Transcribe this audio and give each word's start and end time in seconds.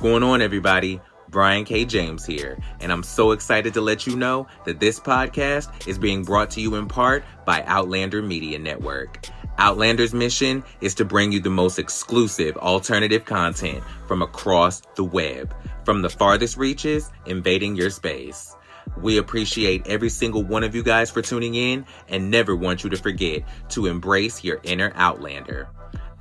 Going 0.00 0.22
on, 0.22 0.40
everybody? 0.40 0.98
Brian 1.28 1.64
K. 1.64 1.84
James 1.84 2.24
here, 2.24 2.58
and 2.80 2.90
I'm 2.90 3.02
so 3.02 3.30
excited 3.32 3.74
to 3.74 3.80
let 3.80 4.06
you 4.06 4.16
know 4.16 4.48
that 4.64 4.80
this 4.80 4.98
podcast 4.98 5.86
is 5.86 5.98
being 5.98 6.24
brought 6.24 6.50
to 6.52 6.60
you 6.60 6.74
in 6.74 6.88
part 6.88 7.22
by 7.44 7.62
Outlander 7.64 8.22
Media 8.22 8.58
Network. 8.58 9.26
Outlander's 9.58 10.14
mission 10.14 10.64
is 10.80 10.94
to 10.94 11.04
bring 11.04 11.30
you 11.32 11.40
the 11.40 11.50
most 11.50 11.78
exclusive 11.78 12.56
alternative 12.56 13.26
content 13.26 13.84
from 14.08 14.22
across 14.22 14.80
the 14.96 15.04
web, 15.04 15.54
from 15.84 16.02
the 16.02 16.10
farthest 16.10 16.56
reaches 16.56 17.10
invading 17.26 17.76
your 17.76 17.90
space. 17.90 18.56
We 18.96 19.18
appreciate 19.18 19.86
every 19.86 20.08
single 20.08 20.42
one 20.42 20.64
of 20.64 20.74
you 20.74 20.82
guys 20.82 21.10
for 21.10 21.22
tuning 21.22 21.54
in 21.54 21.84
and 22.08 22.30
never 22.30 22.56
want 22.56 22.82
you 22.82 22.90
to 22.90 22.96
forget 22.96 23.42
to 23.70 23.86
embrace 23.86 24.42
your 24.42 24.60
inner 24.64 24.92
Outlander. 24.96 25.68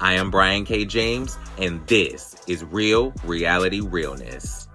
I 0.02 0.14
am 0.14 0.32
Brian 0.32 0.64
K. 0.64 0.86
James, 0.86 1.38
and 1.58 1.86
this 1.86 2.36
is 2.48 2.64
Real 2.64 3.14
Reality 3.26 3.82
Realness. 3.82 4.69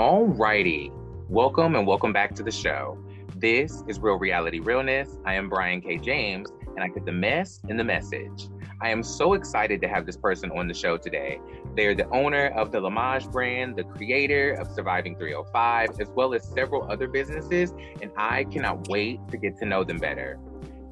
Alrighty, 0.00 0.90
welcome 1.28 1.74
and 1.76 1.86
welcome 1.86 2.10
back 2.10 2.34
to 2.36 2.42
the 2.42 2.50
show. 2.50 2.96
This 3.36 3.84
is 3.86 4.00
Real 4.00 4.14
Reality 4.14 4.58
Realness. 4.58 5.18
I 5.26 5.34
am 5.34 5.50
Brian 5.50 5.82
K. 5.82 5.98
James, 5.98 6.48
and 6.74 6.82
I 6.82 6.88
put 6.88 7.04
the 7.04 7.12
mess 7.12 7.60
in 7.68 7.76
the 7.76 7.84
message. 7.84 8.48
I 8.80 8.88
am 8.88 9.02
so 9.02 9.34
excited 9.34 9.82
to 9.82 9.88
have 9.88 10.06
this 10.06 10.16
person 10.16 10.52
on 10.52 10.68
the 10.68 10.72
show 10.72 10.96
today. 10.96 11.38
They're 11.76 11.94
the 11.94 12.08
owner 12.08 12.46
of 12.56 12.72
the 12.72 12.80
Lamaj 12.80 13.30
brand, 13.30 13.76
the 13.76 13.84
creator 13.84 14.54
of 14.54 14.72
Surviving 14.72 15.18
305, 15.18 16.00
as 16.00 16.08
well 16.08 16.32
as 16.32 16.48
several 16.48 16.90
other 16.90 17.06
businesses, 17.06 17.74
and 18.00 18.10
I 18.16 18.44
cannot 18.44 18.88
wait 18.88 19.20
to 19.28 19.36
get 19.36 19.58
to 19.58 19.66
know 19.66 19.84
them 19.84 19.98
better. 19.98 20.38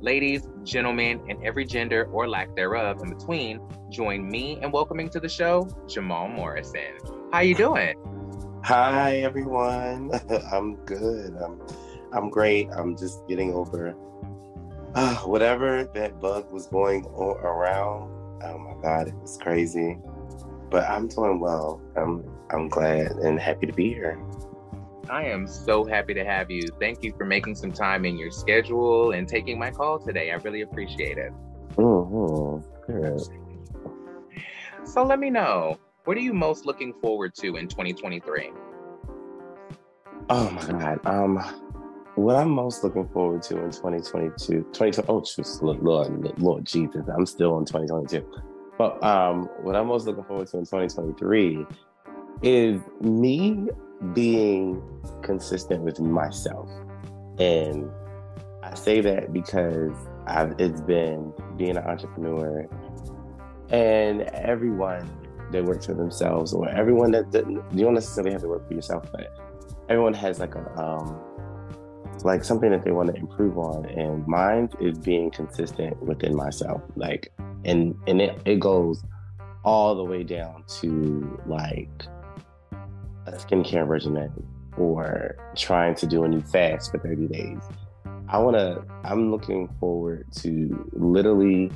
Ladies, 0.03 0.47
gentlemen, 0.65 1.23
and 1.31 1.43
every 1.43 1.65
gender 1.65 2.11
or 2.13 2.29
lack 2.29 2.55
thereof 2.55 3.01
in 3.03 3.09
between, 3.09 3.59
join 3.89 4.29
me 4.29 4.61
in 4.61 4.71
welcoming 4.71 5.09
to 5.09 5.19
the 5.19 5.31
show 5.31 5.67
Jamal 5.89 6.29
Morrison. 6.29 6.99
How 7.33 7.41
you 7.41 7.55
doing? 7.55 8.18
Hi 8.69 9.21
everyone. 9.21 10.11
I'm 10.53 10.77
good. 10.85 11.35
I'm 11.43 11.59
I'm 12.13 12.29
great. 12.29 12.69
I'm 12.71 12.99
just 12.99 13.27
getting 13.27 13.55
over 13.55 13.97
uh, 14.95 15.17
whatever 15.21 15.85
that 15.95 16.21
bug 16.21 16.53
was 16.53 16.67
going 16.67 17.07
all 17.07 17.33
around. 17.37 18.11
Oh 18.43 18.59
my 18.59 18.75
god, 18.83 19.09
it 19.09 19.15
was 19.15 19.39
crazy. 19.41 19.97
But 20.69 20.85
I'm 20.85 21.09
doing 21.09 21.41
well. 21.41 21.81
I'm 21.97 22.31
I'm 22.51 22.69
glad 22.69 23.13
and 23.13 23.41
happy 23.41 23.65
to 23.69 23.73
be 23.73 23.89
here. 23.89 24.23
I 25.09 25.25
am 25.25 25.47
so 25.47 25.87
happy 25.87 26.13
to 26.13 26.25
have 26.27 26.51
you. 26.51 26.61
Thank 26.79 27.03
you 27.03 27.15
for 27.17 27.25
making 27.25 27.55
some 27.55 27.73
time 27.73 28.05
in 28.05 28.19
your 28.19 28.31
schedule 28.31 29.13
and 29.13 29.27
taking 29.27 29.59
my 29.59 29.71
call 29.71 29.99
today. 29.99 30.31
I 30.31 30.35
really 30.35 30.61
appreciate 30.61 31.17
it. 31.17 31.33
Mm-hmm. 31.77 32.93
Good. 32.93 33.23
So 34.85 35.05
let 35.05 35.19
me 35.19 35.31
know 35.31 35.79
what 36.09 36.17
are 36.17 36.21
you 36.21 36.33
most 36.33 36.65
looking 36.65 36.95
forward 37.03 37.35
to 37.35 37.57
in 37.57 37.69
2023? 37.69 38.51
Oh 40.31 40.51
my 40.51 40.63
God. 40.63 41.07
Um, 41.07 41.37
what 42.15 42.35
I'm 42.35 42.49
most 42.49 42.83
looking 42.83 43.07
forward 43.09 43.43
to 43.43 43.63
in 43.63 43.71
2022, 43.71 44.63
20, 44.73 45.03
oh, 45.07 45.23
Lord, 45.61 45.83
Lord, 45.83 46.41
Lord 46.41 46.65
Jesus, 46.65 47.07
I'm 47.15 47.27
still 47.27 47.59
in 47.59 47.67
2022. 47.67 48.27
But 48.79 49.05
um, 49.05 49.51
what 49.61 49.77
I'm 49.77 49.89
most 49.89 50.07
looking 50.07 50.25
forward 50.25 50.47
to 50.47 50.57
in 50.57 50.65
2023 50.65 51.67
is 52.41 52.81
me 53.03 53.69
being 54.15 54.83
consistent 55.21 55.83
with 55.83 56.01
myself. 56.01 56.71
And 57.39 57.91
I 58.63 58.75
say 58.77 59.03
that 59.03 59.35
because 59.35 59.93
I've, 60.27 60.59
it's 60.59 60.81
been 60.81 61.35
being 61.59 61.77
an 61.77 61.85
entrepreneur 61.85 62.67
and 63.69 64.23
everyone 64.23 65.07
that 65.53 65.65
work 65.65 65.83
for 65.83 65.95
themselves 65.95 66.53
or 66.53 66.69
everyone 66.69 67.11
that, 67.13 67.33
that 67.33 67.49
you 67.49 67.85
don't 67.85 67.95
necessarily 67.95 68.33
have 68.33 68.43
to 68.43 68.49
work 68.49 68.67
for 68.67 68.75
yourself, 68.75 69.11
but 69.13 69.33
everyone 69.89 70.15
has 70.15 70.39
like 70.39 70.55
a 70.55 70.81
um 70.81 71.19
like 72.25 72.45
something 72.45 72.71
that 72.71 72.85
they 72.85 72.91
want 72.91 73.09
to 73.09 73.15
improve 73.15 73.57
on 73.59 73.87
and 73.87 74.27
mine 74.27 74.69
is 74.81 74.99
being 74.99 75.31
consistent 75.31 76.01
within 76.03 76.35
myself 76.35 76.83
like 76.97 77.33
and 77.65 77.95
and 78.07 78.21
it, 78.21 78.41
it 78.45 78.61
goes 78.61 79.05
all 79.65 79.95
the 79.95 80.05
way 80.05 80.23
down 80.23 80.65
to 80.67 81.41
like 81.47 81.91
a 83.27 83.33
skincare 83.33 83.87
regimen 83.87 84.33
or 84.77 85.37
trying 85.57 85.95
to 85.95 86.07
do 86.07 86.25
a 86.25 86.29
new 86.29 86.41
fast 86.41 86.91
for 86.91 86.99
30 86.99 87.27
days. 87.29 87.59
I 88.29 88.39
want 88.39 88.57
to 88.57 88.85
i'm 89.05 89.31
looking 89.31 89.69
forward 89.81 90.27
to 90.37 90.91
literally 90.93 91.71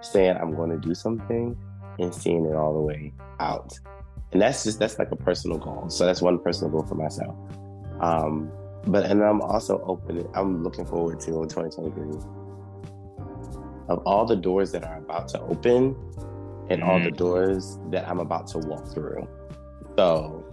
saying 0.00 0.36
i'm 0.40 0.54
going 0.54 0.70
to 0.70 0.78
do 0.78 0.94
something 0.94 1.56
and 1.98 2.14
seeing 2.14 2.44
it 2.46 2.54
all 2.54 2.72
the 2.74 2.80
way 2.80 3.12
out. 3.40 3.78
And 4.32 4.42
that's 4.42 4.64
just 4.64 4.78
that's 4.78 4.98
like 4.98 5.10
a 5.10 5.16
personal 5.16 5.58
goal. 5.58 5.88
So 5.88 6.04
that's 6.06 6.20
one 6.20 6.38
personal 6.38 6.70
goal 6.70 6.82
for 6.82 6.94
myself. 6.94 7.34
Um, 8.00 8.50
but 8.86 9.06
and 9.06 9.22
I'm 9.22 9.40
also 9.40 9.80
open. 9.82 10.28
I'm 10.34 10.62
looking 10.62 10.86
forward 10.86 11.20
to 11.20 11.26
2023 11.26 12.20
of 13.88 14.02
all 14.04 14.26
the 14.26 14.36
doors 14.36 14.70
that 14.72 14.84
are 14.84 14.98
about 14.98 15.28
to 15.28 15.40
open 15.42 15.96
and 16.68 16.82
all 16.82 16.98
the 16.98 17.06
mm-hmm. 17.06 17.16
doors 17.16 17.78
that 17.90 18.06
I'm 18.06 18.20
about 18.20 18.46
to 18.48 18.58
walk 18.58 18.86
through. 18.92 19.26
So 19.96 20.44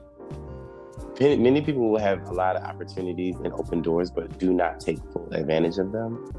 many 1.19 1.62
people 1.62 1.89
will 1.89 2.00
have 2.00 2.27
a 2.27 2.33
lot 2.33 2.56
of 2.56 2.63
opportunities 2.63 3.36
and 3.44 3.53
open 3.53 3.81
doors, 3.81 4.09
but 4.09 4.38
do 4.38 4.53
not 4.53 4.80
take 4.80 5.00
full 5.12 5.27
advantage 5.31 5.77
of 5.77 5.91
them. 5.91 6.31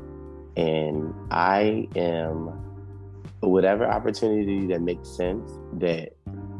And 0.56 1.14
I 1.30 1.88
am 1.94 2.65
whatever 3.40 3.86
opportunity 3.86 4.66
that 4.66 4.80
makes 4.80 5.08
sense 5.08 5.50
that 5.74 6.10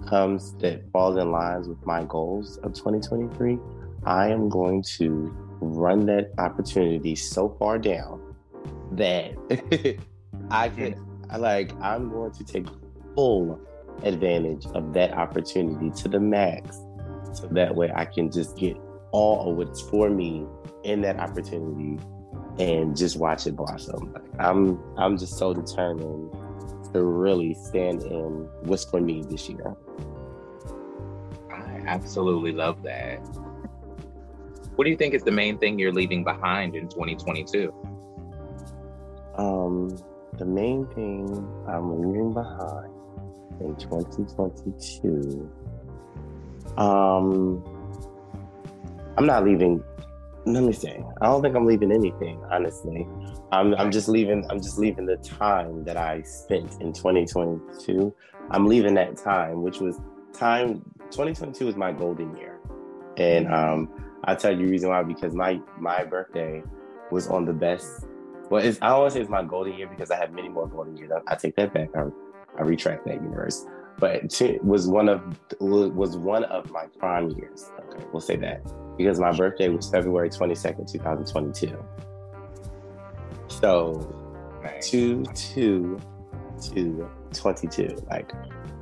comes 0.06 0.54
that 0.58 0.82
falls 0.92 1.16
in 1.16 1.30
lines 1.30 1.68
with 1.68 1.84
my 1.84 2.04
goals 2.04 2.58
of 2.58 2.72
2023 2.74 3.58
i 4.04 4.28
am 4.28 4.48
going 4.48 4.82
to 4.82 5.34
run 5.60 6.06
that 6.06 6.30
opportunity 6.38 7.14
so 7.16 7.48
far 7.58 7.78
down 7.78 8.22
that 8.92 9.32
i 10.50 10.68
can 10.68 10.94
mm-hmm. 10.94 11.40
like 11.40 11.72
i'm 11.80 12.10
going 12.10 12.32
to 12.32 12.44
take 12.44 12.66
full 13.14 13.58
advantage 14.02 14.66
of 14.74 14.92
that 14.92 15.12
opportunity 15.12 15.90
to 15.90 16.08
the 16.08 16.20
max 16.20 16.76
so 17.32 17.48
that 17.50 17.74
way 17.74 17.90
i 17.94 18.04
can 18.04 18.30
just 18.30 18.56
get 18.56 18.76
all 19.12 19.50
of 19.50 19.56
what's 19.56 19.80
for 19.80 20.10
me 20.10 20.44
in 20.84 21.00
that 21.00 21.18
opportunity 21.18 21.98
and 22.58 22.96
just 22.96 23.16
watch 23.16 23.46
it 23.46 23.56
blossom 23.56 24.14
i'm 24.38 24.78
i'm 24.98 25.16
just 25.18 25.36
so 25.36 25.52
determined 25.52 26.30
to 26.88 27.02
really 27.02 27.54
stand 27.54 28.02
in 28.02 28.48
what's 28.62 28.84
for 28.84 29.00
me 29.00 29.22
this 29.28 29.48
year. 29.48 29.74
I 31.50 31.82
absolutely 31.86 32.52
love 32.52 32.82
that. 32.82 33.18
What 34.76 34.84
do 34.84 34.90
you 34.90 34.96
think 34.96 35.14
is 35.14 35.22
the 35.22 35.30
main 35.30 35.58
thing 35.58 35.78
you're 35.78 35.92
leaving 35.92 36.22
behind 36.22 36.74
in 36.76 36.88
2022? 36.88 37.72
Um, 39.36 39.96
the 40.38 40.44
main 40.44 40.86
thing 40.88 41.26
I'm 41.66 42.00
leaving 42.00 42.32
behind 42.32 42.92
in 43.60 43.76
2022. 43.76 45.50
Um, 46.76 47.64
I'm 49.16 49.26
not 49.26 49.44
leaving. 49.44 49.82
Let 50.46 50.62
me 50.62 50.72
say, 50.72 51.02
I 51.20 51.26
don't 51.26 51.42
think 51.42 51.56
I'm 51.56 51.66
leaving 51.66 51.90
anything. 51.90 52.40
Honestly, 52.52 53.04
I'm. 53.50 53.74
I'm 53.74 53.90
just 53.90 54.08
leaving. 54.08 54.48
I'm 54.48 54.62
just 54.62 54.78
leaving 54.78 55.04
the 55.04 55.16
time 55.16 55.82
that 55.84 55.96
I 55.96 56.22
spent 56.22 56.80
in 56.80 56.92
2022. 56.92 58.14
I'm 58.52 58.66
leaving 58.68 58.94
that 58.94 59.16
time, 59.16 59.62
which 59.62 59.80
was 59.80 60.00
time. 60.32 60.82
2022 61.10 61.66
was 61.66 61.74
my 61.74 61.90
golden 61.90 62.36
year, 62.36 62.60
and 63.16 63.52
um, 63.52 63.90
I'll 64.22 64.36
tell 64.36 64.52
you 64.52 64.58
the 64.58 64.70
reason 64.70 64.88
why. 64.88 65.02
Because 65.02 65.34
my 65.34 65.60
my 65.80 66.04
birthday 66.04 66.62
was 67.10 67.26
on 67.26 67.44
the 67.44 67.52
best. 67.52 68.06
Well, 68.48 68.64
it's, 68.64 68.78
I 68.80 68.90
always 68.90 69.14
say 69.14 69.22
it's 69.22 69.28
my 69.28 69.42
golden 69.42 69.74
year 69.74 69.88
because 69.88 70.12
I 70.12 70.16
have 70.16 70.32
many 70.32 70.48
more 70.48 70.68
golden 70.68 70.96
years. 70.96 71.10
I, 71.10 71.32
I 71.32 71.34
take 71.34 71.56
that 71.56 71.74
back. 71.74 71.88
I, 71.96 72.04
I 72.56 72.62
retract 72.62 73.04
that 73.06 73.14
universe. 73.14 73.66
But 73.98 74.40
it 74.40 74.64
was 74.64 74.86
one 74.86 75.08
of 75.08 75.22
was 75.58 76.16
one 76.16 76.44
of 76.44 76.70
my 76.70 76.86
prime 77.00 77.30
years. 77.30 77.72
Okay, 77.80 78.04
we'll 78.12 78.20
say 78.20 78.36
that 78.36 78.62
because 78.96 79.20
my 79.20 79.32
birthday 79.32 79.68
was 79.68 79.88
February 79.90 80.30
twenty 80.30 80.54
second, 80.54 80.86
two 80.88 80.98
thousand 80.98 81.26
twenty 81.26 81.52
two. 81.52 81.84
So, 83.48 84.14
nice. 84.62 84.90
two 84.90 85.24
two 85.34 86.00
two 86.60 87.08
twenty 87.32 87.68
two, 87.68 87.96
like 88.10 88.32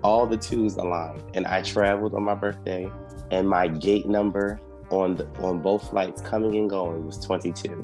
all 0.03 0.27
the 0.27 0.37
twos 0.37 0.77
aligned, 0.77 1.23
and 1.35 1.47
I 1.47 1.63
traveled 1.63 2.15
on 2.15 2.23
my 2.23 2.35
birthday, 2.35 2.91
and 3.31 3.49
my 3.49 3.69
gate 3.69 4.07
number 4.07 4.61
on 4.91 5.17
the, 5.17 5.27
on 5.41 5.61
both 5.61 5.91
flights 5.91 6.21
coming 6.23 6.57
and 6.57 6.69
going 6.69 7.07
was 7.07 7.19
22. 7.19 7.83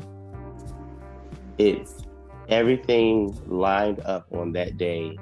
It's 1.59 2.03
everything 2.49 3.37
lined 3.47 4.01
up 4.01 4.27
on 4.33 4.53
that 4.53 4.77
day 4.77 5.17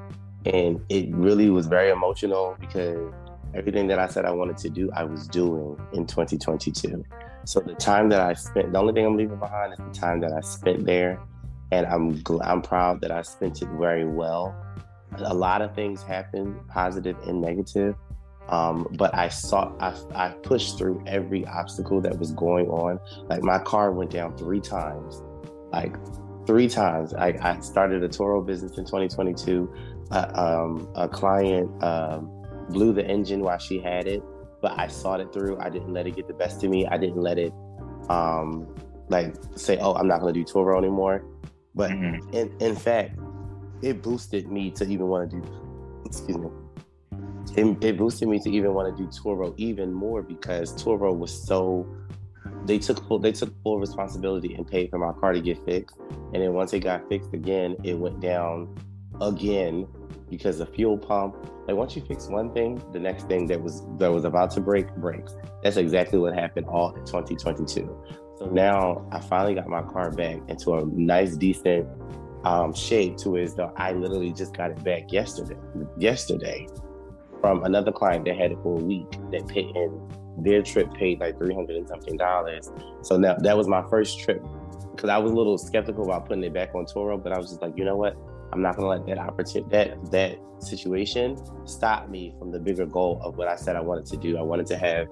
and 0.46 0.80
it 0.88 1.14
really 1.14 1.50
was 1.50 1.66
very 1.66 1.90
emotional 1.90 2.56
because 2.60 3.12
everything 3.54 3.86
that 3.88 3.98
I 3.98 4.06
said 4.06 4.24
I 4.24 4.30
wanted 4.30 4.56
to 4.58 4.70
do, 4.70 4.90
I 4.94 5.04
was 5.04 5.26
doing 5.26 5.76
in 5.92 6.06
2022. 6.06 7.04
So 7.44 7.60
the 7.60 7.74
time 7.74 8.08
that 8.10 8.20
I 8.20 8.34
spent, 8.34 8.72
the 8.72 8.78
only 8.78 8.92
thing 8.92 9.06
I'm 9.06 9.16
leaving 9.16 9.38
behind 9.38 9.72
is 9.72 9.78
the 9.78 9.98
time 9.98 10.20
that 10.20 10.32
I 10.32 10.40
spent 10.40 10.84
there, 10.84 11.20
and 11.72 11.86
I'm 11.86 12.22
I'm 12.42 12.62
proud 12.62 13.00
that 13.02 13.10
I 13.10 13.22
spent 13.22 13.62
it 13.62 13.68
very 13.78 14.06
well. 14.06 14.54
A 15.18 15.34
lot 15.34 15.62
of 15.62 15.74
things 15.74 16.02
happened, 16.02 16.56
positive 16.68 17.16
and 17.26 17.40
negative, 17.40 17.94
um, 18.48 18.86
but 18.98 19.14
I 19.14 19.28
saw 19.28 19.72
I, 19.80 19.94
I 20.14 20.28
pushed 20.42 20.76
through 20.76 21.02
every 21.06 21.46
obstacle 21.46 22.00
that 22.02 22.18
was 22.18 22.32
going 22.32 22.68
on. 22.68 23.00
Like 23.28 23.42
my 23.42 23.58
car 23.58 23.92
went 23.92 24.10
down 24.10 24.36
three 24.36 24.60
times, 24.60 25.22
like 25.72 25.96
three 26.46 26.68
times. 26.68 27.14
I, 27.14 27.34
I 27.40 27.60
started 27.60 28.02
a 28.02 28.08
Turo 28.08 28.44
business 28.44 28.76
in 28.76 28.84
2022 28.84 29.72
um, 30.10 30.88
a 30.94 31.08
client 31.08 31.70
um, 31.82 32.30
blew 32.70 32.92
the 32.92 33.04
engine 33.04 33.40
while 33.40 33.58
she 33.58 33.78
had 33.80 34.06
it, 34.06 34.22
but 34.60 34.78
I 34.78 34.88
saw 34.88 35.14
it 35.16 35.32
through. 35.32 35.58
I 35.58 35.70
didn't 35.70 35.92
let 35.92 36.06
it 36.06 36.16
get 36.16 36.28
the 36.28 36.34
best 36.34 36.62
of 36.64 36.70
me. 36.70 36.86
I 36.86 36.96
didn't 36.96 37.20
let 37.20 37.38
it 37.38 37.52
um, 38.08 38.74
like 39.08 39.34
say, 39.56 39.78
"Oh, 39.78 39.94
I'm 39.94 40.08
not 40.08 40.20
going 40.20 40.34
to 40.34 40.44
do 40.44 40.44
Turo 40.44 40.78
anymore." 40.78 41.24
But 41.74 41.90
mm-hmm. 41.90 42.34
in, 42.34 42.54
in 42.60 42.76
fact, 42.76 43.18
it 43.82 44.02
boosted 44.02 44.50
me 44.50 44.70
to 44.72 44.84
even 44.84 45.06
want 45.06 45.30
to 45.30 45.40
do. 45.40 46.02
Excuse 46.04 46.38
me. 46.38 46.48
It, 47.56 47.84
it 47.84 47.96
boosted 47.96 48.28
me 48.28 48.38
to 48.40 48.50
even 48.50 48.74
want 48.74 48.96
to 48.96 49.02
do 49.02 49.08
Turo 49.08 49.54
even 49.56 49.92
more 49.92 50.22
because 50.22 50.72
Turo 50.72 51.16
was 51.16 51.32
so 51.32 51.86
they 52.64 52.78
took 52.78 53.06
full 53.06 53.18
they 53.18 53.32
took 53.32 53.52
full 53.62 53.78
responsibility 53.78 54.54
and 54.54 54.66
paid 54.66 54.90
for 54.90 54.98
my 54.98 55.12
car 55.18 55.32
to 55.32 55.40
get 55.40 55.64
fixed. 55.64 55.96
And 56.32 56.42
then 56.42 56.52
once 56.52 56.72
it 56.72 56.80
got 56.80 57.08
fixed 57.08 57.32
again, 57.32 57.76
it 57.84 57.94
went 57.94 58.20
down 58.20 58.76
again 59.20 59.86
because 60.28 60.58
the 60.58 60.66
fuel 60.66 60.98
pump 60.98 61.36
like 61.68 61.76
once 61.76 61.94
you 61.94 62.02
fix 62.02 62.26
one 62.28 62.52
thing 62.52 62.82
the 62.92 62.98
next 62.98 63.28
thing 63.28 63.46
that 63.46 63.62
was 63.62 63.86
that 63.98 64.10
was 64.10 64.24
about 64.24 64.50
to 64.50 64.60
break 64.60 64.92
breaks. 64.96 65.36
That's 65.62 65.76
exactly 65.76 66.18
what 66.18 66.34
happened 66.34 66.66
all 66.66 66.94
in 66.94 67.04
2022 67.04 68.04
so 68.36 68.46
now 68.46 69.06
i 69.12 69.20
finally 69.20 69.54
got 69.54 69.68
my 69.68 69.82
car 69.82 70.10
back 70.10 70.38
into 70.48 70.74
a 70.74 70.84
nice 70.86 71.36
decent 71.36 71.86
um, 72.44 72.72
shape 72.72 73.16
to 73.18 73.36
is 73.36 73.54
though 73.54 73.72
i 73.76 73.92
literally 73.92 74.32
just 74.32 74.56
got 74.56 74.70
it 74.70 74.82
back 74.82 75.12
yesterday 75.12 75.56
yesterday 75.98 76.66
from 77.40 77.64
another 77.64 77.92
client 77.92 78.24
that 78.24 78.36
had 78.36 78.52
it 78.52 78.58
for 78.62 78.78
a 78.78 78.82
week 78.82 79.10
that 79.30 79.46
paid 79.46 79.74
in 79.76 80.08
their 80.38 80.62
trip 80.62 80.92
paid 80.94 81.20
like 81.20 81.38
300 81.38 81.76
and 81.76 81.88
something 81.88 82.16
dollars. 82.16 82.70
So 83.02 83.16
now 83.16 83.36
that 83.38 83.56
was 83.56 83.66
my 83.68 83.82
first 83.88 84.20
trip 84.20 84.44
because 84.94 85.10
i 85.10 85.18
was 85.18 85.30
a 85.30 85.34
little 85.34 85.58
skeptical 85.58 86.04
about 86.04 86.26
putting 86.26 86.42
it 86.44 86.52
back 86.52 86.74
on 86.74 86.84
Turo, 86.84 87.22
but 87.22 87.32
i 87.32 87.38
was 87.38 87.50
just 87.50 87.62
like 87.62 87.76
you 87.76 87.84
know 87.84 87.96
what 87.96 88.16
I'm 88.52 88.62
not 88.62 88.76
gonna 88.76 88.88
let 88.88 89.06
that 89.06 89.18
opportunity 89.18 89.68
that 89.70 90.10
that 90.10 90.38
situation 90.60 91.36
stop 91.66 92.08
me 92.08 92.34
from 92.38 92.50
the 92.50 92.58
bigger 92.58 92.86
goal 92.86 93.20
of 93.22 93.36
what 93.36 93.48
I 93.48 93.56
said 93.56 93.76
I 93.76 93.80
wanted 93.80 94.06
to 94.06 94.16
do. 94.16 94.36
I 94.38 94.42
wanted 94.42 94.66
to 94.66 94.76
have 94.76 95.08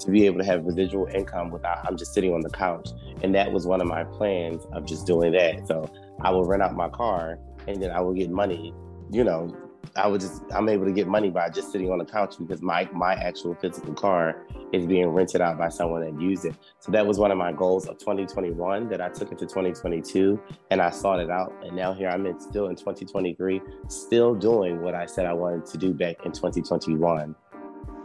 to 0.00 0.10
be 0.10 0.26
able 0.26 0.38
to 0.38 0.44
have 0.44 0.64
residual 0.64 1.06
income 1.06 1.50
without 1.50 1.78
I'm 1.86 1.96
just 1.96 2.14
sitting 2.14 2.32
on 2.32 2.40
the 2.40 2.50
couch. 2.50 2.90
And 3.22 3.34
that 3.34 3.52
was 3.52 3.66
one 3.66 3.80
of 3.80 3.86
my 3.86 4.04
plans 4.04 4.66
of 4.72 4.86
just 4.86 5.06
doing 5.06 5.32
that. 5.32 5.66
So 5.66 5.90
I 6.22 6.30
will 6.30 6.44
rent 6.44 6.62
out 6.62 6.74
my 6.74 6.88
car 6.88 7.38
and 7.66 7.82
then 7.82 7.90
I 7.90 8.00
will 8.00 8.14
get 8.14 8.30
money, 8.30 8.74
you 9.10 9.24
know, 9.24 9.54
I 9.96 10.06
would 10.06 10.20
just 10.20 10.42
I'm 10.52 10.68
able 10.68 10.84
to 10.84 10.92
get 10.92 11.06
money 11.06 11.30
by 11.30 11.48
just 11.48 11.72
sitting 11.72 11.90
on 11.90 11.98
the 11.98 12.04
couch 12.04 12.36
because 12.38 12.62
my 12.62 12.88
my 12.92 13.14
actual 13.14 13.54
physical 13.54 13.94
car 13.94 14.46
is 14.72 14.86
being 14.86 15.08
rented 15.08 15.40
out 15.40 15.58
by 15.58 15.68
someone 15.68 16.00
that 16.02 16.20
used 16.20 16.44
it. 16.44 16.54
So 16.78 16.92
that 16.92 17.06
was 17.06 17.18
one 17.18 17.30
of 17.30 17.38
my 17.38 17.52
goals 17.52 17.86
of 17.86 17.98
2021 17.98 18.88
that 18.88 19.00
I 19.00 19.08
took 19.08 19.30
into 19.30 19.46
2022 19.46 20.40
and 20.70 20.80
I 20.80 20.90
sought 20.90 21.20
it 21.20 21.30
out. 21.30 21.52
And 21.64 21.76
now 21.76 21.92
here 21.92 22.08
I'm 22.08 22.26
in 22.26 22.38
still 22.40 22.68
in 22.68 22.76
2023, 22.76 23.60
still 23.88 24.34
doing 24.34 24.80
what 24.80 24.94
I 24.94 25.06
said 25.06 25.26
I 25.26 25.32
wanted 25.32 25.66
to 25.66 25.78
do 25.78 25.92
back 25.92 26.24
in 26.24 26.32
2021. 26.32 27.34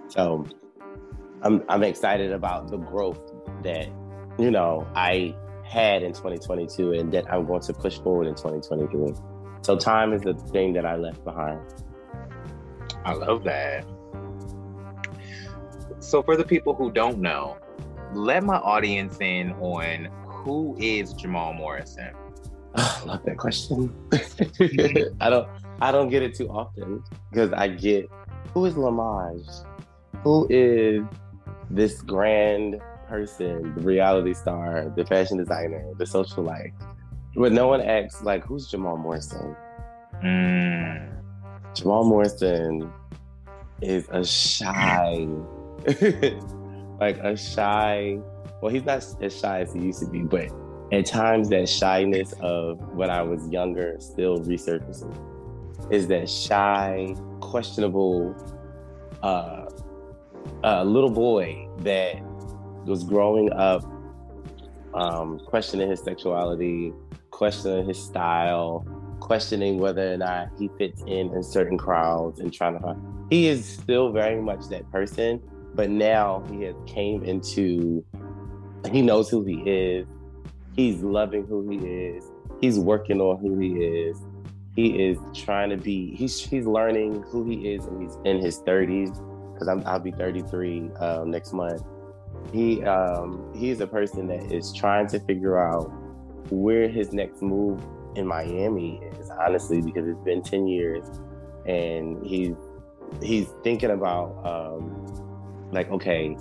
So 0.08 0.46
I'm 1.42 1.64
I'm 1.70 1.84
excited 1.84 2.32
about 2.32 2.70
the 2.70 2.78
growth 2.78 3.20
that, 3.64 3.88
you 4.38 4.52
know, 4.52 4.88
I 4.96 5.36
had 5.64 6.04
in 6.04 6.14
2022 6.14 6.94
and 6.94 7.12
that 7.14 7.32
I'm 7.32 7.46
going 7.46 7.62
to 7.62 7.74
push 7.74 8.00
forward 8.00 8.28
in 8.28 8.36
2023. 8.36 9.33
So 9.64 9.78
time 9.78 10.12
is 10.12 10.22
the 10.22 10.34
thing 10.34 10.74
that 10.74 10.86
I 10.86 10.98
left 10.98 11.24
behind. 11.24 11.62
I 13.06 13.14
love 13.14 13.46
that. 13.46 13.86
So 16.00 16.22
for 16.22 16.36
the 16.36 16.44
people 16.44 16.74
who 16.74 16.92
don't 16.92 17.20
know, 17.20 17.58
let 18.14 18.44
my 18.44 18.58
audience 18.58 19.20
in 19.22 19.54
on 19.54 20.10
who 20.26 20.76
is 20.80 21.14
Jamal 21.14 21.54
Morrison. 21.54 22.12
I 22.76 23.04
love 23.06 23.24
that 23.24 23.38
question. 23.38 23.96
I 25.22 25.30
don't 25.30 25.48
I 25.82 25.92
don't 25.94 26.10
get 26.10 26.24
it 26.24 26.36
too 26.36 26.50
often 26.50 27.02
because 27.32 27.54
I 27.54 27.70
get 27.70 28.10
who 28.54 28.66
is 28.66 28.74
Lamaj? 28.74 29.66
Who 30.24 30.46
is 30.50 31.04
this 31.70 32.02
grand 32.02 32.82
person, 33.08 33.76
the 33.76 33.82
reality 33.82 34.34
star, 34.34 34.92
the 34.96 35.06
fashion 35.06 35.38
designer, 35.38 35.86
the 35.98 36.04
socialite? 36.04 36.74
But 37.36 37.52
no 37.52 37.68
one 37.68 37.82
asks, 37.82 38.22
like, 38.22 38.46
who's 38.46 38.68
Jamal 38.68 38.98
Morrison? 38.98 39.56
Mm. 40.24 41.12
Jamal 41.74 42.04
Morrison 42.04 42.92
is 43.82 44.08
a 44.10 44.24
shy, 44.24 45.28
like 47.00 47.18
a 47.18 47.36
shy. 47.36 48.20
Well, 48.62 48.72
he's 48.72 48.86
not 48.86 49.04
as 49.22 49.40
shy 49.40 49.62
as 49.62 49.74
he 49.74 49.80
used 49.80 50.00
to 50.02 50.08
be, 50.08 50.20
but 50.20 50.50
at 50.92 51.08
times 51.08 51.50
that 51.50 51.68
shyness 51.68 52.34
of 52.40 52.80
when 52.94 53.10
I 53.10 53.24
was 53.24 53.50
younger 53.50 53.98
still 54.00 54.38
resurfaces. 54.38 55.18
Is 55.92 56.08
that 56.08 56.30
shy, 56.30 57.16
questionable, 57.42 58.36
uh, 59.24 59.66
uh, 60.64 60.84
little 60.84 61.10
boy 61.10 61.68
that 61.80 62.22
was 62.86 63.04
growing 63.04 63.52
up, 63.54 63.84
um, 64.94 65.40
questioning 65.40 65.90
his 65.90 66.00
sexuality, 66.02 66.94
questioning 67.34 67.88
his 67.88 68.02
style, 68.02 68.86
questioning 69.20 69.80
whether 69.80 70.14
or 70.14 70.18
not 70.18 70.50
he 70.58 70.70
fits 70.78 71.02
in 71.02 71.34
in 71.34 71.44
certain 71.44 71.78
crowds 71.78 72.40
and 72.40 72.54
trying 72.54 72.76
to 72.76 72.80
find. 72.80 73.02
He 73.30 73.48
is 73.48 73.66
still 73.66 74.12
very 74.12 74.40
much 74.40 74.68
that 74.70 74.90
person, 74.92 75.42
but 75.74 75.90
now 75.90 76.44
he 76.52 76.64
has 76.64 76.76
came 76.86 77.24
into. 77.24 78.06
He 78.92 79.02
knows 79.02 79.30
who 79.30 79.44
he 79.44 79.56
is. 79.66 80.08
He's 80.76 81.02
loving 81.02 81.46
who 81.48 81.68
he 81.70 81.78
is. 81.78 82.24
He's 82.62 82.78
working 82.78 83.20
on 83.20 83.40
who 83.40 83.58
he 83.58 83.72
is. 83.84 84.18
He 84.76 85.04
is 85.04 85.18
trying 85.34 85.72
to 85.72 85.78
be. 85.78 86.16
He's 86.16 86.40
he's 86.40 86.68
learning 86.68 87.24
who 87.24 87.46
he 87.46 87.74
is, 87.74 87.86
and 87.86 88.02
he's 88.02 88.18
in 88.26 88.40
his 88.40 88.60
thirties. 88.60 89.10
Because 89.54 89.68
I'll 89.86 90.00
be 90.00 90.12
33 90.12 90.90
uh, 91.00 91.24
next 91.26 91.54
month. 91.54 91.84
He 92.52 92.84
um, 92.84 93.52
he's 93.56 93.82
a 93.82 93.88
person 93.88 94.28
that 94.28 94.52
is 94.52 94.74
trying 94.74 95.08
to 95.08 95.20
figure 95.20 95.60
out 95.60 95.92
where 96.54 96.88
his 96.88 97.14
next 97.14 97.42
move 97.42 97.82
in 98.16 98.28
Miami 98.28 99.02
is 99.20 99.30
honestly 99.30 99.82
because 99.82 100.08
it's 100.08 100.24
been 100.24 100.42
10 100.42 100.68
years 100.68 101.06
and 101.66 102.26
he's 102.26 102.56
he's 103.22 103.48
thinking 103.64 103.92
about 103.92 104.36
um, 104.46 105.06
like 105.72 105.90
okay, 105.92 106.38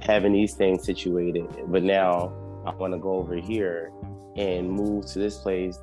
having 0.00 0.32
these 0.32 0.54
things 0.54 0.84
situated, 0.84 1.46
but 1.68 1.82
now 1.82 2.32
I 2.66 2.74
want 2.74 2.92
to 2.92 2.98
go 2.98 3.14
over 3.14 3.36
here 3.36 3.92
and 4.36 4.70
move 4.70 5.06
to 5.06 5.18
this 5.18 5.38
place 5.38 5.78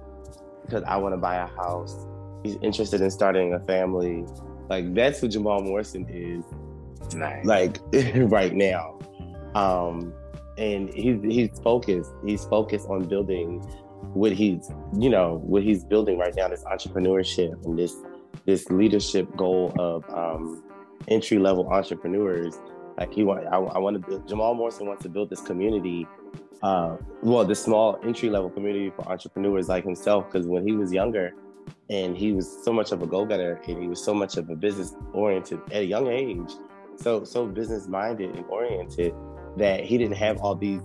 because 0.66 0.84
I 0.84 0.98
want 0.98 1.14
to 1.14 1.18
buy 1.18 1.36
a 1.36 1.48
house. 1.48 2.08
He's 2.44 2.58
interested 2.62 3.02
in 3.02 3.10
starting 3.12 3.54
a 3.54 3.60
family. 3.62 4.26
Like 4.70 4.94
that's 4.94 5.20
who 5.20 5.28
Jamal 5.28 5.62
Morrison 5.62 6.06
is. 6.10 6.46
Nice. 7.14 7.46
Like 7.46 7.80
right 8.16 8.54
now. 8.54 9.00
Um, 9.56 10.14
and 10.58 10.94
he's 10.94 11.22
he's 11.24 11.60
focused. 11.60 12.12
He's 12.26 12.46
focused 12.46 12.88
on 12.90 13.08
building 13.08 13.62
what 14.14 14.32
he's 14.32 14.70
you 14.98 15.10
know 15.10 15.42
what 15.44 15.64
he's 15.64 15.84
building 15.84 16.18
right 16.18 16.34
now. 16.36 16.48
This 16.48 16.64
entrepreneurship 16.64 17.64
and 17.66 17.78
this 17.78 17.96
this 18.46 18.70
leadership 18.70 19.36
goal 19.36 19.74
of 19.80 20.04
um, 20.10 20.64
entry 21.08 21.40
level 21.40 21.68
entrepreneurs. 21.70 22.60
Like 22.98 23.14
he 23.14 23.24
want, 23.24 23.46
I, 23.48 23.58
I 23.58 23.78
want 23.80 24.02
to 24.02 24.08
build. 24.08 24.28
Jamal 24.28 24.54
Morrison 24.54 24.88
wants 24.88 25.04
to 25.04 25.10
build 25.10 25.30
this 25.30 25.42
community. 25.42 26.08
Uh, 26.64 26.98
well, 27.22 27.44
this 27.44 27.62
small 27.62 28.00
entry 28.04 28.30
level 28.30 28.50
community 28.50 28.92
for 28.96 29.08
entrepreneurs 29.10 29.68
like 29.68 29.84
himself. 29.84 30.26
Because 30.32 30.48
when 30.48 30.66
he 30.66 30.74
was 30.74 30.94
younger, 30.94 31.34
and 31.90 32.16
he 32.16 32.32
was 32.32 32.64
so 32.64 32.72
much 32.72 32.92
of 32.92 33.02
a 33.02 33.08
go 33.08 33.26
getter, 33.26 33.60
and 33.68 33.82
he 33.82 33.88
was 33.88 34.04
so 34.04 34.14
much 34.14 34.38
of 34.38 34.50
a 34.50 34.56
business 34.56 34.96
oriented 35.14 35.60
at 35.72 35.82
a 35.82 35.86
young 35.86 36.08
age, 36.08 36.52
so 36.96 37.24
so 37.24 37.46
business 37.46 37.88
minded 37.88 38.36
and 38.36 38.46
oriented 38.46 39.14
that 39.58 39.84
he 39.84 39.98
didn't 39.98 40.18
have 40.18 40.38
all 40.38 40.56
these 40.56 40.82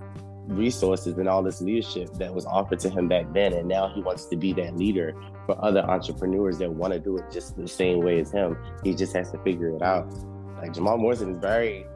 resources 0.46 1.18
and 1.18 1.28
all 1.28 1.42
this 1.42 1.60
leadership 1.60 2.12
that 2.14 2.34
was 2.34 2.44
offered 2.46 2.80
to 2.80 2.90
him 2.90 3.08
back 3.08 3.32
then. 3.32 3.52
And 3.52 3.68
now 3.68 3.88
he 3.94 4.00
wants 4.02 4.26
to 4.26 4.36
be 4.36 4.52
that 4.54 4.76
leader 4.76 5.14
for 5.46 5.62
other 5.64 5.80
entrepreneurs 5.80 6.58
that 6.58 6.70
want 6.70 6.92
to 6.92 6.98
do 6.98 7.16
it 7.16 7.24
just 7.32 7.56
the 7.56 7.68
same 7.68 8.00
way 8.00 8.20
as 8.20 8.30
him. 8.30 8.56
He 8.82 8.94
just 8.94 9.14
has 9.14 9.30
to 9.32 9.38
figure 9.38 9.70
it 9.70 9.82
out. 9.82 10.12
Like 10.56 10.74
Jamal 10.74 10.98
Morrison 10.98 11.30
is 11.30 11.38
very, 11.38 11.86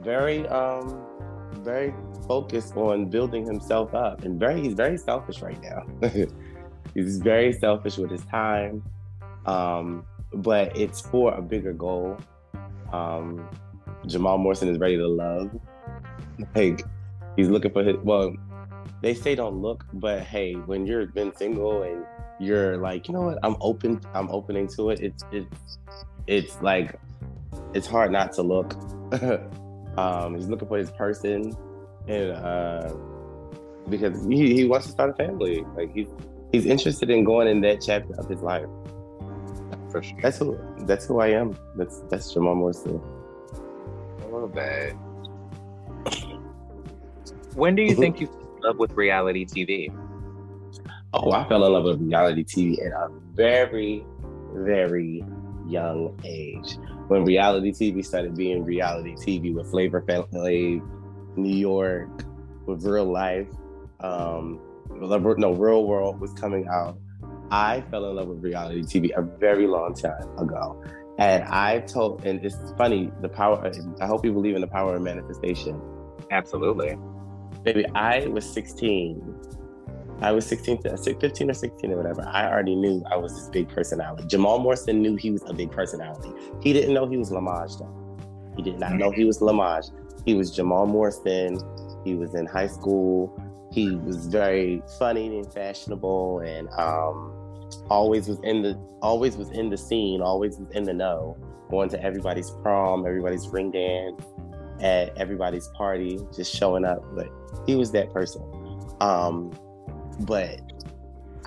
very, 0.00 0.46
um, 0.48 1.06
very 1.58 1.94
focused 2.26 2.76
on 2.76 3.06
building 3.06 3.44
himself 3.44 3.94
up 3.94 4.24
and 4.24 4.38
very, 4.38 4.60
he's 4.60 4.74
very 4.74 4.96
selfish 4.96 5.42
right 5.42 5.60
now. 5.62 5.84
he's 6.94 7.18
very 7.18 7.52
selfish 7.52 7.98
with 7.98 8.10
his 8.10 8.24
time. 8.24 8.82
Um, 9.46 10.04
but 10.32 10.76
it's 10.76 11.00
for 11.00 11.34
a 11.34 11.42
bigger 11.42 11.72
goal. 11.72 12.16
Um, 12.92 13.48
Jamal 14.06 14.38
Morrison 14.38 14.68
is 14.68 14.78
ready 14.78 14.96
to 14.96 15.06
love. 15.06 15.50
Like 16.54 16.82
he's 17.36 17.48
looking 17.48 17.70
for 17.70 17.84
his 17.84 17.96
well, 18.02 18.34
they 19.02 19.14
say 19.14 19.34
don't 19.34 19.60
look, 19.60 19.84
but 19.92 20.22
hey, 20.22 20.54
when 20.54 20.86
you're 20.86 21.06
been 21.06 21.34
single 21.36 21.82
and 21.82 22.04
you're 22.38 22.78
like, 22.78 23.08
you 23.08 23.14
know 23.14 23.22
what, 23.22 23.38
I'm 23.42 23.56
open, 23.60 24.00
I'm 24.14 24.30
opening 24.30 24.68
to 24.68 24.90
it. 24.90 25.00
It's 25.00 25.24
it's 25.32 25.78
it's 26.26 26.62
like 26.62 26.98
it's 27.74 27.86
hard 27.86 28.12
not 28.12 28.32
to 28.34 28.42
look. 28.42 28.74
um, 29.98 30.34
he's 30.34 30.48
looking 30.48 30.68
for 30.68 30.78
his 30.78 30.90
person, 30.90 31.54
and 32.08 32.30
uh, 32.32 32.94
because 33.88 34.24
he, 34.26 34.54
he 34.54 34.64
wants 34.64 34.86
to 34.86 34.92
start 34.92 35.10
a 35.10 35.14
family. 35.14 35.64
Like 35.76 35.92
he's 35.94 36.08
he's 36.52 36.66
interested 36.66 37.10
in 37.10 37.24
going 37.24 37.48
in 37.48 37.60
that 37.62 37.80
chapter 37.80 38.14
of 38.18 38.28
his 38.28 38.40
life. 38.40 38.66
For 39.90 40.02
sure. 40.02 40.18
That's 40.22 40.38
who 40.38 40.58
that's 40.86 41.06
who 41.06 41.20
I 41.20 41.28
am. 41.28 41.56
That's 41.76 42.00
that's 42.10 42.32
Jamal 42.32 42.54
Morrison. 42.54 43.00
I 44.30 44.32
love 44.32 44.54
that. 44.54 44.92
When 47.54 47.74
do 47.74 47.82
you 47.82 47.96
think 47.96 48.20
you 48.20 48.28
fell 48.28 48.36
in 48.56 48.62
love 48.62 48.78
with 48.78 48.92
reality 48.92 49.44
TV? 49.44 49.92
Oh, 51.12 51.32
I 51.32 51.48
fell 51.48 51.64
in 51.66 51.72
love 51.72 51.84
with 51.84 52.00
reality 52.00 52.44
TV 52.44 52.86
at 52.86 52.92
a 52.92 53.08
very, 53.34 54.04
very 54.54 55.24
young 55.66 56.16
age. 56.24 56.76
When 57.08 57.24
reality 57.24 57.72
TV 57.72 58.04
started 58.04 58.36
being 58.36 58.64
reality 58.64 59.16
TV 59.16 59.52
with 59.52 59.68
Flavor 59.70 60.02
Flav, 60.02 60.30
New 61.36 61.56
York, 61.56 62.24
with 62.66 62.84
real 62.84 63.10
life, 63.10 63.48
um, 63.98 64.60
no, 64.90 65.52
Real 65.52 65.84
World 65.86 66.20
was 66.20 66.32
coming 66.34 66.68
out. 66.68 66.96
I 67.50 67.80
fell 67.90 68.08
in 68.08 68.14
love 68.14 68.28
with 68.28 68.44
reality 68.44 68.82
TV 68.82 69.10
a 69.16 69.22
very 69.22 69.66
long 69.66 69.94
time 69.94 70.38
ago. 70.38 70.80
And 71.20 71.44
I 71.44 71.80
told, 71.80 72.24
and 72.24 72.42
it's 72.42 72.56
funny, 72.78 73.12
the 73.20 73.28
power, 73.28 73.70
I 74.00 74.06
hope 74.06 74.24
you 74.24 74.32
believe 74.32 74.54
in 74.54 74.62
the 74.62 74.66
power 74.66 74.96
of 74.96 75.02
manifestation. 75.02 75.78
Absolutely. 76.30 76.96
Baby, 77.62 77.84
I 77.94 78.26
was 78.28 78.50
16. 78.50 79.34
I 80.22 80.32
was 80.32 80.46
16, 80.46 80.78
15 80.80 81.50
or 81.50 81.54
16 81.54 81.92
or 81.92 81.96
whatever. 81.98 82.26
I 82.26 82.50
already 82.50 82.74
knew 82.74 83.04
I 83.10 83.18
was 83.18 83.34
this 83.34 83.50
big 83.50 83.68
personality. 83.68 84.26
Jamal 84.28 84.60
Morrison 84.60 85.02
knew 85.02 85.14
he 85.16 85.30
was 85.30 85.42
a 85.46 85.52
big 85.52 85.70
personality. 85.70 86.30
He 86.62 86.72
didn't 86.72 86.94
know 86.94 87.06
he 87.06 87.18
was 87.18 87.30
Lamaj 87.30 87.78
though. 87.78 88.16
He 88.56 88.62
did 88.62 88.80
not 88.80 88.94
know 88.94 89.10
he 89.10 89.26
was 89.26 89.40
Lamaj. 89.40 89.90
He 90.24 90.32
was 90.32 90.50
Jamal 90.50 90.86
Morrison. 90.86 91.60
He 92.02 92.14
was 92.14 92.34
in 92.34 92.46
high 92.46 92.66
school. 92.66 93.38
He 93.72 93.94
was 93.94 94.26
very 94.26 94.82
funny 94.98 95.38
and 95.38 95.52
fashionable 95.52 96.40
and 96.40 96.68
um, 96.78 97.39
always 97.88 98.28
was 98.28 98.38
in 98.42 98.62
the 98.62 98.74
always 99.02 99.36
was 99.36 99.50
in 99.50 99.70
the 99.70 99.76
scene, 99.76 100.20
always 100.20 100.58
was 100.58 100.70
in 100.70 100.84
the 100.84 100.92
know, 100.92 101.36
going 101.70 101.88
to 101.90 102.02
everybody's 102.02 102.50
prom, 102.62 103.06
everybody's 103.06 103.48
ring 103.48 103.70
dance, 103.70 104.22
at 104.80 105.16
everybody's 105.16 105.68
party, 105.68 106.18
just 106.34 106.54
showing 106.54 106.84
up. 106.84 107.02
But 107.14 107.28
he 107.66 107.76
was 107.76 107.92
that 107.92 108.12
person. 108.12 108.42
Um, 109.00 109.52
but 110.20 110.60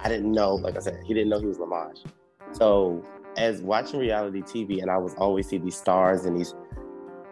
I 0.04 0.10
didn't 0.10 0.32
know, 0.32 0.56
like 0.56 0.76
I 0.76 0.80
said, 0.80 1.02
he 1.06 1.14
didn't 1.14 1.30
know 1.30 1.40
he 1.40 1.46
was 1.46 1.58
Lamaj. 1.58 2.06
So 2.52 3.06
as 3.38 3.62
watching 3.62 4.00
reality 4.00 4.42
TV, 4.42 4.82
and 4.82 4.90
I 4.90 4.98
was 4.98 5.14
always 5.16 5.48
see 5.48 5.58
these 5.58 5.78
stars 5.78 6.26
and 6.26 6.38
these, 6.38 6.54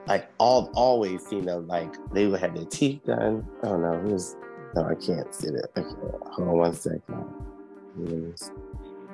like 0.08 0.30
all 0.40 0.72
always 0.74 1.26
seen 1.26 1.46
them 1.46 1.68
like 1.68 1.94
they 2.14 2.28
would 2.28 2.40
have 2.40 2.56
their 2.56 2.66
teeth 2.66 3.04
done. 3.06 3.48
I 3.64 3.68
don't 3.68 3.82
know. 3.82 3.94
It 3.94 4.04
was 4.04 4.36
no, 4.76 4.86
I 4.86 4.96
can't 4.96 5.34
see 5.34 5.48
it. 5.48 5.66
Okay, 5.78 5.88
hold 6.32 6.48
on 6.48 6.58
one 6.58 6.74
second. 6.74 7.26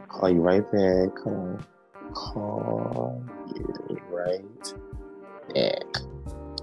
Call 0.07 0.29
you 0.29 0.41
right 0.41 0.71
back. 0.71 1.15
Call, 1.15 1.59
call 2.13 3.23
you 3.55 4.01
right 4.09 4.73
back. 5.53 5.83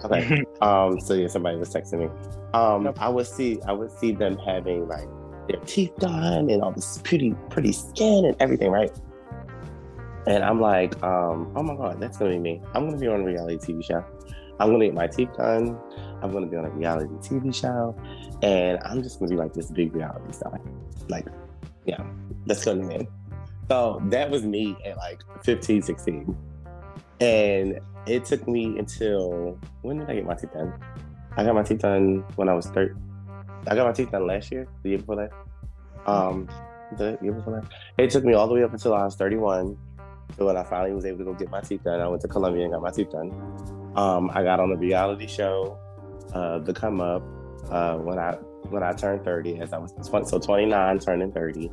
Okay. 0.05 0.45
um. 0.61 1.01
So 1.01 1.15
yeah, 1.15 1.29
somebody 1.29 1.57
was 1.57 1.73
texting 1.73 2.01
me. 2.01 2.09
Um. 2.53 2.93
I 2.99 3.09
would 3.09 3.27
see. 3.27 3.61
I 3.67 3.73
would 3.73 3.91
see 3.91 4.13
them 4.13 4.37
having 4.39 4.89
like 4.89 5.09
their 5.49 5.61
teeth 5.61 5.95
done 5.99 6.51
and 6.51 6.63
all 6.63 6.73
this 6.73 6.99
pretty, 7.05 7.35
pretty 7.51 7.73
skin 7.73 8.25
and 8.25 8.37
everything, 8.41 8.71
right? 8.71 8.91
And 10.27 10.43
I'm 10.43 10.61
like, 10.61 11.01
um, 11.03 11.53
oh 11.55 11.63
my 11.63 11.75
god, 11.75 12.01
that's 12.01 12.17
gonna 12.17 12.31
be 12.31 12.39
me. 12.39 12.63
I'm 12.73 12.87
gonna 12.87 12.99
be 12.99 13.07
on 13.07 13.21
a 13.21 13.25
reality 13.25 13.57
TV 13.57 13.85
show. 13.85 14.05
I'm 14.59 14.71
gonna 14.71 14.87
get 14.87 14.95
my 14.95 15.07
teeth 15.07 15.37
done. 15.37 15.79
I'm 16.23 16.33
gonna 16.33 16.47
be 16.47 16.57
on 16.57 16.65
a 16.65 16.71
reality 16.71 17.13
TV 17.17 17.55
show, 17.55 17.95
and 18.43 18.79
I'm 18.85 19.03
just 19.03 19.19
gonna 19.19 19.31
be 19.31 19.37
like 19.37 19.53
this 19.53 19.71
big 19.71 19.95
reality 19.95 20.33
star. 20.33 20.59
Like, 21.09 21.27
yeah, 21.85 22.03
that's 22.47 22.65
gonna 22.65 22.87
be 22.87 22.99
me. 22.99 23.09
So 23.69 24.01
that 24.07 24.31
was 24.31 24.45
me 24.45 24.77
at 24.85 24.97
like 24.97 25.23
15, 25.43 25.83
16. 25.83 26.37
And 27.21 27.81
it 28.07 28.25
took 28.25 28.47
me 28.47 28.79
until 28.79 29.59
when 29.83 29.99
did 29.99 30.11
I 30.11 30.15
get 30.15 30.27
my 30.27 30.35
teeth 30.35 30.53
done? 30.53 30.75
I 31.37 31.45
got 31.45 31.55
my 31.55 31.63
teeth 31.63 31.81
done 31.81 32.25
when 32.37 32.49
I 32.49 32.55
was 32.55 32.67
13. 32.67 32.97
I 33.67 33.75
got 33.75 33.87
my 33.87 33.93
teeth 33.93 34.11
done 34.11 34.27
last 34.27 34.53
year, 34.53 34.69
the 34.83 34.91
year 34.91 34.99
before 34.99 35.17
that. 35.17 36.11
Um, 36.11 36.49
the 36.99 37.19
year 37.23 37.33
before 37.33 37.61
that. 37.61 37.73
It 37.97 38.11
took 38.11 38.25
me 38.25 38.35
all 38.35 38.47
the 38.47 38.55
way 38.55 38.63
up 38.63 38.73
until 38.73 38.95
I 38.95 39.05
was 39.05 39.17
31. 39.17 39.77
So 40.37 40.47
when 40.47 40.57
I 40.57 40.65
finally 40.65 40.93
was 40.93 41.05
able 41.05 41.19
to 41.19 41.25
go 41.25 41.35
get 41.35 41.51
my 41.51 41.61
teeth 41.61 41.85
done, 41.85 42.01
I 42.01 42.09
went 42.09 42.23
to 42.23 42.29
Colombia 42.29 42.65
and 42.65 42.73
got 42.73 42.83
my 42.83 42.91
teeth 42.91 43.11
done. 43.11 43.31
Um, 43.97 44.31
I 44.35 44.43
got 44.43 44.61
on 44.61 44.73
a 44.73 44.77
reality 44.77 45.27
show, 45.27 45.79
uh, 46.35 46.59
The 46.59 46.75
Come 46.75 47.01
Up, 47.01 47.23
uh, 47.71 47.97
when 47.97 48.19
I 48.19 48.33
when 48.71 48.83
I 48.83 48.93
turned 48.93 49.25
30, 49.25 49.61
as 49.61 49.73
I 49.73 49.79
was 49.79 49.93
20, 50.09 50.27
so 50.27 50.39
29, 50.39 50.99
turning 50.99 51.31
30. 51.33 51.71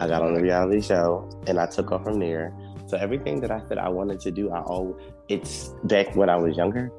I 0.00 0.08
got 0.08 0.22
on 0.22 0.34
the 0.34 0.42
reality 0.42 0.80
show 0.80 1.30
and 1.46 1.58
I 1.58 1.66
took 1.66 1.92
off 1.92 2.04
from 2.04 2.18
there. 2.18 2.52
So 2.86 2.96
everything 2.96 3.40
that 3.40 3.50
I 3.50 3.60
said 3.68 3.78
I 3.78 3.88
wanted 3.88 4.20
to 4.20 4.30
do, 4.30 4.50
I 4.50 4.60
all 4.60 4.98
it's 5.28 5.70
back 5.84 6.14
when 6.16 6.28
I 6.28 6.36
was 6.36 6.56
younger. 6.56 6.90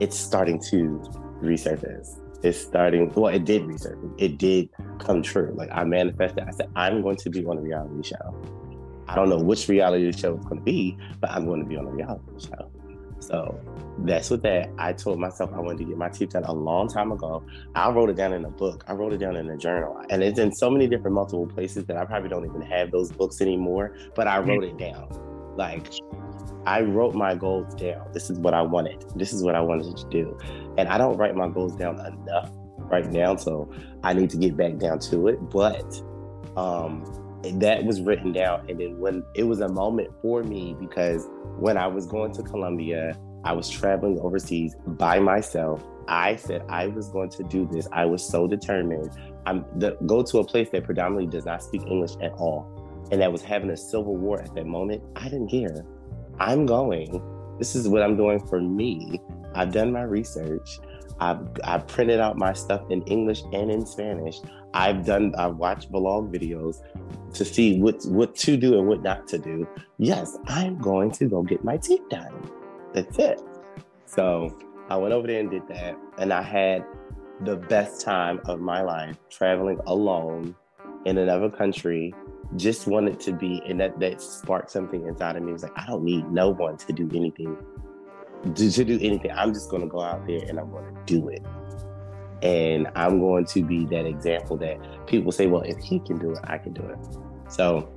It's 0.00 0.18
starting 0.18 0.60
to 0.70 1.02
resurface. 1.42 2.20
It's 2.42 2.58
starting. 2.58 3.12
Well, 3.14 3.34
it 3.34 3.44
did 3.44 3.62
resurface. 3.62 4.14
It 4.18 4.38
did 4.38 4.68
come 4.98 5.22
true. 5.22 5.52
Like 5.56 5.70
I 5.72 5.84
manifested. 5.84 6.44
I 6.44 6.50
said 6.52 6.68
I'm 6.76 7.02
going 7.02 7.16
to 7.16 7.30
be 7.30 7.44
on 7.44 7.58
a 7.58 7.60
reality 7.60 8.08
show. 8.08 8.34
I 9.08 9.14
don't 9.14 9.30
know 9.30 9.38
which 9.38 9.68
reality 9.68 10.12
show 10.12 10.34
it's 10.34 10.44
going 10.44 10.58
to 10.58 10.64
be, 10.64 10.96
but 11.20 11.30
I'm 11.30 11.46
going 11.46 11.60
to 11.60 11.66
be 11.66 11.76
on 11.76 11.86
a 11.86 11.90
reality 11.90 12.46
show. 12.46 12.70
So 13.20 13.60
that's 13.98 14.30
what 14.30 14.42
that 14.42 14.70
I 14.78 14.92
told 14.92 15.18
myself 15.18 15.50
I 15.52 15.60
wanted 15.60 15.78
to 15.78 15.84
get 15.84 15.96
my 15.96 16.08
teeth 16.08 16.30
done 16.30 16.44
a 16.44 16.52
long 16.52 16.88
time 16.88 17.12
ago. 17.12 17.44
I 17.74 17.90
wrote 17.90 18.10
it 18.10 18.16
down 18.16 18.32
in 18.32 18.44
a 18.44 18.50
book. 18.50 18.84
I 18.86 18.92
wrote 18.92 19.12
it 19.12 19.18
down 19.18 19.36
in 19.36 19.50
a 19.50 19.56
journal. 19.56 20.00
And 20.10 20.22
it's 20.22 20.38
in 20.38 20.52
so 20.52 20.70
many 20.70 20.86
different 20.86 21.14
multiple 21.14 21.46
places 21.46 21.84
that 21.86 21.96
I 21.96 22.04
probably 22.04 22.28
don't 22.28 22.44
even 22.44 22.62
have 22.62 22.90
those 22.90 23.10
books 23.10 23.40
anymore, 23.40 23.96
but 24.14 24.28
I 24.28 24.38
wrote 24.38 24.64
it 24.64 24.78
down. 24.78 25.08
Like 25.56 25.92
I 26.66 26.82
wrote 26.82 27.14
my 27.14 27.34
goals 27.34 27.74
down. 27.74 28.08
This 28.12 28.30
is 28.30 28.38
what 28.38 28.54
I 28.54 28.62
wanted. 28.62 29.04
This 29.16 29.32
is 29.32 29.42
what 29.42 29.54
I 29.54 29.60
wanted 29.60 29.96
to 29.96 30.08
do. 30.08 30.38
And 30.76 30.88
I 30.88 30.98
don't 30.98 31.16
write 31.16 31.34
my 31.34 31.48
goals 31.48 31.74
down 31.74 31.98
enough 31.98 32.50
right 32.78 33.06
now. 33.10 33.36
So 33.36 33.70
I 34.04 34.12
need 34.12 34.30
to 34.30 34.36
get 34.36 34.56
back 34.56 34.76
down 34.78 35.00
to 35.00 35.28
it. 35.28 35.38
But 35.50 36.00
um 36.56 37.04
that 37.42 37.84
was 37.84 38.00
written 38.00 38.32
down. 38.32 38.68
And 38.68 38.80
then 38.80 38.98
when 38.98 39.24
it 39.34 39.44
was 39.44 39.60
a 39.60 39.68
moment 39.68 40.10
for 40.20 40.42
me 40.42 40.76
because 40.78 41.26
when 41.58 41.76
I 41.76 41.86
was 41.86 42.06
going 42.06 42.32
to 42.32 42.42
Colombia, 42.42 43.16
I 43.44 43.52
was 43.52 43.68
traveling 43.68 44.18
overseas 44.20 44.76
by 44.86 45.20
myself. 45.20 45.82
I 46.08 46.36
said 46.36 46.62
I 46.68 46.88
was 46.88 47.08
going 47.10 47.30
to 47.30 47.44
do 47.44 47.68
this. 47.70 47.86
I 47.92 48.06
was 48.06 48.26
so 48.26 48.46
determined. 48.46 49.10
I'm 49.46 49.64
the, 49.76 49.96
go 50.06 50.22
to 50.22 50.38
a 50.38 50.44
place 50.44 50.68
that 50.70 50.84
predominantly 50.84 51.30
does 51.30 51.44
not 51.44 51.62
speak 51.62 51.82
English 51.86 52.12
at 52.22 52.32
all, 52.32 52.66
and 53.12 53.20
that 53.20 53.30
was 53.30 53.42
having 53.42 53.70
a 53.70 53.76
civil 53.76 54.16
war 54.16 54.40
at 54.40 54.54
that 54.54 54.66
moment. 54.66 55.02
I 55.16 55.24
didn't 55.24 55.48
care. 55.48 55.84
I'm 56.40 56.66
going. 56.66 57.22
This 57.58 57.74
is 57.74 57.88
what 57.88 58.02
I'm 58.02 58.16
doing 58.16 58.40
for 58.46 58.60
me. 58.60 59.20
I've 59.54 59.72
done 59.72 59.92
my 59.92 60.02
research. 60.02 60.78
I've, 61.20 61.40
I've 61.64 61.86
printed 61.86 62.20
out 62.20 62.36
my 62.36 62.52
stuff 62.52 62.82
in 62.90 63.02
English 63.02 63.42
and 63.52 63.70
in 63.70 63.84
Spanish. 63.84 64.40
I've 64.74 65.04
done 65.04 65.34
I've 65.36 65.56
watched 65.56 65.90
vlog 65.90 66.32
videos 66.32 66.82
to 67.34 67.44
see 67.44 67.80
what 67.80 68.04
what 68.06 68.34
to 68.36 68.56
do 68.56 68.78
and 68.78 68.86
what 68.86 69.02
not 69.02 69.26
to 69.28 69.38
do. 69.38 69.66
Yes, 69.98 70.38
I'm 70.46 70.78
going 70.78 71.10
to 71.12 71.26
go 71.26 71.42
get 71.42 71.64
my 71.64 71.76
teeth 71.76 72.08
done. 72.10 72.50
That's 72.92 73.18
it. 73.18 73.40
So 74.06 74.56
I 74.88 74.96
went 74.96 75.12
over 75.12 75.26
there 75.26 75.40
and 75.40 75.50
did 75.50 75.66
that, 75.68 75.96
and 76.18 76.32
I 76.32 76.42
had 76.42 76.84
the 77.40 77.56
best 77.56 78.00
time 78.00 78.40
of 78.46 78.60
my 78.60 78.82
life 78.82 79.16
traveling 79.30 79.80
alone 79.86 80.54
in 81.04 81.18
another 81.18 81.50
country. 81.50 82.14
Just 82.56 82.86
wanted 82.86 83.20
to 83.20 83.32
be, 83.32 83.62
and 83.66 83.80
that 83.80 83.98
that 84.00 84.22
sparked 84.22 84.70
something 84.70 85.06
inside 85.06 85.36
of 85.36 85.42
me. 85.42 85.50
It 85.50 85.54
was 85.54 85.62
like 85.62 85.76
I 85.76 85.86
don't 85.86 86.04
need 86.04 86.30
no 86.30 86.50
one 86.50 86.76
to 86.78 86.92
do 86.92 87.08
anything 87.14 87.56
to, 88.54 88.70
to 88.70 88.84
do 88.84 88.98
anything. 89.00 89.30
I'm 89.32 89.52
just 89.52 89.70
going 89.70 89.82
to 89.82 89.88
go 89.88 90.00
out 90.00 90.26
there 90.26 90.40
and 90.48 90.58
I'm 90.58 90.70
going 90.70 90.94
to 90.94 91.00
do 91.06 91.28
it. 91.28 91.42
And 92.42 92.88
I'm 92.94 93.18
going 93.18 93.46
to 93.46 93.64
be 93.64 93.84
that 93.86 94.06
example 94.06 94.56
that 94.58 95.06
people 95.06 95.32
say, 95.32 95.46
well, 95.46 95.62
if 95.62 95.78
he 95.78 95.98
can 95.98 96.18
do 96.18 96.32
it, 96.32 96.38
I 96.44 96.58
can 96.58 96.72
do 96.72 96.82
it. 96.82 96.98
So, 97.48 97.92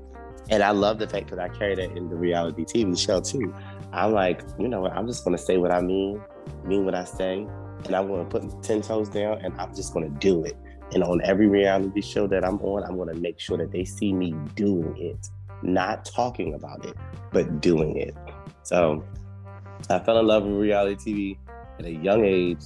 and 0.49 0.63
I 0.63 0.71
love 0.71 0.97
the 0.97 1.07
fact 1.07 1.29
that 1.29 1.39
I 1.39 1.49
carry 1.49 1.75
that 1.75 1.95
in 1.95 2.09
the 2.09 2.15
reality 2.15 2.65
TV 2.65 2.97
show 2.97 3.21
too. 3.21 3.53
I'm 3.93 4.13
like, 4.13 4.41
you 4.57 4.67
know 4.67 4.81
what? 4.81 4.93
I'm 4.93 5.05
just 5.05 5.23
going 5.23 5.37
to 5.37 5.41
say 5.41 5.57
what 5.57 5.71
I 5.71 5.81
mean, 5.81 6.21
mean 6.65 6.85
what 6.85 6.95
I 6.95 7.03
say, 7.03 7.45
and 7.85 7.95
I'm 7.95 8.07
going 8.07 8.27
to 8.27 8.39
put 8.39 8.63
10 8.63 8.81
toes 8.81 9.09
down 9.09 9.39
and 9.43 9.53
I'm 9.59 9.75
just 9.75 9.93
going 9.93 10.11
to 10.11 10.19
do 10.19 10.43
it. 10.43 10.57
And 10.93 11.03
on 11.03 11.21
every 11.23 11.47
reality 11.47 12.01
show 12.01 12.27
that 12.27 12.43
I'm 12.43 12.59
on, 12.61 12.83
I'm 12.83 12.95
going 12.95 13.13
to 13.13 13.19
make 13.19 13.39
sure 13.39 13.57
that 13.57 13.71
they 13.71 13.85
see 13.85 14.11
me 14.11 14.33
doing 14.55 14.95
it, 14.97 15.29
not 15.61 16.05
talking 16.05 16.53
about 16.53 16.85
it, 16.85 16.97
but 17.31 17.61
doing 17.61 17.97
it. 17.97 18.15
So 18.63 19.03
I 19.89 19.99
fell 19.99 20.19
in 20.19 20.27
love 20.27 20.43
with 20.43 20.55
reality 20.55 21.37
TV 21.39 21.79
at 21.79 21.85
a 21.85 21.91
young 21.91 22.25
age, 22.25 22.63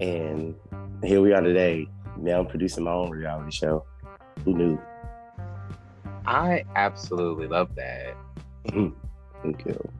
and 0.00 0.54
here 1.02 1.20
we 1.20 1.32
are 1.32 1.40
today. 1.40 1.88
Now 2.16 2.40
I'm 2.40 2.46
producing 2.46 2.84
my 2.84 2.92
own 2.92 3.10
reality 3.10 3.50
show. 3.50 3.84
Who 4.44 4.54
knew? 4.54 4.80
I 6.26 6.64
absolutely 6.76 7.46
love 7.46 7.74
that. 7.76 8.14
Mm-hmm. 8.66 8.88
Thank 9.42 9.64
you. 9.64 9.90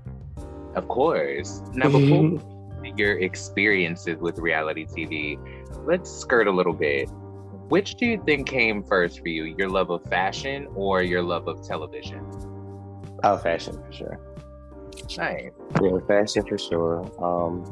Of 0.75 0.89
course. 0.89 1.63
Now, 1.73 1.87
before 1.87 2.23
mm-hmm. 2.23 2.99
your 2.99 3.19
experiences 3.19 4.19
with 4.19 4.39
reality 4.39 4.87
TV, 4.87 5.39
let's 5.87 6.11
skirt 6.11 6.47
a 6.47 6.53
little 6.53 6.73
bit. 6.73 7.09
Which 7.69 7.97
do 7.97 8.07
you 8.07 8.23
think 8.25 8.49
came 8.49 8.83
first 8.83 9.21
for 9.21 9.29
you, 9.29 9.45
your 9.45 9.69
love 9.69 9.91
of 9.91 10.03
fashion 10.05 10.69
or 10.75 11.03
your 11.03 11.23
love 11.23 11.49
of 11.49 11.67
television? 11.67 12.25
Oh, 13.25 13.37
fashion 13.37 13.83
for 13.83 13.93
sure. 13.93 14.21
Nice. 15.17 15.51
Yeah, 15.83 15.99
fashion 16.07 16.47
for 16.47 16.59
sure. 16.59 17.01
Um, 17.23 17.65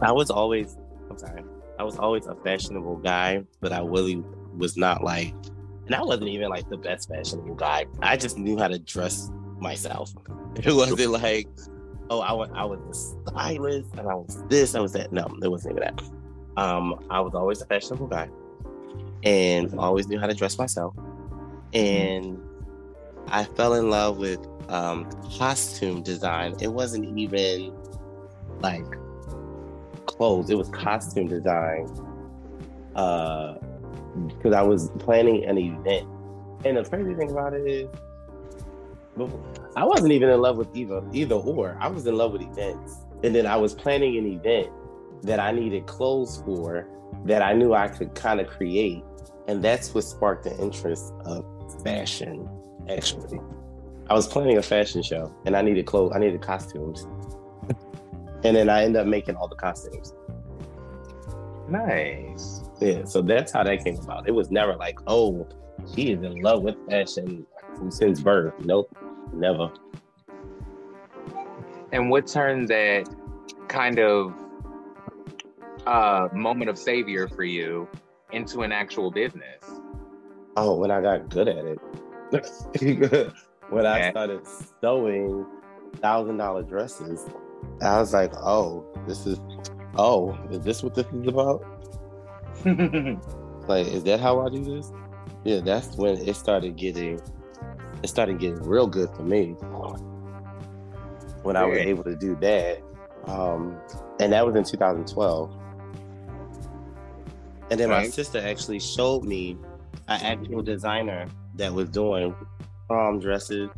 I 0.00 0.12
was 0.12 0.30
always, 0.30 0.76
I'm 1.10 1.18
sorry, 1.18 1.42
I 1.78 1.84
was 1.84 1.98
always 1.98 2.26
a 2.26 2.34
fashionable 2.34 2.96
guy, 2.96 3.44
but 3.60 3.72
I 3.72 3.80
really 3.80 4.22
was 4.56 4.76
not 4.76 5.02
like, 5.02 5.34
and 5.86 5.94
I 5.94 6.02
wasn't 6.02 6.28
even 6.28 6.48
like 6.48 6.68
the 6.68 6.76
best 6.76 7.08
fashionable 7.08 7.54
guy. 7.54 7.86
I 8.02 8.16
just 8.16 8.36
knew 8.36 8.58
how 8.58 8.68
to 8.68 8.78
dress 8.78 9.30
myself. 9.58 10.12
It 10.56 10.72
wasn't 10.72 11.12
like, 11.12 11.46
oh, 12.10 12.20
I 12.20 12.32
was 12.32 12.50
I 12.52 12.64
was 12.64 12.80
a 12.80 13.30
stylist 13.30 13.90
and 13.96 14.08
I 14.08 14.14
was 14.14 14.42
this, 14.48 14.74
I 14.74 14.80
was 14.80 14.92
that. 14.94 15.12
No, 15.12 15.28
it 15.40 15.48
wasn't 15.48 15.78
even 15.78 15.84
that. 15.84 16.02
Um, 16.60 17.04
I 17.10 17.20
was 17.20 17.32
always 17.34 17.62
a 17.62 17.66
fashionable 17.66 18.08
guy, 18.08 18.28
and 19.22 19.72
always 19.78 20.08
knew 20.08 20.18
how 20.18 20.26
to 20.26 20.34
dress 20.34 20.58
myself, 20.58 20.96
and 21.74 22.40
I 23.28 23.44
fell 23.44 23.74
in 23.74 23.88
love 23.88 24.18
with 24.18 24.44
um, 24.68 25.10
costume 25.36 26.02
design. 26.02 26.54
It 26.60 26.68
wasn't 26.68 27.18
even 27.18 27.72
like 28.60 28.84
clothes, 30.06 30.50
it 30.50 30.58
was 30.58 30.68
costume 30.68 31.28
design. 31.28 31.86
Because 32.88 34.52
uh, 34.52 34.56
I 34.56 34.62
was 34.62 34.90
planning 34.98 35.44
an 35.44 35.58
event. 35.58 36.08
And 36.64 36.76
the 36.76 36.84
crazy 36.84 37.14
thing 37.14 37.30
about 37.30 37.54
it 37.54 37.66
is, 37.66 37.88
I 39.76 39.84
wasn't 39.84 40.12
even 40.12 40.28
in 40.28 40.40
love 40.40 40.56
with 40.56 40.74
either, 40.74 41.02
either 41.12 41.34
or. 41.34 41.76
I 41.80 41.88
was 41.88 42.06
in 42.06 42.16
love 42.16 42.32
with 42.32 42.42
events. 42.42 42.96
And 43.22 43.34
then 43.34 43.46
I 43.46 43.56
was 43.56 43.74
planning 43.74 44.16
an 44.16 44.26
event 44.26 44.68
that 45.22 45.40
I 45.40 45.52
needed 45.52 45.86
clothes 45.86 46.42
for 46.44 46.88
that 47.24 47.42
I 47.42 47.52
knew 47.52 47.74
I 47.74 47.88
could 47.88 48.14
kind 48.14 48.40
of 48.40 48.48
create. 48.48 49.02
And 49.46 49.62
that's 49.62 49.94
what 49.94 50.04
sparked 50.04 50.44
the 50.44 50.56
interest 50.58 51.12
of 51.24 51.44
fashion, 51.82 52.48
actually. 52.88 53.40
I 54.10 54.14
was 54.14 54.26
planning 54.26 54.56
a 54.56 54.62
fashion 54.62 55.02
show 55.02 55.34
and 55.44 55.54
I 55.54 55.60
needed 55.60 55.84
clothes, 55.84 56.12
I 56.14 56.18
needed 56.18 56.40
costumes. 56.40 57.06
and 58.44 58.56
then 58.56 58.70
I 58.70 58.84
ended 58.84 59.02
up 59.02 59.06
making 59.06 59.36
all 59.36 59.48
the 59.48 59.56
costumes. 59.56 60.14
Nice. 61.68 62.62
Yeah, 62.80 63.04
so 63.04 63.20
that's 63.20 63.52
how 63.52 63.64
that 63.64 63.84
came 63.84 63.96
about. 63.96 64.26
It 64.26 64.32
was 64.32 64.50
never 64.50 64.74
like, 64.76 64.98
oh, 65.06 65.46
she 65.94 66.12
is 66.12 66.22
in 66.22 66.40
love 66.40 66.62
with 66.62 66.76
fashion 66.88 67.46
since 67.90 68.20
birth. 68.20 68.54
Nope, 68.64 68.96
never. 69.34 69.70
And 71.92 72.08
what 72.10 72.26
turned 72.26 72.68
that 72.68 73.08
kind 73.68 73.98
of 73.98 74.34
uh, 75.86 76.28
moment 76.32 76.70
of 76.70 76.78
savior 76.78 77.28
for 77.28 77.44
you 77.44 77.86
into 78.32 78.62
an 78.62 78.72
actual 78.72 79.10
business? 79.10 79.64
Oh, 80.56 80.76
when 80.76 80.90
I 80.90 81.02
got 81.02 81.28
good 81.28 81.48
at 81.48 81.64
it. 82.32 83.32
when 83.70 83.86
I 83.86 84.10
started 84.10 84.42
sewing 84.80 85.46
thousand 85.96 86.36
dollar 86.36 86.62
dresses, 86.62 87.26
I 87.82 87.98
was 88.00 88.12
like, 88.12 88.32
oh, 88.34 88.84
this 89.06 89.26
is 89.26 89.40
oh, 89.96 90.38
is 90.50 90.60
this 90.60 90.82
what 90.82 90.94
this 90.94 91.06
is 91.12 91.26
about? 91.26 91.64
like, 93.68 93.86
is 93.86 94.04
that 94.04 94.20
how 94.20 94.40
I 94.40 94.48
do 94.50 94.64
this? 94.64 94.92
Yeah, 95.44 95.60
that's 95.60 95.96
when 95.96 96.16
it 96.16 96.34
started 96.36 96.76
getting 96.76 97.20
it 98.02 98.08
started 98.08 98.38
getting 98.38 98.62
real 98.62 98.86
good 98.86 99.10
for 99.10 99.22
me. 99.22 99.52
When 101.42 101.56
I 101.56 101.64
was 101.64 101.78
able 101.78 102.04
to 102.04 102.16
do 102.16 102.36
that. 102.36 102.82
Um, 103.26 103.78
and 104.20 104.32
that 104.32 104.46
was 104.46 104.56
in 104.56 104.64
2012. 104.64 105.56
And 107.70 107.80
then 107.80 107.90
right. 107.90 108.04
my 108.04 108.08
sister 108.08 108.38
actually 108.38 108.80
showed 108.80 109.24
me 109.24 109.56
an 110.08 110.20
actual 110.22 110.62
designer 110.62 111.26
that 111.54 111.72
was 111.72 111.88
doing 111.90 112.34
prom 112.88 113.20
dresses, 113.20 113.70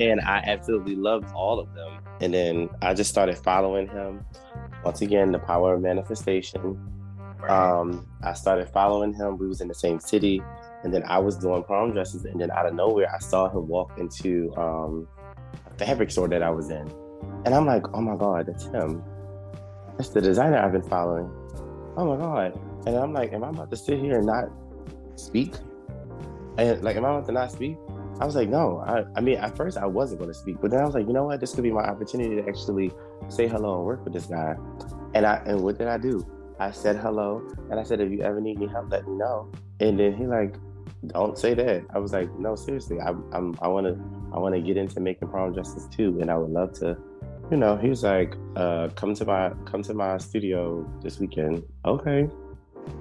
and 0.00 0.20
I 0.20 0.38
absolutely 0.46 0.96
loved 0.96 1.30
all 1.34 1.60
of 1.60 1.72
them. 1.74 1.98
And 2.20 2.34
then 2.34 2.70
I 2.82 2.94
just 2.94 3.10
started 3.10 3.38
following 3.38 3.86
him. 3.86 4.24
Once 4.84 5.02
again, 5.02 5.30
the 5.32 5.38
power 5.38 5.74
of 5.74 5.82
manifestation. 5.82 6.80
Um, 7.48 8.08
I 8.22 8.32
started 8.32 8.68
following 8.70 9.12
him. 9.12 9.38
We 9.38 9.46
was 9.46 9.60
in 9.60 9.68
the 9.68 9.74
same 9.74 10.00
city, 10.00 10.42
and 10.82 10.92
then 10.92 11.04
I 11.04 11.18
was 11.18 11.36
doing 11.36 11.62
prom 11.62 11.92
dresses. 11.92 12.24
And 12.24 12.40
then 12.40 12.50
out 12.50 12.66
of 12.66 12.74
nowhere, 12.74 13.08
I 13.14 13.18
saw 13.18 13.48
him 13.48 13.68
walk 13.68 13.92
into 13.98 14.52
um, 14.56 15.06
a 15.66 15.74
fabric 15.78 16.10
store 16.10 16.28
that 16.28 16.42
I 16.42 16.50
was 16.50 16.70
in, 16.70 16.90
and 17.44 17.54
I'm 17.54 17.66
like, 17.66 17.84
"Oh 17.94 18.00
my 18.00 18.16
god, 18.16 18.46
that's 18.46 18.64
him! 18.64 19.04
That's 19.96 20.08
the 20.08 20.20
designer 20.20 20.58
I've 20.58 20.72
been 20.72 20.82
following." 20.82 21.30
Oh 21.96 22.04
my 22.04 22.16
god! 22.16 22.58
And 22.86 22.96
I'm 22.96 23.12
like, 23.12 23.32
"Am 23.32 23.44
I 23.44 23.50
about 23.50 23.70
to 23.70 23.76
sit 23.76 24.00
here 24.00 24.18
and 24.18 24.26
not 24.26 24.50
speak?" 25.14 25.54
And 26.58 26.82
like, 26.82 26.96
am 26.96 27.04
I 27.04 27.10
about 27.10 27.26
to 27.26 27.32
not 27.32 27.52
speak? 27.52 27.76
I 28.20 28.26
was 28.26 28.34
like, 28.34 28.48
no. 28.48 28.82
I, 28.86 29.04
I 29.16 29.20
mean, 29.20 29.38
at 29.38 29.56
first 29.56 29.78
I 29.78 29.86
wasn't 29.86 30.20
going 30.20 30.30
to 30.30 30.38
speak, 30.38 30.56
but 30.60 30.70
then 30.70 30.80
I 30.80 30.84
was 30.84 30.94
like, 30.94 31.06
you 31.06 31.12
know 31.12 31.24
what? 31.24 31.40
This 31.40 31.54
could 31.54 31.62
be 31.62 31.70
my 31.70 31.84
opportunity 31.84 32.36
to 32.36 32.48
actually 32.48 32.90
say 33.28 33.46
hello 33.46 33.76
and 33.76 33.84
work 33.84 34.04
with 34.04 34.12
this 34.12 34.26
guy. 34.26 34.56
And 35.14 35.24
I 35.24 35.36
and 35.46 35.60
what 35.60 35.78
did 35.78 35.88
I 35.88 35.98
do? 35.98 36.26
I 36.58 36.72
said 36.72 36.96
hello, 36.96 37.42
and 37.70 37.78
I 37.78 37.84
said, 37.84 38.00
if 38.00 38.10
you 38.10 38.22
ever 38.22 38.40
need 38.40 38.56
any 38.56 38.66
help, 38.66 38.90
let 38.90 39.06
me 39.06 39.16
know. 39.16 39.50
And 39.78 39.98
then 39.98 40.14
he 40.14 40.26
like, 40.26 40.56
don't 41.06 41.38
say 41.38 41.54
that. 41.54 41.84
I 41.90 41.98
was 41.98 42.12
like, 42.12 42.28
no, 42.38 42.56
seriously. 42.56 43.00
I 43.00 43.10
I'm, 43.32 43.54
I 43.62 43.68
want 43.68 43.86
to 43.86 43.94
I 44.34 44.38
want 44.38 44.54
to 44.54 44.60
get 44.60 44.76
into 44.76 45.00
making 45.00 45.28
prom 45.28 45.54
justice 45.54 45.86
too, 45.86 46.18
and 46.20 46.30
I 46.30 46.36
would 46.36 46.50
love 46.50 46.72
to. 46.80 46.96
You 47.50 47.56
know, 47.56 47.76
he 47.76 47.88
was 47.88 48.02
like, 48.02 48.34
uh, 48.56 48.88
come 48.88 49.14
to 49.14 49.24
my 49.24 49.52
come 49.64 49.82
to 49.84 49.94
my 49.94 50.18
studio 50.18 50.84
this 51.02 51.18
weekend. 51.18 51.62
Okay. 51.84 52.28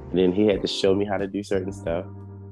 And 0.09 0.17
then 0.17 0.31
he 0.31 0.45
had 0.47 0.61
to 0.61 0.67
show 0.67 0.93
me 0.93 1.05
how 1.05 1.17
to 1.17 1.27
do 1.27 1.43
certain 1.43 1.71
stuff. 1.71 2.05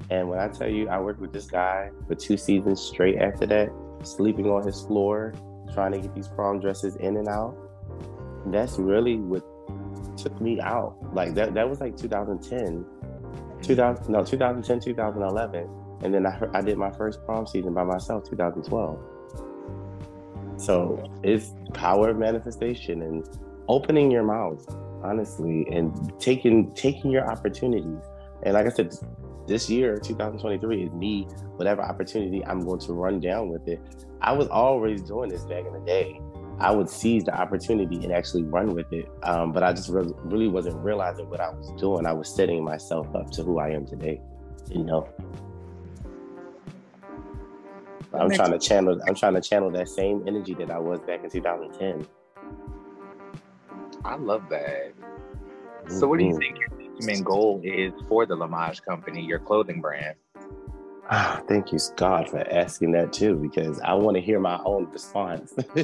And 0.09 0.29
when 0.29 0.39
I 0.39 0.47
tell 0.47 0.69
you, 0.69 0.87
I 0.89 0.99
worked 0.99 1.19
with 1.19 1.33
this 1.33 1.45
guy 1.47 1.89
for 2.07 2.15
two 2.15 2.37
seasons 2.37 2.79
straight 2.81 3.17
after 3.17 3.45
that, 3.47 3.69
sleeping 4.03 4.47
on 4.47 4.65
his 4.65 4.81
floor, 4.81 5.33
trying 5.73 5.93
to 5.93 5.99
get 5.99 6.13
these 6.13 6.27
prom 6.27 6.59
dresses 6.59 6.95
in 6.97 7.17
and 7.17 7.27
out. 7.27 7.55
That's 8.47 8.77
really 8.77 9.17
what 9.17 9.43
took 10.17 10.39
me 10.39 10.59
out. 10.61 10.97
Like 11.13 11.33
that, 11.35 11.53
that 11.55 11.67
was 11.67 11.81
like 11.81 11.97
2010, 11.97 12.85
2000, 13.61 14.09
no, 14.09 14.23
2010, 14.23 14.79
2011. 14.79 15.69
and 16.03 16.13
then 16.13 16.25
I 16.25 16.39
I 16.53 16.61
did 16.61 16.77
my 16.77 16.91
first 16.91 17.25
prom 17.25 17.47
season 17.47 17.73
by 17.73 17.83
myself, 17.83 18.29
2012. 18.29 18.99
So 20.57 21.11
it's 21.23 21.53
power 21.73 22.09
of 22.09 22.17
manifestation 22.17 23.01
and 23.01 23.27
opening 23.67 24.11
your 24.11 24.23
mouth, 24.23 24.65
honestly, 25.03 25.65
and 25.71 26.13
taking 26.19 26.71
taking 26.73 27.11
your 27.11 27.29
opportunities. 27.29 28.01
And 28.43 28.53
like 28.53 28.67
I 28.67 28.69
said, 28.69 28.93
this 29.47 29.69
year, 29.69 29.97
2023, 29.97 30.83
is 30.83 30.91
me, 30.91 31.27
whatever 31.55 31.81
opportunity 31.81 32.45
I'm 32.45 32.65
going 32.65 32.79
to 32.79 32.93
run 32.93 33.19
down 33.19 33.49
with 33.49 33.67
it. 33.67 33.79
I 34.21 34.31
was 34.31 34.47
always 34.47 35.01
doing 35.01 35.29
this 35.29 35.43
back 35.43 35.65
in 35.65 35.73
the 35.73 35.79
day. 35.79 36.19
I 36.57 36.71
would 36.71 36.89
seize 36.89 37.25
the 37.25 37.35
opportunity 37.35 37.97
and 37.97 38.13
actually 38.13 38.43
run 38.43 38.73
with 38.73 38.91
it. 38.93 39.09
Um, 39.23 39.51
but 39.51 39.61
I 39.61 39.73
just 39.73 39.89
re- 39.89 40.13
really 40.23 40.47
wasn't 40.47 40.77
realizing 40.77 41.29
what 41.29 41.41
I 41.41 41.49
was 41.49 41.69
doing. 41.79 42.05
I 42.05 42.13
was 42.13 42.33
setting 42.33 42.63
myself 42.63 43.13
up 43.13 43.29
to 43.31 43.43
who 43.43 43.59
I 43.59 43.69
am 43.69 43.85
today. 43.85 44.21
You 44.71 44.83
know. 44.83 45.09
I'm 48.13 48.29
trying 48.31 48.51
to 48.51 48.59
channel. 48.59 48.99
I'm 49.05 49.15
trying 49.15 49.33
to 49.33 49.41
channel 49.41 49.69
that 49.71 49.89
same 49.89 50.23
energy 50.25 50.53
that 50.55 50.71
I 50.71 50.79
was 50.79 51.01
back 51.01 51.23
in 51.23 51.29
2010. 51.29 52.07
I 54.05 54.15
love 54.15 54.43
that. 54.49 54.93
So, 55.89 56.07
what 56.07 56.19
do 56.19 56.25
you 56.25 56.31
mm-hmm. 56.31 56.39
think 56.39 56.57
ultimate 56.95 57.23
goal 57.23 57.61
is 57.63 57.93
for 58.07 58.25
the 58.25 58.35
Lamaj 58.35 58.83
Company, 58.83 59.21
your 59.21 59.39
clothing 59.39 59.81
brand? 59.81 60.15
Ah, 61.09 61.41
thank 61.47 61.71
you, 61.71 61.79
Scott, 61.79 62.29
for 62.29 62.39
asking 62.51 62.91
that 62.93 63.13
too, 63.13 63.35
because 63.35 63.79
I 63.81 63.93
want 63.93 64.15
to 64.15 64.21
hear 64.21 64.39
my 64.39 64.59
own 64.65 64.89
response. 64.91 65.53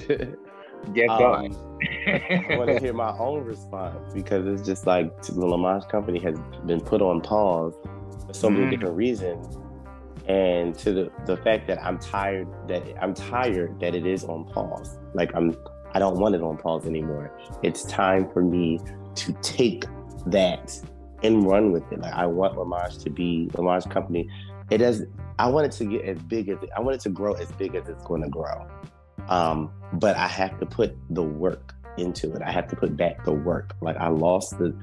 Get 0.94 1.10
going. 1.10 1.54
Um, 1.54 1.80
I 2.08 2.56
want 2.58 2.72
to 2.72 2.80
hear 2.80 2.94
my 2.94 3.16
own 3.20 3.44
response 3.44 4.14
because 4.14 4.48
it's 4.48 4.68
just 4.68 4.88
like 4.88 5.16
the 5.22 5.34
Lamaj 5.34 5.88
Company 5.90 6.20
has 6.20 6.40
been 6.66 6.82
put 6.82 7.04
on 7.04 7.22
pause 7.22 7.76
for 8.26 8.34
so 8.34 8.50
many 8.50 8.66
mm. 8.66 8.72
different 8.72 8.96
reasons 8.96 9.60
and 10.28 10.76
to 10.80 10.92
the, 10.92 11.12
the 11.28 11.38
fact 11.38 11.68
that 11.68 11.84
I'm 11.84 12.00
tired 12.00 12.48
that 12.68 12.84
I'm 13.00 13.14
tired 13.14 13.80
that 13.80 13.94
it 13.94 14.08
is 14.08 14.24
on 14.24 14.46
pause. 14.46 14.98
Like 15.14 15.30
I'm 15.36 15.56
I 15.94 16.00
don't 16.00 16.18
want 16.20 16.34
it 16.34 16.42
on 16.42 16.58
pause 16.58 16.88
anymore. 16.88 17.32
It's 17.62 17.84
time 17.84 18.28
for 18.32 18.42
me 18.42 18.80
to 19.16 19.34
take 19.44 19.86
that 20.26 20.80
and 21.24 21.46
run 21.46 21.72
with 21.72 21.90
it. 21.92 22.00
Like 22.00 22.14
I 22.14 22.26
want 22.26 22.56
Lamaj 22.56 23.02
to 23.04 23.10
be 23.10 23.50
Lamaj 23.54 23.90
company. 23.90 24.30
It 24.70 24.80
does 24.80 25.04
I 25.40 25.48
want 25.48 25.66
it 25.66 25.72
to 25.74 25.86
get 25.86 26.06
as 26.06 26.18
big 26.20 26.50
as 26.50 26.58
I 26.76 26.82
want 26.82 26.96
it 26.96 27.02
to 27.02 27.10
grow 27.10 27.34
as 27.34 27.52
big 27.54 27.76
as 27.76 27.88
it's 27.88 28.04
going 28.04 28.22
to 28.22 28.30
grow. 28.30 28.68
Um, 29.28 29.72
but 29.94 30.16
I 30.18 30.28
have 30.28 30.60
to 30.60 30.66
put 30.66 30.96
the 31.10 31.24
work 31.24 31.74
into 31.98 32.32
it. 32.34 32.42
I 32.42 32.52
have 32.52 32.68
to 32.70 32.76
put 32.76 32.96
back 32.96 33.24
the 33.26 33.34
work. 33.34 33.76
Like 33.82 33.98
I 33.98 34.10
lost 34.10 34.58
the 34.58 34.76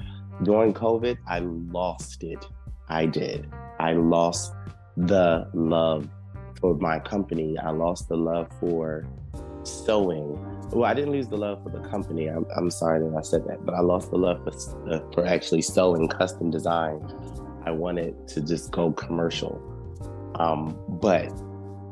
during 0.43 0.73
COVID, 0.73 1.19
I 1.27 1.41
lost 1.41 2.23
it. 2.23 2.45
I 2.89 3.07
did. 3.07 3.49
I 3.79 3.93
lost 3.93 4.53
the 4.97 5.49
love 5.53 6.09
for 6.61 6.75
my 6.77 6.99
company. 6.99 7.59
I 7.59 7.71
lost 7.71 8.09
the 8.09 8.17
love 8.17 8.49
for 8.61 9.07
sewing. 9.65 10.37
Well, 10.71 10.85
I 10.85 10.95
didn't 10.95 11.13
lose 11.13 11.29
the 11.29 11.37
love 11.37 11.63
for 11.63 11.71
the 11.71 11.81
company. 11.89 12.27
I'm, 12.27 12.45
I'm 12.57 12.71
sorry 12.71 13.01
that 13.01 13.17
I 13.17 13.23
said 13.23 13.47
that, 13.47 13.65
but 13.65 13.75
I 13.75 13.81
lost 13.81 14.11
the 14.11 14.19
love 14.19 14.45
for, 14.45 14.93
uh, 14.93 15.01
for 15.13 15.27
actually 15.27 15.63
sewing 15.63 16.09
custom 16.09 16.51
design. 16.51 17.01
I 17.65 17.71
wanted 17.71 18.29
to 18.29 18.41
just 18.41 18.71
go 18.71 18.93
commercial. 18.93 19.63
Um, 20.35 20.79
but 20.89 21.29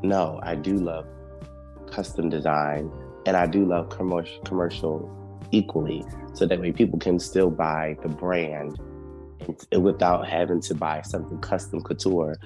no, 0.03 0.41
I 0.43 0.55
do 0.55 0.75
love 0.75 1.07
custom 1.91 2.29
design 2.29 2.91
and 3.25 3.37
I 3.37 3.47
do 3.47 3.65
love 3.65 3.89
commercial, 3.89 4.41
commercial 4.43 5.11
equally 5.53 6.05
so 6.35 6.47
that 6.47 6.61
way 6.61 6.73
people 6.73 6.99
can 6.99 7.19
still 7.19 7.51
buy 7.51 7.97
the 8.03 8.09
brand 8.09 8.79
without 9.79 10.27
having 10.29 10.61
to 10.61 10.75
buy 10.75 11.01
something 11.03 11.39
custom 11.41 11.83
couture 11.83 12.37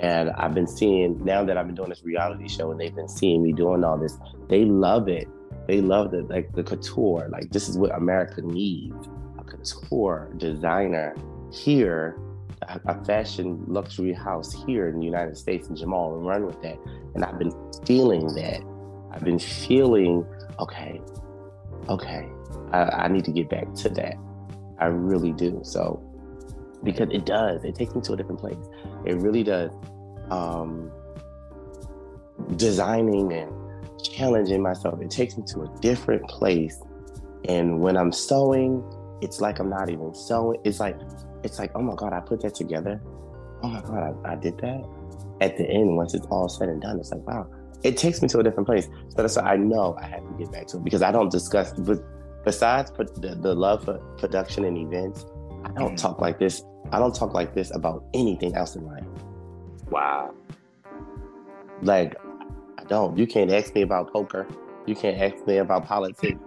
and 0.00 0.30
I've 0.30 0.54
been 0.54 0.66
seeing 0.66 1.24
now 1.24 1.44
that 1.44 1.56
I've 1.56 1.66
been 1.66 1.74
doing 1.74 1.90
this 1.90 2.04
reality 2.04 2.48
show 2.48 2.70
and 2.70 2.80
they've 2.80 2.94
been 2.94 3.08
seeing 3.08 3.42
me 3.42 3.52
doing 3.52 3.84
all 3.84 3.96
this, 3.96 4.18
they 4.48 4.64
love 4.64 5.08
it. 5.08 5.28
They 5.66 5.80
love 5.80 6.10
the 6.10 6.22
like 6.22 6.52
the 6.52 6.62
couture. 6.62 7.28
Like 7.30 7.50
this 7.50 7.68
is 7.68 7.78
what 7.78 7.94
America 7.94 8.42
needs. 8.42 9.08
A 9.38 9.44
couture 9.44 10.30
designer 10.36 11.14
here, 11.52 12.18
a, 12.62 12.80
a 12.86 13.04
fashion 13.04 13.64
luxury 13.66 14.12
house 14.12 14.52
here 14.66 14.88
in 14.88 14.98
the 14.98 15.04
United 15.04 15.36
States 15.36 15.68
and 15.68 15.76
Jamal 15.76 16.16
and 16.16 16.26
run 16.26 16.46
with 16.46 16.60
that. 16.62 16.78
And 17.14 17.24
I've 17.24 17.38
been 17.38 17.52
feeling 17.86 18.26
that. 18.34 18.62
I've 19.12 19.22
been 19.22 19.38
feeling, 19.38 20.26
okay, 20.58 21.00
okay, 21.88 22.28
I, 22.72 22.80
I 22.82 23.08
need 23.08 23.24
to 23.26 23.32
get 23.32 23.48
back 23.48 23.72
to 23.74 23.88
that. 23.90 24.16
I 24.80 24.86
really 24.86 25.32
do. 25.32 25.60
So 25.62 26.02
because 26.84 27.08
it 27.10 27.24
does. 27.24 27.64
It 27.64 27.74
takes 27.74 27.94
me 27.94 28.02
to 28.02 28.12
a 28.12 28.16
different 28.16 28.40
place. 28.40 28.58
It 29.04 29.16
really 29.16 29.42
does. 29.42 29.72
Um, 30.30 30.92
designing 32.56 33.32
and 33.32 33.50
challenging 34.04 34.62
myself, 34.62 35.00
it 35.00 35.10
takes 35.10 35.36
me 35.36 35.44
to 35.48 35.62
a 35.62 35.80
different 35.80 36.28
place. 36.28 36.80
And 37.48 37.80
when 37.80 37.96
I'm 37.96 38.12
sewing, 38.12 38.82
it's 39.20 39.40
like 39.40 39.58
I'm 39.58 39.70
not 39.70 39.90
even 39.90 40.14
sewing. 40.14 40.60
It's 40.64 40.80
like, 40.80 40.96
it's 41.42 41.58
like, 41.58 41.72
oh 41.74 41.82
my 41.82 41.94
God, 41.94 42.12
I 42.12 42.20
put 42.20 42.40
that 42.42 42.54
together. 42.54 43.00
Oh 43.62 43.68
my 43.68 43.80
God, 43.80 44.16
I, 44.24 44.32
I 44.32 44.36
did 44.36 44.58
that. 44.58 44.84
At 45.40 45.56
the 45.56 45.68
end, 45.68 45.96
once 45.96 46.14
it's 46.14 46.26
all 46.26 46.48
said 46.48 46.68
and 46.68 46.80
done, 46.80 46.98
it's 46.98 47.10
like, 47.10 47.26
wow, 47.26 47.46
it 47.82 47.96
takes 47.96 48.22
me 48.22 48.28
to 48.28 48.38
a 48.38 48.42
different 48.42 48.66
place. 48.66 48.86
So 49.08 49.22
that's 49.22 49.36
why 49.36 49.42
I 49.42 49.56
know 49.56 49.96
I 50.00 50.06
have 50.06 50.20
to 50.20 50.34
get 50.38 50.52
back 50.52 50.66
to 50.68 50.76
it 50.76 50.84
because 50.84 51.02
I 51.02 51.10
don't 51.10 51.30
discuss, 51.30 51.72
but 51.72 51.98
besides 52.44 52.90
the, 52.92 53.36
the 53.40 53.54
love 53.54 53.84
for 53.84 53.98
production 54.18 54.64
and 54.64 54.78
events, 54.78 55.26
I 55.64 55.72
don't 55.78 55.94
mm. 55.94 56.00
talk 56.00 56.20
like 56.20 56.38
this 56.38 56.62
I 56.92 56.98
don't 56.98 57.14
talk 57.14 57.34
like 57.34 57.54
this 57.54 57.74
about 57.74 58.04
anything 58.14 58.54
else 58.54 58.76
in 58.76 58.84
life. 58.86 59.04
Wow. 59.90 60.34
Like, 61.82 62.14
I 62.84 62.86
don't. 62.88 63.16
You 63.16 63.26
can't 63.26 63.50
ask 63.50 63.74
me 63.74 63.82
about 63.82 64.12
poker. 64.12 64.46
You 64.86 64.94
can't 64.94 65.20
ask 65.20 65.46
me 65.46 65.58
about 65.58 65.86
politics. 65.86 66.38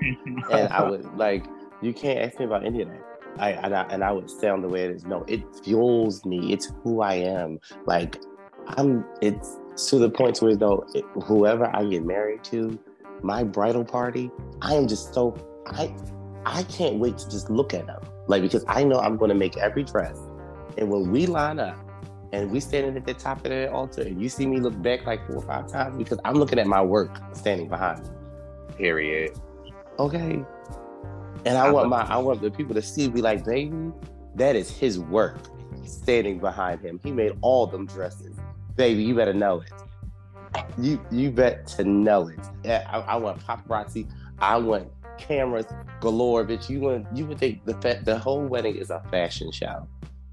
and 0.52 0.69
I 0.69 0.88
would 0.88 1.06
like, 1.17 1.45
you 1.82 1.93
can't 1.93 2.19
ask 2.19 2.39
me 2.39 2.45
about 2.45 2.65
any 2.65 2.82
of 2.82 2.89
that. 2.89 3.04
I 3.39 3.52
and, 3.52 3.76
I 3.76 3.84
and 3.84 4.04
I 4.04 4.12
would 4.12 4.30
sound 4.30 4.63
the 4.63 4.67
way 4.67 4.84
it 4.86 4.91
is. 4.91 5.06
No, 5.06 5.23
it 5.28 5.43
fuels 5.63 6.26
me. 6.26 6.54
It's 6.54 6.71
who 6.84 7.02
I 7.02 7.15
am. 7.15 7.60
Like, 7.86 8.17
I'm. 8.67 9.06
It's 9.21 9.58
to 9.89 10.00
the 10.00 10.10
point 10.10 10.39
where 10.39 10.56
though, 10.56 10.86
it, 10.93 11.06
whoever 11.23 11.73
I 11.76 11.86
get 11.86 12.04
married 12.04 12.43
to, 12.45 12.80
my 13.21 13.43
bridal 13.43 13.86
party, 13.86 14.32
I 14.62 14.73
am 14.73 14.88
just 14.88 15.13
so 15.13 15.36
I 15.67 15.93
I 16.45 16.63
can't 16.63 16.97
wait 16.97 17.17
to 17.19 17.30
just 17.30 17.50
look 17.50 17.73
at 17.73 17.86
them. 17.86 18.02
Like 18.28 18.41
because 18.41 18.65
I 18.67 18.84
know 18.84 19.00
I'm 19.00 19.17
going 19.17 19.30
to 19.30 19.36
make 19.36 19.58
every 19.58 19.84
dress 19.84 20.17
and 20.78 20.89
when 20.89 21.12
we 21.12 21.26
line 21.26 21.60
up 21.60 21.78
and 22.31 22.51
we 22.51 22.59
standing 22.59 22.95
at 22.97 23.05
the 23.05 23.13
top 23.13 23.37
of 23.37 23.43
that 23.43 23.69
altar, 23.69 24.01
and 24.01 24.21
you 24.21 24.29
see 24.29 24.45
me 24.45 24.59
look 24.59 24.79
back 24.81 25.05
like 25.05 25.25
four 25.27 25.37
or 25.37 25.41
five 25.41 25.71
times 25.71 25.97
because 25.97 26.19
I'm 26.25 26.35
looking 26.35 26.59
at 26.59 26.67
my 26.67 26.81
work 26.81 27.19
standing 27.33 27.67
behind 27.67 28.03
me. 28.03 28.09
Period. 28.77 29.37
Okay. 29.97 30.43
And 31.45 31.57
I, 31.57 31.67
I 31.67 31.71
want 31.71 31.89
my 31.89 32.01
I 32.01 32.17
want 32.17 32.41
the 32.41 32.51
people 32.51 32.75
to 32.75 32.81
see 32.81 33.07
be 33.07 33.21
like, 33.21 33.45
baby, 33.45 33.91
that 34.35 34.55
is 34.55 34.69
his 34.69 34.99
work 34.99 35.37
standing 35.85 36.39
behind 36.39 36.81
him. 36.81 36.99
He 37.03 37.11
made 37.11 37.33
all 37.41 37.67
them 37.67 37.85
dresses. 37.85 38.35
Baby, 38.75 39.03
you 39.03 39.15
better 39.15 39.33
know 39.33 39.61
it. 39.61 39.71
You 40.77 41.01
you 41.11 41.31
bet 41.31 41.65
to 41.67 41.83
know 41.83 42.27
it. 42.27 42.39
I, 42.65 43.03
I 43.07 43.15
want 43.15 43.39
paparazzi. 43.45 44.09
I 44.39 44.57
want 44.57 44.89
cameras 45.17 45.65
galore, 46.01 46.45
bitch. 46.45 46.69
You 46.69 46.81
want 46.81 47.07
you 47.15 47.25
would 47.25 47.39
think 47.39 47.65
the 47.65 47.99
the 48.03 48.17
whole 48.17 48.45
wedding 48.45 48.75
is 48.75 48.89
a 48.89 49.01
fashion 49.09 49.51
show 49.51 49.87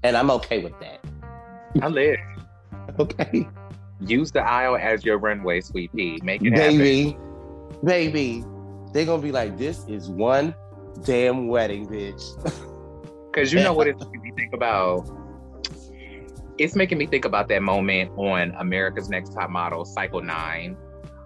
and 0.05 0.15
I'm 0.15 0.29
okay 0.29 0.59
with 0.59 0.79
that. 0.79 1.03
I 1.81 1.87
live. 1.87 2.17
Okay. 2.99 3.45
Use 3.99 4.31
the 4.31 4.39
aisle 4.41 4.77
as 4.77 5.03
your 5.03 5.17
runway, 5.17 5.59
sweet 5.59 5.91
pea. 5.93 6.19
Make 6.23 6.41
it 6.43 6.53
baby, 6.53 7.11
happen. 7.11 7.79
baby. 7.83 8.43
They're 8.93 9.05
gonna 9.05 9.21
be 9.21 9.31
like, 9.33 9.57
this 9.57 9.85
is 9.89 10.09
one 10.09 10.55
damn 11.03 11.47
wedding, 11.47 11.87
bitch. 11.87 12.23
Because 13.31 13.51
you 13.51 13.61
know 13.61 13.73
what 13.73 13.87
it's 13.87 13.99
making 14.05 14.21
me 14.21 14.31
think 14.31 14.53
about. 14.53 15.09
It's 16.57 16.73
making 16.73 16.97
me 16.97 17.05
think 17.05 17.25
about 17.25 17.49
that 17.49 17.61
moment 17.61 18.11
on 18.17 18.55
America's 18.59 19.09
Next 19.09 19.33
Top 19.33 19.49
Model, 19.49 19.83
Cycle 19.83 20.21
Nine, 20.21 20.77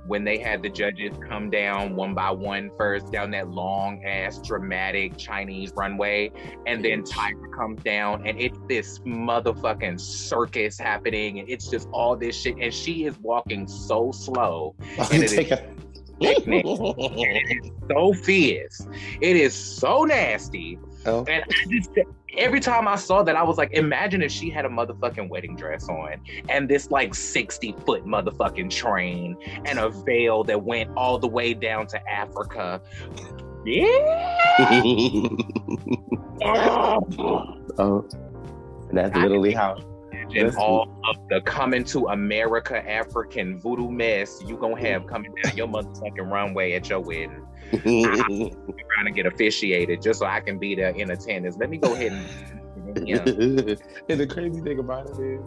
when 0.10 0.24
they 0.24 0.40
had 0.40 0.64
the 0.64 0.70
judges 0.70 1.16
come 1.30 1.52
down 1.52 1.96
one 1.96 2.16
by 2.16 2.32
one 2.32 2.72
first 2.76 3.12
down 3.12 3.30
that 3.30 3.48
long 3.48 4.04
ass 4.04 4.40
dramatic 4.40 5.16
Chinese 5.18 5.72
runway, 5.76 6.32
and 6.66 6.84
then 6.84 7.04
Tyra 7.04 7.56
comes 7.56 7.80
down, 7.84 8.26
and 8.28 8.42
it's 8.42 8.58
this 8.68 8.98
motherfucking 9.00 10.00
circus 10.00 10.80
happening, 10.80 11.40
and 11.40 11.48
it's 11.48 11.70
just 11.70 11.88
all 11.94 12.16
this 12.18 12.36
shit, 12.36 12.58
and 12.60 12.74
she 12.74 13.06
is 13.06 13.20
walking 13.20 13.68
so 13.68 14.12
slow, 14.12 14.76
and 15.12 15.24
it 15.24 15.32
is. 15.32 15.60
it 16.22 17.64
is 17.64 17.72
so 17.88 18.12
fierce. 18.14 18.88
It 19.22 19.38
is 19.38 19.54
so 19.54 20.06
nasty. 20.06 20.80
Oh. 21.06 21.26
And 21.28 21.44
I 21.44 21.66
just 21.70 21.92
every 22.38 22.60
time 22.60 22.88
I 22.88 22.96
saw 22.96 23.24
that, 23.24 23.36
I 23.36 23.44
was 23.44 23.58
like, 23.58 23.72
imagine 23.72 24.22
if 24.22 24.32
she 24.32 24.50
had 24.50 24.66
a 24.66 24.70
motherfucking 24.70 25.30
wedding 25.30 25.56
dress 25.56 25.90
on 25.90 26.16
and 26.50 26.70
this 26.70 26.92
like 26.92 27.16
60 27.16 27.76
foot 27.86 28.06
motherfucking 28.06 28.70
train 28.70 29.38
and 29.66 29.80
a 29.80 29.90
veil 29.90 30.44
that 30.46 30.64
went 30.64 30.90
all 30.96 31.18
the 31.18 31.28
way 31.28 31.54
down 31.54 31.88
to 31.88 32.10
Africa. 32.10 32.82
Yeah. 33.66 34.58
oh, 37.78 38.06
and 38.90 38.98
that's 38.98 39.16
literally 39.16 39.54
how 39.54 39.78
imagine 40.12 40.56
all 40.58 41.02
of 41.10 41.18
the 41.30 41.42
coming 41.42 41.84
to 41.86 42.08
America 42.08 42.90
African 42.90 43.60
voodoo 43.60 43.90
mess 43.90 44.42
you 44.46 44.58
gonna 44.58 44.80
have 44.80 45.08
coming 45.08 45.34
down 45.44 45.58
your 45.58 45.68
motherfucking 45.68 46.32
runway 46.32 46.74
at 46.74 46.90
your 46.90 47.00
wedding. 47.00 47.46
I'm 47.74 48.52
trying 48.96 49.06
to 49.06 49.12
get 49.12 49.26
officiated 49.26 50.02
just 50.02 50.20
so 50.20 50.26
I 50.26 50.40
can 50.40 50.58
be 50.58 50.76
there 50.76 50.90
in 50.90 51.12
attendance. 51.12 51.58
Let 51.58 51.70
me 51.70 51.78
go 51.78 51.94
ahead 51.94 52.12
and. 52.12 52.30
Yeah. 53.06 53.20
and 53.20 54.20
the 54.20 54.26
crazy 54.28 54.62
thing 54.62 54.80
about 54.80 55.08
it 55.10 55.20
is, 55.20 55.42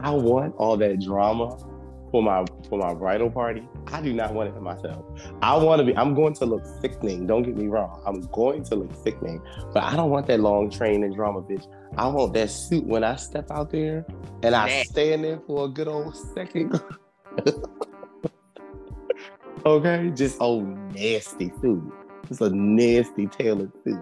I 0.00 0.10
want 0.10 0.54
all 0.56 0.76
that 0.76 1.00
drama 1.00 1.56
for 2.10 2.22
my 2.22 2.44
for 2.68 2.78
my 2.78 2.94
bridal 2.94 3.30
party. 3.30 3.66
I 3.86 4.00
do 4.00 4.12
not 4.12 4.34
want 4.34 4.50
it 4.50 4.54
for 4.54 4.60
myself. 4.60 5.04
I 5.42 5.56
want 5.56 5.80
to 5.80 5.84
be. 5.84 5.96
I'm 5.96 6.14
going 6.14 6.34
to 6.34 6.46
look 6.46 6.64
sickening. 6.80 7.26
Don't 7.26 7.42
get 7.42 7.56
me 7.56 7.66
wrong. 7.66 8.02
I'm 8.06 8.20
going 8.32 8.64
to 8.64 8.74
look 8.76 8.94
sickening, 9.02 9.40
but 9.72 9.82
I 9.82 9.96
don't 9.96 10.10
want 10.10 10.26
that 10.26 10.40
long 10.40 10.70
train 10.70 11.04
and 11.04 11.14
drama, 11.14 11.42
bitch. 11.42 11.66
I 11.96 12.06
want 12.08 12.34
that 12.34 12.50
suit 12.50 12.84
when 12.84 13.02
I 13.04 13.16
step 13.16 13.50
out 13.50 13.70
there 13.70 14.04
and 14.42 14.54
I 14.54 14.82
stand 14.84 15.24
there 15.24 15.40
for 15.46 15.66
a 15.66 15.68
good 15.68 15.88
old 15.88 16.16
second. 16.34 16.80
okay, 19.66 20.10
just 20.14 20.40
old 20.40 20.66
nasty 20.94 21.52
suit. 21.60 21.92
It's 22.30 22.40
a 22.40 22.50
nasty 22.50 23.26
tailored 23.26 23.72
suit. 23.84 24.00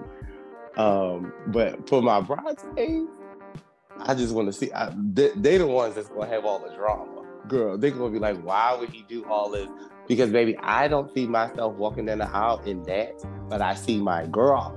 Um, 0.77 1.33
but 1.49 1.88
for 1.88 2.03
my 2.03 2.21
bridesmaids, 2.21 3.11
I 3.99 4.14
just 4.14 4.35
want 4.35 4.49
to 4.49 4.53
see. 4.53 4.73
I, 4.73 4.92
they, 4.95 5.31
they 5.37 5.59
the 5.59 5.66
ones 5.66 5.95
that's 5.95 6.09
gonna 6.09 6.27
have 6.27 6.45
all 6.45 6.59
the 6.59 6.75
drama 6.75 7.16
girl, 7.49 7.79
they're 7.79 7.90
gonna 7.90 8.11
be 8.11 8.19
like, 8.19 8.40
why 8.42 8.75
would 8.75 8.90
he 8.90 9.03
do 9.09 9.25
all 9.25 9.51
this? 9.51 9.69
Because 10.07 10.31
baby, 10.31 10.57
I 10.59 10.88
don't 10.88 11.12
see 11.14 11.27
myself 11.27 11.75
walking 11.75 12.07
down 12.07 12.19
the 12.19 12.29
aisle 12.29 12.61
in 12.64 12.83
that, 12.85 13.23
but 13.49 13.61
I 13.62 13.75
see 13.75 14.01
my 14.01 14.27
girl. 14.27 14.77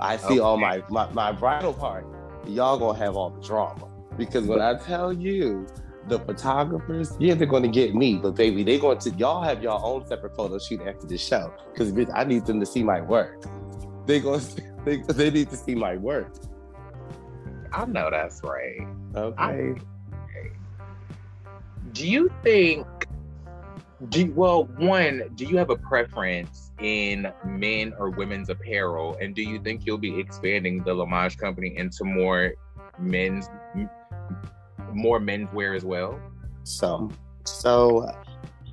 I 0.00 0.16
see 0.16 0.34
okay. 0.34 0.38
all 0.38 0.56
my, 0.56 0.82
my 0.90 1.10
my 1.12 1.32
bridal 1.32 1.72
party. 1.72 2.06
Y'all 2.46 2.78
gonna 2.78 2.98
have 2.98 3.16
all 3.16 3.30
the 3.30 3.40
drama. 3.40 3.88
Because 4.16 4.46
when 4.46 4.60
I 4.60 4.76
tell 4.78 5.12
you 5.12 5.66
the 6.08 6.18
photographers, 6.20 7.16
yeah, 7.18 7.34
they're 7.34 7.46
gonna 7.46 7.68
get 7.68 7.94
me, 7.94 8.16
but 8.16 8.34
baby, 8.34 8.62
they 8.62 8.78
going 8.78 8.98
to 8.98 9.10
y'all 9.10 9.42
have 9.42 9.62
your 9.62 9.84
own 9.84 10.06
separate 10.06 10.34
photo 10.34 10.58
shoot 10.58 10.80
after 10.82 11.06
the 11.06 11.18
show. 11.18 11.52
Because 11.72 11.92
bitch, 11.92 12.10
I 12.14 12.24
need 12.24 12.46
them 12.46 12.60
to 12.60 12.66
see 12.66 12.82
my 12.82 13.00
work. 13.00 13.44
They 14.06 14.20
gonna 14.20 14.42
they, 14.84 14.96
they 14.96 15.30
need 15.30 15.50
to 15.50 15.56
see 15.56 15.74
my 15.74 15.96
work. 15.96 16.32
I 17.72 17.84
know 17.84 18.08
that's 18.10 18.40
right. 18.42 18.80
Okay. 19.14 19.42
I, 19.42 19.74
do 21.92 22.06
you 22.06 22.30
think 22.42 22.86
do 24.10 24.32
well 24.32 24.64
one 24.78 25.22
do 25.34 25.44
you 25.44 25.56
have 25.56 25.70
a 25.70 25.76
preference 25.76 26.70
in 26.80 27.32
men 27.44 27.92
or 27.98 28.10
women's 28.10 28.48
apparel 28.48 29.16
and 29.20 29.34
do 29.34 29.42
you 29.42 29.58
think 29.58 29.84
you'll 29.84 29.98
be 29.98 30.20
expanding 30.20 30.78
the 30.84 30.94
Lamaj 30.94 31.36
company 31.36 31.76
into 31.76 32.04
more 32.04 32.52
men's 33.00 33.48
more 34.92 35.20
menswear 35.20 35.76
as 35.76 35.84
well? 35.84 36.20
So 36.64 37.10
so 37.44 38.10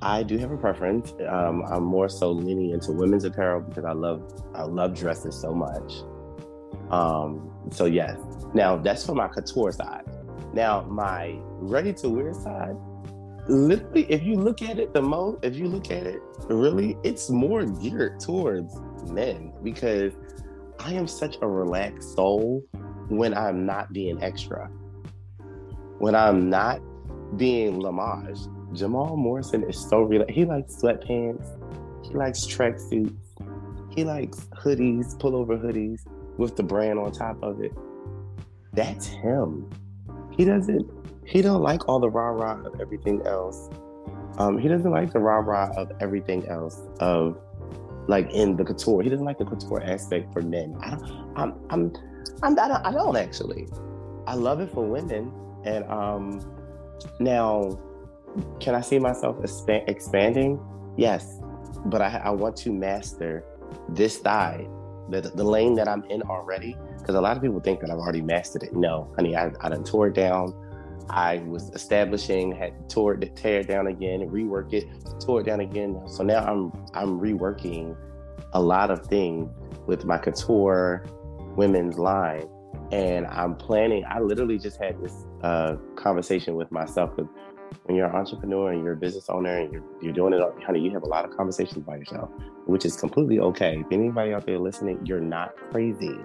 i 0.02 0.22
do 0.22 0.36
have 0.36 0.50
a 0.50 0.56
preference. 0.56 1.14
Um, 1.28 1.62
i'm 1.68 1.84
more 1.84 2.08
so 2.08 2.30
leaning 2.30 2.70
into 2.70 2.92
women's 2.92 3.24
apparel 3.24 3.62
because 3.62 3.84
i 3.84 3.92
love 3.92 4.22
i 4.54 4.62
love 4.62 4.94
dresses 4.94 5.34
so 5.40 5.52
much. 5.54 6.02
Um, 6.90 7.50
so 7.70 7.86
yes. 7.86 8.18
Now 8.54 8.76
that's 8.76 9.04
for 9.04 9.14
my 9.14 9.28
couture 9.28 9.72
side. 9.72 10.04
Now 10.52 10.82
my 10.82 11.38
ready 11.58 11.92
to 11.94 12.08
wear 12.08 12.32
side 12.34 12.76
literally, 13.48 14.10
if 14.10 14.22
you 14.22 14.34
look 14.34 14.62
at 14.62 14.78
it 14.78 14.92
the 14.92 15.02
most, 15.02 15.44
if 15.44 15.56
you 15.56 15.68
look 15.68 15.90
at 15.90 16.06
it, 16.06 16.20
really, 16.48 16.96
it's 17.04 17.30
more 17.30 17.64
geared 17.64 18.20
towards 18.20 18.76
men 19.08 19.52
because 19.62 20.12
I 20.78 20.94
am 20.94 21.06
such 21.06 21.36
a 21.42 21.48
relaxed 21.48 22.14
soul 22.14 22.64
when 23.08 23.34
I'm 23.34 23.64
not 23.64 23.92
being 23.92 24.22
extra. 24.22 24.70
When 25.98 26.14
I'm 26.14 26.50
not 26.50 26.80
being 27.36 27.80
Lamaj. 27.80 28.52
Jamal 28.74 29.16
Morrison 29.16 29.62
is 29.64 29.78
so 29.78 30.02
real. 30.02 30.24
He 30.28 30.44
likes 30.44 30.76
sweatpants. 30.76 31.46
He 32.06 32.14
likes 32.14 32.46
tracksuits. 32.46 33.14
He 33.94 34.04
likes 34.04 34.40
hoodies, 34.62 35.16
pullover 35.18 35.58
hoodies 35.58 36.02
with 36.36 36.56
the 36.56 36.62
brand 36.62 36.98
on 36.98 37.12
top 37.12 37.42
of 37.42 37.60
it. 37.62 37.72
That's 38.72 39.06
him. 39.06 39.70
He 40.30 40.44
doesn't 40.44 40.90
he 41.24 41.42
don't 41.42 41.62
like 41.62 41.88
all 41.88 41.98
the 41.98 42.08
rah 42.08 42.28
rah 42.28 42.60
of 42.64 42.80
everything 42.80 43.26
else. 43.26 43.68
Um, 44.38 44.58
he 44.58 44.68
doesn't 44.68 44.90
like 44.90 45.12
the 45.12 45.18
rah 45.18 45.38
rah 45.38 45.70
of 45.76 45.90
everything 46.00 46.46
else 46.46 46.80
of 47.00 47.38
like 48.06 48.30
in 48.32 48.56
the 48.56 48.64
couture. 48.64 49.02
He 49.02 49.08
doesn't 49.08 49.24
like 49.24 49.38
the 49.38 49.44
couture 49.44 49.82
aspect 49.82 50.32
for 50.32 50.42
men. 50.42 50.76
I 50.80 50.90
don't. 50.90 51.32
I'm. 51.36 51.54
I'm. 51.70 51.92
I'm. 52.42 52.58
I 52.58 52.68
don't, 52.68 52.86
I 52.86 52.92
don't 52.92 53.16
actually. 53.16 53.66
I 54.26 54.34
love 54.34 54.60
it 54.60 54.70
for 54.72 54.84
women. 54.86 55.32
And 55.66 55.84
um, 55.90 56.40
now, 57.18 57.78
can 58.60 58.74
I 58.74 58.80
see 58.80 58.98
myself 58.98 59.36
exp- 59.38 59.88
expanding? 59.88 60.60
Yes, 60.96 61.40
but 61.86 62.00
I, 62.00 62.22
I 62.24 62.30
want 62.30 62.56
to 62.58 62.72
master 62.72 63.44
this 63.88 64.20
side, 64.20 64.68
the 65.10 65.20
the 65.20 65.44
lane 65.44 65.74
that 65.74 65.88
I'm 65.88 66.04
in 66.04 66.22
already. 66.22 66.76
Because 66.98 67.14
a 67.14 67.20
lot 67.20 67.36
of 67.36 67.42
people 67.42 67.60
think 67.60 67.80
that 67.80 67.90
I've 67.90 67.98
already 67.98 68.22
mastered 68.22 68.62
it. 68.62 68.74
No, 68.74 69.12
honey, 69.16 69.36
I, 69.36 69.52
I 69.60 69.68
done 69.68 69.84
tore 69.84 70.08
it 70.08 70.14
down. 70.14 70.52
I 71.08 71.38
was 71.46 71.70
establishing, 71.70 72.50
had 72.52 72.90
tore 72.90 73.14
it, 73.14 73.36
tear 73.36 73.60
it 73.60 73.68
down 73.68 73.86
again, 73.86 74.28
rework 74.28 74.72
it, 74.72 74.86
tore 75.20 75.40
it 75.40 75.44
down 75.44 75.60
again. 75.60 76.02
So 76.08 76.24
now 76.24 76.44
I'm 76.44 76.72
I'm 76.94 77.20
reworking 77.20 77.96
a 78.52 78.60
lot 78.60 78.90
of 78.90 79.06
things 79.06 79.48
with 79.86 80.04
my 80.04 80.18
couture 80.18 81.04
women's 81.56 81.98
line, 81.98 82.48
and 82.92 83.26
I'm 83.26 83.56
planning. 83.56 84.04
I 84.08 84.20
literally 84.20 84.58
just 84.58 84.80
had 84.80 85.02
this 85.02 85.26
uh, 85.42 85.76
conversation 85.96 86.54
with 86.54 86.70
myself. 86.70 87.16
When 87.16 87.96
you're 87.96 88.06
an 88.06 88.14
entrepreneur 88.14 88.72
and 88.72 88.84
you're 88.84 88.92
a 88.92 88.96
business 88.96 89.28
owner 89.28 89.58
and 89.58 89.72
you're, 89.72 89.82
you're 90.00 90.12
doing 90.12 90.32
it, 90.32 90.40
honey, 90.64 90.80
you 90.80 90.90
have 90.92 91.02
a 91.02 91.08
lot 91.08 91.24
of 91.24 91.36
conversations 91.36 91.84
by 91.84 91.96
yourself, 91.96 92.30
which 92.66 92.84
is 92.84 92.96
completely 92.96 93.40
okay. 93.40 93.78
If 93.78 93.86
anybody 93.90 94.32
out 94.32 94.46
there 94.46 94.58
listening, 94.58 95.04
you're 95.04 95.20
not 95.20 95.56
crazy. 95.70 96.16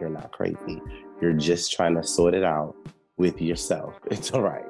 You're 0.00 0.10
not 0.10 0.32
crazy. 0.32 0.80
You're 1.20 1.34
just 1.34 1.72
trying 1.72 1.94
to 1.96 2.02
sort 2.02 2.34
it 2.34 2.44
out 2.44 2.74
with 3.16 3.40
yourself. 3.40 3.94
It's 4.10 4.30
all 4.32 4.42
right. 4.42 4.64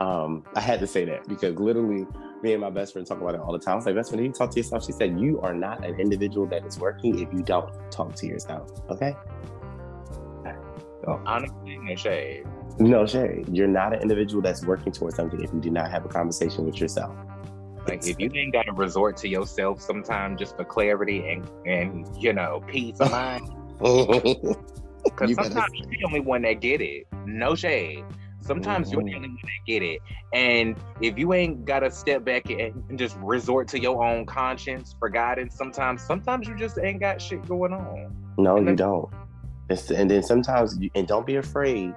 Um, 0.00 0.44
I 0.54 0.60
had 0.60 0.80
to 0.80 0.86
say 0.86 1.04
that 1.06 1.26
because 1.28 1.58
literally, 1.58 2.06
me 2.42 2.52
and 2.52 2.60
my 2.60 2.70
best 2.70 2.92
friend 2.92 3.06
talk 3.06 3.20
about 3.20 3.34
it 3.34 3.40
all 3.40 3.52
the 3.52 3.58
time. 3.58 3.72
I 3.72 3.76
was 3.76 3.86
like, 3.86 3.96
best 3.96 4.10
friend, 4.10 4.24
you 4.24 4.32
talk 4.32 4.50
to 4.52 4.56
yourself. 4.58 4.84
She 4.84 4.92
said, 4.92 5.18
you 5.18 5.40
are 5.40 5.54
not 5.54 5.84
an 5.84 5.98
individual 5.98 6.46
that 6.46 6.64
is 6.64 6.78
working 6.78 7.18
if 7.18 7.32
you 7.32 7.42
don't 7.42 7.72
talk 7.90 8.14
to 8.16 8.26
yourself. 8.26 8.70
Okay. 8.90 9.16
So, 11.08 11.22
Honestly, 11.24 11.78
no 11.78 11.96
shade. 11.96 12.44
No 12.78 13.06
shade. 13.06 13.48
You're 13.50 13.66
not 13.66 13.94
an 13.94 14.02
individual 14.02 14.42
that's 14.42 14.64
working 14.64 14.92
towards 14.92 15.16
something 15.16 15.42
if 15.42 15.52
you 15.54 15.60
do 15.60 15.70
not 15.70 15.90
have 15.90 16.04
a 16.04 16.08
conversation 16.08 16.66
with 16.66 16.78
yourself. 16.80 17.16
Like 17.86 18.06
if 18.06 18.20
you 18.20 18.30
ain't 18.34 18.52
got 18.52 18.66
to 18.66 18.72
resort 18.72 19.16
to 19.18 19.28
yourself 19.28 19.80
sometimes 19.80 20.38
just 20.38 20.54
for 20.56 20.64
clarity 20.64 21.26
and 21.30 21.48
and 21.64 22.06
you 22.22 22.34
know 22.34 22.62
peace 22.66 23.00
of 23.00 23.10
mind. 23.10 23.48
Because 25.04 25.34
sometimes 25.36 25.72
you're 25.74 25.86
the 25.86 26.04
only 26.04 26.20
one 26.20 26.42
that 26.42 26.60
get 26.60 26.82
it. 26.82 27.06
No 27.24 27.54
shade. 27.54 28.04
Sometimes 28.40 28.88
mm-hmm. 28.88 29.00
you're 29.00 29.10
the 29.10 29.16
only 29.16 29.28
one 29.28 29.38
that 29.42 29.66
get 29.66 29.82
it. 29.82 30.00
And 30.34 30.76
if 31.00 31.16
you 31.16 31.32
ain't 31.32 31.64
gotta 31.64 31.90
step 31.90 32.24
back 32.24 32.50
and 32.50 32.98
just 32.98 33.16
resort 33.22 33.68
to 33.68 33.80
your 33.80 34.04
own 34.04 34.26
conscience 34.26 34.94
for 34.98 35.08
guidance, 35.08 35.56
sometimes 35.56 36.02
sometimes 36.02 36.46
you 36.46 36.56
just 36.58 36.78
ain't 36.78 37.00
got 37.00 37.22
shit 37.22 37.46
going 37.48 37.72
on. 37.72 38.14
No, 38.36 38.58
you 38.58 38.76
don't. 38.76 39.08
It's, 39.68 39.90
and 39.90 40.10
then 40.10 40.22
sometimes 40.22 40.76
you, 40.78 40.90
and 40.94 41.06
don't 41.06 41.26
be 41.26 41.36
afraid. 41.36 41.94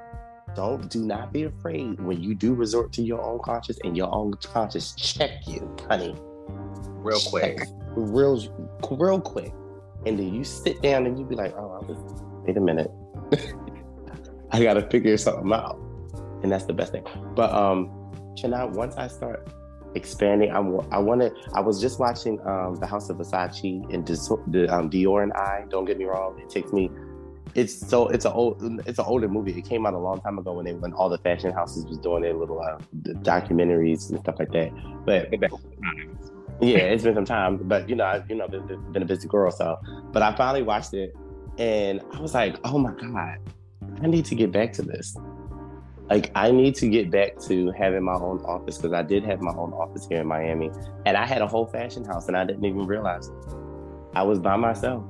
Don't 0.55 0.89
do 0.89 1.03
not 1.03 1.31
be 1.31 1.43
afraid 1.43 1.99
when 2.01 2.21
you 2.21 2.35
do 2.35 2.53
resort 2.53 2.91
to 2.93 3.01
your 3.01 3.21
own 3.21 3.39
conscience 3.39 3.79
and 3.83 3.95
your 3.95 4.13
own 4.13 4.33
conscience 4.33 4.93
check 4.95 5.47
you, 5.47 5.73
honey. 5.87 6.15
Real 6.87 7.19
quick. 7.29 7.59
real 7.95 8.41
real 8.89 9.21
quick. 9.21 9.53
And 10.05 10.19
then 10.19 10.33
you 10.33 10.43
sit 10.43 10.81
down 10.81 11.05
and 11.05 11.17
you 11.17 11.23
be 11.23 11.35
like, 11.35 11.53
oh, 11.55 11.79
I 11.81 11.85
was 11.85 11.97
wait 12.45 12.57
a 12.57 12.61
minute. 12.61 12.91
I 14.51 14.61
gotta 14.61 14.87
figure 14.89 15.15
something 15.15 15.53
out. 15.53 15.79
And 16.43 16.51
that's 16.51 16.65
the 16.65 16.73
best 16.73 16.91
thing. 16.91 17.05
But 17.35 17.53
um 17.53 17.97
I 18.43 18.65
once 18.65 18.95
I 18.97 19.07
start 19.07 19.47
expanding, 19.95 20.51
I, 20.51 20.57
I 20.57 20.97
want 20.97 21.21
to. 21.21 21.33
I 21.53 21.59
was 21.59 21.79
just 21.79 21.99
watching 21.99 22.39
um, 22.45 22.75
the 22.75 22.87
House 22.87 23.09
of 23.09 23.17
Versace 23.17 23.93
and 23.93 24.05
the 24.07 24.67
um, 24.73 24.89
Dior 24.89 25.23
and 25.23 25.33
I. 25.33 25.65
Don't 25.69 25.85
get 25.85 25.97
me 25.97 26.05
wrong; 26.05 26.39
it 26.39 26.49
takes 26.49 26.73
me. 26.73 26.89
It's 27.55 27.75
so 27.75 28.07
it's 28.07 28.25
an 28.25 28.31
old 28.31 28.81
it's 28.85 28.99
an 28.99 29.05
older 29.05 29.27
movie. 29.27 29.57
It 29.57 29.65
came 29.65 29.85
out 29.85 29.93
a 29.93 29.97
long 29.97 30.21
time 30.21 30.37
ago 30.37 30.53
when 30.53 30.65
they 30.65 30.73
when 30.73 30.93
all 30.93 31.09
the 31.09 31.17
fashion 31.17 31.51
houses 31.51 31.85
was 31.85 31.97
doing 31.97 32.23
their 32.23 32.33
little 32.33 32.61
uh, 32.61 32.77
documentaries 33.23 34.09
and 34.09 34.19
stuff 34.19 34.35
like 34.39 34.51
that. 34.51 34.71
But 35.05 35.31
yeah, 36.61 36.77
it's 36.77 37.03
been 37.03 37.15
some 37.15 37.25
time. 37.25 37.57
But 37.57 37.89
you 37.89 37.95
know, 37.95 38.05
I, 38.05 38.23
you 38.29 38.35
know, 38.35 38.47
been, 38.47 38.91
been 38.91 39.01
a 39.01 39.05
busy 39.05 39.27
girl, 39.27 39.51
so. 39.51 39.79
But 40.11 40.21
I 40.21 40.35
finally 40.35 40.63
watched 40.63 40.93
it, 40.93 41.15
and 41.57 42.01
I 42.13 42.21
was 42.21 42.33
like, 42.33 42.57
oh 42.63 42.77
my 42.77 42.93
God, 42.93 43.37
I 44.01 44.07
need 44.07 44.25
to 44.25 44.35
get 44.35 44.51
back 44.51 44.73
to 44.73 44.81
this. 44.81 45.17
Like, 46.09 46.29
I 46.35 46.51
need 46.51 46.75
to 46.75 46.89
get 46.89 47.09
back 47.09 47.39
to 47.47 47.71
having 47.71 48.03
my 48.03 48.15
own 48.15 48.41
office 48.43 48.77
because 48.77 48.91
I 48.91 49.01
did 49.01 49.23
have 49.23 49.39
my 49.39 49.53
own 49.53 49.71
office 49.71 50.07
here 50.09 50.19
in 50.19 50.27
Miami. 50.27 50.69
And 51.05 51.15
I 51.15 51.25
had 51.25 51.41
a 51.41 51.47
whole 51.47 51.65
fashion 51.65 52.03
house 52.03 52.27
and 52.27 52.35
I 52.35 52.43
didn't 52.43 52.65
even 52.65 52.85
realize 52.85 53.29
it. 53.29 53.53
I 54.13 54.23
was 54.23 54.37
by 54.37 54.57
myself. 54.57 55.05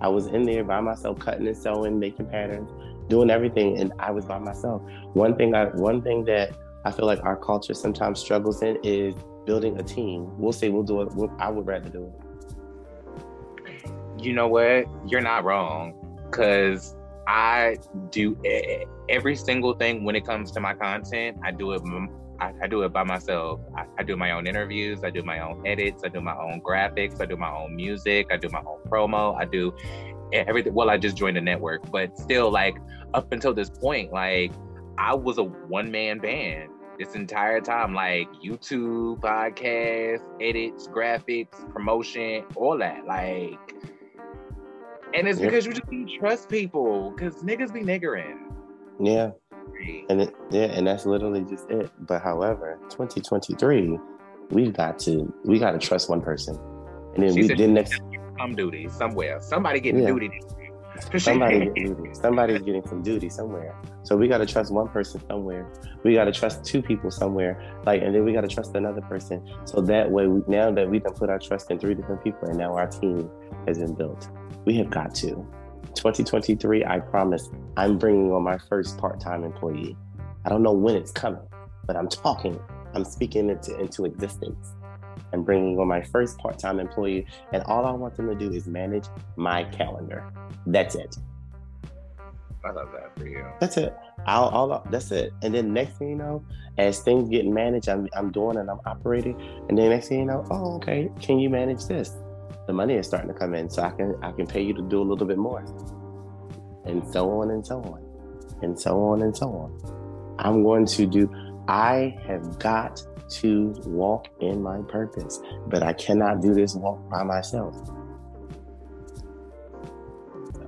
I 0.00 0.08
was 0.08 0.26
in 0.26 0.44
there 0.44 0.64
by 0.64 0.80
myself, 0.80 1.18
cutting 1.18 1.46
and 1.46 1.56
sewing, 1.56 1.98
making 1.98 2.26
patterns. 2.26 2.70
doing 3.08 3.30
everything, 3.30 3.78
and 3.78 3.92
I 3.98 4.10
was 4.10 4.24
by 4.24 4.38
myself. 4.38 4.82
One 5.14 5.36
thing 5.36 5.54
I 5.54 5.66
one 5.66 6.02
thing 6.02 6.24
that 6.26 6.52
I 6.84 6.92
feel 6.92 7.06
like 7.06 7.22
our 7.24 7.36
culture 7.36 7.74
sometimes 7.74 8.20
struggles 8.20 8.62
in 8.62 8.78
is 8.84 9.14
building 9.46 9.78
a 9.78 9.82
team. 9.82 10.38
We'll 10.38 10.52
say 10.52 10.68
we'll 10.68 10.82
do 10.82 11.02
it. 11.02 11.12
We'll, 11.14 11.32
I 11.38 11.50
would 11.50 11.66
rather 11.66 11.88
do 11.88 12.12
it. 12.12 12.22
You 14.22 14.32
know 14.32 14.48
what? 14.48 14.86
You're 15.06 15.20
not 15.20 15.44
wrong, 15.44 15.94
because 16.30 16.94
I 17.26 17.78
do 18.10 18.36
every 19.08 19.36
single 19.36 19.74
thing 19.74 20.04
when 20.04 20.16
it 20.16 20.24
comes 20.26 20.50
to 20.52 20.60
my 20.60 20.74
content. 20.74 21.38
I 21.42 21.50
do 21.50 21.72
it 21.72 21.82
I, 22.40 22.52
I 22.62 22.66
do 22.66 22.82
it 22.82 22.92
by 22.92 23.04
myself. 23.04 23.60
I, 23.76 23.84
I, 23.98 24.02
do 24.02 24.16
my 24.16 24.30
own 24.32 24.46
interviews, 24.46 25.02
I 25.02 25.10
do 25.10 25.22
my 25.22 25.40
own 25.40 25.66
edits, 25.66 26.02
I 26.04 26.08
do 26.08 26.20
my 26.20 26.36
own 26.36 26.60
graphics, 26.60 27.20
I 27.20 27.26
do 27.26 27.36
my 27.36 27.50
own 27.50 27.74
music, 27.74 28.28
I 28.30 28.36
do 28.36 28.48
my 28.50 28.60
own 28.60 28.78
promo, 28.88 29.36
I 29.36 29.44
do 29.44 29.74
everything. 30.32 30.74
Well, 30.74 30.90
I 30.90 30.98
just 30.98 31.16
joined 31.16 31.36
the 31.36 31.40
network, 31.40 31.90
but 31.90 32.16
still, 32.18 32.50
like 32.50 32.76
up 33.14 33.32
until 33.32 33.54
this 33.54 33.70
point, 33.70 34.12
like 34.12 34.52
I 34.98 35.14
was 35.14 35.38
a 35.38 35.44
one 35.44 35.90
man 35.90 36.18
band 36.18 36.70
this 36.98 37.14
entire 37.14 37.60
time, 37.60 37.94
like 37.94 38.28
YouTube, 38.44 39.20
podcast, 39.20 40.22
edits, 40.40 40.88
graphics, 40.88 41.72
promotion, 41.72 42.44
all 42.56 42.76
that. 42.78 43.06
Like, 43.06 43.74
and 45.14 45.28
it's 45.28 45.38
because 45.38 45.64
you 45.64 45.72
just 45.72 45.88
can't 45.88 46.10
trust 46.18 46.48
people, 46.48 47.12
because 47.12 47.36
niggas 47.36 47.72
be 47.72 47.80
niggering. 47.80 48.38
Yeah. 49.00 49.30
And 50.08 50.22
it, 50.22 50.34
yeah, 50.50 50.64
and 50.64 50.86
that's 50.86 51.06
literally 51.06 51.42
just 51.42 51.70
it. 51.70 51.90
But 52.00 52.22
however, 52.22 52.78
2023, 52.90 53.98
we've 54.50 54.72
got 54.72 54.98
to 55.00 55.32
we 55.44 55.58
got 55.58 55.72
to 55.72 55.78
trust 55.78 56.08
one 56.08 56.20
person, 56.20 56.58
and 57.14 57.22
then 57.22 57.34
she 57.34 57.42
we 57.42 57.54
then 57.54 57.74
next 57.74 58.00
some 58.38 58.54
duty 58.54 58.88
somewhere. 58.88 59.40
Somebody 59.40 59.80
getting 59.80 60.02
yeah. 60.02 60.08
duty. 60.08 60.40
Somebody 61.18 61.58
getting 61.58 61.94
duty. 61.94 62.10
Somebody's 62.14 62.62
getting 62.62 62.86
some 62.86 63.02
duty 63.02 63.28
somewhere. 63.28 63.74
So 64.02 64.16
we 64.16 64.26
got 64.26 64.38
to 64.38 64.46
trust 64.46 64.72
one 64.72 64.88
person 64.88 65.20
somewhere. 65.28 65.72
We 66.02 66.14
got 66.14 66.24
to 66.24 66.32
trust 66.32 66.64
two 66.64 66.82
people 66.82 67.10
somewhere. 67.10 67.80
Like, 67.86 68.02
and 68.02 68.12
then 68.12 68.24
we 68.24 68.32
got 68.32 68.40
to 68.40 68.48
trust 68.48 68.74
another 68.74 69.00
person. 69.02 69.46
So 69.64 69.80
that 69.82 70.10
way, 70.10 70.26
we, 70.26 70.42
now 70.48 70.72
that 70.72 70.90
we 70.90 70.98
can 70.98 71.12
put 71.12 71.30
our 71.30 71.38
trust 71.38 71.70
in 71.70 71.78
three 71.78 71.94
different 71.94 72.24
people, 72.24 72.48
and 72.48 72.58
now 72.58 72.74
our 72.74 72.88
team 72.88 73.30
has 73.66 73.78
been 73.78 73.94
built, 73.94 74.28
we 74.64 74.74
have 74.78 74.90
got 74.90 75.14
to 75.16 75.46
2023, 75.98 76.84
I 76.84 77.00
promise 77.00 77.50
I'm 77.76 77.98
bringing 77.98 78.32
on 78.32 78.42
my 78.42 78.56
first 78.56 78.96
part 78.98 79.20
time 79.20 79.44
employee. 79.44 79.96
I 80.44 80.48
don't 80.48 80.62
know 80.62 80.72
when 80.72 80.94
it's 80.94 81.10
coming, 81.10 81.42
but 81.86 81.96
I'm 81.96 82.08
talking, 82.08 82.58
I'm 82.94 83.04
speaking 83.04 83.50
it 83.50 83.66
into, 83.68 83.80
into 83.80 84.04
existence. 84.04 84.74
I'm 85.32 85.42
bringing 85.42 85.78
on 85.78 85.88
my 85.88 86.00
first 86.00 86.38
part 86.38 86.58
time 86.58 86.78
employee, 86.78 87.26
and 87.52 87.62
all 87.64 87.84
I 87.84 87.90
want 87.90 88.16
them 88.16 88.28
to 88.28 88.34
do 88.34 88.52
is 88.52 88.66
manage 88.66 89.06
my 89.36 89.64
calendar. 89.64 90.24
That's 90.66 90.94
it. 90.94 91.16
I 92.64 92.70
love 92.70 92.90
that 92.92 93.18
for 93.18 93.26
you. 93.26 93.44
That's 93.60 93.76
it. 93.76 93.94
I'll, 94.26 94.48
I'll, 94.48 94.86
that's 94.90 95.10
it. 95.10 95.32
And 95.42 95.54
then 95.54 95.72
next 95.72 95.98
thing 95.98 96.10
you 96.10 96.16
know, 96.16 96.44
as 96.76 97.00
things 97.00 97.28
get 97.28 97.46
managed, 97.46 97.88
I'm, 97.88 98.08
I'm 98.14 98.30
doing 98.30 98.56
and 98.56 98.70
I'm 98.70 98.80
operating. 98.86 99.40
And 99.68 99.76
then 99.76 99.90
next 99.90 100.08
thing 100.08 100.20
you 100.20 100.26
know, 100.26 100.44
oh, 100.50 100.76
okay, 100.76 101.10
can 101.20 101.38
you 101.38 101.50
manage 101.50 101.86
this? 101.86 102.16
The 102.68 102.74
money 102.74 102.94
is 102.94 103.06
starting 103.06 103.28
to 103.28 103.34
come 103.34 103.54
in, 103.54 103.68
so 103.70 103.82
I 103.82 103.90
can 103.90 104.14
I 104.22 104.30
can 104.30 104.46
pay 104.46 104.62
you 104.62 104.74
to 104.74 104.82
do 104.82 105.00
a 105.00 105.06
little 105.10 105.26
bit 105.26 105.38
more, 105.38 105.64
and 106.84 107.02
so 107.10 107.30
on 107.40 107.50
and 107.50 107.66
so 107.66 107.80
on, 107.80 108.04
and 108.62 108.78
so 108.78 109.02
on 109.04 109.22
and 109.22 109.34
so 109.34 109.46
on. 109.48 110.36
I'm 110.38 110.62
going 110.62 110.84
to 110.86 111.06
do. 111.06 111.28
I 111.66 112.16
have 112.26 112.58
got 112.58 113.02
to 113.40 113.74
walk 113.86 114.28
in 114.40 114.62
my 114.62 114.82
purpose, 114.82 115.40
but 115.66 115.82
I 115.82 115.94
cannot 115.94 116.42
do 116.42 116.52
this 116.52 116.74
walk 116.74 117.08
by 117.08 117.22
myself. 117.22 117.74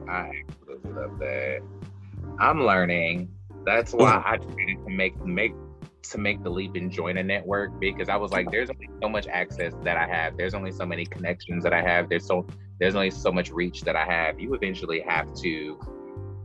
I 0.08 0.42
absolutely 0.48 0.92
love 0.92 1.18
that. 1.18 1.60
I'm 2.38 2.64
learning. 2.64 3.30
That's 3.66 3.92
why 3.92 4.12
mm. 4.12 4.22
I 4.24 4.36
try 4.38 4.74
to 4.84 4.88
make 4.88 5.22
make 5.22 5.52
to 6.02 6.18
make 6.18 6.42
the 6.42 6.50
leap 6.50 6.74
and 6.74 6.90
join 6.90 7.18
a 7.18 7.22
network 7.22 7.78
because 7.80 8.08
I 8.08 8.16
was 8.16 8.32
like, 8.32 8.50
there's 8.50 8.70
only 8.70 8.88
so 9.02 9.08
much 9.08 9.26
access 9.26 9.74
that 9.84 9.96
I 9.96 10.06
have. 10.06 10.36
There's 10.36 10.54
only 10.54 10.72
so 10.72 10.86
many 10.86 11.04
connections 11.04 11.62
that 11.64 11.72
I 11.72 11.82
have. 11.82 12.08
There's 12.08 12.26
so 12.26 12.46
there's 12.78 12.94
only 12.94 13.10
so 13.10 13.30
much 13.30 13.50
reach 13.50 13.82
that 13.82 13.96
I 13.96 14.04
have. 14.06 14.40
You 14.40 14.54
eventually 14.54 15.00
have 15.06 15.34
to 15.36 15.78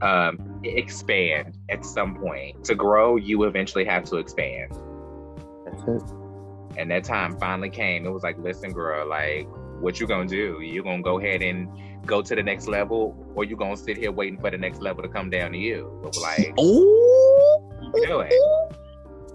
um, 0.02 0.60
expand 0.64 1.58
at 1.70 1.86
some 1.86 2.16
point. 2.16 2.64
To 2.66 2.76
grow, 2.76 3.16
you 3.16 3.44
eventually 3.44 3.86
have 3.86 4.04
to 4.06 4.18
expand. 4.18 4.72
That's 5.66 5.84
it. 5.84 6.04
And 6.78 6.92
that 6.92 7.06
time 7.06 7.40
finally 7.40 7.70
came. 7.70 8.06
It 8.06 8.10
was 8.10 8.24
like, 8.24 8.38
listen, 8.38 8.74
girl, 8.74 9.08
like, 9.08 9.48
what 9.80 10.00
you 10.00 10.08
gonna 10.08 10.28
do? 10.28 10.60
You 10.62 10.84
gonna 10.84 11.02
go 11.02 11.20
ahead 11.20 11.42
and 11.42 11.70
go 12.06 12.22
to 12.22 12.36
the 12.36 12.44
next 12.44 12.68
level, 12.68 13.16
or 13.36 13.46
you 13.46 13.56
gonna 13.56 13.78
sit 13.78 13.98
here 13.98 14.12
waiting 14.12 14.40
for 14.40 14.52
the 14.52 14.58
next 14.58 14.82
level 14.82 15.02
to 15.04 15.10
come 15.10 15.30
down 15.30 15.54
to 15.54 15.58
you? 15.58 16.02
like, 16.22 16.54
oh, 16.58 17.72
do 17.94 18.20
it. 18.22 18.34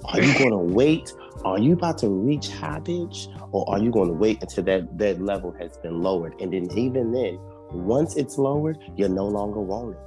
Are 0.06 0.20
you 0.20 0.32
going 0.38 0.50
to 0.50 0.58
wait? 0.58 1.12
Are 1.44 1.58
you 1.58 1.74
about 1.74 1.98
to 1.98 2.08
reach 2.08 2.48
high 2.48 2.80
bitch? 2.80 3.28
Or 3.52 3.68
are 3.70 3.78
you 3.78 3.90
going 3.90 4.08
to 4.08 4.14
wait 4.14 4.42
until 4.42 4.64
that, 4.64 4.98
that 4.98 5.20
level 5.20 5.52
has 5.58 5.76
been 5.78 6.00
lowered? 6.00 6.34
And 6.40 6.52
then, 6.52 6.70
even 6.76 7.12
then, 7.12 7.38
once 7.72 8.16
it's 8.16 8.38
lowered, 8.38 8.78
you're 8.96 9.08
no 9.08 9.26
longer 9.26 9.60
wanted. 9.60 9.98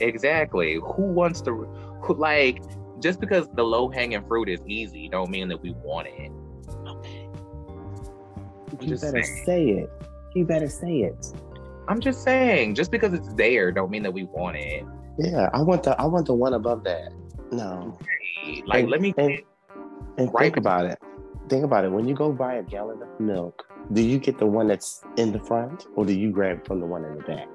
Exactly. 0.00 0.74
Who 0.74 1.02
wants 1.02 1.40
to, 1.42 1.64
who, 2.02 2.14
like, 2.14 2.62
just 3.00 3.20
because 3.20 3.48
the 3.54 3.62
low 3.62 3.88
hanging 3.88 4.24
fruit 4.26 4.48
is 4.48 4.60
easy, 4.66 5.08
don't 5.08 5.30
mean 5.30 5.48
that 5.48 5.60
we 5.62 5.72
want 5.72 6.08
it. 6.08 6.30
Okay. 6.86 7.28
You 8.80 8.96
better 8.96 9.22
saying. 9.22 9.44
say 9.44 9.68
it. 9.68 9.90
You 10.34 10.46
better 10.46 10.68
say 10.68 11.00
it. 11.00 11.26
I'm 11.88 12.00
just 12.00 12.22
saying, 12.22 12.74
just 12.74 12.90
because 12.90 13.12
it's 13.12 13.32
there, 13.34 13.72
don't 13.72 13.90
mean 13.90 14.02
that 14.04 14.12
we 14.12 14.24
want 14.24 14.56
it. 14.56 14.84
Yeah, 15.18 15.50
I 15.52 15.60
want 15.60 15.82
the 15.82 16.00
I 16.00 16.06
want 16.06 16.26
the 16.26 16.34
one 16.34 16.54
above 16.54 16.84
that. 16.84 17.12
No. 17.50 17.98
Like, 18.66 18.82
and, 18.82 18.90
let 18.90 19.00
me 19.00 19.14
and, 19.18 19.40
and 20.18 20.32
right 20.32 20.44
think 20.44 20.56
about 20.56 20.86
it. 20.86 20.98
Think 21.48 21.64
about 21.64 21.84
it. 21.84 21.92
When 21.92 22.06
you 22.06 22.14
go 22.14 22.32
buy 22.32 22.54
a 22.54 22.62
gallon 22.62 23.02
of 23.02 23.20
milk, 23.20 23.64
do 23.92 24.02
you 24.02 24.18
get 24.18 24.38
the 24.38 24.46
one 24.46 24.68
that's 24.68 25.02
in 25.16 25.32
the 25.32 25.40
front, 25.40 25.86
or 25.96 26.04
do 26.04 26.12
you 26.12 26.30
grab 26.30 26.66
from 26.66 26.80
the 26.80 26.86
one 26.86 27.04
in 27.04 27.16
the 27.16 27.22
back? 27.22 27.48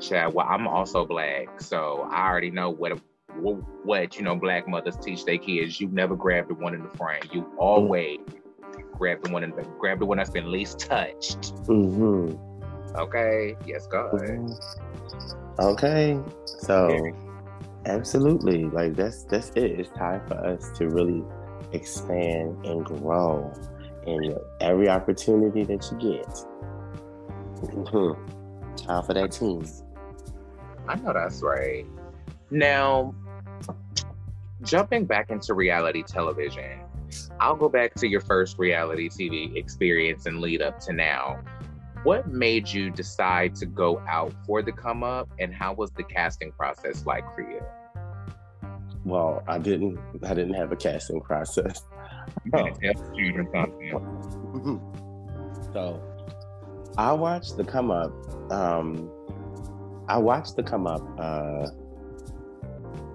Chad, 0.00 0.34
well, 0.34 0.46
I'm 0.48 0.66
also 0.66 1.04
black, 1.04 1.60
so 1.60 2.08
I 2.10 2.28
already 2.28 2.50
know 2.50 2.70
what 2.70 2.98
what, 3.38 3.56
what 3.84 4.16
you 4.16 4.22
know 4.22 4.36
black 4.36 4.68
mothers 4.68 4.96
teach 4.96 5.24
their 5.24 5.38
kids. 5.38 5.80
You 5.80 5.88
never 5.88 6.16
grab 6.16 6.48
the 6.48 6.54
one 6.54 6.74
in 6.74 6.82
the 6.82 6.96
front. 6.96 7.32
You 7.32 7.50
always 7.58 8.18
mm-hmm. 8.18 8.96
grab 8.96 9.22
the 9.22 9.30
one 9.30 9.44
in 9.44 9.50
the 9.50 9.62
grab 9.78 9.98
the 9.98 10.06
one 10.06 10.18
that's 10.18 10.30
been 10.30 10.50
least 10.50 10.78
touched. 10.80 11.54
Mm-hmm. 11.66 12.96
Okay. 12.96 13.56
Yes, 13.66 13.86
go 13.86 14.06
ahead. 14.06 14.38
Mm-hmm. 14.38 15.64
Okay. 15.64 16.20
So. 16.46 17.31
Absolutely. 17.86 18.64
Like 18.66 18.94
that's 18.94 19.24
that's 19.24 19.50
it. 19.50 19.80
It's 19.80 19.90
time 19.90 20.26
for 20.26 20.34
us 20.34 20.70
to 20.78 20.88
really 20.88 21.24
expand 21.72 22.64
and 22.64 22.84
grow. 22.84 23.52
And 24.06 24.36
every 24.60 24.88
opportunity 24.88 25.64
that 25.64 25.90
you 25.90 26.14
get. 26.16 26.28
Mm-hmm. 27.62 28.76
Time 28.76 29.04
for 29.04 29.14
that 29.14 29.30
team. 29.30 29.64
I 30.88 30.96
know 30.96 31.12
that's 31.12 31.42
right. 31.42 31.86
Now, 32.50 33.14
jumping 34.62 35.04
back 35.04 35.30
into 35.30 35.54
reality 35.54 36.02
television, 36.02 36.80
I'll 37.40 37.56
go 37.56 37.68
back 37.68 37.94
to 37.94 38.08
your 38.08 38.20
first 38.20 38.58
reality 38.58 39.08
TV 39.08 39.56
experience 39.56 40.26
and 40.26 40.40
lead 40.40 40.62
up 40.62 40.80
to 40.80 40.92
now. 40.92 41.40
What 42.04 42.28
made 42.28 42.68
you 42.68 42.90
decide 42.90 43.54
to 43.56 43.66
go 43.66 44.02
out 44.08 44.34
for 44.44 44.60
the 44.60 44.72
come 44.72 45.04
up, 45.04 45.28
and 45.38 45.54
how 45.54 45.72
was 45.72 45.92
the 45.92 46.02
casting 46.02 46.50
process 46.52 47.06
like 47.06 47.24
for 47.34 47.42
you? 47.42 47.60
Well, 49.04 49.42
I 49.46 49.58
didn't. 49.58 49.98
I 50.24 50.34
didn't 50.34 50.54
have 50.54 50.72
a 50.72 50.76
casting 50.76 51.20
process. 51.20 51.82
Oh. 52.54 52.68
so, 55.72 56.02
I 56.96 57.12
watched 57.12 57.56
the 57.56 57.64
come 57.64 57.90
up. 57.90 58.12
Um, 58.50 59.10
I 60.08 60.18
watched 60.18 60.56
the 60.56 60.62
come 60.62 60.86
up. 60.86 61.02
Uh, 61.18 61.68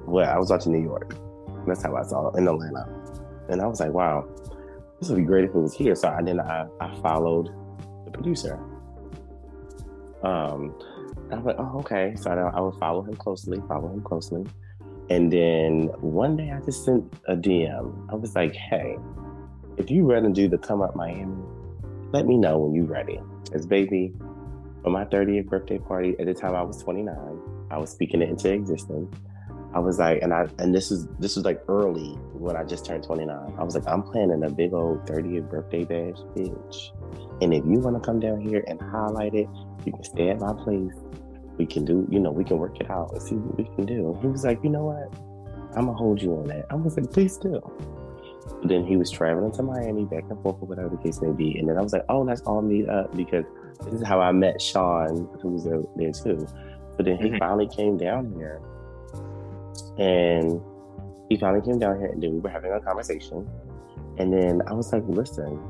well, 0.05 0.29
I 0.29 0.37
was 0.37 0.49
watching 0.49 0.71
New 0.71 0.83
York. 0.83 1.15
That's 1.65 1.83
how 1.83 1.95
I 1.95 2.03
saw 2.03 2.29
it 2.29 2.37
in 2.37 2.47
Atlanta, 2.47 2.87
and 3.49 3.61
I 3.61 3.67
was 3.67 3.79
like, 3.79 3.91
"Wow, 3.91 4.27
this 4.99 5.09
would 5.09 5.17
be 5.17 5.23
great 5.23 5.45
if 5.45 5.51
it 5.51 5.57
was 5.57 5.73
here." 5.73 5.95
So 5.95 6.09
I 6.09 6.21
then 6.21 6.39
I, 6.39 6.67
I 6.79 6.95
followed 7.01 7.49
the 8.05 8.11
producer. 8.11 8.59
Um, 10.27 10.75
I 11.31 11.35
was 11.35 11.45
like, 11.45 11.55
oh, 11.57 11.79
okay. 11.79 12.13
So 12.17 12.31
I, 12.31 12.35
I 12.35 12.59
would 12.59 12.75
follow 12.75 13.01
him 13.01 13.15
closely, 13.15 13.61
follow 13.67 13.87
him 13.87 14.01
closely. 14.01 14.45
And 15.09 15.31
then 15.31 15.83
one 16.01 16.35
day 16.35 16.51
I 16.51 16.59
just 16.61 16.83
sent 16.83 17.13
a 17.29 17.35
DM. 17.35 18.11
I 18.11 18.15
was 18.15 18.35
like, 18.35 18.53
hey, 18.53 18.97
if 19.77 19.89
you 19.89 20.05
ready 20.05 20.27
to 20.27 20.33
do 20.33 20.49
the 20.49 20.57
Come 20.57 20.81
Up 20.81 20.95
Miami, 20.95 21.43
let 22.11 22.25
me 22.25 22.35
know 22.35 22.57
when 22.57 22.75
you're 22.75 22.85
ready. 22.85 23.21
As 23.53 23.65
baby, 23.65 24.13
for 24.83 24.89
my 24.89 25.05
30th 25.05 25.47
birthday 25.47 25.77
party, 25.77 26.15
at 26.19 26.25
the 26.25 26.33
time 26.33 26.55
I 26.55 26.61
was 26.61 26.83
29, 26.83 27.15
I 27.71 27.77
was 27.77 27.89
speaking 27.89 28.21
it 28.21 28.27
into 28.27 28.51
existence. 28.51 29.15
I 29.73 29.79
was 29.79 29.99
like, 29.99 30.21
and 30.21 30.33
I 30.33 30.47
and 30.59 30.73
this 30.73 30.91
is 30.91 31.07
this 31.19 31.35
was 31.35 31.45
like 31.45 31.61
early 31.67 32.13
when 32.33 32.55
I 32.55 32.63
just 32.63 32.85
turned 32.85 33.03
29. 33.03 33.55
I 33.57 33.63
was 33.63 33.75
like, 33.75 33.87
I'm 33.87 34.01
planning 34.01 34.43
a 34.43 34.49
big 34.49 34.73
old 34.73 35.05
30th 35.05 35.49
birthday 35.49 35.83
bash, 35.83 36.17
bitch. 36.35 36.91
And 37.41 37.53
if 37.53 37.63
you 37.65 37.79
want 37.79 38.01
to 38.01 38.05
come 38.05 38.19
down 38.19 38.41
here 38.41 38.63
and 38.67 38.81
highlight 38.81 39.33
it, 39.33 39.47
you 39.85 39.91
can 39.91 40.03
stay 40.03 40.29
at 40.29 40.39
my 40.39 40.53
place 40.53 40.93
we 41.57 41.65
can 41.65 41.85
do, 41.85 42.07
you 42.09 42.19
know, 42.19 42.31
we 42.31 42.43
can 42.43 42.57
work 42.57 42.79
it 42.79 42.89
out 42.89 43.11
and 43.11 43.21
see 43.21 43.35
what 43.35 43.57
we 43.57 43.63
can 43.75 43.85
do. 43.85 44.11
And 44.11 44.21
he 44.21 44.27
was 44.27 44.43
like, 44.43 44.63
you 44.63 44.69
know 44.69 44.85
what? 44.85 45.13
I'm 45.75 45.85
gonna 45.85 45.97
hold 45.97 46.21
you 46.21 46.35
on 46.37 46.47
that. 46.47 46.65
I 46.69 46.75
was 46.75 46.97
like, 46.97 47.11
please 47.11 47.37
do. 47.37 47.61
But 48.61 48.69
then 48.69 48.85
he 48.85 48.95
was 48.95 49.11
traveling 49.11 49.51
to 49.53 49.63
Miami 49.63 50.05
back 50.05 50.23
and 50.29 50.41
forth 50.41 50.61
or 50.61 50.67
whatever 50.67 50.89
the 50.89 50.97
case 50.97 51.21
may 51.21 51.31
be. 51.31 51.57
And 51.57 51.69
then 51.69 51.77
I 51.77 51.81
was 51.81 51.93
like, 51.93 52.05
oh, 52.09 52.21
let's 52.21 52.41
all 52.41 52.61
meet 52.61 52.87
up 52.89 53.15
because 53.15 53.45
this 53.83 54.01
is 54.01 54.07
how 54.07 54.21
I 54.21 54.31
met 54.31 54.61
Sean, 54.61 55.27
who 55.41 55.49
was 55.49 55.63
there, 55.65 56.11
too. 56.11 56.47
But 56.95 57.05
then 57.05 57.17
he 57.17 57.29
mm-hmm. 57.29 57.37
finally 57.37 57.67
came 57.67 57.97
down 57.97 58.33
here 58.35 58.61
and 59.97 60.61
he 61.29 61.37
finally 61.37 61.63
came 61.63 61.77
down 61.77 61.99
here 61.99 62.07
and 62.07 62.23
then 62.23 62.33
we 62.33 62.39
were 62.39 62.49
having 62.49 62.71
a 62.71 62.79
conversation. 62.79 63.47
And 64.17 64.33
then 64.33 64.61
I 64.67 64.73
was 64.73 64.91
like, 64.91 65.03
listen, 65.07 65.61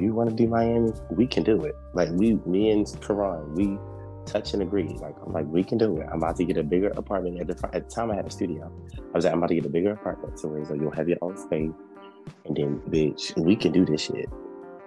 you 0.00 0.12
want 0.12 0.30
to 0.30 0.36
do 0.36 0.46
Miami, 0.46 0.92
we 1.10 1.26
can 1.26 1.42
do 1.42 1.64
it. 1.64 1.74
Like 1.94 2.10
we, 2.12 2.34
me 2.46 2.70
and 2.70 2.86
Karan, 3.00 3.54
we 3.54 3.78
touch 4.26 4.52
and 4.52 4.62
agree. 4.62 4.88
Like 5.00 5.16
I'm 5.24 5.32
like, 5.32 5.46
we 5.46 5.64
can 5.64 5.78
do 5.78 5.96
it. 5.98 6.06
I'm 6.12 6.18
about 6.18 6.36
to 6.36 6.44
get 6.44 6.56
a 6.56 6.62
bigger 6.62 6.88
apartment. 6.88 7.40
At 7.40 7.46
the, 7.46 7.70
at 7.74 7.88
the 7.88 7.94
time, 7.94 8.10
I 8.10 8.14
had 8.14 8.26
a 8.26 8.30
studio. 8.30 8.70
I 8.96 9.00
was 9.14 9.24
like, 9.24 9.32
I'm 9.32 9.38
about 9.38 9.48
to 9.48 9.54
get 9.54 9.66
a 9.66 9.70
bigger 9.70 9.92
apartment, 9.92 10.38
so 10.38 10.48
where 10.48 10.62
like, 10.64 10.80
you'll 10.80 10.90
have 10.90 11.08
your 11.08 11.18
own 11.22 11.36
space, 11.36 11.70
and 12.44 12.56
then, 12.56 12.80
bitch, 12.90 13.36
we 13.36 13.56
can 13.56 13.72
do 13.72 13.84
this 13.86 14.02
shit. 14.02 14.28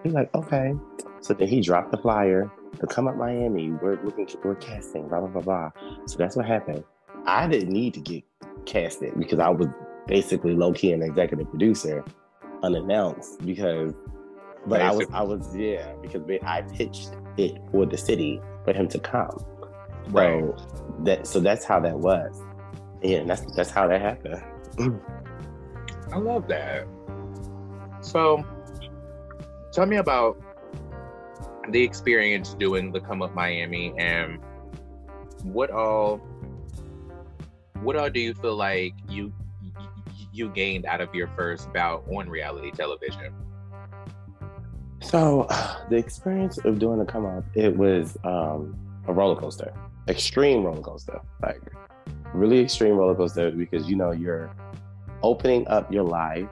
He's 0.04 0.14
like, 0.14 0.34
okay. 0.36 0.74
So 1.22 1.34
then 1.34 1.48
he 1.48 1.62
dropped 1.62 1.92
the 1.92 1.98
flyer 1.98 2.52
to 2.80 2.88
come 2.88 3.08
up 3.08 3.16
Miami. 3.16 3.72
We're 3.72 4.02
looking, 4.04 4.28
we're 4.44 4.56
casting, 4.56 5.08
blah 5.08 5.20
blah 5.20 5.30
blah 5.30 5.42
blah. 5.42 5.72
So 6.06 6.18
that's 6.18 6.36
what 6.36 6.46
happened. 6.46 6.84
I 7.26 7.48
didn't 7.48 7.70
need 7.70 7.94
to 7.96 8.00
get 8.00 8.24
casted 8.66 9.18
because 9.18 9.40
I 9.40 9.50
was 9.50 9.68
basically 10.08 10.56
low 10.56 10.74
key 10.74 10.92
an 10.94 11.02
executive 11.02 11.50
producer, 11.50 12.04
unannounced 12.64 13.44
because. 13.46 13.94
But 14.66 14.80
basically. 14.80 15.16
I 15.16 15.22
was, 15.22 15.46
I 15.46 15.48
was, 15.48 15.56
yeah, 15.56 15.94
because 16.02 16.22
I 16.44 16.62
pitched 16.62 17.12
it 17.38 17.58
for 17.72 17.86
the 17.86 17.98
city 17.98 18.42
for 18.64 18.74
him 18.74 18.88
to 18.90 19.00
come. 19.00 19.44
Right. 20.10 20.42
So 20.42 20.96
that 21.04 21.28
so 21.28 21.40
that's 21.40 21.66
how 21.66 21.80
that 21.80 21.98
was. 21.98 22.42
Yeah, 23.02 23.24
that's 23.24 23.46
that's 23.56 23.72
how 23.72 23.88
that 23.88 24.02
happened. 24.02 24.44
I 26.12 26.18
love 26.18 26.48
that. 26.48 26.86
So 28.02 28.44
tell 29.72 29.86
me 29.86 29.98
about 29.98 30.42
the 31.70 31.82
experience 31.82 32.54
doing 32.56 32.92
the 32.92 33.00
Come 33.00 33.22
Up 33.22 33.34
Miami 33.34 33.94
and 33.98 34.40
what 35.44 35.72
all 35.72 36.18
what 37.82 37.96
all 37.96 38.10
do 38.10 38.20
you 38.20 38.34
feel 38.34 38.56
like 38.56 38.94
you 39.10 39.34
you 40.34 40.50
gained 40.50 40.86
out 40.86 41.02
of 41.02 41.14
your 41.14 41.28
first 41.30 41.72
bout 41.74 42.04
on 42.08 42.30
reality 42.30 42.72
television? 42.72 43.34
So 45.02 45.48
the 45.90 45.98
experience 45.98 46.58
of 46.60 46.80
doing 46.80 47.00
the 47.00 47.06
come 47.06 47.26
up, 47.26 47.44
it 47.56 47.76
was 47.76 48.18
um, 48.24 48.78
a 49.08 49.14
roller 49.14 49.40
coaster, 49.40 49.74
extreme 50.08 50.64
roller 50.64 50.82
coaster, 50.82 51.20
like 51.42 51.62
really 52.34 52.60
extreme 52.60 52.96
roller 52.96 53.16
coaster 53.16 53.52
because 53.52 53.90
you 53.90 53.96
know 53.96 54.12
you're 54.12 54.56
opening 55.24 55.68
up 55.68 55.92
your 55.92 56.04
life 56.04 56.48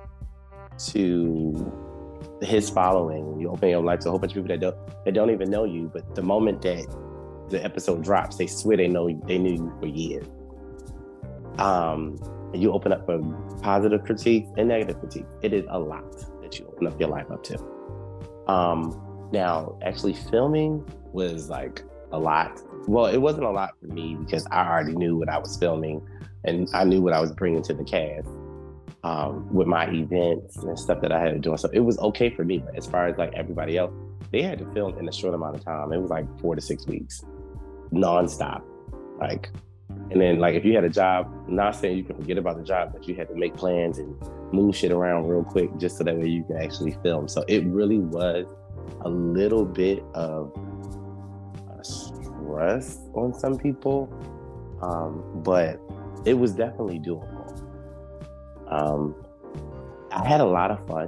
to 0.90 1.72
his 2.42 2.70
following. 2.70 3.40
You 3.40 3.50
open 3.50 3.70
your 3.70 3.84
life 3.84 4.00
to 4.02 4.10
a 4.10 4.12
whole 4.12 4.20
bunch 4.20 4.32
of 4.32 4.44
people 4.44 4.50
that 4.50 4.60
don't 4.60 5.06
that 5.06 5.14
don't 5.14 5.30
even 5.30 5.50
know 5.50 5.66
you, 5.66 5.90
but 5.94 6.16
the 6.16 6.24
moment 6.24 6.62
that 6.64 6.86
the 7.50 7.64
episode 7.64 8.04
drops, 8.04 8.38
they 8.38 8.48
swear 8.48 8.78
they 8.78 8.88
know 8.88 9.10
they 9.26 9.38
knew 9.38 9.54
you 9.54 9.74
for 9.80 9.88
years. 9.88 10.26
Um, 11.58 12.18
and 12.54 12.62
you 12.62 12.72
open 12.72 12.94
up 12.94 13.06
for 13.06 13.20
positive 13.62 14.04
critiques 14.06 14.50
and 14.58 14.70
negative 14.70 15.00
critiques. 15.00 15.30
It 15.42 15.54
is 15.54 15.66
a 15.70 15.78
lot 15.78 16.12
that 16.42 16.58
you 16.58 16.66
open 16.68 16.88
up 16.88 17.00
your 17.00 17.10
life 17.10 17.30
up 17.30 17.44
to. 17.44 17.79
Um, 18.50 19.30
now, 19.32 19.78
actually 19.84 20.14
filming 20.14 20.84
was 21.14 21.50
like 21.50 21.84
a 22.12 22.18
lot. 22.18 22.60
Well, 22.88 23.06
it 23.06 23.18
wasn't 23.18 23.46
a 23.46 23.52
lot 23.52 23.76
for 23.80 23.94
me 23.94 24.16
because 24.16 24.48
I 24.50 24.68
already 24.68 24.96
knew 24.96 25.18
what 25.18 25.30
I 25.30 25.38
was 25.38 25.56
filming 25.58 26.02
and 26.46 26.68
I 26.74 26.84
knew 26.84 27.02
what 27.02 27.14
I 27.14 27.22
was 27.22 27.32
bringing 27.32 27.62
to 27.64 27.74
the 27.76 27.84
cast 27.84 28.28
um, 29.04 29.54
with 29.54 29.68
my 29.68 29.88
events 29.92 30.58
and 30.58 30.80
stuff 30.80 31.00
that 31.02 31.12
I 31.12 31.20
had 31.20 31.34
to 31.34 31.40
do. 31.40 31.56
So 31.58 31.70
it 31.72 31.82
was 31.82 32.00
okay 32.00 32.32
for 32.32 32.44
me. 32.44 32.58
But 32.58 32.76
as 32.76 32.88
far 32.88 33.08
as 33.08 33.20
like 33.20 33.34
everybody 33.36 33.78
else, 33.78 33.94
they 34.32 34.42
had 34.42 34.58
to 34.60 34.74
film 34.74 34.98
in 34.98 35.08
a 35.08 35.14
short 35.14 35.36
amount 35.36 35.58
of 35.58 35.64
time. 35.64 35.94
It 35.94 36.00
was 36.00 36.10
like 36.10 36.26
four 36.40 36.56
to 36.56 36.62
six 36.62 36.88
weeks, 36.88 37.24
nonstop. 37.94 38.64
Like, 39.20 39.52
and 40.12 40.20
then 40.20 40.40
like 40.40 40.56
if 40.56 40.66
you 40.66 40.74
had 40.74 40.84
a 40.84 40.90
job, 40.90 41.32
not 41.48 41.76
saying 41.76 41.98
you 41.98 42.04
can 42.04 42.16
forget 42.16 42.38
about 42.38 42.58
the 42.58 42.64
job, 42.64 42.92
but 42.94 43.08
you 43.08 43.16
had 43.16 43.28
to 43.28 43.36
make 43.36 43.56
plans 43.56 44.00
and 44.00 44.16
move 44.52 44.76
shit 44.76 44.92
around 44.92 45.28
real 45.28 45.44
quick 45.44 45.70
just 45.78 45.98
so 45.98 46.04
that 46.04 46.18
way 46.18 46.28
you 46.28 46.44
can 46.44 46.58
actually 46.58 46.98
film. 47.04 47.28
So 47.28 47.44
it 47.48 47.64
really 47.66 48.00
was 48.00 48.46
a 49.02 49.10
little 49.10 49.66
bit 49.66 50.04
of 50.16 50.52
stress 51.82 52.98
on 53.14 53.34
some 53.34 53.58
people, 53.58 54.10
um, 54.82 55.42
but 55.44 55.80
it 56.26 56.34
was 56.34 56.54
definitely 56.54 57.00
doable. 57.00 57.28
Um, 58.68 59.16
I 60.12 60.28
had 60.28 60.42
a 60.42 60.46
lot 60.46 60.72
of 60.72 60.86
fun. 60.88 61.08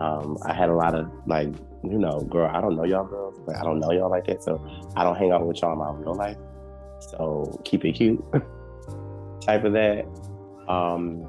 Um, 0.00 0.38
I 0.46 0.54
had 0.54 0.70
a 0.70 0.74
lot 0.74 0.94
of 0.94 1.10
like, 1.26 1.48
you 1.82 1.98
know, 1.98 2.20
girl, 2.20 2.50
I 2.52 2.60
don't 2.60 2.76
know 2.76 2.84
y'all 2.84 3.04
girls, 3.04 3.38
but 3.44 3.56
I 3.56 3.62
don't 3.62 3.80
know 3.80 3.90
y'all 3.92 4.10
like 4.10 4.26
that, 4.26 4.42
so 4.42 4.64
I 4.96 5.04
don't 5.04 5.16
hang 5.16 5.32
out 5.32 5.46
with 5.46 5.60
y'all 5.60 5.72
in 5.72 5.78
my 5.78 5.90
real 5.92 6.14
life. 6.14 6.36
So 7.00 7.60
keep 7.64 7.84
it 7.84 7.92
cute, 7.92 8.22
type 9.40 9.64
of 9.64 9.72
that. 9.72 10.04
Um, 10.68 11.26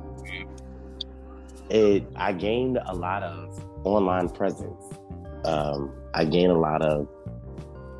it 1.69 2.05
I 2.15 2.33
gained 2.33 2.79
a 2.85 2.93
lot 2.95 3.23
of 3.23 3.63
online 3.85 4.29
presence. 4.29 4.83
Um, 5.45 5.93
I 6.13 6.25
gained 6.25 6.51
a 6.51 6.57
lot 6.57 6.81
of 6.81 7.07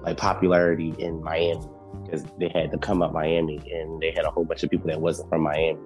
like 0.01 0.17
popularity 0.17 0.95
in 0.97 1.23
Miami 1.23 1.65
because 2.03 2.23
they 2.39 2.49
had 2.49 2.71
to 2.71 2.77
come 2.77 3.01
up 3.01 3.13
Miami 3.13 3.57
and 3.71 4.01
they 4.01 4.11
had 4.11 4.25
a 4.25 4.31
whole 4.31 4.45
bunch 4.45 4.63
of 4.63 4.69
people 4.69 4.87
that 4.87 4.99
wasn't 4.99 5.29
from 5.29 5.41
Miami 5.41 5.79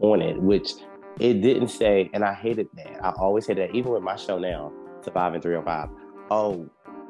on 0.00 0.22
it, 0.22 0.40
which 0.40 0.72
it 1.20 1.40
didn't 1.40 1.68
say, 1.68 2.10
and 2.12 2.24
I 2.24 2.32
hated 2.32 2.68
that. 2.76 3.04
I 3.04 3.10
always 3.10 3.46
hated 3.46 3.70
that, 3.70 3.76
even 3.76 3.92
with 3.92 4.02
my 4.02 4.16
show 4.16 4.38
now, 4.38 4.72
Surviving 5.02 5.40
305. 5.40 5.88
Oh, 6.30 6.68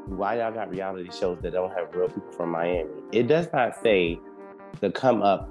why 0.09 0.39
y'all 0.39 0.53
got 0.53 0.71
reality 0.71 1.11
shows 1.11 1.39
that 1.43 1.53
don't 1.53 1.73
have 1.73 1.95
real 1.95 2.09
people 2.09 2.33
from 2.33 2.51
Miami? 2.51 2.91
It 3.13 3.29
does 3.29 3.49
not 3.53 3.81
say 3.83 4.19
the 4.81 4.91
come 4.91 5.23
up 5.23 5.49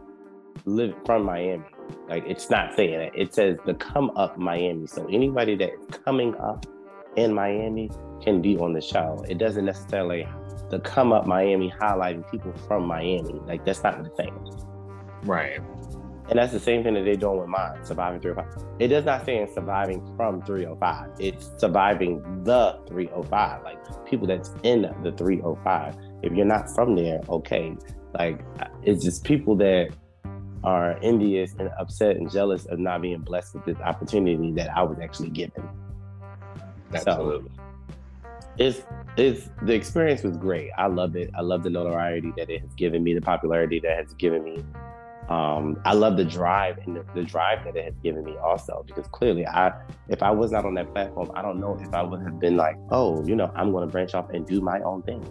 live 0.66 0.95
from 1.05 1.24
Miami. 1.24 1.64
Like 2.10 2.24
it's 2.28 2.49
not 2.49 2.76
saying 2.76 2.99
it. 2.99 3.14
It 3.16 3.34
says 3.34 3.58
the 3.66 3.74
come 3.74 4.12
up 4.16 4.38
Miami. 4.38 4.88
So 4.88 5.05
anybody 5.08 5.55
that 5.55 5.70
is 5.74 5.97
coming 6.03 6.36
up 6.36 6.66
in 7.16 7.34
Miami 7.34 7.89
can 8.22 8.41
be 8.41 8.58
on 8.58 8.74
the 8.74 8.82
show. 8.82 9.24
It 9.28 9.38
doesn't 9.38 9.66
necessarily 9.66 10.28
the 10.70 10.80
come 10.80 11.14
up 11.14 11.26
Miami 11.26 11.72
highlighting 11.72 12.30
people 12.30 12.53
from 12.68 12.86
Miami. 12.86 13.39
Like 13.45 13.66
that's 13.66 13.84
not 13.84 14.03
the 14.03 14.10
thing. 14.12 14.34
Right. 15.24 15.60
And 16.30 16.38
that's 16.38 16.51
the 16.51 16.59
same 16.59 16.84
thing 16.84 16.93
that 16.95 17.05
they're 17.05 17.15
doing 17.15 17.39
with 17.39 17.47
mine, 17.47 17.84
surviving 17.84 18.19
305. 18.19 18.65
It 18.80 18.89
does 18.89 19.05
not 19.05 19.25
say 19.25 19.47
surviving 19.53 20.05
from 20.17 20.41
305. 20.41 21.11
It's 21.19 21.51
surviving 21.57 22.43
the 22.43 22.80
305, 22.88 23.63
like 23.63 24.05
people 24.05 24.28
that's 24.28 24.51
in 24.63 24.82
the 25.03 25.11
305. 25.13 25.95
If 26.23 26.34
you're 26.34 26.45
not 26.45 26.69
from 26.75 26.95
there, 26.95 27.21
okay. 27.30 27.78
Like 28.17 28.41
it's 28.84 29.03
just 29.03 29.23
people 29.23 29.55
that 29.57 29.89
are 30.63 30.99
envious 31.01 31.53
and 31.59 31.69
upset 31.80 32.17
and 32.17 32.30
jealous 32.30 32.65
of 32.65 32.80
not 32.80 33.01
being 33.01 33.19
blessed 33.19 33.55
with 33.55 33.65
this 33.65 33.78
opportunity 33.78 34.51
that 34.53 34.75
I 34.75 34.84
was 34.84 34.99
actually 34.99 35.30
given. 35.30 35.63
Absolutely. 36.93 37.51
So, 37.55 37.63
it's 38.57 38.82
it's 39.17 39.49
the 39.63 39.73
experience 39.73 40.23
was 40.23 40.36
great. 40.36 40.71
I 40.78 40.88
love 40.88 41.15
it. 41.15 41.30
I 41.36 41.41
love 41.41 41.63
the 41.63 41.69
notoriety 41.69 42.34
that 42.38 42.49
it 42.49 42.61
has 42.61 42.73
given 42.73 43.03
me, 43.03 43.13
the 43.13 43.21
popularity 43.21 43.80
that 43.80 43.97
has 43.97 44.13
given 44.15 44.43
me. 44.43 44.63
Um, 45.30 45.78
I 45.84 45.93
love 45.93 46.15
the 46.15 46.23
drive 46.23 46.78
and 46.86 46.95
the, 46.95 47.05
the, 47.13 47.21
drive 47.21 47.65
that 47.65 47.75
it 47.75 47.84
has 47.84 47.93
given 48.01 48.23
me 48.23 48.38
also 48.38 48.86
because 48.88 49.07
clearly 49.07 49.45
I 49.45 49.73
if 50.07 50.23
I 50.23 50.32
was 50.32 50.53
not 50.53 50.63
on 50.63 50.73
that 50.75 50.93
platform, 50.93 51.32
I 51.36 51.41
don't 51.41 51.59
know 51.59 51.78
if 51.82 51.93
I 51.93 52.01
would 52.01 52.21
have 52.21 52.39
been 52.39 52.55
like, 52.55 52.78
oh, 52.91 53.25
you 53.25 53.36
know, 53.36 53.51
I'm 53.53 53.73
gonna 53.73 53.88
branch 53.88 54.15
off 54.15 54.30
and 54.30 54.47
do 54.47 54.61
my 54.61 54.80
own 54.82 55.03
thing. 55.03 55.21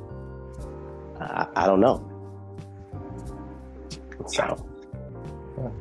I, 1.19 1.47
I 1.57 1.67
don't 1.67 1.81
know. 1.81 2.13
So 4.27 4.67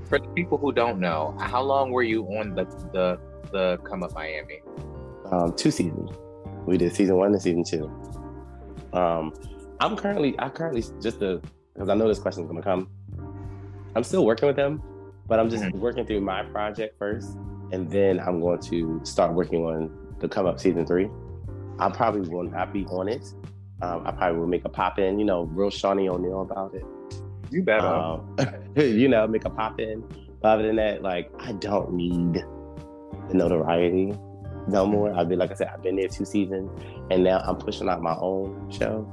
for 0.08 0.20
the 0.20 0.28
people 0.30 0.58
who 0.58 0.72
don't 0.72 1.00
know, 1.00 1.36
how 1.40 1.62
long 1.62 1.92
were 1.92 2.04
you 2.04 2.24
on 2.24 2.56
the 2.56 2.66
the 2.94 3.20
the 3.52 3.78
Come 3.84 4.04
Up 4.04 4.14
Miami? 4.14 4.62
Um, 5.32 5.54
two 5.56 5.72
seasons. 5.72 6.12
We 6.66 6.78
did 6.78 6.96
season 6.96 7.18
one 7.18 7.34
and 7.34 7.42
season 7.42 7.64
two. 7.64 7.92
Um, 8.94 9.34
I'm 9.80 9.98
currently 9.98 10.36
I 10.40 10.50
currently 10.50 10.84
just 11.02 11.20
to 11.20 11.42
because 11.74 11.90
I 11.90 11.96
know 11.96 12.08
this 12.08 12.20
question 12.20 12.44
is 12.44 12.48
gonna 12.48 12.62
come. 12.62 12.90
I'm 13.96 14.04
still 14.04 14.26
working 14.26 14.48
with 14.48 14.56
them, 14.56 14.82
but 15.28 15.40
I'm 15.40 15.50
just 15.50 15.64
mm-hmm. 15.64 15.80
working 15.80 16.06
through 16.06 16.22
my 16.22 16.44
project 16.44 16.98
first, 17.00 17.38
and 17.72 17.90
then 17.90 18.20
I'm 18.20 18.42
going 18.42 18.60
to 18.64 19.00
start 19.04 19.34
working 19.34 19.66
on 19.66 19.92
the 20.20 20.28
Come 20.28 20.46
Up 20.46 20.60
season 20.60 20.86
three. 20.86 21.10
I 21.80 21.90
probably 21.90 22.30
will 22.30 22.44
not 22.44 22.74
be 22.74 22.86
on 22.86 23.08
it. 23.08 23.34
Um, 23.82 24.06
I 24.06 24.12
probably 24.12 24.40
will 24.40 24.48
make 24.48 24.66
a 24.66 24.70
pop 24.70 25.00
in, 25.00 25.20
you 25.20 25.26
know, 25.26 25.44
real 25.44 25.70
Shaunie 25.70 26.10
O'Neal 26.10 26.42
about 26.42 26.74
it. 26.74 26.86
You 27.52 27.62
better. 27.64 27.86
Um, 27.86 28.38
you 28.76 29.08
know, 29.08 29.28
make 29.28 29.46
a 29.46 29.50
pop 29.50 29.80
in. 29.80 30.04
But 30.42 30.50
other 30.50 30.64
than 30.64 30.78
that, 30.78 31.02
like 31.02 31.32
I 31.40 31.52
don't 31.54 31.94
need 31.94 32.36
the 33.28 33.34
notoriety 33.34 34.14
no 34.68 34.86
more. 34.86 35.14
I've 35.14 35.30
been 35.30 35.40
like 35.40 35.52
I 35.52 35.56
said, 35.56 35.70
I've 35.74 35.84
been 35.84 35.96
there 35.96 36.08
two 36.08 36.26
seasons, 36.26 36.70
and 37.12 37.24
now 37.24 37.40
I'm 37.40 37.58
pushing 37.58 37.90
out 37.90 38.02
my 38.02 38.16
own 38.16 38.72
show. 38.72 39.10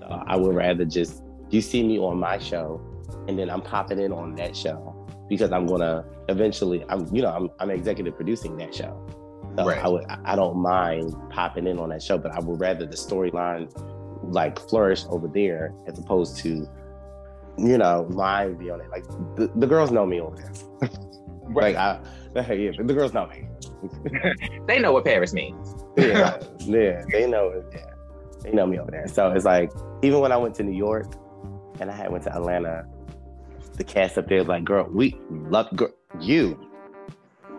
So 0.00 0.22
I 0.26 0.36
would 0.36 0.54
rather 0.54 0.84
just 0.84 1.22
you 1.50 1.60
see 1.60 1.82
me 1.82 1.98
on 1.98 2.18
my 2.18 2.38
show, 2.38 2.80
and 3.28 3.38
then 3.38 3.50
I'm 3.50 3.62
popping 3.62 3.98
in 4.00 4.12
on 4.12 4.34
that 4.36 4.56
show 4.56 4.94
because 5.28 5.52
I'm 5.52 5.66
gonna 5.66 6.04
eventually. 6.28 6.84
I'm 6.88 7.06
you 7.14 7.22
know 7.22 7.30
I'm 7.30 7.50
I'm 7.58 7.70
executive 7.70 8.14
producing 8.16 8.56
that 8.58 8.74
show. 8.74 9.06
So 9.56 9.66
Right. 9.66 9.82
I 9.82 9.88
would 9.88 10.04
I 10.06 10.36
don't 10.36 10.56
mind 10.58 11.14
popping 11.30 11.66
in 11.66 11.78
on 11.78 11.88
that 11.90 12.02
show, 12.02 12.18
but 12.18 12.32
I 12.32 12.40
would 12.40 12.60
rather 12.60 12.84
the 12.86 12.96
storyline 12.96 13.70
like 14.22 14.58
flourish 14.58 15.04
over 15.08 15.28
there 15.28 15.72
as 15.86 15.98
opposed 15.98 16.38
to 16.38 16.68
you 17.58 17.78
know 17.78 18.06
mine 18.10 18.54
be 18.54 18.70
on 18.70 18.80
it. 18.80 18.90
Like 18.90 19.04
the, 19.36 19.50
the 19.56 19.66
girls 19.66 19.90
know 19.90 20.04
me 20.06 20.20
over 20.20 20.36
there. 20.36 20.90
right. 21.44 21.74
like 21.74 21.76
I 21.76 22.00
yeah, 22.52 22.72
the 22.76 22.94
girls 22.94 23.14
know 23.14 23.26
me. 23.26 23.48
They 24.66 24.78
know 24.78 24.92
what 24.92 25.04
Paris 25.04 25.32
means. 25.32 25.74
yeah, 25.96 26.38
yeah, 26.60 27.04
they 27.10 27.26
know. 27.26 27.62
Yeah, 27.72 27.84
they 28.42 28.50
know 28.52 28.66
me 28.66 28.78
over 28.78 28.90
there. 28.90 29.06
So 29.08 29.30
it's 29.32 29.44
like 29.44 29.70
even 30.02 30.20
when 30.20 30.32
I 30.32 30.36
went 30.36 30.54
to 30.56 30.62
New 30.62 30.76
York 30.76 31.14
and 31.80 31.90
I 31.90 31.94
had 31.94 32.10
went 32.10 32.24
to 32.24 32.34
Atlanta, 32.34 32.86
the 33.74 33.84
cast 33.84 34.18
up 34.18 34.28
there 34.28 34.44
like, 34.44 34.64
"Girl, 34.64 34.88
we 34.90 35.18
love 35.30 35.74
girl, 35.76 35.90
you 36.20 36.58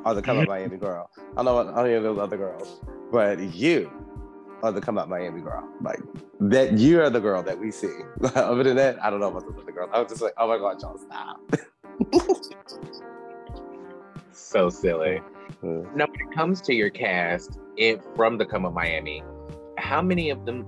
are 0.05 0.13
the 0.13 0.21
come 0.21 0.39
up 0.39 0.47
Miami 0.47 0.77
girl." 0.77 1.09
I 1.31 1.43
don't 1.43 1.45
know 1.45 1.53
what 1.55 1.85
any 1.85 1.93
of 1.93 2.03
those 2.03 2.17
other 2.17 2.37
girls, 2.37 2.81
but 3.11 3.39
you 3.39 3.91
are 4.63 4.71
the 4.71 4.81
come 4.81 4.97
up 4.97 5.07
Miami 5.07 5.41
girl. 5.41 5.67
Like 5.81 5.99
that, 6.39 6.77
you 6.77 7.01
are 7.01 7.09
the 7.09 7.19
girl 7.19 7.43
that 7.43 7.59
we 7.59 7.71
see. 7.71 7.93
Other 8.35 8.63
than 8.63 8.75
that, 8.77 9.03
I 9.03 9.09
don't 9.09 9.19
know 9.19 9.27
about 9.27 9.43
those 9.45 9.61
other 9.61 9.71
girls. 9.71 9.89
I 9.93 9.99
was 9.99 10.09
just 10.09 10.21
like, 10.21 10.33
"Oh 10.37 10.47
my 10.47 10.57
god, 10.57 10.81
y'all 10.81 10.97
stop." 10.97 11.39
So 14.37 14.69
silly. 14.69 15.19
Mm. 15.63 15.95
Now, 15.95 16.05
when 16.05 16.29
it 16.29 16.33
comes 16.33 16.61
to 16.61 16.73
your 16.73 16.89
cast 16.89 17.59
it, 17.75 18.01
from 18.15 18.37
the 18.37 18.45
Come 18.45 18.65
Up 18.65 18.73
Miami, 18.73 19.23
how 19.77 20.01
many 20.01 20.29
of 20.29 20.45
them, 20.45 20.65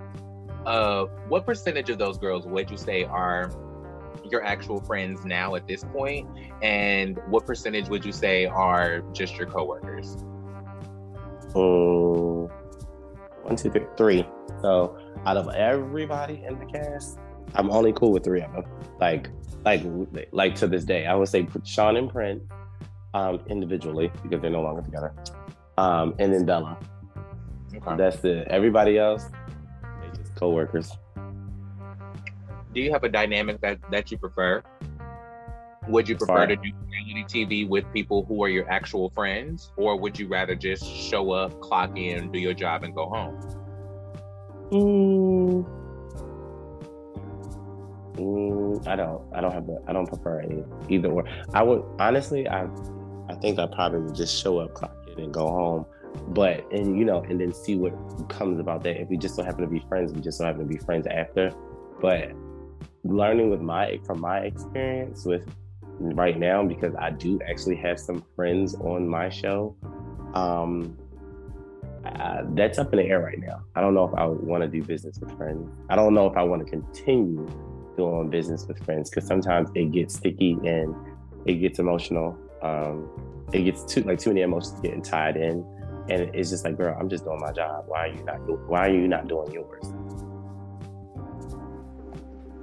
uh, 0.66 1.06
what 1.28 1.46
percentage 1.46 1.90
of 1.90 1.98
those 1.98 2.18
girls 2.18 2.46
would 2.48 2.70
you 2.70 2.78
say 2.78 3.04
are 3.06 3.52
your 4.32 4.44
actual 4.44 4.82
friends 4.82 5.26
now 5.26 5.56
at 5.56 5.68
this 5.68 5.84
point? 5.84 6.28
And 6.62 7.20
what 7.28 7.46
percentage 7.46 7.90
would 7.90 8.06
you 8.06 8.12
say 8.12 8.46
are 8.46 9.02
just 9.14 9.38
your 9.38 9.48
coworkers? 9.48 10.18
Mm, 11.54 12.52
one, 13.44 13.56
two, 13.56 13.70
three, 13.72 13.86
three. 13.98 14.28
So 14.62 14.98
out 15.26 15.38
of 15.38 15.50
everybody 15.50 16.44
in 16.46 16.60
the 16.60 16.66
cast, 16.66 17.18
I'm 17.56 17.72
only 17.72 17.94
cool 17.94 18.12
with 18.12 18.24
three 18.24 18.42
of 18.42 18.54
them. 18.54 18.66
Like, 19.00 19.30
like, 19.66 19.84
like 20.32 20.56
to 20.56 20.68
this 20.68 20.86
day, 20.86 21.06
I 21.06 21.16
would 21.16 21.28
say 21.28 21.48
Sean 21.64 21.98
and 21.98 22.10
Prince 22.10 22.44
um, 23.14 23.42
individually 23.48 24.12
because 24.24 24.42
they're 24.42 24.52
no 24.52 24.62
longer 24.62 24.82
together, 24.82 25.14
um, 25.78 26.16
and 26.20 26.34
then 26.34 26.46
Bella. 26.46 26.78
Okay. 27.76 27.96
That's 27.98 28.24
it. 28.24 28.48
Everybody 28.50 28.98
else, 28.98 29.26
they 30.02 30.18
just 30.18 30.36
coworkers. 30.36 30.92
Do 32.74 32.82
you 32.82 32.92
have 32.92 33.04
a 33.04 33.10
dynamic 33.10 33.62
that, 33.62 33.80
that 33.92 34.12
you 34.12 34.18
prefer? 34.18 34.64
Would 35.88 36.08
you 36.08 36.16
prefer 36.16 36.48
Fine. 36.48 36.50
to 36.50 36.56
do 36.58 36.72
reality 36.92 37.46
TV 37.46 37.68
with 37.68 37.92
people 37.94 38.26
who 38.26 38.44
are 38.44 38.50
your 38.50 38.70
actual 38.70 39.10
friends, 39.10 39.72
or 39.76 39.98
would 39.98 40.20
you 40.20 40.28
rather 40.28 40.56
just 40.56 40.86
show 40.86 41.32
up, 41.32 41.60
clock 41.62 41.98
in, 41.98 42.32
do 42.32 42.38
your 42.38 42.54
job, 42.54 42.84
and 42.84 42.94
go 42.94 43.08
home? 43.10 43.40
Mm. 44.72 45.66
Mm, 48.14 48.88
I 48.88 48.96
don't. 48.96 49.22
I 49.34 49.42
don't 49.42 49.52
have. 49.52 49.68
A, 49.68 49.78
I 49.88 49.94
don't 49.94 50.06
prefer 50.06 50.42
any 50.42 50.64
either 50.90 51.10
or. 51.10 51.24
I 51.54 51.64
would 51.64 51.84
honestly. 52.00 52.48
I. 52.48 52.68
I 53.30 53.36
think 53.36 53.60
I 53.60 53.68
probably 53.68 54.00
would 54.00 54.16
just 54.16 54.42
show 54.42 54.60
up, 54.60 54.74
clock 54.74 54.96
in, 55.08 55.24
and 55.24 55.34
go 55.34 55.48
home. 55.48 55.86
But 56.30 56.72
and 56.72 56.98
you 56.98 57.06
know, 57.06 57.22
and 57.22 57.40
then 57.40 57.54
see 57.54 57.76
what 57.76 57.94
comes 58.30 58.60
about 58.60 58.84
that. 58.84 59.00
If 59.00 59.10
we 59.10 59.18
just 59.18 59.36
so 59.36 59.44
happen 59.44 59.62
to 59.62 59.68
be 59.68 59.80
friends, 59.88 60.12
we 60.14 60.22
just 60.22 60.38
so 60.38 60.46
happen 60.46 60.62
to 60.62 60.68
be 60.68 60.78
friends 60.78 61.08
after. 61.08 61.52
But 62.02 62.32
learning 63.04 63.50
with 63.50 63.62
my 63.62 64.00
from 64.06 64.22
my 64.22 64.40
experience 64.40 65.26
with 65.26 65.46
right 66.00 66.38
now, 66.38 66.64
because 66.64 66.96
I 66.96 67.12
do 67.12 67.40
actually 67.48 67.76
have 67.78 68.00
some 68.00 68.24
friends 68.36 68.76
on 68.76 69.08
my 69.08 69.30
show. 69.30 69.76
Um, 70.34 70.98
uh, 72.06 72.44
that's 72.50 72.80
up 72.80 72.94
in 72.94 73.00
the 73.00 73.06
air 73.06 73.20
right 73.20 73.40
now. 73.40 73.62
I 73.76 73.82
don't 73.82 73.94
know 73.94 74.06
if 74.06 74.14
I 74.16 74.26
want 74.26 74.64
to 74.64 74.70
do 74.70 74.82
business 74.82 75.20
with 75.20 75.36
friends. 75.38 75.70
I 75.90 75.96
don't 75.96 76.14
know 76.14 76.28
if 76.28 76.38
I 76.38 76.44
want 76.44 76.66
to 76.66 76.70
continue 76.70 77.48
doing 77.98 78.30
business 78.30 78.66
with 78.68 78.84
friends 78.86 79.10
because 79.10 79.28
sometimes 79.28 79.70
it 79.76 79.92
gets 79.92 80.16
sticky 80.16 80.58
and 80.64 80.96
it 81.46 81.56
gets 81.56 81.80
emotional. 81.80 82.38
Um, 82.62 83.10
it 83.52 83.64
gets 83.64 83.84
too 83.84 84.02
like 84.04 84.20
too 84.20 84.30
many 84.30 84.42
emotions 84.42 84.80
getting 84.80 85.02
tied 85.02 85.36
in, 85.36 85.66
and 86.10 86.34
it's 86.34 86.50
just 86.50 86.64
like, 86.64 86.78
girl, 86.78 86.96
I'm 87.00 87.10
just 87.10 87.26
doing 87.26 87.40
my 87.42 87.52
job. 87.52 87.86
Why 87.88 88.08
are 88.08 88.08
you 88.08 88.24
not? 88.24 88.38
Why 88.68 88.88
are 88.88 88.94
you 88.94 89.08
not 89.08 89.28
doing 89.28 89.52
yours? 89.52 89.94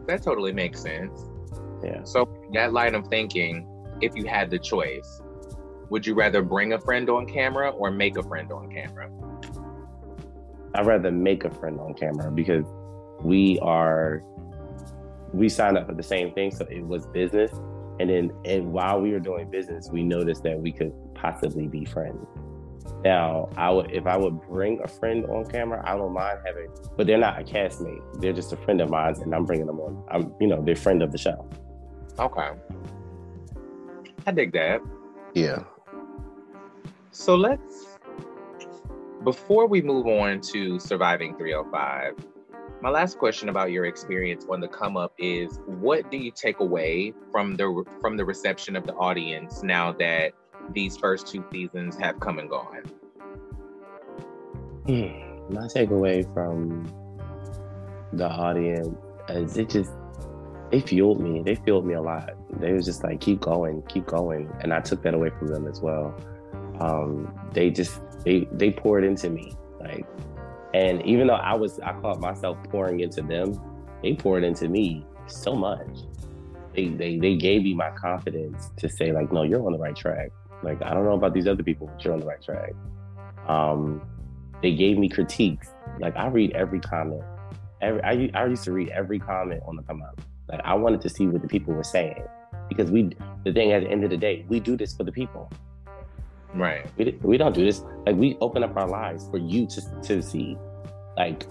That 0.06 0.22
totally 0.22 0.52
makes 0.52 0.80
sense. 0.80 1.28
Yeah. 1.82 2.04
So 2.04 2.28
that 2.52 2.72
line 2.72 2.94
of 2.94 3.06
thinking, 3.08 3.68
if 4.00 4.14
you 4.16 4.26
had 4.26 4.50
the 4.50 4.58
choice, 4.58 5.20
would 5.90 6.06
you 6.06 6.14
rather 6.14 6.42
bring 6.42 6.72
a 6.72 6.80
friend 6.80 7.08
on 7.10 7.26
camera 7.26 7.70
or 7.70 7.90
make 7.90 8.16
a 8.16 8.22
friend 8.22 8.50
on 8.52 8.70
camera? 8.70 9.10
I'd 10.74 10.86
rather 10.86 11.10
make 11.10 11.44
a 11.44 11.50
friend 11.50 11.80
on 11.80 11.94
camera 11.94 12.30
because 12.30 12.66
we 13.22 13.58
are 13.60 14.22
we 15.32 15.48
signed 15.48 15.76
up 15.76 15.86
for 15.86 15.94
the 15.94 16.02
same 16.02 16.32
thing, 16.32 16.50
so 16.50 16.66
it 16.70 16.86
was 16.86 17.06
business. 17.06 17.52
And 17.98 18.10
then 18.10 18.32
and 18.44 18.72
while 18.72 19.00
we 19.00 19.12
were 19.12 19.20
doing 19.20 19.50
business, 19.50 19.88
we 19.90 20.02
noticed 20.02 20.42
that 20.42 20.58
we 20.58 20.72
could 20.72 20.92
possibly 21.14 21.66
be 21.66 21.84
friends. 21.84 22.26
Now, 23.04 23.48
I 23.56 23.70
would 23.70 23.90
if 23.90 24.06
I 24.06 24.16
would 24.16 24.40
bring 24.42 24.80
a 24.82 24.88
friend 24.88 25.24
on 25.26 25.44
camera, 25.46 25.82
I 25.84 25.96
don't 25.96 26.12
mind 26.12 26.40
having, 26.44 26.68
but 26.96 27.06
they're 27.06 27.18
not 27.18 27.40
a 27.40 27.44
castmate. 27.44 28.02
They're 28.20 28.32
just 28.32 28.52
a 28.52 28.56
friend 28.56 28.80
of 28.80 28.90
mine, 28.90 29.14
and 29.20 29.34
I'm 29.34 29.44
bringing 29.44 29.66
them 29.66 29.80
on. 29.80 30.04
I'm, 30.10 30.34
you 30.40 30.46
know, 30.46 30.62
they're 30.62 30.76
friend 30.76 31.02
of 31.02 31.12
the 31.12 31.18
show. 31.18 31.48
Okay. 32.18 32.50
I 34.26 34.32
dig 34.32 34.52
that. 34.52 34.80
Yeah. 35.34 35.62
So 37.12 37.36
let's, 37.36 37.86
before 39.22 39.66
we 39.66 39.80
move 39.82 40.06
on 40.06 40.40
to 40.52 40.78
Surviving 40.80 41.36
305, 41.36 42.14
my 42.82 42.90
last 42.90 43.18
question 43.18 43.48
about 43.48 43.70
your 43.70 43.86
experience 43.86 44.46
on 44.50 44.60
the 44.60 44.68
come 44.68 44.96
up 44.96 45.14
is 45.18 45.60
what 45.66 46.10
do 46.10 46.18
you 46.18 46.30
take 46.30 46.60
away 46.60 47.14
from 47.32 47.56
the 47.56 47.84
from 48.00 48.16
the 48.16 48.24
reception 48.24 48.76
of 48.76 48.86
the 48.86 48.92
audience 48.94 49.62
now 49.62 49.92
that 49.92 50.32
these 50.72 50.96
first 50.96 51.26
two 51.26 51.44
seasons 51.52 51.96
have 51.96 52.20
come 52.20 52.38
and 52.38 52.50
gone? 52.50 52.82
Hmm. 54.86 55.54
My 55.54 55.66
takeaway 55.68 56.32
from 56.34 56.84
the 58.12 58.28
audience 58.28 58.96
is 59.28 59.56
it 59.56 59.70
just 59.70 59.92
they 60.70 60.80
fueled 60.80 61.20
me. 61.20 61.42
They 61.42 61.54
fueled 61.54 61.86
me 61.86 61.94
a 61.94 62.02
lot. 62.02 62.30
They 62.60 62.72
was 62.72 62.84
just 62.84 63.04
like, 63.04 63.20
keep 63.20 63.40
going, 63.40 63.82
keep 63.82 64.06
going. 64.06 64.50
And 64.60 64.72
I 64.72 64.80
took 64.80 65.02
that 65.02 65.14
away 65.14 65.30
from 65.38 65.48
them 65.48 65.68
as 65.68 65.80
well. 65.80 66.14
Um, 66.80 67.32
they 67.52 67.70
just 67.70 68.00
they 68.24 68.48
they 68.52 68.70
poured 68.70 69.04
into 69.04 69.30
me. 69.30 69.52
Like 69.80 70.06
and 70.76 71.00
even 71.06 71.26
though 71.26 71.34
I 71.34 71.54
was 71.54 71.80
I 71.80 71.92
caught 72.00 72.20
myself 72.20 72.58
pouring 72.64 73.00
into 73.00 73.22
them, 73.22 73.58
they 74.02 74.14
poured 74.14 74.44
into 74.44 74.68
me 74.68 75.06
so 75.26 75.54
much. 75.54 75.88
They 76.74 76.88
they 76.88 77.16
they 77.16 77.36
gave 77.36 77.62
me 77.62 77.72
my 77.72 77.90
confidence 77.92 78.70
to 78.76 78.88
say, 78.88 79.10
like, 79.10 79.32
no, 79.32 79.42
you're 79.42 79.64
on 79.64 79.72
the 79.72 79.78
right 79.78 79.96
track. 79.96 80.30
Like, 80.66 80.82
I 80.82 80.92
don't 80.92 81.04
know 81.04 81.14
about 81.14 81.32
these 81.32 81.46
other 81.46 81.62
people, 81.62 81.86
but 81.86 82.04
you're 82.04 82.12
on 82.12 82.20
the 82.20 82.26
right 82.26 82.42
track. 82.42 82.72
Um, 83.46 84.02
they 84.62 84.74
gave 84.74 84.98
me 84.98 85.08
critiques. 85.08 85.68
Like 86.00 86.16
I 86.16 86.26
read 86.28 86.52
every 86.52 86.80
comment. 86.80 87.22
Every 87.80 88.02
I, 88.02 88.30
I 88.34 88.46
used 88.46 88.64
to 88.64 88.72
read 88.72 88.88
every 88.88 89.18
comment 89.18 89.62
on 89.66 89.76
the 89.76 89.82
come 89.82 90.02
up. 90.02 90.20
Like 90.50 90.60
I 90.64 90.74
wanted 90.74 91.00
to 91.02 91.08
see 91.08 91.26
what 91.26 91.42
the 91.42 91.48
people 91.48 91.74
were 91.74 91.84
saying 91.84 92.22
because 92.68 92.90
we 92.90 93.10
the 93.44 93.52
thing 93.52 93.72
at 93.72 93.82
the 93.82 93.88
end 93.88 94.04
of 94.04 94.10
the 94.10 94.16
day 94.16 94.44
we 94.48 94.60
do 94.60 94.76
this 94.76 94.94
for 94.94 95.04
the 95.04 95.12
people. 95.12 95.50
Right. 96.54 96.86
We 96.96 97.18
we 97.22 97.36
don't 97.36 97.54
do 97.54 97.64
this 97.64 97.82
like 98.06 98.16
we 98.16 98.36
open 98.40 98.64
up 98.64 98.76
our 98.76 98.88
lives 98.88 99.28
for 99.30 99.38
you 99.38 99.66
to 99.68 100.00
to 100.04 100.22
see. 100.22 100.56
Like 101.16 101.44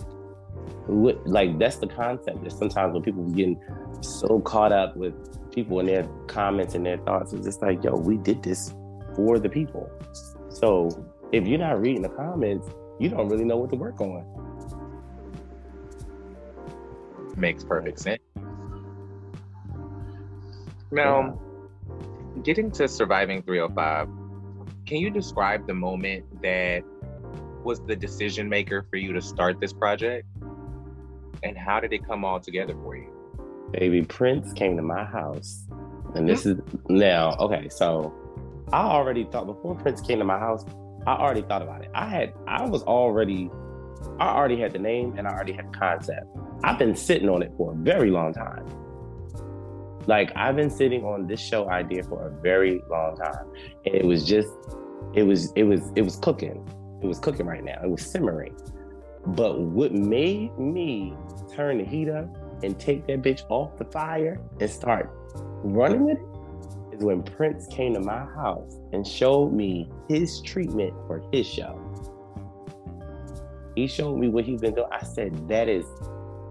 what 0.88 1.26
like 1.28 1.57
that's 1.59 1.78
the 1.78 1.88
concept. 1.88 2.43
That 2.43 2.51
sometimes 2.51 2.93
when 2.93 3.03
people 3.03 3.24
getting 3.30 3.61
so 4.01 4.39
caught 4.41 4.72
up 4.72 4.97
with 4.97 5.13
people 5.51 5.80
and 5.80 5.88
their 5.88 6.03
comments 6.28 6.76
and 6.76 6.86
their 6.86 6.97
thoughts, 6.97 7.34
it's 7.34 7.45
just 7.45 7.61
like 7.61 7.84
yo, 7.84 7.95
we 7.95 8.18
did 8.18 8.41
this 8.43 8.74
for 9.16 9.39
the 9.39 9.49
people. 9.49 9.89
So 10.49 11.05
if 11.32 11.45
you're 11.47 11.59
not 11.59 11.82
reading 11.82 12.01
the 12.01 12.09
comments, 12.09 12.68
you 12.99 13.09
don't 13.09 13.28
really 13.30 13.45
know 13.45 13.57
what 13.57 13.70
to 13.72 13.76
work 13.76 13.99
on. 14.01 14.26
Makes 17.36 17.63
perfect 17.63 17.99
sense. 17.99 18.22
Now, 20.91 21.39
getting 22.43 22.72
to 22.72 22.88
Surviving 22.88 23.41
305, 23.41 24.07
can 24.86 24.97
you 24.97 25.09
describe 25.09 25.68
the 25.68 25.74
moment 25.74 26.41
that 26.41 26.84
was 27.63 27.82
the 27.82 27.95
decision 27.95 28.47
maker 28.47 28.86
for 28.89 28.95
you 28.97 29.11
to 29.13 29.22
start 29.22 29.59
this 29.59 29.74
project? 29.74 30.28
And 31.43 31.57
how 31.57 31.80
did 31.80 31.91
it 31.91 32.07
come 32.07 32.24
all 32.24 32.39
together 32.39 32.74
for 32.74 32.95
you? 32.95 33.16
baby 33.72 34.01
Prince 34.03 34.53
came 34.53 34.76
to 34.78 34.84
my 34.84 35.03
house, 35.03 35.66
and 36.16 36.28
this 36.28 36.43
mm-hmm. 36.43 36.59
is 36.59 36.80
now 36.89 37.36
okay. 37.39 37.70
So 37.70 38.13
I 38.74 38.82
already 38.82 39.26
thought 39.26 39.45
before 39.45 39.76
Prince 39.76 40.01
came 40.01 40.20
to 40.20 40.26
my 40.26 40.39
house, 40.39 40.66
I 41.05 41.13
already 41.13 41.43
thought 41.43 41.61
about 41.61 41.84
it. 41.84 41.91
I 41.93 42.07
had 42.07 42.34
I 42.47 42.66
was 42.66 42.82
already 42.84 43.49
I 44.20 44.30
already 44.30 44.59
had 44.59 44.74
the 44.74 44.80
name 44.80 45.16
and 45.18 45.28
I 45.28 45.32
already 45.32 45.53
had 45.53 45.72
the 45.72 45.78
concept. 45.78 46.26
I've 46.63 46.80
been 46.80 46.95
sitting 46.95 47.30
on 47.30 47.43
it 47.43 47.51
for 47.57 47.74
a 47.74 47.76
very 47.76 48.09
long 48.09 48.34
time. 48.34 48.66
Like 50.07 50.32
I've 50.36 50.55
been 50.55 50.70
sitting 50.70 51.03
on 51.03 51.28
this 51.28 51.39
show 51.39 51.70
idea 51.70 52.03
for 52.03 52.28
a 52.28 52.41
very 52.41 52.82
long 52.89 53.18
time, 53.18 53.47
and 53.86 53.95
it 53.95 54.05
was 54.05 54.26
just, 54.26 54.49
it 55.13 55.24
was, 55.24 55.51
it 55.55 55.63
was, 55.63 55.91
it 55.95 56.01
was 56.01 56.16
cooking. 56.18 56.68
It 57.01 57.07
was 57.07 57.20
cooking 57.20 57.45
right 57.45 57.63
now. 57.63 57.80
It 57.84 57.89
was 57.89 58.03
simmering. 58.03 58.55
But 59.28 59.59
what 59.59 59.91
made 59.91 60.57
me 60.59 61.16
turn 61.53 61.80
the 61.80 61.86
heat 61.86 62.09
up 62.09 62.28
and 62.63 62.80
take 62.80 63.07
that 63.07 63.22
bitch 63.22 63.41
off 63.49 63.78
the 63.78 63.86
fire 63.86 64.39
and 64.59 64.70
start 64.70 65.11
running 65.63 66.05
with 66.05 66.18
it 66.18 66.35
is 66.96 67.04
when 67.04 67.24
Prince 67.24 67.68
came 67.68 67.93
to 67.93 68.00
my 68.00 68.26
house 68.26 68.80
and 68.93 69.06
showed 69.06 69.54
me 69.54 69.89
his 70.08 70.41
treatment 70.41 70.93
for 71.08 71.24
his 71.32 71.48
show. 71.48 71.80
He 73.76 73.88
showed 73.88 74.18
me 74.18 74.30
what 74.30 74.46
he's 74.46 74.62
been 74.62 74.74
doing. 74.74 74.88
I 74.91 75.04
said, 75.04 75.48
that 75.50 75.68
is 75.68 75.86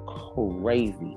crazy. 0.06 1.16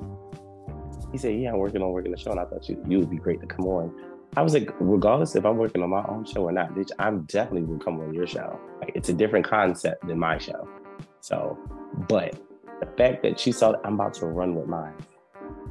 He 1.11 1.17
said, 1.17 1.39
Yeah, 1.39 1.51
I'm 1.51 1.57
working 1.57 1.81
on 1.81 1.91
working 1.91 2.11
the 2.11 2.17
show, 2.17 2.31
and 2.31 2.39
I 2.39 2.45
thought 2.45 2.67
you 2.67 2.83
you 2.87 2.99
would 2.99 3.09
be 3.09 3.17
great 3.17 3.39
to 3.41 3.47
come 3.47 3.65
on. 3.65 3.93
I 4.35 4.41
was 4.41 4.53
like, 4.53 4.69
regardless 4.79 5.35
if 5.35 5.45
I'm 5.45 5.57
working 5.57 5.81
on 5.81 5.89
my 5.89 6.03
own 6.07 6.25
show 6.25 6.43
or 6.43 6.51
not, 6.51 6.73
bitch, 6.75 6.91
I'm 6.99 7.23
definitely 7.23 7.63
will 7.63 7.79
come 7.79 7.99
on 7.99 8.13
your 8.13 8.27
show. 8.27 8.59
Like 8.81 8.91
it's 8.93 9.09
a 9.09 9.13
different 9.13 9.45
concept 9.45 10.05
than 10.05 10.19
my 10.19 10.37
show. 10.37 10.67
So, 11.21 11.57
but 12.07 12.37
the 12.79 12.87
fact 12.97 13.23
that 13.23 13.39
she 13.39 13.51
saw 13.51 13.71
that 13.71 13.81
I'm 13.83 13.95
about 13.95 14.13
to 14.15 14.27
run 14.27 14.53
with 14.53 14.67
mine 14.67 14.93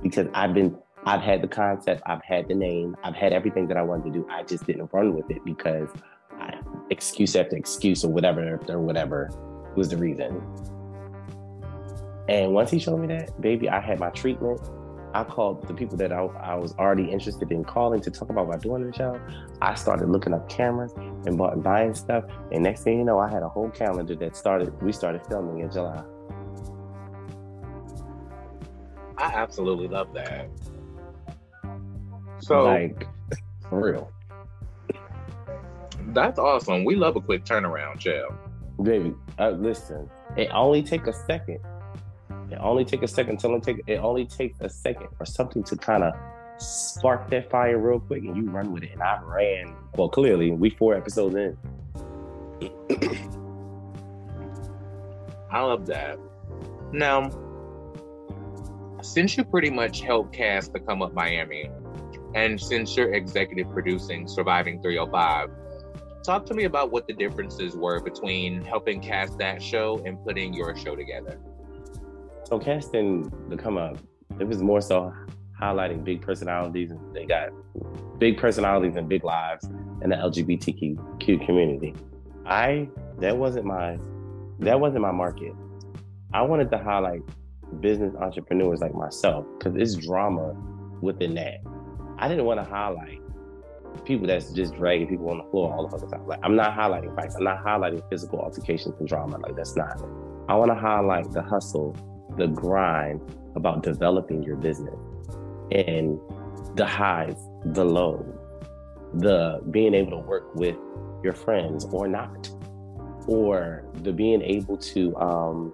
because 0.03 0.27
I've 0.35 0.55
been 0.55 0.77
I've 1.07 1.23
had 1.23 1.41
the 1.41 1.47
concept, 1.47 2.03
I've 2.05 2.23
had 2.25 2.49
the 2.49 2.55
name, 2.55 2.97
I've 3.05 3.15
had 3.15 3.33
everything 3.33 3.69
that 3.69 3.77
I 3.77 3.83
wanted 3.83 4.13
to 4.13 4.19
do. 4.19 4.29
I 4.29 4.43
just 4.43 4.67
didn't 4.67 4.91
run 4.93 5.15
with 5.15 5.31
it 5.31 5.45
because 5.45 5.89
I, 6.33 6.59
excuse 6.91 7.37
after 7.37 7.57
excuse 7.57 8.05
or 8.05 8.13
whatever 8.13 8.61
or 8.69 8.81
whatever 8.81 9.31
was 9.77 9.89
the 9.91 9.97
reason. 9.97 10.43
And 12.29 12.53
once 12.53 12.73
he 12.73 12.81
showed 12.81 12.99
me 12.99 13.07
that, 13.07 13.41
baby, 13.41 13.69
I 13.69 13.79
had 13.79 14.01
my 14.01 14.11
treatment. 14.11 14.61
I 15.15 15.23
called 15.23 15.69
the 15.69 15.75
people 15.75 15.97
that 15.99 16.13
I, 16.13 16.23
I 16.23 16.57
was 16.57 16.75
already 16.75 17.05
interested 17.05 17.53
in 17.53 17.63
calling 17.63 18.01
to 18.01 18.11
talk 18.11 18.29
about 18.29 18.61
doing 18.61 18.85
the 18.85 18.93
show. 18.93 19.21
I 19.63 19.75
started 19.75 20.09
looking 20.09 20.35
up 20.35 20.49
cameras 20.49 20.93
and 20.97 21.39
bought, 21.39 21.63
buying 21.63 21.95
stuff. 21.95 22.25
And 22.51 22.65
next 22.65 22.83
thing 22.83 22.99
you 22.99 23.05
know, 23.05 23.21
I 23.21 23.31
had 23.31 23.45
a 23.45 23.49
whole 23.49 23.71
calendar 23.71 24.17
that 24.17 24.37
started, 24.37 24.83
we 24.83 24.91
started 24.91 25.25
filming 25.29 25.61
in 25.61 25.71
July. 25.71 26.03
I 29.17 29.27
absolutely 29.27 29.87
love 29.87 30.13
that. 30.15 30.51
So, 32.41 32.65
like, 32.65 33.07
for 33.69 33.81
real. 33.81 34.13
That's 36.09 36.39
awesome. 36.39 36.85
We 36.85 36.95
love 36.95 37.17
a 37.17 37.21
quick 37.21 37.45
turnaround, 37.45 37.99
Chell. 37.99 38.37
Baby, 38.83 39.15
uh, 39.39 39.51
listen, 39.51 40.09
it 40.37 40.49
only 40.53 40.83
take 40.83 41.07
a 41.07 41.13
second 41.13 41.61
it 42.51 42.59
only 42.61 42.85
take 42.85 43.03
a 43.03 43.09
second. 43.09 43.39
Tell 43.41 43.51
them 43.51 43.61
take. 43.61 43.83
It 43.87 43.99
only 43.99 44.25
takes 44.25 44.61
a 44.61 44.69
second 44.69 45.09
or 45.19 45.27
something 45.27 45.63
to 45.65 45.77
kind 45.77 46.05
of 46.05 46.15
spark 46.59 47.29
that 47.31 47.51
fire 47.51 47.79
real 47.79 48.01
quick, 48.01 48.23
and 48.23 48.37
you 48.37 48.49
run 48.51 48.73
with 48.73 48.85
it. 48.85 48.93
And 48.93 49.03
I 49.03 49.21
ran. 49.23 49.75
Well, 49.97 50.09
clearly, 50.09 50.51
we 50.53 50.71
four 50.71 50.95
episodes 50.95 51.35
in. 51.35 51.59
I 55.51 55.61
love 55.61 55.87
that. 55.87 56.19
Now, 56.93 57.31
since 59.03 59.37
you 59.37 59.45
pretty 59.45 59.71
much 59.71 60.01
helped 60.01 60.33
cast 60.33 60.73
the 60.73 60.81
Come 60.81 61.03
Up 61.03 61.15
Miami, 61.15 61.69
and 62.37 62.61
since 62.61 62.95
you're 62.95 63.15
executive 63.15 63.73
producing 63.73 64.29
Surviving 64.29 64.83
305, 64.83 65.49
talk 66.23 66.45
to 66.45 66.53
me 66.53 66.65
about 66.65 66.93
what 66.93 67.07
the 67.07 67.15
differences 67.15 67.75
were 67.75 67.99
between 67.99 68.63
helping 68.63 69.01
cast 69.01 69.39
that 69.39 69.63
show 69.63 70.03
and 70.05 70.23
putting 70.23 70.53
your 70.53 70.77
show 70.77 70.95
together. 70.95 71.41
So 72.45 72.59
casting 72.59 73.33
the 73.49 73.57
come 73.57 73.79
up, 73.79 73.97
it 74.39 74.47
was 74.47 74.63
more 74.63 74.83
so 74.83 75.15
highlighting 75.59 76.05
big 76.05 76.21
personalities. 76.21 76.93
They 77.15 77.25
got 77.25 77.49
big 78.19 78.37
personalities 78.37 78.97
and 78.97 79.09
big 79.09 79.25
lives 79.25 79.65
in 80.03 80.11
the 80.11 80.17
LGBTQ 80.17 81.47
community. 81.47 81.95
I 82.45 82.87
that 83.19 83.39
wasn't 83.39 83.65
my 83.65 83.97
that 84.59 84.79
wasn't 84.79 85.01
my 85.01 85.11
market. 85.11 85.55
I 86.35 86.43
wanted 86.43 86.71
to 86.71 86.77
highlight 86.77 87.23
business 87.81 88.15
entrepreneurs 88.15 88.81
like 88.81 88.95
myself 88.95 89.47
because 89.59 89.75
it's 89.75 89.95
drama 89.95 90.55
within 91.01 91.35
that. 91.37 91.61
I 92.19 92.29
didn't 92.29 92.45
want 92.45 92.63
to 92.63 92.69
highlight 92.69 93.21
people 94.05 94.27
that's 94.27 94.53
just 94.53 94.75
dragging 94.75 95.09
people 95.09 95.31
on 95.31 95.39
the 95.39 95.45
floor 95.45 95.73
all 95.73 95.87
the 95.87 95.91
fucking 95.91 96.11
time. 96.11 96.27
Like 96.27 96.41
I'm 96.43 96.57
not 96.57 96.77
highlighting 96.77 97.15
fights. 97.15 97.35
I'm 97.37 97.45
not 97.45 97.65
highlighting 97.65 98.03
physical 98.11 98.41
altercations 98.41 98.95
and 98.99 99.09
drama. 99.09 99.39
Like 99.39 99.57
that's 99.57 99.77
not. 99.77 100.03
I 100.49 100.55
want 100.55 100.71
to 100.71 100.75
highlight 100.75 101.33
the 101.33 101.43
hustle 101.43 101.97
the 102.37 102.47
grind 102.47 103.21
about 103.55 103.83
developing 103.83 104.43
your 104.43 104.57
business 104.57 104.99
and 105.71 106.19
the 106.75 106.87
highs, 106.87 107.37
the 107.65 107.85
lows, 107.85 108.25
the 109.15 109.61
being 109.71 109.95
able 109.95 110.11
to 110.11 110.19
work 110.19 110.55
with 110.55 110.77
your 111.25 111.33
friends 111.33 111.87
or 111.87 112.07
not, 112.07 112.51
or 113.27 113.85
the 114.03 114.13
being 114.13 114.43
able 114.43 114.77
to 114.77 115.17
um, 115.17 115.73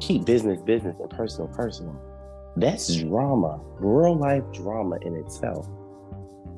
keep 0.00 0.24
business 0.24 0.60
business 0.62 0.96
and 1.00 1.10
personal 1.10 1.48
personal. 1.48 2.00
That's 2.56 2.94
drama, 2.96 3.60
real 3.80 4.16
life 4.16 4.44
drama 4.52 4.98
in 5.02 5.16
itself. 5.16 5.68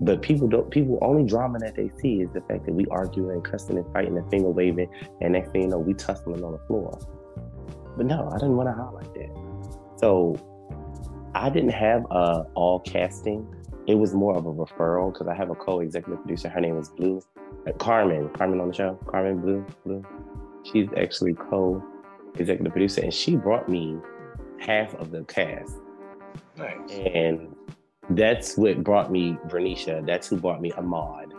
But 0.00 0.20
people 0.20 0.46
don't. 0.46 0.70
People 0.70 0.98
only 1.00 1.24
drama 1.24 1.58
that 1.60 1.74
they 1.74 1.90
see 2.00 2.20
is 2.20 2.28
the 2.34 2.42
fact 2.42 2.66
that 2.66 2.72
we 2.72 2.84
arguing 2.90 3.30
and 3.30 3.44
cussing 3.44 3.78
and 3.78 3.92
fighting 3.94 4.16
and 4.16 4.28
finger 4.30 4.50
waving, 4.50 4.90
and 5.22 5.32
next 5.32 5.52
thing 5.52 5.62
you 5.62 5.68
know, 5.68 5.78
we 5.78 5.94
tussling 5.94 6.44
on 6.44 6.52
the 6.52 6.58
floor. 6.66 6.98
But 7.96 8.04
no, 8.04 8.28
I 8.30 8.34
didn't 8.34 8.56
want 8.56 8.68
to 8.68 8.74
highlight 8.74 9.14
that. 9.14 9.98
So 9.98 10.36
I 11.34 11.48
didn't 11.48 11.70
have 11.70 12.04
uh, 12.10 12.44
all 12.54 12.80
casting. 12.80 13.46
It 13.86 13.94
was 13.94 14.12
more 14.12 14.36
of 14.36 14.44
a 14.44 14.52
referral 14.52 15.12
because 15.12 15.28
I 15.28 15.34
have 15.34 15.48
a 15.48 15.54
co-executive 15.54 16.18
producer. 16.20 16.50
Her 16.50 16.60
name 16.60 16.76
is 16.76 16.90
Blue, 16.90 17.22
uh, 17.66 17.72
Carmen. 17.72 18.28
Carmen 18.30 18.60
on 18.60 18.68
the 18.68 18.74
show. 18.74 18.98
Carmen 19.06 19.38
Blue. 19.38 19.66
Blue. 19.86 20.04
She's 20.64 20.88
actually 20.94 21.32
co-executive 21.34 22.72
producer, 22.72 23.00
and 23.00 23.14
she 23.14 23.36
brought 23.36 23.66
me 23.66 23.96
half 24.58 24.94
of 24.96 25.10
the 25.10 25.24
cast. 25.24 25.74
Nice. 26.56 26.90
And 26.90 27.54
that's 28.10 28.56
what 28.56 28.82
brought 28.82 29.10
me 29.10 29.36
Vernisha. 29.46 30.04
That's 30.06 30.28
who 30.28 30.36
brought 30.36 30.60
me 30.60 30.72
Ahmad. 30.72 31.32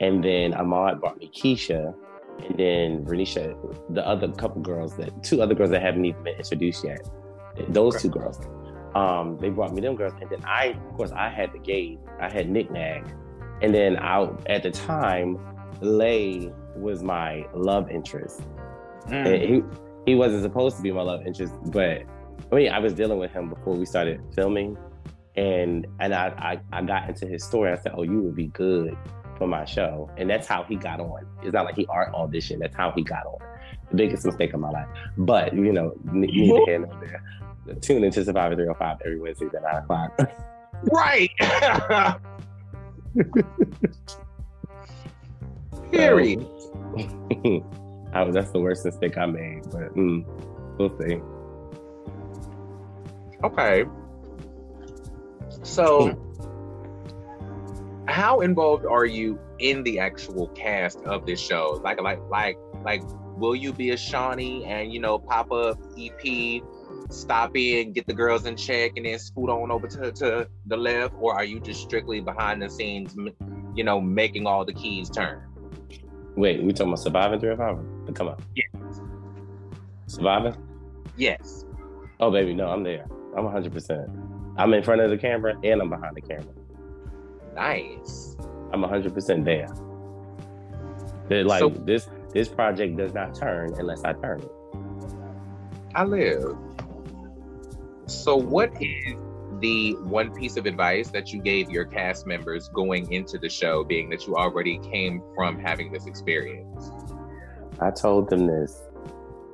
And 0.00 0.24
then 0.24 0.54
Ahmad 0.54 1.00
brought 1.00 1.18
me 1.18 1.30
Keisha 1.34 1.94
and 2.44 2.58
then 2.58 3.04
Renisha, 3.04 3.56
the 3.90 4.06
other 4.06 4.28
couple 4.32 4.62
girls 4.62 4.96
that 4.96 5.22
two 5.22 5.42
other 5.42 5.54
girls 5.54 5.70
that 5.70 5.82
haven't 5.82 6.04
even 6.04 6.22
been 6.22 6.36
introduced 6.36 6.84
yet. 6.84 7.08
Those 7.68 7.96
okay. 7.96 8.02
two 8.02 8.08
girls. 8.10 8.40
Um, 8.94 9.38
they 9.38 9.50
brought 9.50 9.72
me 9.72 9.80
them 9.80 9.94
girls, 9.94 10.14
and 10.20 10.28
then 10.30 10.42
I, 10.44 10.76
of 10.88 10.96
course, 10.96 11.12
I 11.12 11.28
had 11.28 11.52
the 11.52 11.58
gate. 11.58 12.00
I 12.18 12.28
had 12.28 12.48
Nick 12.48 12.70
Nag, 12.70 13.04
and 13.62 13.74
then 13.74 13.96
I 13.96 14.28
at 14.46 14.62
the 14.62 14.70
time, 14.70 15.38
Lay 15.80 16.52
was 16.74 17.02
my 17.02 17.46
love 17.54 17.90
interest. 17.90 18.42
Mm. 19.06 19.48
he 19.48 19.62
he 20.06 20.14
wasn't 20.14 20.42
supposed 20.42 20.76
to 20.76 20.82
be 20.82 20.90
my 20.90 21.02
love 21.02 21.26
interest, 21.26 21.54
but 21.66 22.02
I 22.50 22.54
mean, 22.54 22.72
I 22.72 22.78
was 22.78 22.92
dealing 22.92 23.18
with 23.18 23.32
him 23.32 23.48
before 23.48 23.74
we 23.74 23.86
started 23.86 24.20
filming, 24.34 24.76
and 25.36 25.86
and 26.00 26.14
I 26.14 26.60
I, 26.72 26.78
I 26.78 26.82
got 26.82 27.08
into 27.08 27.26
his 27.26 27.44
story. 27.44 27.72
I 27.72 27.76
said, 27.76 27.92
"Oh, 27.94 28.02
you 28.02 28.20
would 28.22 28.36
be 28.36 28.48
good 28.48 28.96
for 29.40 29.48
my 29.48 29.64
show. 29.64 30.08
And 30.18 30.30
that's 30.30 30.46
how 30.46 30.62
he 30.62 30.76
got 30.76 31.00
on. 31.00 31.26
It's 31.42 31.54
not 31.54 31.64
like 31.64 31.74
he 31.74 31.86
art 31.86 32.12
auditioned. 32.12 32.60
That's 32.60 32.76
how 32.76 32.92
he 32.92 33.02
got 33.02 33.26
on. 33.26 33.38
The 33.90 33.96
biggest 33.96 34.24
mistake 34.24 34.52
of 34.52 34.60
my 34.60 34.70
life. 34.70 34.86
But, 35.16 35.52
you 35.54 35.72
know, 35.72 35.94
neither 36.12 36.60
here 36.66 36.78
nor 36.78 36.96
there. 37.00 37.24
Tune 37.80 38.04
into 38.04 38.24
Surviving 38.24 38.58
305 38.58 38.98
every 39.04 39.18
Wednesday 39.18 39.46
at 39.46 39.62
9 39.62 39.74
o'clock. 39.76 40.20
right. 40.92 41.30
Period. 45.90 46.46
So, 46.58 47.66
I, 48.12 48.30
that's 48.30 48.50
the 48.50 48.60
worst 48.60 48.84
mistake 48.84 49.16
I 49.16 49.24
made, 49.26 49.62
but 49.70 49.94
mm, 49.96 50.24
we'll 50.78 50.94
see. 51.00 51.20
Okay. 53.44 53.84
So 55.62 56.10
hmm. 56.10 56.18
how 58.06 58.40
involved 58.40 58.86
are 58.86 59.06
you 59.06 59.38
in 59.58 59.82
the 59.82 59.98
actual 59.98 60.48
cast 60.48 61.00
of 61.04 61.26
this 61.26 61.40
show? 61.40 61.80
Like, 61.82 62.00
like, 62.00 62.20
like, 62.30 62.56
like, 62.84 63.02
will 63.36 63.54
you 63.54 63.72
be 63.72 63.90
a 63.90 63.96
Shaunie 63.96 64.66
and 64.66 64.92
you 64.92 65.00
know 65.00 65.18
pop 65.18 65.50
up 65.52 65.78
EP, 65.98 66.62
stop 67.10 67.56
in, 67.56 67.92
get 67.92 68.06
the 68.06 68.14
girls 68.14 68.46
in 68.46 68.56
check, 68.56 68.92
and 68.96 69.06
then 69.06 69.18
scoot 69.18 69.50
on 69.50 69.70
over 69.70 69.86
to, 69.88 70.12
to 70.12 70.48
the 70.66 70.76
left, 70.76 71.14
or 71.18 71.34
are 71.34 71.44
you 71.44 71.60
just 71.60 71.82
strictly 71.82 72.20
behind 72.20 72.62
the 72.62 72.68
scenes, 72.68 73.14
you 73.74 73.84
know, 73.84 74.00
making 74.00 74.46
all 74.46 74.64
the 74.64 74.72
keys 74.72 75.10
turn? 75.10 75.42
Wait, 76.36 76.62
we 76.62 76.72
talking 76.72 76.92
about 76.92 77.00
surviving 77.00 77.40
three 77.40 77.50
or 77.50 77.56
five? 77.56 77.78
Come 78.14 78.28
on. 78.28 78.42
Yes. 78.54 79.00
Surviving? 80.06 80.56
Yes. 81.16 81.64
Oh, 82.20 82.30
baby, 82.30 82.54
no, 82.54 82.68
I'm 82.68 82.82
there. 82.82 83.06
I'm 83.36 83.44
100%. 83.44 84.54
I'm 84.56 84.74
in 84.74 84.82
front 84.82 85.00
of 85.00 85.10
the 85.10 85.18
camera 85.18 85.54
and 85.62 85.80
I'm 85.80 85.88
behind 85.88 86.16
the 86.16 86.20
camera. 86.20 86.52
Nice. 87.54 88.36
I'm 88.72 88.82
100% 88.82 89.44
there. 89.44 89.68
That 91.28 91.46
like 91.46 91.60
so, 91.60 91.68
this 91.68 92.08
this 92.32 92.48
project 92.48 92.96
does 92.96 93.14
not 93.14 93.34
turn 93.34 93.74
unless 93.78 94.04
I 94.04 94.12
turn 94.14 94.40
it. 94.40 94.50
I 95.94 96.04
live. 96.04 96.56
So 98.06 98.36
what 98.36 98.70
is 98.80 99.16
the 99.60 99.92
one 100.02 100.32
piece 100.34 100.56
of 100.56 100.66
advice 100.66 101.08
that 101.10 101.32
you 101.32 101.40
gave 101.40 101.70
your 101.70 101.84
cast 101.84 102.26
members 102.26 102.68
going 102.68 103.12
into 103.12 103.38
the 103.38 103.48
show, 103.48 103.84
being 103.84 104.08
that 104.10 104.26
you 104.26 104.36
already 104.36 104.78
came 104.78 105.22
from 105.34 105.58
having 105.58 105.92
this 105.92 106.06
experience? 106.06 106.90
I 107.80 107.90
told 107.90 108.28
them 108.28 108.46
this 108.46 108.80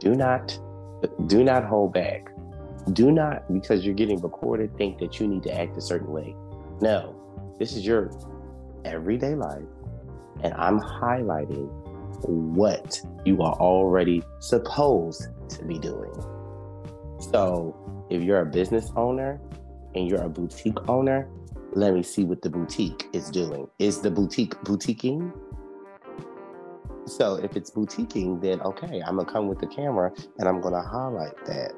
do 0.00 0.14
not 0.14 0.58
do 1.26 1.44
not 1.44 1.64
hold 1.64 1.92
back. 1.92 2.30
Do 2.92 3.10
not, 3.10 3.52
because 3.52 3.84
you're 3.84 3.94
getting 3.94 4.20
recorded, 4.20 4.76
think 4.76 4.98
that 5.00 5.18
you 5.18 5.26
need 5.26 5.42
to 5.44 5.52
act 5.52 5.76
a 5.76 5.80
certain 5.80 6.12
way. 6.12 6.36
No, 6.80 7.16
this 7.58 7.74
is 7.74 7.84
your 7.84 8.10
everyday 8.84 9.34
life, 9.34 9.64
and 10.42 10.54
I'm 10.54 10.78
highlighting 10.80 11.68
what 12.28 13.00
you 13.24 13.42
are 13.42 13.54
already 13.54 14.22
supposed 14.38 15.28
to 15.48 15.64
be 15.64 15.78
doing. 15.78 16.12
So, 17.18 17.74
if 18.08 18.22
you're 18.22 18.40
a 18.40 18.46
business 18.46 18.90
owner 18.96 19.40
and 19.94 20.08
you're 20.08 20.22
a 20.22 20.28
boutique 20.28 20.88
owner, 20.88 21.28
let 21.72 21.92
me 21.92 22.02
see 22.02 22.24
what 22.24 22.40
the 22.42 22.50
boutique 22.50 23.08
is 23.12 23.30
doing. 23.30 23.68
Is 23.78 24.00
the 24.00 24.10
boutique 24.10 24.54
boutiquing? 24.64 25.32
So 27.06 27.36
if 27.36 27.56
it's 27.56 27.70
boutiquing, 27.70 28.40
then 28.40 28.60
okay, 28.62 29.02
I'm 29.06 29.16
gonna 29.16 29.30
come 29.30 29.46
with 29.46 29.60
the 29.60 29.66
camera 29.66 30.12
and 30.38 30.48
I'm 30.48 30.60
gonna 30.60 30.82
highlight 30.82 31.36
that. 31.46 31.72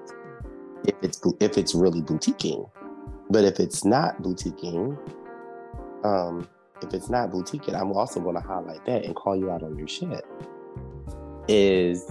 If 0.85 0.95
it's 1.03 1.21
if 1.41 1.59
it's 1.59 1.75
really 1.75 2.03
boutiquing, 2.03 2.71
but 3.31 3.45
if 3.45 3.61
it's 3.61 3.85
not 3.85 4.23
boutiquing, 4.23 4.99
um, 6.05 6.49
if 6.83 6.95
it's 6.95 7.09
not 7.09 7.31
boutiquing, 7.31 7.75
I'm 7.75 7.93
also 7.93 8.21
gonna 8.21 8.41
highlight 8.41 8.85
that 8.87 9.05
and 9.05 9.15
call 9.15 9.37
you 9.37 9.51
out 9.51 9.63
on 9.63 9.77
your 9.77 9.89
shit. 9.89 10.25
Is 11.49 12.11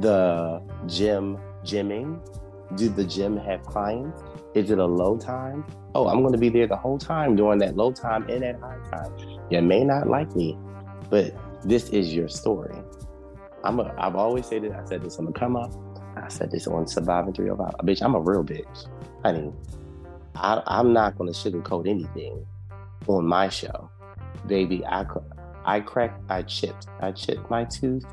the 0.00 0.62
gym 0.86 1.38
gymming? 1.64 2.20
Do 2.76 2.88
the 2.88 3.04
gym 3.04 3.36
have 3.36 3.62
clients? 3.62 4.22
Is 4.54 4.70
it 4.70 4.78
a 4.78 4.86
low 4.86 5.16
time? 5.16 5.64
Oh, 5.94 6.08
I'm 6.08 6.22
gonna 6.22 6.38
be 6.38 6.48
there 6.48 6.66
the 6.66 6.76
whole 6.76 6.98
time 6.98 7.36
during 7.36 7.58
that 7.60 7.76
low 7.76 7.92
time 7.92 8.28
and 8.28 8.42
that 8.42 8.60
high 8.60 8.78
time. 8.90 9.12
You 9.50 9.62
may 9.62 9.84
not 9.84 10.08
like 10.08 10.34
me, 10.34 10.58
but 11.10 11.34
this 11.64 11.90
is 11.90 12.14
your 12.14 12.28
story. 12.28 12.76
I'm 13.64 13.80
a, 13.80 13.94
I've 13.98 14.16
always 14.16 14.46
said 14.46 14.64
it. 14.64 14.72
I 14.72 14.84
said 14.84 15.02
this 15.02 15.18
on 15.18 15.26
the 15.26 15.32
come 15.32 15.56
up. 15.56 15.72
I 16.26 16.28
said 16.28 16.50
this 16.50 16.66
on 16.66 16.88
Surviving 16.88 17.32
305. 17.34 17.86
Bitch, 17.86 18.02
I'm 18.02 18.16
a 18.16 18.20
real 18.20 18.42
bitch. 18.42 18.88
Honey, 19.24 19.52
I, 20.34 20.60
I'm 20.66 20.92
not 20.92 21.16
going 21.16 21.32
to 21.32 21.38
sugarcoat 21.38 21.88
anything 21.88 22.44
on 23.06 23.24
my 23.24 23.48
show. 23.48 23.88
Baby, 24.48 24.84
I, 24.84 25.06
I 25.64 25.78
cracked, 25.80 26.20
I 26.28 26.42
chipped, 26.42 26.88
I 26.98 27.12
chipped 27.12 27.48
my 27.48 27.62
tooth 27.64 28.04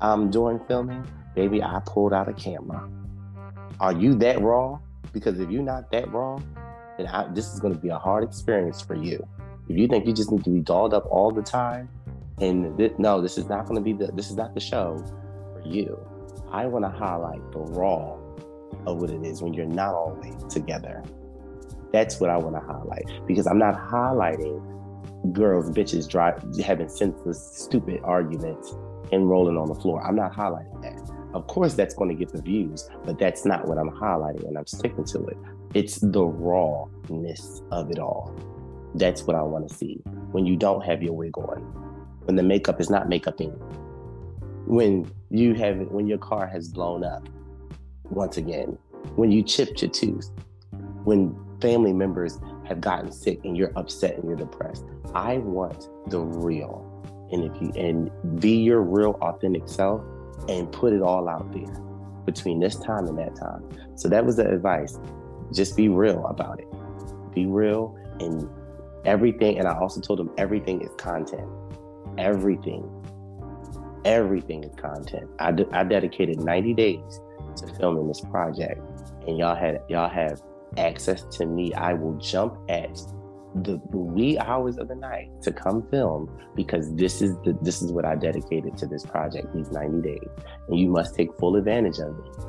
um, 0.00 0.28
during 0.28 0.58
filming. 0.66 1.06
Baby, 1.36 1.62
I 1.62 1.80
pulled 1.86 2.12
out 2.12 2.28
a 2.28 2.32
camera. 2.32 2.88
Are 3.78 3.92
you 3.92 4.16
that 4.16 4.40
raw? 4.40 4.80
Because 5.12 5.38
if 5.38 5.48
you're 5.48 5.62
not 5.62 5.88
that 5.92 6.12
raw, 6.12 6.40
then 6.98 7.06
I, 7.06 7.28
this 7.32 7.54
is 7.54 7.60
going 7.60 7.74
to 7.74 7.80
be 7.80 7.90
a 7.90 7.98
hard 7.98 8.24
experience 8.24 8.80
for 8.80 8.96
you. 8.96 9.24
If 9.68 9.78
you 9.78 9.86
think 9.86 10.04
you 10.04 10.12
just 10.12 10.32
need 10.32 10.42
to 10.44 10.50
be 10.50 10.60
dolled 10.60 10.94
up 10.94 11.06
all 11.08 11.30
the 11.30 11.42
time, 11.42 11.88
and 12.40 12.76
th- 12.76 12.94
no, 12.98 13.20
this 13.22 13.38
is 13.38 13.48
not 13.48 13.66
going 13.66 13.76
to 13.76 13.82
be 13.82 13.92
the 13.92 14.10
this 14.12 14.30
is 14.30 14.36
not 14.36 14.52
the 14.52 14.60
show 14.60 14.98
for 15.52 15.62
you. 15.64 15.96
I 16.52 16.66
want 16.66 16.84
to 16.84 16.90
highlight 16.90 17.40
the 17.50 17.60
raw 17.60 18.18
of 18.86 19.00
what 19.00 19.10
it 19.10 19.24
is 19.24 19.42
when 19.42 19.54
you're 19.54 19.64
not 19.64 19.94
always 19.94 20.34
together. 20.52 21.02
That's 21.92 22.20
what 22.20 22.28
I 22.28 22.36
want 22.36 22.56
to 22.56 22.60
highlight 22.60 23.26
because 23.26 23.46
I'm 23.46 23.58
not 23.58 23.74
highlighting 23.74 24.60
girls, 25.32 25.70
bitches, 25.70 26.08
drive, 26.08 26.42
having 26.62 26.88
senseless, 26.88 27.40
stupid 27.56 28.00
arguments 28.04 28.74
and 29.12 29.28
rolling 29.28 29.56
on 29.56 29.68
the 29.68 29.74
floor. 29.74 30.06
I'm 30.06 30.16
not 30.16 30.32
highlighting 30.32 30.82
that. 30.82 31.10
Of 31.34 31.46
course, 31.46 31.72
that's 31.74 31.94
going 31.94 32.10
to 32.10 32.14
get 32.14 32.32
the 32.32 32.42
views, 32.42 32.88
but 33.04 33.18
that's 33.18 33.46
not 33.46 33.66
what 33.66 33.78
I'm 33.78 33.90
highlighting, 33.90 34.46
and 34.46 34.58
I'm 34.58 34.66
sticking 34.66 35.04
to 35.04 35.26
it. 35.26 35.36
It's 35.72 36.00
the 36.00 36.24
rawness 36.24 37.62
of 37.70 37.90
it 37.90 37.98
all. 37.98 38.34
That's 38.94 39.22
what 39.22 39.36
I 39.36 39.42
want 39.42 39.68
to 39.68 39.74
see 39.74 40.02
when 40.32 40.44
you 40.44 40.56
don't 40.56 40.84
have 40.84 41.02
your 41.02 41.14
wig 41.14 41.38
on 41.38 41.60
when 42.24 42.36
the 42.36 42.42
makeup 42.42 42.80
is 42.80 42.90
not 42.90 43.08
makeuping, 43.08 43.52
when 44.66 45.10
you 45.30 45.54
have 45.54 45.78
when 45.88 46.06
your 46.06 46.18
car 46.18 46.46
has 46.46 46.68
blown 46.68 47.04
up 47.04 47.28
once 48.04 48.36
again, 48.36 48.78
when 49.16 49.30
you 49.30 49.42
chipped 49.42 49.82
your 49.82 49.90
tooth, 49.90 50.30
when 51.04 51.34
family 51.60 51.92
members 51.92 52.38
have 52.66 52.80
gotten 52.80 53.10
sick 53.10 53.40
and 53.44 53.56
you're 53.56 53.72
upset 53.76 54.16
and 54.16 54.24
you're 54.24 54.36
depressed. 54.36 54.84
I 55.14 55.38
want 55.38 55.88
the 56.08 56.20
real. 56.20 56.88
And 57.32 57.44
if 57.44 57.62
you 57.62 57.72
and 57.80 58.40
be 58.40 58.56
your 58.56 58.82
real 58.82 59.18
authentic 59.22 59.68
self 59.68 60.02
and 60.48 60.70
put 60.70 60.92
it 60.92 61.02
all 61.02 61.28
out 61.28 61.50
there 61.52 61.74
between 62.26 62.60
this 62.60 62.76
time 62.76 63.06
and 63.06 63.18
that 63.18 63.34
time. 63.34 63.68
So 63.96 64.08
that 64.08 64.24
was 64.24 64.36
the 64.36 64.48
advice. 64.48 64.98
Just 65.52 65.76
be 65.76 65.88
real 65.88 66.26
about 66.26 66.60
it. 66.60 66.68
Be 67.34 67.46
real 67.46 67.96
and 68.20 68.48
everything. 69.04 69.58
And 69.58 69.66
I 69.66 69.78
also 69.78 70.00
told 70.00 70.18
them 70.18 70.30
everything 70.36 70.82
is 70.82 70.90
content 70.98 71.48
everything. 72.18 72.82
Everything 74.04 74.64
is 74.64 74.74
content. 74.76 75.28
I, 75.38 75.52
de- 75.52 75.76
I 75.76 75.84
dedicated 75.84 76.40
90 76.40 76.74
days 76.74 77.20
to 77.56 77.66
filming 77.74 78.08
this 78.08 78.20
project, 78.20 78.80
and 79.26 79.38
y'all 79.38 79.54
had 79.54 79.80
y'all 79.88 80.08
have 80.08 80.40
access 80.76 81.22
to 81.36 81.46
me. 81.46 81.72
I 81.74 81.92
will 81.92 82.16
jump 82.18 82.58
at 82.68 82.98
the 83.54 83.78
wee 83.92 84.38
hours 84.38 84.78
of 84.78 84.88
the 84.88 84.94
night 84.94 85.28
to 85.42 85.52
come 85.52 85.86
film 85.90 86.30
because 86.56 86.92
this 86.94 87.20
is 87.20 87.36
the 87.44 87.56
this 87.62 87.82
is 87.82 87.92
what 87.92 88.04
I 88.04 88.14
dedicated 88.14 88.76
to 88.78 88.86
this 88.86 89.04
project 89.04 89.52
these 89.54 89.70
90 89.70 90.02
days, 90.02 90.28
and 90.68 90.78
you 90.78 90.88
must 90.88 91.14
take 91.14 91.32
full 91.38 91.56
advantage 91.56 91.98
of 91.98 92.18
it. 92.18 92.44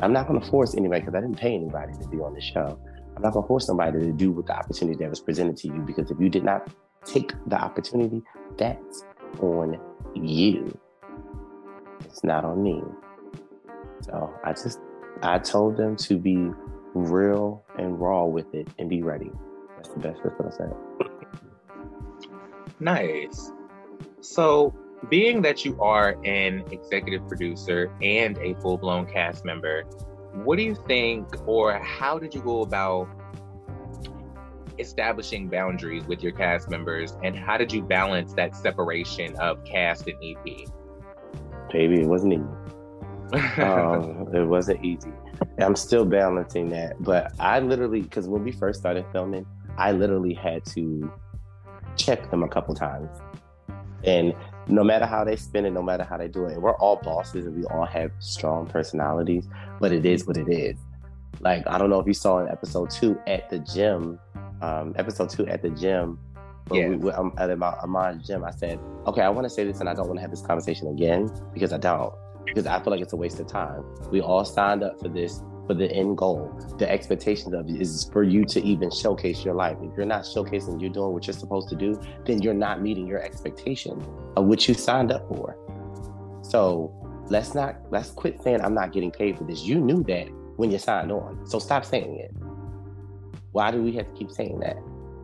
I'm 0.00 0.12
not 0.12 0.28
going 0.28 0.40
to 0.40 0.46
force 0.48 0.76
anybody 0.76 1.00
because 1.00 1.14
I 1.14 1.20
didn't 1.20 1.38
pay 1.38 1.54
anybody 1.54 1.92
to 2.00 2.08
be 2.08 2.18
on 2.18 2.34
the 2.34 2.40
show. 2.40 2.78
I'm 3.16 3.22
not 3.22 3.32
going 3.32 3.42
to 3.42 3.48
force 3.48 3.66
somebody 3.66 3.98
to 3.98 4.12
do 4.12 4.30
with 4.30 4.46
the 4.46 4.56
opportunity 4.56 4.96
that 5.02 5.10
was 5.10 5.20
presented 5.20 5.56
to 5.58 5.68
you 5.68 5.80
because 5.80 6.10
if 6.10 6.20
you 6.20 6.28
did 6.28 6.44
not 6.44 6.68
take 7.04 7.32
the 7.46 7.56
opportunity, 7.56 8.22
that's 8.56 9.04
on 9.40 9.76
you. 10.14 10.78
It's 12.08 12.24
not 12.24 12.44
on 12.44 12.62
me. 12.62 12.82
So 14.02 14.32
I 14.44 14.52
just 14.52 14.80
I 15.22 15.38
told 15.38 15.76
them 15.76 15.96
to 15.96 16.16
be 16.16 16.50
real 16.94 17.64
and 17.78 18.00
raw 18.00 18.24
with 18.24 18.54
it 18.54 18.68
and 18.78 18.88
be 18.88 19.02
ready. 19.02 19.30
That's 19.76 19.90
the 19.90 20.00
best 20.00 20.22
to 20.22 20.52
say 20.52 20.64
it. 20.64 21.10
Nice. 22.80 23.52
So 24.20 24.74
being 25.08 25.42
that 25.42 25.64
you 25.64 25.80
are 25.80 26.16
an 26.24 26.64
executive 26.70 27.26
producer 27.28 27.92
and 28.02 28.38
a 28.38 28.54
full-blown 28.60 29.06
cast 29.06 29.44
member, 29.44 29.82
what 30.44 30.56
do 30.56 30.62
you 30.62 30.76
think 30.86 31.28
or 31.46 31.78
how 31.78 32.18
did 32.18 32.34
you 32.34 32.40
go 32.40 32.62
about 32.62 33.08
establishing 34.78 35.48
boundaries 35.48 36.04
with 36.04 36.22
your 36.22 36.32
cast 36.32 36.70
members 36.70 37.16
and 37.24 37.36
how 37.36 37.56
did 37.56 37.72
you 37.72 37.82
balance 37.82 38.32
that 38.34 38.56
separation 38.56 39.34
of 39.36 39.64
cast 39.64 40.06
and 40.06 40.16
EP? 40.22 40.68
Baby, 41.70 42.00
it 42.00 42.06
wasn't 42.06 42.34
easy. 42.34 42.68
um, 43.62 44.28
it 44.34 44.46
wasn't 44.46 44.84
easy. 44.84 45.12
I'm 45.58 45.76
still 45.76 46.04
balancing 46.04 46.70
that, 46.70 47.02
but 47.02 47.32
I 47.38 47.60
literally, 47.60 48.00
because 48.00 48.26
when 48.26 48.42
we 48.42 48.52
first 48.52 48.80
started 48.80 49.04
filming, 49.12 49.46
I 49.76 49.92
literally 49.92 50.34
had 50.34 50.64
to 50.66 51.12
check 51.96 52.30
them 52.30 52.42
a 52.42 52.48
couple 52.48 52.74
times. 52.74 53.10
And 54.04 54.34
no 54.68 54.84
matter 54.84 55.06
how 55.06 55.24
they 55.24 55.36
spin 55.36 55.66
it, 55.66 55.70
no 55.70 55.82
matter 55.82 56.04
how 56.04 56.16
they 56.16 56.28
do 56.28 56.46
it, 56.46 56.60
we're 56.60 56.76
all 56.76 56.96
bosses 56.96 57.46
and 57.46 57.56
we 57.56 57.64
all 57.64 57.86
have 57.86 58.10
strong 58.18 58.66
personalities, 58.66 59.48
but 59.80 59.92
it 59.92 60.06
is 60.06 60.26
what 60.26 60.36
it 60.36 60.48
is. 60.48 60.78
Like, 61.40 61.66
I 61.66 61.78
don't 61.78 61.90
know 61.90 62.00
if 62.00 62.06
you 62.06 62.14
saw 62.14 62.38
in 62.38 62.48
episode 62.48 62.90
two 62.90 63.18
at 63.26 63.50
the 63.50 63.58
gym, 63.60 64.18
um, 64.60 64.94
episode 64.96 65.30
two 65.30 65.46
at 65.46 65.62
the 65.62 65.70
gym. 65.70 66.18
Yeah. 66.76 66.88
We, 66.88 67.10
um, 67.12 67.32
at 67.38 67.50
Amon's 67.50 68.26
gym, 68.26 68.44
I 68.44 68.50
said, 68.50 68.78
okay, 69.06 69.22
I 69.22 69.28
want 69.28 69.44
to 69.44 69.50
say 69.50 69.64
this 69.64 69.80
and 69.80 69.88
I 69.88 69.94
don't 69.94 70.06
want 70.06 70.18
to 70.18 70.22
have 70.22 70.30
this 70.30 70.42
conversation 70.42 70.88
again 70.88 71.30
because 71.52 71.72
I 71.72 71.78
don't. 71.78 72.12
Because 72.44 72.66
I 72.66 72.82
feel 72.82 72.90
like 72.90 73.02
it's 73.02 73.12
a 73.12 73.16
waste 73.16 73.40
of 73.40 73.46
time. 73.46 73.84
We 74.10 74.20
all 74.20 74.44
signed 74.44 74.82
up 74.82 74.98
for 75.00 75.08
this 75.08 75.42
for 75.66 75.74
the 75.74 75.90
end 75.92 76.16
goal. 76.16 76.50
The 76.78 76.90
expectations 76.90 77.52
of 77.52 77.68
it 77.68 77.80
is 77.80 78.08
for 78.10 78.22
you 78.22 78.44
to 78.46 78.64
even 78.64 78.90
showcase 78.90 79.44
your 79.44 79.54
life. 79.54 79.76
If 79.82 79.96
you're 79.96 80.06
not 80.06 80.22
showcasing, 80.22 80.80
you're 80.80 80.90
doing 80.90 81.12
what 81.12 81.26
you're 81.26 81.34
supposed 81.34 81.68
to 81.68 81.76
do, 81.76 82.00
then 82.24 82.40
you're 82.40 82.54
not 82.54 82.80
meeting 82.80 83.06
your 83.06 83.22
expectation 83.22 84.02
of 84.36 84.46
what 84.46 84.66
you 84.66 84.74
signed 84.74 85.12
up 85.12 85.28
for. 85.28 85.56
So 86.42 86.92
let's 87.28 87.54
not 87.54 87.76
let's 87.90 88.10
quit 88.10 88.42
saying 88.42 88.62
I'm 88.62 88.74
not 88.74 88.92
getting 88.92 89.10
paid 89.10 89.36
for 89.36 89.44
this. 89.44 89.62
You 89.62 89.78
knew 89.78 90.02
that 90.04 90.28
when 90.56 90.70
you 90.70 90.78
signed 90.78 91.12
on. 91.12 91.46
So 91.46 91.58
stop 91.58 91.84
saying 91.84 92.16
it. 92.16 92.34
Why 93.52 93.70
do 93.70 93.82
we 93.82 93.92
have 93.92 94.06
to 94.06 94.12
keep 94.12 94.30
saying 94.30 94.60
that? 94.60 94.78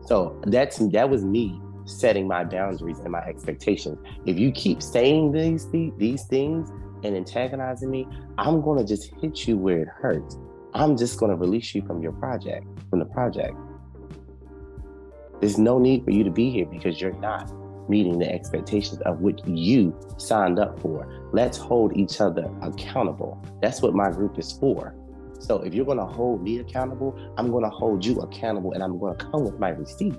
So 0.05 0.39
that's 0.45 0.77
that 0.77 1.09
was 1.09 1.23
me 1.23 1.59
setting 1.85 2.27
my 2.27 2.43
boundaries 2.43 2.99
and 2.99 3.11
my 3.11 3.19
expectations. 3.19 3.97
If 4.25 4.37
you 4.39 4.51
keep 4.51 4.81
saying 4.81 5.31
these 5.31 5.69
these 5.97 6.23
things 6.25 6.69
and 7.03 7.15
antagonizing 7.15 7.89
me, 7.89 8.07
I'm 8.37 8.61
gonna 8.61 8.85
just 8.85 9.11
hit 9.21 9.47
you 9.47 9.57
where 9.57 9.81
it 9.81 9.87
hurts. 9.87 10.37
I'm 10.73 10.97
just 10.97 11.19
gonna 11.19 11.35
release 11.35 11.73
you 11.73 11.85
from 11.85 12.01
your 12.01 12.13
project, 12.13 12.65
from 12.89 12.99
the 12.99 13.05
project. 13.05 13.55
There's 15.41 15.57
no 15.57 15.79
need 15.79 16.03
for 16.05 16.11
you 16.11 16.23
to 16.23 16.31
be 16.31 16.49
here 16.49 16.65
because 16.65 16.99
you're 16.99 17.19
not 17.19 17.51
meeting 17.89 18.17
the 18.17 18.31
expectations 18.31 18.99
of 19.01 19.19
what 19.19 19.47
you 19.47 19.95
signed 20.17 20.59
up 20.59 20.79
for. 20.79 21.07
Let's 21.33 21.57
hold 21.57 21.95
each 21.95 22.19
other 22.19 22.49
accountable. 22.61 23.43
That's 23.61 23.81
what 23.81 23.93
my 23.93 24.09
group 24.11 24.39
is 24.39 24.53
for. 24.53 24.95
So 25.39 25.61
if 25.61 25.73
you're 25.73 25.85
gonna 25.85 26.05
hold 26.05 26.43
me 26.43 26.59
accountable, 26.59 27.17
I'm 27.37 27.51
gonna 27.51 27.69
hold 27.69 28.05
you 28.05 28.19
accountable 28.19 28.73
and 28.73 28.83
I'm 28.83 28.97
gonna 28.99 29.15
come 29.15 29.43
with 29.43 29.59
my 29.59 29.69
receipts. 29.69 30.17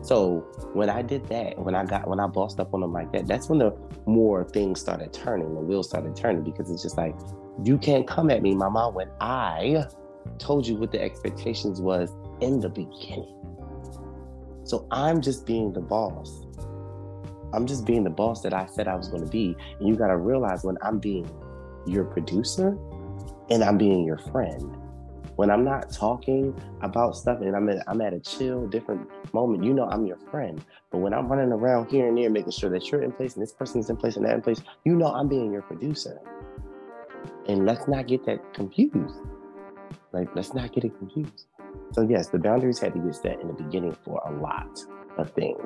So 0.00 0.46
when 0.72 0.88
I 0.88 1.02
did 1.02 1.26
that, 1.28 1.58
when 1.58 1.74
I 1.74 1.84
got 1.84 2.08
when 2.08 2.18
I 2.18 2.26
bossed 2.26 2.58
up 2.58 2.72
on 2.74 2.80
them 2.80 2.92
like 2.92 3.12
that, 3.12 3.26
that's 3.26 3.48
when 3.48 3.58
the 3.58 3.76
more 4.06 4.44
things 4.44 4.80
started 4.80 5.12
turning, 5.12 5.54
the 5.54 5.60
wheels 5.60 5.88
started 5.88 6.16
turning 6.16 6.42
because 6.42 6.70
it's 6.70 6.82
just 6.82 6.96
like 6.96 7.14
you 7.62 7.76
can't 7.78 8.06
come 8.06 8.30
at 8.30 8.42
me, 8.42 8.54
mama, 8.54 8.88
when 8.90 9.10
I 9.20 9.84
told 10.38 10.66
you 10.66 10.76
what 10.76 10.90
the 10.92 11.00
expectations 11.00 11.80
was 11.80 12.10
in 12.40 12.60
the 12.60 12.68
beginning. 12.68 13.38
So 14.64 14.86
I'm 14.90 15.20
just 15.20 15.46
being 15.46 15.72
the 15.72 15.80
boss. 15.80 16.46
I'm 17.52 17.66
just 17.66 17.84
being 17.84 18.04
the 18.04 18.10
boss 18.10 18.40
that 18.42 18.54
I 18.54 18.66
said 18.66 18.88
I 18.88 18.94
was 18.94 19.08
going 19.08 19.24
to 19.24 19.30
be. 19.30 19.54
And 19.78 19.88
you 19.88 19.96
got 19.96 20.08
to 20.08 20.16
realize 20.16 20.64
when 20.64 20.78
I'm 20.82 20.98
being 20.98 21.28
your 21.86 22.04
producer 22.04 22.78
and 23.52 23.62
I'm 23.62 23.76
being 23.76 24.04
your 24.04 24.16
friend, 24.16 24.74
when 25.36 25.50
I'm 25.50 25.62
not 25.62 25.92
talking 25.92 26.58
about 26.80 27.16
stuff 27.16 27.42
and 27.42 27.54
I'm 27.54 27.68
at, 27.68 27.84
I'm 27.86 28.00
at 28.00 28.14
a 28.14 28.20
chill, 28.20 28.66
different 28.66 29.06
moment, 29.34 29.62
you 29.62 29.74
know 29.74 29.84
I'm 29.84 30.06
your 30.06 30.16
friend. 30.30 30.64
But 30.90 30.98
when 30.98 31.12
I'm 31.12 31.28
running 31.28 31.52
around 31.52 31.90
here 31.90 32.08
and 32.08 32.16
there, 32.16 32.30
making 32.30 32.52
sure 32.52 32.70
that 32.70 32.90
you're 32.90 33.02
in 33.02 33.12
place 33.12 33.34
and 33.34 33.42
this 33.42 33.52
person's 33.52 33.90
in 33.90 33.96
place 33.98 34.16
and 34.16 34.24
that 34.24 34.34
in 34.34 34.40
place, 34.40 34.62
you 34.84 34.96
know 34.96 35.12
I'm 35.12 35.28
being 35.28 35.52
your 35.52 35.60
producer. 35.60 36.18
And 37.46 37.66
let's 37.66 37.86
not 37.86 38.06
get 38.06 38.24
that 38.24 38.54
confused. 38.54 39.16
Like, 40.12 40.28
let's 40.34 40.54
not 40.54 40.72
get 40.72 40.84
it 40.84 40.96
confused. 40.98 41.44
So, 41.92 42.02
yes, 42.02 42.28
the 42.28 42.38
boundaries 42.38 42.78
had 42.78 42.94
to 42.94 43.00
get 43.00 43.14
set 43.14 43.38
in 43.40 43.48
the 43.48 43.54
beginning 43.54 43.96
for 44.02 44.22
a 44.26 44.32
lot 44.40 44.78
of 45.18 45.30
things, 45.32 45.60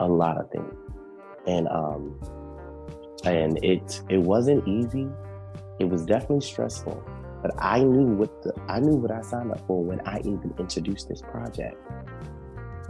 a 0.00 0.06
lot 0.06 0.38
of 0.38 0.50
things. 0.50 0.74
And, 1.46 1.66
um, 1.68 2.20
and 3.24 3.62
it 3.64 4.02
it 4.10 4.18
wasn't 4.18 4.66
easy. 4.68 5.08
It 5.78 5.88
was 5.88 6.04
definitely 6.04 6.40
stressful, 6.40 7.02
but 7.42 7.52
I 7.58 7.82
knew 7.82 8.06
what 8.14 8.42
the 8.42 8.52
I 8.68 8.80
knew 8.80 8.96
what 8.96 9.10
I 9.10 9.20
signed 9.20 9.52
up 9.52 9.66
for 9.66 9.82
when 9.82 10.00
I 10.06 10.18
even 10.20 10.54
introduced 10.58 11.08
this 11.08 11.22
project. 11.22 11.76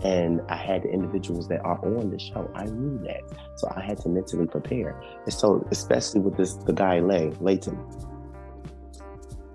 And 0.02 0.42
I 0.48 0.56
had 0.56 0.82
the 0.82 0.90
individuals 0.90 1.48
that 1.48 1.60
are 1.64 1.82
on 1.84 2.10
the 2.10 2.18
show. 2.18 2.50
I 2.54 2.64
knew 2.64 2.98
that. 3.04 3.22
So 3.56 3.72
I 3.74 3.80
had 3.80 3.98
to 4.02 4.08
mentally 4.10 4.46
prepare. 4.46 5.02
And 5.24 5.32
so 5.32 5.66
especially 5.70 6.20
with 6.20 6.36
this 6.36 6.54
the 6.54 6.72
guy 6.72 7.00
Lay, 7.00 7.32
Layton. 7.40 7.78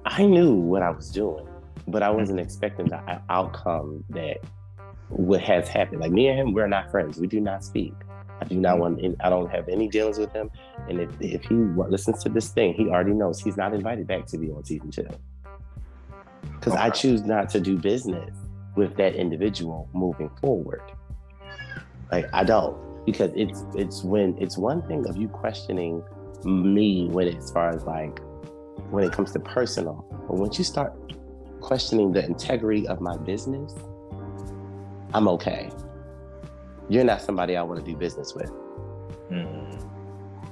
I 0.04 0.26
knew 0.26 0.56
what 0.56 0.82
I 0.82 0.90
was 0.90 1.10
doing, 1.10 1.48
but 1.88 2.04
I 2.04 2.10
wasn't 2.10 2.40
expecting 2.40 2.88
the 2.88 3.22
outcome 3.30 4.04
that 4.10 4.40
what 5.10 5.42
has 5.42 5.70
happened. 5.70 6.02
Like 6.02 6.12
me 6.12 6.28
and 6.28 6.40
him, 6.40 6.54
we're 6.54 6.68
not 6.68 6.90
friends. 6.92 7.20
We 7.20 7.28
do 7.28 7.40
not 7.40 7.64
speak. 7.64 7.94
I 8.42 8.46
do 8.46 8.56
not 8.56 8.80
want. 8.80 9.00
I 9.20 9.30
don't 9.30 9.52
have 9.52 9.70
any 9.70 9.88
dealings 9.88 10.18
with 10.18 10.34
him. 10.34 10.50
And 10.90 11.00
if 11.00 11.10
if 11.22 11.44
he 11.44 11.56
listens 11.56 12.24
to 12.24 12.30
this 12.30 12.50
thing, 12.50 12.74
he 12.74 12.88
already 12.88 13.14
knows 13.14 13.40
he's 13.40 13.56
not 13.56 13.74
invited 13.74 14.08
back 14.08 14.26
to 14.28 14.38
be 14.38 14.50
on 14.52 14.64
season 14.66 14.90
two. 14.90 15.08
Because 16.56 16.74
okay. 16.74 16.82
I 16.82 16.90
choose 16.90 17.22
not 17.22 17.50
to 17.50 17.60
do 17.60 17.78
business 17.78 18.36
with 18.76 18.96
that 18.98 19.16
individual 19.16 19.88
moving 19.94 20.30
forward. 20.42 20.82
Like 22.12 22.26
I 22.34 22.44
don't, 22.44 23.06
because 23.06 23.32
it's 23.36 23.64
it's 23.76 24.04
when 24.04 24.36
it's 24.40 24.58
one 24.58 24.82
thing 24.88 25.08
of 25.08 25.18
you 25.18 25.28
questioning 25.28 26.04
me 26.44 27.08
when 27.10 27.28
as 27.28 27.52
far 27.52 27.70
as 27.70 27.84
like 27.84 28.20
when 28.90 29.04
it 29.04 29.12
comes 29.14 29.32
to 29.34 29.40
personal, 29.40 30.04
but 30.28 30.38
once 30.38 30.58
you 30.58 30.64
start 30.64 30.94
questioning 31.62 32.12
the 32.12 32.26
integrity 32.26 32.88
of 32.88 33.02
my 33.02 33.16
business, 33.18 33.72
I'm 35.14 35.28
okay. 35.28 35.70
You're 36.92 37.06
not 37.06 37.22
somebody 37.22 37.56
I 37.56 37.64
want 37.64 37.80
to 37.80 37.86
do 37.90 37.96
business 37.96 38.36
with. 38.36 38.52
Mm. 39.32 39.82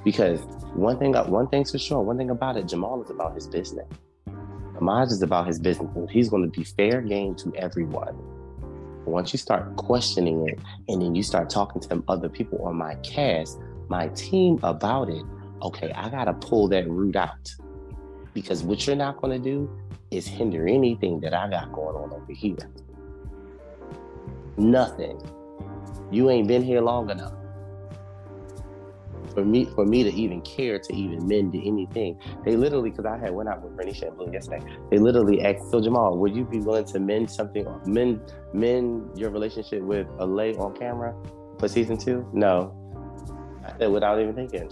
Because 0.06 0.40
one 0.74 0.98
thing, 0.98 1.14
one 1.14 1.50
thing's 1.50 1.72
for 1.72 1.78
sure, 1.78 2.02
one 2.02 2.18
thing 2.18 2.30
about 2.30 2.56
it, 2.56 2.66
Jamal 2.66 3.04
is 3.04 3.10
about 3.10 3.36
his 3.36 3.46
business. 3.46 3.86
Ahmad 4.78 5.10
is 5.10 5.22
about 5.22 5.48
his 5.48 5.60
business. 5.60 5.90
He's 6.10 6.30
going 6.30 6.50
to 6.50 6.58
be 6.58 6.64
fair 6.64 7.02
game 7.02 7.36
to 7.36 7.54
everyone. 7.58 8.18
Once 9.04 9.34
you 9.34 9.38
start 9.38 9.76
questioning 9.76 10.48
it, 10.48 10.58
and 10.88 11.02
then 11.02 11.14
you 11.14 11.24
start 11.24 11.50
talking 11.50 11.82
to 11.82 11.90
them 11.90 12.06
other 12.08 12.30
people 12.30 12.64
on 12.64 12.78
my 12.78 12.96
cast, 13.04 13.60
my 13.90 14.08
team 14.10 14.62
about 14.64 15.10
it, 15.10 15.26
okay, 15.62 15.92
I 15.92 16.08
got 16.08 16.24
to 16.24 16.34
pull 16.36 16.70
that 16.70 16.90
root 16.90 17.18
out. 17.18 17.54
Because 18.34 18.64
what 18.64 18.88
you're 18.88 18.96
not 18.96 19.22
going 19.22 19.38
to 19.38 19.44
do 19.44 19.70
is 20.10 20.26
hinder 20.26 20.70
anything 20.70 21.20
that 21.20 21.34
I 21.34 21.50
got 21.50 21.74
going 21.74 21.98
on 21.98 22.14
over 22.14 22.32
here. 22.32 22.56
Nothing. 24.56 25.22
You 26.12 26.30
ain't 26.30 26.48
been 26.48 26.64
here 26.64 26.82
long 26.82 27.10
enough 27.10 27.34
for 29.34 29.46
me 29.46 29.66
for 29.76 29.86
me 29.86 30.04
to 30.04 30.14
even 30.14 30.42
care 30.42 30.80
to 30.80 30.96
even 30.96 31.28
mend 31.28 31.56
anything. 31.56 32.20
They 32.44 32.56
literally, 32.56 32.90
because 32.90 33.06
I 33.06 33.18
had 33.18 33.32
went 33.32 33.50
out 33.50 33.62
with 33.62 33.76
Bernie 33.76 33.94
Shampoo 33.94 34.30
yesterday. 34.32 34.64
They 34.90 34.98
literally 34.98 35.42
asked, 35.42 35.70
"So 35.72 35.82
Jamal, 35.82 36.18
would 36.18 36.36
you 36.36 36.46
be 36.46 36.60
willing 36.60 36.86
to 36.86 37.00
mend 37.00 37.30
something, 37.30 37.66
mend 37.86 38.34
mend 38.54 39.18
your 39.18 39.30
relationship 39.30 39.82
with 39.82 40.08
a 40.20 40.26
lay 40.26 40.56
on 40.56 40.76
camera 40.76 41.16
for 41.58 41.68
season 41.68 41.98
two? 41.98 42.28
No, 42.34 42.74
I 43.66 43.78
said 43.78 43.92
without 43.92 44.20
even 44.20 44.36
thinking. 44.36 44.70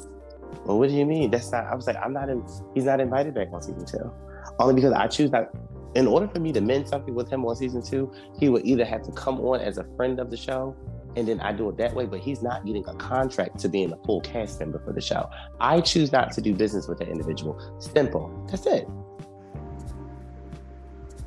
Well, 0.66 0.80
what 0.80 0.90
do 0.90 0.96
you 0.96 1.06
mean? 1.06 1.30
That's 1.30 1.52
not. 1.52 1.66
I 1.66 1.76
was 1.76 1.88
like, 1.88 1.98
I'm 2.04 2.14
not. 2.14 2.30
In, 2.30 2.46
he's 2.74 2.86
not 2.86 3.00
invited 3.00 3.34
back 3.34 3.50
on 3.54 3.62
season 3.62 3.86
two, 3.86 4.12
only 4.60 4.76
because 4.76 4.94
I 4.94 5.08
choose 5.08 5.32
not. 5.32 5.50
In 5.96 6.06
order 6.06 6.28
for 6.28 6.40
me 6.40 6.52
to 6.52 6.62
mend 6.62 6.88
something 6.88 7.16
with 7.16 7.30
him 7.30 7.46
on 7.46 7.56
season 7.56 7.82
two, 7.82 8.12
he 8.38 8.50
would 8.50 8.66
either 8.66 8.86
have 8.86 9.02
to 9.04 9.12
come 9.14 9.40
on 9.40 9.62
as 9.62 9.78
a 9.78 9.86
friend 9.96 10.20
of 10.20 10.30
the 10.30 10.38
show 10.38 10.76
and 11.18 11.28
then 11.28 11.42
I 11.42 11.52
do 11.52 11.68
it 11.70 11.78
that 11.78 11.96
way, 11.96 12.06
but 12.06 12.20
he's 12.20 12.44
not 12.44 12.64
getting 12.64 12.88
a 12.88 12.94
contract 12.94 13.58
to 13.62 13.70
being 13.70 13.92
a 13.92 13.98
full 14.06 14.22
cast 14.22 14.60
member 14.60 14.78
for 14.78 14.94
the 14.94 15.02
show. 15.02 15.28
I 15.60 15.82
choose 15.82 16.12
not 16.12 16.32
to 16.34 16.42
do 16.42 16.54
business 16.54 16.88
with 16.88 17.00
that 17.00 17.10
individual. 17.10 17.60
Simple. 17.80 18.32
That's 18.52 18.68
it. 18.68 18.88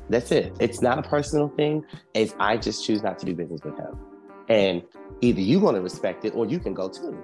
That's 0.09 0.31
it. 0.31 0.55
It's 0.61 0.81
not 0.81 0.97
a 0.97 1.01
personal 1.01 1.49
thing. 1.49 1.83
It's 2.13 2.33
I 2.39 2.55
just 2.55 2.85
choose 2.85 3.03
not 3.03 3.19
to 3.19 3.25
do 3.25 3.35
business 3.35 3.59
with 3.65 3.77
him. 3.77 3.99
And 4.47 4.81
either 5.19 5.41
you're 5.41 5.59
going 5.59 5.75
to 5.75 5.81
respect 5.81 6.23
it 6.23 6.33
or 6.35 6.45
you 6.45 6.59
can 6.59 6.73
go 6.73 6.87
too. 6.87 7.21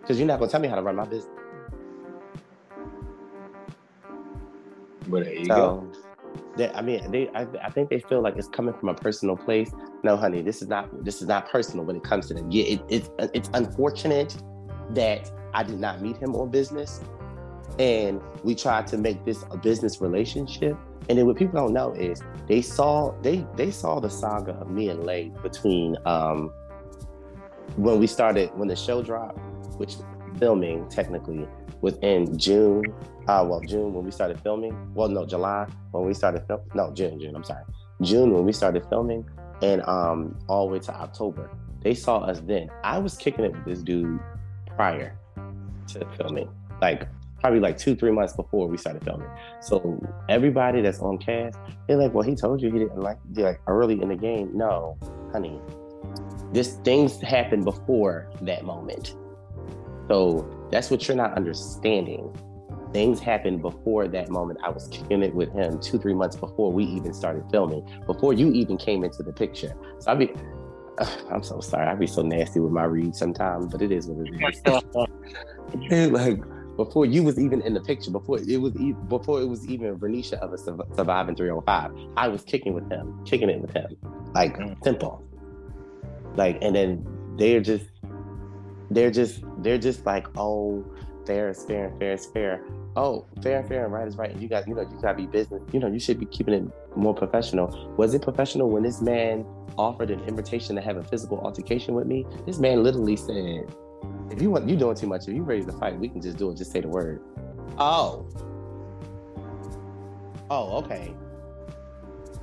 Because 0.00 0.16
you're 0.16 0.28
not 0.28 0.38
going 0.38 0.48
to 0.48 0.52
tell 0.52 0.60
me 0.60 0.68
how 0.68 0.76
to 0.76 0.82
run 0.82 0.94
my 0.94 1.06
business. 1.06 1.34
But 5.08 5.24
there 5.24 5.34
you 5.34 5.46
so, 5.46 5.54
go 5.56 5.92
they, 6.56 6.70
I 6.70 6.82
mean, 6.82 7.10
they, 7.10 7.28
I, 7.30 7.46
I, 7.62 7.70
think 7.70 7.90
they 7.90 8.00
feel 8.00 8.22
like 8.22 8.36
it's 8.36 8.48
coming 8.48 8.74
from 8.74 8.88
a 8.88 8.94
personal 8.94 9.36
place. 9.36 9.70
No, 10.02 10.16
honey, 10.16 10.42
this 10.42 10.62
is 10.62 10.68
not, 10.68 11.04
this 11.04 11.20
is 11.20 11.28
not 11.28 11.50
personal 11.50 11.84
when 11.84 11.96
it 11.96 12.04
comes 12.04 12.28
to 12.28 12.34
them. 12.34 12.50
Yeah, 12.50 12.64
it, 12.64 12.82
it's, 12.88 13.10
it's 13.34 13.50
unfortunate 13.54 14.36
that 14.90 15.30
I 15.54 15.62
did 15.62 15.80
not 15.80 16.00
meet 16.00 16.16
him 16.16 16.34
on 16.34 16.50
business, 16.50 17.00
and 17.78 18.20
we 18.44 18.54
tried 18.54 18.86
to 18.88 18.98
make 18.98 19.24
this 19.24 19.44
a 19.50 19.56
business 19.56 20.00
relationship. 20.00 20.76
And 21.08 21.18
then 21.18 21.26
what 21.26 21.36
people 21.36 21.60
don't 21.60 21.72
know 21.72 21.92
is 21.92 22.22
they 22.48 22.62
saw, 22.62 23.12
they, 23.22 23.46
they 23.54 23.70
saw 23.70 24.00
the 24.00 24.10
saga 24.10 24.52
of 24.52 24.70
me 24.70 24.88
and 24.88 25.04
Lay 25.04 25.30
between, 25.42 25.96
um, 26.04 26.52
when 27.76 27.98
we 27.98 28.06
started, 28.06 28.50
when 28.56 28.68
the 28.68 28.76
show 28.76 29.02
dropped, 29.02 29.38
which 29.76 29.96
filming 30.38 30.88
technically 30.88 31.46
was 31.80 31.96
in 32.02 32.36
June 32.38 32.82
uh, 33.28 33.44
well, 33.48 33.60
June 33.60 33.92
when 33.92 34.04
we 34.04 34.10
started 34.10 34.40
filming. 34.40 34.94
Well, 34.94 35.08
no, 35.08 35.26
July 35.26 35.66
when 35.90 36.04
we 36.04 36.14
started 36.14 36.46
filming. 36.46 36.66
No, 36.74 36.92
June, 36.92 37.18
June. 37.20 37.34
I'm 37.34 37.44
sorry, 37.44 37.64
June 38.02 38.32
when 38.32 38.44
we 38.44 38.52
started 38.52 38.84
filming, 38.88 39.28
and 39.62 39.82
um, 39.82 40.38
all 40.48 40.66
the 40.66 40.74
way 40.74 40.78
to 40.80 40.94
October. 40.94 41.50
They 41.82 41.94
saw 41.94 42.18
us 42.18 42.40
then. 42.40 42.68
I 42.84 42.98
was 42.98 43.16
kicking 43.16 43.44
it 43.44 43.52
with 43.52 43.64
this 43.64 43.80
dude 43.80 44.18
prior 44.76 45.18
to 45.88 46.06
filming, 46.16 46.48
like 46.80 47.08
probably 47.40 47.60
like 47.60 47.78
two, 47.78 47.94
three 47.94 48.10
months 48.10 48.32
before 48.32 48.68
we 48.68 48.76
started 48.76 49.04
filming. 49.04 49.28
So 49.60 50.00
everybody 50.28 50.80
that's 50.80 51.00
on 51.00 51.18
cast, 51.18 51.58
they're 51.86 51.96
like, 51.96 52.14
"Well, 52.14 52.24
he 52.24 52.34
told 52.34 52.62
you 52.62 52.70
he 52.70 52.78
didn't 52.78 53.00
like 53.00 53.18
you 53.34 53.44
like 53.44 53.60
early 53.66 54.00
in 54.00 54.08
the 54.08 54.16
game." 54.16 54.50
No, 54.54 54.96
honey, 55.32 55.60
this 56.52 56.74
things 56.84 57.20
happened 57.20 57.64
before 57.64 58.30
that 58.42 58.64
moment. 58.64 59.16
So 60.08 60.48
that's 60.70 60.90
what 60.90 61.06
you're 61.08 61.16
not 61.16 61.34
understanding 61.34 62.32
things 62.96 63.20
happened 63.20 63.60
before 63.60 64.08
that 64.08 64.30
moment. 64.30 64.58
I 64.64 64.70
was 64.70 64.88
kicking 64.88 65.22
it 65.22 65.34
with 65.34 65.52
him 65.52 65.78
two, 65.80 65.98
three 65.98 66.14
months 66.14 66.34
before 66.34 66.72
we 66.72 66.82
even 66.84 67.12
started 67.12 67.44
filming, 67.50 67.86
before 68.06 68.32
you 68.32 68.50
even 68.52 68.78
came 68.78 69.04
into 69.04 69.22
the 69.22 69.34
picture. 69.34 69.74
So 69.98 70.12
I'd 70.12 70.18
be, 70.18 70.32
I'm 71.30 71.42
so 71.42 71.60
sorry. 71.60 71.86
I'd 71.88 72.00
be 72.00 72.06
so 72.06 72.22
nasty 72.22 72.58
with 72.58 72.72
my 72.72 72.84
reads 72.84 73.18
sometimes, 73.18 73.66
but 73.70 73.82
it 73.82 73.92
is 73.92 74.06
what 74.06 74.26
it 74.26 74.32
is. 75.90 76.10
like 76.10 76.38
before 76.78 77.04
you 77.04 77.22
was 77.22 77.38
even 77.38 77.60
in 77.60 77.74
the 77.74 77.82
picture, 77.82 78.10
before 78.10 78.38
it 78.38 78.58
was 78.58 78.74
even, 78.76 79.06
before 79.08 79.42
it 79.42 79.46
was 79.46 79.68
even 79.68 79.94
Vernisha 79.98 80.38
of 80.38 80.54
a 80.54 80.58
surviving 80.96 81.36
305, 81.36 81.90
I 82.16 82.28
was 82.28 82.44
kicking 82.44 82.72
with 82.72 82.90
him, 82.90 83.22
kicking 83.26 83.50
it 83.50 83.60
with 83.60 83.74
him, 83.74 83.94
like 84.34 84.56
mm. 84.56 84.82
simple. 84.82 85.22
Like, 86.34 86.56
and 86.62 86.74
then 86.74 87.06
they're 87.36 87.60
just, 87.60 87.90
they're 88.90 89.10
just, 89.10 89.42
they're 89.58 89.76
just 89.76 90.06
like, 90.06 90.26
oh, 90.38 90.82
fair 91.26 91.50
is 91.50 91.64
fair 91.64 91.86
and 91.86 91.98
fair 91.98 92.12
is 92.12 92.26
fair 92.26 92.62
oh, 92.96 93.26
fair 93.42 93.60
and 93.60 93.68
fair 93.68 93.84
and 93.84 93.92
right 93.92 94.08
is 94.08 94.16
right. 94.16 94.30
And 94.30 94.42
you 94.42 94.48
guys, 94.48 94.64
you 94.66 94.74
know, 94.74 94.82
you 94.82 94.98
gotta 95.00 95.14
be 95.14 95.26
business. 95.26 95.62
You 95.72 95.80
know, 95.80 95.86
you 95.86 96.00
should 96.00 96.18
be 96.18 96.26
keeping 96.26 96.54
it 96.54 96.96
more 96.96 97.14
professional. 97.14 97.94
Was 97.96 98.14
it 98.14 98.22
professional 98.22 98.70
when 98.70 98.82
this 98.82 99.00
man 99.00 99.44
offered 99.76 100.10
an 100.10 100.20
invitation 100.24 100.74
to 100.76 100.82
have 100.82 100.96
a 100.96 101.04
physical 101.04 101.38
altercation 101.38 101.94
with 101.94 102.06
me? 102.06 102.26
This 102.46 102.58
man 102.58 102.82
literally 102.82 103.16
said, 103.16 103.70
"If 104.30 104.42
you 104.42 104.50
want, 104.50 104.68
you 104.68 104.76
doing 104.76 104.96
too 104.96 105.06
much. 105.06 105.28
If 105.28 105.34
you 105.34 105.42
ready 105.42 105.64
to 105.64 105.72
fight, 105.72 105.98
we 105.98 106.08
can 106.08 106.20
just 106.20 106.38
do 106.38 106.50
it. 106.50 106.56
Just 106.56 106.72
say 106.72 106.80
the 106.80 106.88
word." 106.88 107.20
Oh. 107.78 108.26
Oh, 110.48 110.78
okay. 110.78 111.14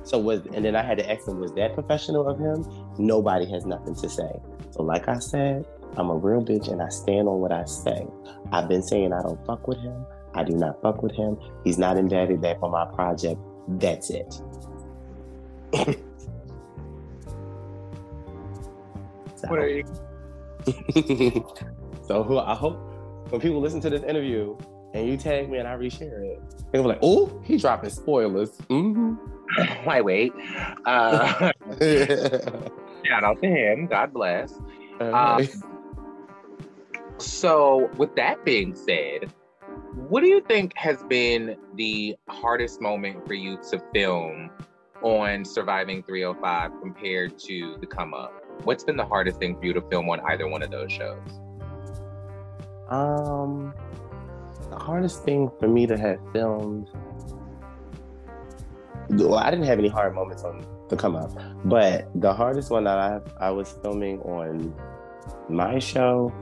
So 0.04 0.18
was 0.18 0.44
and 0.52 0.64
then 0.64 0.76
I 0.76 0.82
had 0.82 0.98
to 0.98 1.10
ask 1.10 1.26
him, 1.26 1.40
was 1.40 1.52
that 1.54 1.72
professional 1.74 2.28
of 2.28 2.38
him? 2.38 2.64
Nobody 2.98 3.50
has 3.50 3.64
nothing 3.64 3.94
to 3.96 4.08
say. 4.08 4.40
So 4.70 4.82
like 4.82 5.08
I 5.08 5.18
said, 5.18 5.66
I'm 5.96 6.10
a 6.10 6.16
real 6.16 6.42
bitch 6.44 6.68
and 6.68 6.82
I 6.82 6.88
stand 6.88 7.28
on 7.28 7.40
what 7.40 7.52
I 7.52 7.64
say. 7.64 8.06
I've 8.52 8.68
been 8.68 8.82
saying 8.82 9.12
I 9.12 9.22
don't 9.22 9.44
fuck 9.46 9.68
with 9.68 9.78
him. 9.78 10.04
I 10.34 10.42
do 10.42 10.54
not 10.54 10.82
fuck 10.82 11.02
with 11.02 11.14
him. 11.14 11.38
He's 11.62 11.78
not 11.78 11.96
invited 11.96 12.40
back 12.40 12.62
on 12.62 12.72
my 12.72 12.86
project. 12.86 13.40
That's 13.68 14.10
it. 14.10 14.32
so, 19.36 19.48
What 19.48 19.58
are 19.58 19.68
you? 19.68 19.84
so 22.06 22.22
who 22.22 22.38
I 22.38 22.54
hope 22.54 22.76
when 23.30 23.40
people 23.40 23.60
listen 23.60 23.80
to 23.82 23.90
this 23.90 24.02
interview 24.02 24.56
and 24.94 25.08
you 25.08 25.16
tag 25.16 25.50
me 25.50 25.58
and 25.58 25.68
I 25.68 25.76
reshare 25.76 26.24
it, 26.24 26.42
they'll 26.72 26.82
be 26.82 26.88
like, 26.88 27.00
"Oh, 27.02 27.40
he 27.44 27.56
dropping 27.58 27.90
spoilers." 27.90 28.50
Mm-hmm. 28.70 29.14
Wait, 29.86 30.02
wait. 30.02 30.32
Uh, 30.86 31.52
shout 33.04 33.24
out 33.24 33.40
to 33.42 33.46
him. 33.46 33.86
God 33.86 34.12
bless. 34.12 34.54
Um, 35.00 35.46
so, 37.18 37.90
with 37.96 38.14
that 38.16 38.44
being 38.44 38.74
said, 38.74 39.32
what 40.08 40.22
do 40.22 40.28
you 40.28 40.40
think 40.40 40.76
has 40.76 41.02
been 41.04 41.56
the 41.76 42.16
hardest 42.28 42.80
moment 42.80 43.26
for 43.26 43.34
you 43.34 43.58
to 43.70 43.82
film 43.92 44.50
on 45.02 45.44
Surviving 45.44 46.02
305 46.02 46.72
compared 46.80 47.38
to 47.40 47.76
The 47.80 47.86
Come 47.86 48.14
Up? 48.14 48.32
What's 48.64 48.84
been 48.84 48.96
the 48.96 49.06
hardest 49.06 49.38
thing 49.38 49.56
for 49.58 49.64
you 49.64 49.72
to 49.72 49.80
film 49.82 50.08
on 50.10 50.20
either 50.20 50.48
one 50.48 50.62
of 50.62 50.70
those 50.70 50.92
shows? 50.92 51.20
Um, 52.88 53.72
the 54.70 54.76
hardest 54.76 55.24
thing 55.24 55.50
for 55.58 55.68
me 55.68 55.86
to 55.86 55.96
have 55.96 56.18
filmed. 56.32 56.88
Well, 59.10 59.36
I 59.36 59.50
didn't 59.50 59.66
have 59.66 59.78
any 59.78 59.88
hard 59.88 60.14
moments 60.14 60.42
on 60.44 60.66
the 60.88 60.96
come 60.96 61.16
up, 61.16 61.32
but 61.64 62.08
the 62.20 62.32
hardest 62.32 62.70
one 62.70 62.84
that 62.84 62.98
I 62.98 63.20
I 63.38 63.50
was 63.50 63.72
filming 63.82 64.20
on 64.20 64.74
my 65.48 65.78
show, 65.78 66.32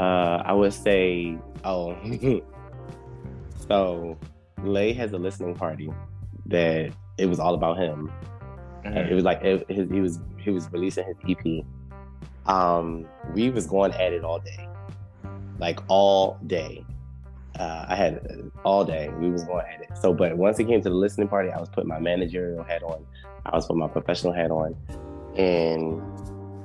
uh, 0.00 0.42
I 0.46 0.54
would 0.54 0.72
say, 0.72 1.36
oh, 1.62 1.94
so 3.68 4.18
Lay 4.62 4.94
has 4.94 5.12
a 5.12 5.18
listening 5.18 5.54
party 5.54 5.92
that 6.46 6.90
it 7.18 7.26
was 7.26 7.38
all 7.38 7.52
about 7.52 7.76
him. 7.76 8.10
It 8.82 9.12
was 9.12 9.24
like 9.24 9.42
it, 9.42 9.70
his, 9.70 9.90
he 9.90 10.00
was 10.00 10.20
he 10.38 10.50
was 10.50 10.72
releasing 10.72 11.04
his 11.06 11.16
EP. 11.28 11.64
Um, 12.46 13.06
we 13.34 13.50
was 13.50 13.66
going 13.66 13.92
at 13.92 14.14
it 14.14 14.24
all 14.24 14.38
day, 14.38 14.66
like 15.58 15.80
all 15.88 16.38
day. 16.46 16.82
Uh, 17.58 17.84
I 17.86 17.94
had 17.94 18.26
uh, 18.30 18.66
all 18.66 18.86
day. 18.86 19.10
We 19.18 19.30
was 19.30 19.44
going 19.44 19.66
at 19.66 19.82
it. 19.82 19.98
So, 19.98 20.14
but 20.14 20.38
once 20.38 20.58
it 20.58 20.64
came 20.64 20.80
to 20.80 20.88
the 20.88 20.94
listening 20.94 21.28
party, 21.28 21.50
I 21.50 21.60
was 21.60 21.68
putting 21.68 21.88
my 21.88 22.00
managerial 22.00 22.64
hat 22.64 22.82
on. 22.82 23.04
I 23.44 23.54
was 23.54 23.66
putting 23.66 23.80
my 23.80 23.88
professional 23.88 24.32
hat 24.32 24.50
on, 24.50 24.74
and 25.36 26.00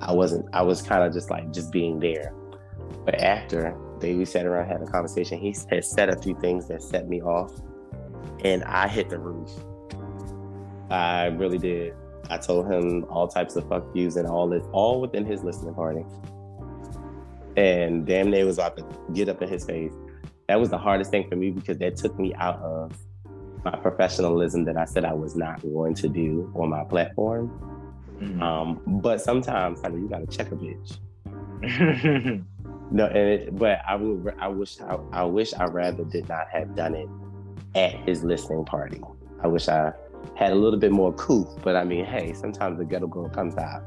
I 0.01 0.13
wasn't. 0.13 0.45
I 0.53 0.61
was 0.61 0.81
kind 0.81 1.03
of 1.03 1.11
just 1.11 1.29
like 1.29 1.51
just 1.51 1.73
being 1.73 1.99
there. 1.99 2.33
But 3.05 3.21
after 3.21 3.77
they 3.99 4.15
we 4.15 4.25
sat 4.25 4.45
around 4.45 4.67
had 4.67 4.81
a 4.81 4.85
conversation, 4.85 5.39
he 5.39 5.55
had 5.69 5.85
said 5.85 6.09
a 6.09 6.19
few 6.21 6.37
things 6.39 6.67
that 6.67 6.81
set 6.81 7.07
me 7.07 7.21
off, 7.21 7.51
and 8.43 8.63
I 8.63 8.87
hit 8.87 9.09
the 9.09 9.19
roof. 9.19 9.49
I 10.89 11.27
really 11.27 11.57
did. 11.57 11.93
I 12.29 12.37
told 12.37 12.71
him 12.71 13.05
all 13.09 13.27
types 13.27 13.55
of 13.55 13.67
fuck 13.69 13.85
yous 13.93 14.15
and 14.15 14.27
all 14.27 14.47
this, 14.49 14.65
all 14.71 14.99
within 14.99 15.25
his 15.25 15.43
listening 15.43 15.75
party. 15.75 16.03
And 17.55 18.05
damn 18.05 18.31
near 18.31 18.45
was 18.45 18.57
about 18.57 18.77
to 18.77 18.85
get 19.13 19.29
up 19.29 19.41
in 19.41 19.49
his 19.49 19.63
face. 19.63 19.93
That 20.47 20.59
was 20.59 20.69
the 20.69 20.77
hardest 20.77 21.11
thing 21.11 21.27
for 21.29 21.35
me 21.35 21.51
because 21.51 21.77
that 21.77 21.95
took 21.95 22.19
me 22.19 22.33
out 22.35 22.59
of 22.59 22.97
my 23.63 23.75
professionalism 23.77 24.65
that 24.65 24.77
I 24.77 24.85
said 24.85 25.05
I 25.05 25.13
was 25.13 25.35
not 25.35 25.61
going 25.61 25.95
to 25.95 26.07
do 26.07 26.51
on 26.55 26.69
my 26.69 26.83
platform. 26.83 27.49
Mhm. 28.19 28.41
Um, 28.41 28.81
but 29.01 29.21
sometimes, 29.21 29.81
honey, 29.81 30.01
you 30.01 30.07
gotta 30.09 30.27
check 30.27 30.51
a 30.51 30.55
bitch. 30.55 30.99
No, 32.95 33.07
and 33.07 33.17
it, 33.17 33.55
but 33.57 33.81
I 33.85 33.97
would, 33.97 34.33
I 34.39 34.47
wish, 34.47 34.79
I, 34.79 34.97
I 35.11 35.23
wish 35.25 35.53
I 35.53 35.65
rather 35.65 36.05
did 36.05 36.29
not 36.29 36.47
have 36.53 36.77
done 36.77 36.95
it 36.95 37.09
at 37.75 37.93
his 38.07 38.23
listening 38.23 38.63
party. 38.63 39.01
I 39.43 39.47
wish 39.47 39.67
I 39.67 39.91
had 40.37 40.53
a 40.53 40.55
little 40.55 40.79
bit 40.79 40.93
more 40.93 41.13
couth, 41.13 41.61
but 41.61 41.75
I 41.75 41.83
mean, 41.83 42.05
hey, 42.05 42.31
sometimes 42.31 42.77
the 42.77 42.85
ghetto 42.85 43.07
girl 43.07 43.27
comes 43.27 43.57
out. 43.57 43.83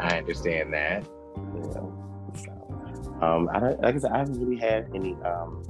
I 0.00 0.18
understand 0.18 0.72
that. 0.72 1.06
You 1.36 1.60
know? 1.60 2.32
So, 2.34 3.18
um, 3.22 3.48
I 3.52 3.60
don't, 3.60 3.80
like 3.80 3.94
I 3.94 3.98
said, 3.98 4.10
I 4.10 4.18
haven't 4.18 4.44
really 4.44 4.60
had 4.60 4.90
any. 4.92 5.12
Um, 5.22 5.62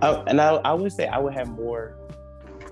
oh, 0.00 0.22
and 0.28 0.40
I, 0.40 0.54
I 0.64 0.74
would 0.74 0.92
say 0.92 1.08
I 1.08 1.18
would 1.18 1.34
have 1.34 1.48
more, 1.48 1.96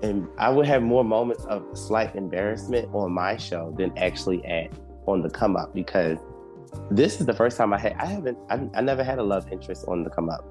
and 0.01 0.29
I 0.37 0.49
would 0.49 0.65
have 0.65 0.81
more 0.81 1.03
moments 1.03 1.43
of 1.43 1.65
slight 1.77 2.15
embarrassment 2.15 2.87
on 2.93 3.11
my 3.11 3.35
show 3.35 3.75
than 3.77 3.91
actually 3.97 4.45
at 4.45 4.71
on 5.07 5.21
the 5.21 5.29
come 5.29 5.57
up 5.57 5.73
because 5.73 6.17
this 6.91 7.19
is 7.19 7.25
the 7.25 7.33
first 7.33 7.57
time 7.57 7.73
I 7.73 7.79
had. 7.79 7.93
I 7.93 8.05
haven't. 8.05 8.37
I, 8.49 8.67
I 8.73 8.81
never 8.81 9.03
had 9.03 9.19
a 9.19 9.23
love 9.23 9.51
interest 9.51 9.85
on 9.87 10.03
the 10.03 10.09
come 10.09 10.29
up, 10.29 10.45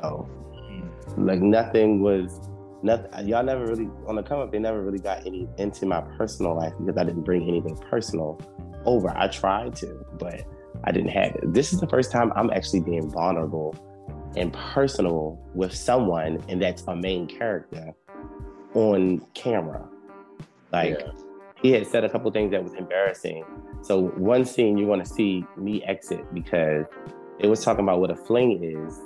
so 0.00 0.28
hmm. 0.54 1.26
like 1.26 1.40
nothing 1.40 2.02
was. 2.02 2.40
Nothing. 2.82 3.28
Y'all 3.28 3.42
never 3.42 3.66
really 3.66 3.88
on 4.06 4.16
the 4.16 4.22
come 4.22 4.40
up. 4.40 4.52
They 4.52 4.58
never 4.58 4.82
really 4.82 4.98
got 4.98 5.26
any 5.26 5.48
into 5.56 5.86
my 5.86 6.02
personal 6.18 6.54
life 6.54 6.74
because 6.78 6.98
I 6.98 7.04
didn't 7.04 7.22
bring 7.22 7.48
anything 7.48 7.78
personal 7.78 8.38
over. 8.84 9.10
I 9.16 9.28
tried 9.28 9.74
to, 9.76 10.04
but 10.18 10.42
I 10.84 10.92
didn't 10.92 11.08
have 11.10 11.34
it. 11.36 11.54
This 11.54 11.72
is 11.72 11.80
the 11.80 11.86
first 11.86 12.12
time 12.12 12.30
I'm 12.36 12.50
actually 12.50 12.80
being 12.80 13.10
vulnerable 13.10 13.74
and 14.36 14.52
personal 14.52 15.38
with 15.54 15.74
someone, 15.74 16.44
and 16.48 16.60
that's 16.60 16.82
a 16.86 16.94
main 16.94 17.26
character 17.26 17.94
on 18.74 19.20
camera. 19.34 19.88
Like 20.72 20.98
Yeah. 20.98 21.12
he 21.62 21.72
had 21.72 21.86
said 21.86 22.04
a 22.04 22.08
couple 22.08 22.30
things 22.32 22.50
that 22.50 22.62
was 22.62 22.74
embarrassing. 22.74 23.44
So 23.84 24.06
one 24.16 24.46
scene 24.46 24.78
you 24.78 24.86
want 24.86 25.04
to 25.04 25.12
see 25.12 25.44
me 25.58 25.82
exit 25.84 26.24
because 26.32 26.86
it 27.38 27.48
was 27.48 27.62
talking 27.62 27.84
about 27.84 28.00
what 28.00 28.10
a 28.10 28.16
fling 28.16 28.64
is, 28.64 28.98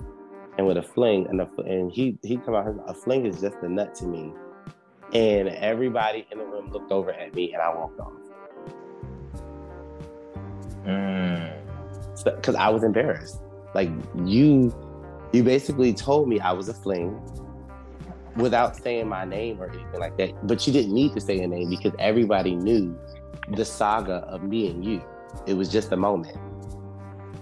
and 0.57 0.69
what 0.69 0.77
a 0.77 0.83
fling 0.83 1.27
and 1.29 1.41
a, 1.41 1.49
and 1.67 1.91
he 1.91 2.17
he 2.23 2.37
come 2.37 2.55
out 2.55 2.73
a 2.87 2.95
fling 2.95 3.27
is 3.27 3.41
just 3.41 3.57
a 3.63 3.69
nut 3.69 3.93
to 3.97 4.07
me, 4.07 4.33
and 5.13 5.49
everybody 5.49 6.29
in 6.31 6.39
the 6.39 6.45
room 6.45 6.71
looked 6.71 6.93
over 6.93 7.13
at 7.13 7.35
me 7.35 7.53
and 7.53 7.61
I 7.61 7.75
walked 7.75 7.99
off 7.99 8.13
Mm. 10.87 11.53
because 12.25 12.55
I 12.55 12.69
was 12.69 12.85
embarrassed. 12.85 13.41
Like 13.75 13.91
you, 14.25 14.73
you 15.33 15.43
basically 15.43 15.93
told 15.93 16.29
me 16.29 16.39
I 16.39 16.53
was 16.53 16.69
a 16.69 16.75
fling 16.75 17.21
without 18.37 18.77
saying 18.77 19.09
my 19.09 19.25
name 19.25 19.61
or 19.61 19.69
anything 19.69 20.01
like 20.01 20.17
that. 20.19 20.47
But 20.47 20.67
you 20.67 20.73
didn't 20.73 20.95
need 20.95 21.15
to 21.15 21.21
say 21.21 21.41
a 21.41 21.49
name 21.49 21.69
because 21.69 21.93
everybody 21.99 22.55
knew 22.55 22.97
the 23.53 23.65
saga 23.65 24.25
of 24.29 24.43
me 24.43 24.71
and 24.71 24.85
you. 24.85 25.03
It 25.47 25.55
was 25.55 25.69
just 25.69 25.93
a 25.93 25.97
moment, 25.97 26.37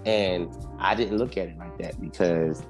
and 0.05 0.49
I 0.79 0.95
didn't 0.95 1.17
look 1.17 1.37
at 1.37 1.47
it 1.47 1.57
like 1.57 1.77
that 1.79 1.99
because 1.99 2.63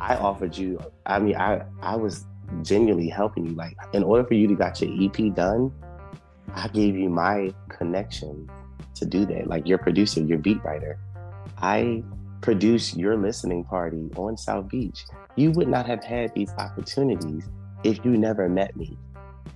I 0.00 0.16
offered 0.16 0.56
you. 0.56 0.78
I 1.06 1.18
mean, 1.18 1.36
I 1.36 1.62
I 1.82 1.96
was 1.96 2.26
genuinely 2.62 3.08
helping 3.08 3.46
you. 3.46 3.54
Like 3.54 3.76
in 3.92 4.02
order 4.02 4.24
for 4.24 4.34
you 4.34 4.48
to 4.48 4.54
got 4.54 4.80
your 4.80 4.90
EP 5.02 5.34
done, 5.34 5.72
I 6.54 6.68
gave 6.68 6.96
you 6.96 7.08
my 7.08 7.54
connection 7.68 8.48
to 8.94 9.06
do 9.06 9.24
that. 9.26 9.46
Like 9.48 9.66
your 9.66 9.78
producer, 9.78 10.20
your 10.20 10.38
beat 10.38 10.62
writer. 10.64 10.98
I 11.58 12.02
produced 12.40 12.96
your 12.96 13.16
listening 13.16 13.64
party 13.64 14.10
on 14.16 14.36
South 14.36 14.68
Beach. 14.68 15.04
You 15.36 15.50
would 15.52 15.68
not 15.68 15.86
have 15.86 16.04
had 16.04 16.34
these 16.34 16.52
opportunities 16.58 17.48
if 17.84 18.04
you 18.04 18.16
never 18.16 18.48
met 18.48 18.76
me. 18.76 18.98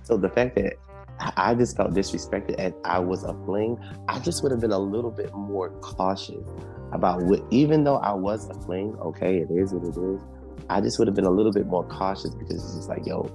So 0.03 0.17
the 0.17 0.29
fact 0.29 0.55
that 0.55 0.73
I 1.19 1.53
just 1.55 1.75
felt 1.75 1.91
disrespected 1.91 2.55
as 2.55 2.73
I 2.85 2.99
was 2.99 3.23
a 3.23 3.33
fling, 3.45 3.77
I 4.07 4.19
just 4.19 4.41
would 4.41 4.51
have 4.51 4.61
been 4.61 4.71
a 4.71 4.79
little 4.79 5.11
bit 5.11 5.33
more 5.33 5.69
cautious 5.81 6.47
about 6.91 7.23
what, 7.23 7.43
even 7.51 7.83
though 7.83 7.97
I 7.97 8.13
was 8.13 8.49
a 8.49 8.53
fling, 8.53 8.95
okay, 9.01 9.37
it 9.37 9.49
is 9.51 9.73
what 9.73 9.83
it 9.83 9.97
is. 9.97 10.21
I 10.69 10.81
just 10.81 10.97
would 10.99 11.07
have 11.07 11.15
been 11.15 11.25
a 11.25 11.31
little 11.31 11.51
bit 11.51 11.65
more 11.65 11.83
cautious 11.85 12.33
because 12.33 12.63
it's 12.63 12.75
just 12.75 12.89
like, 12.89 13.05
yo, 13.05 13.29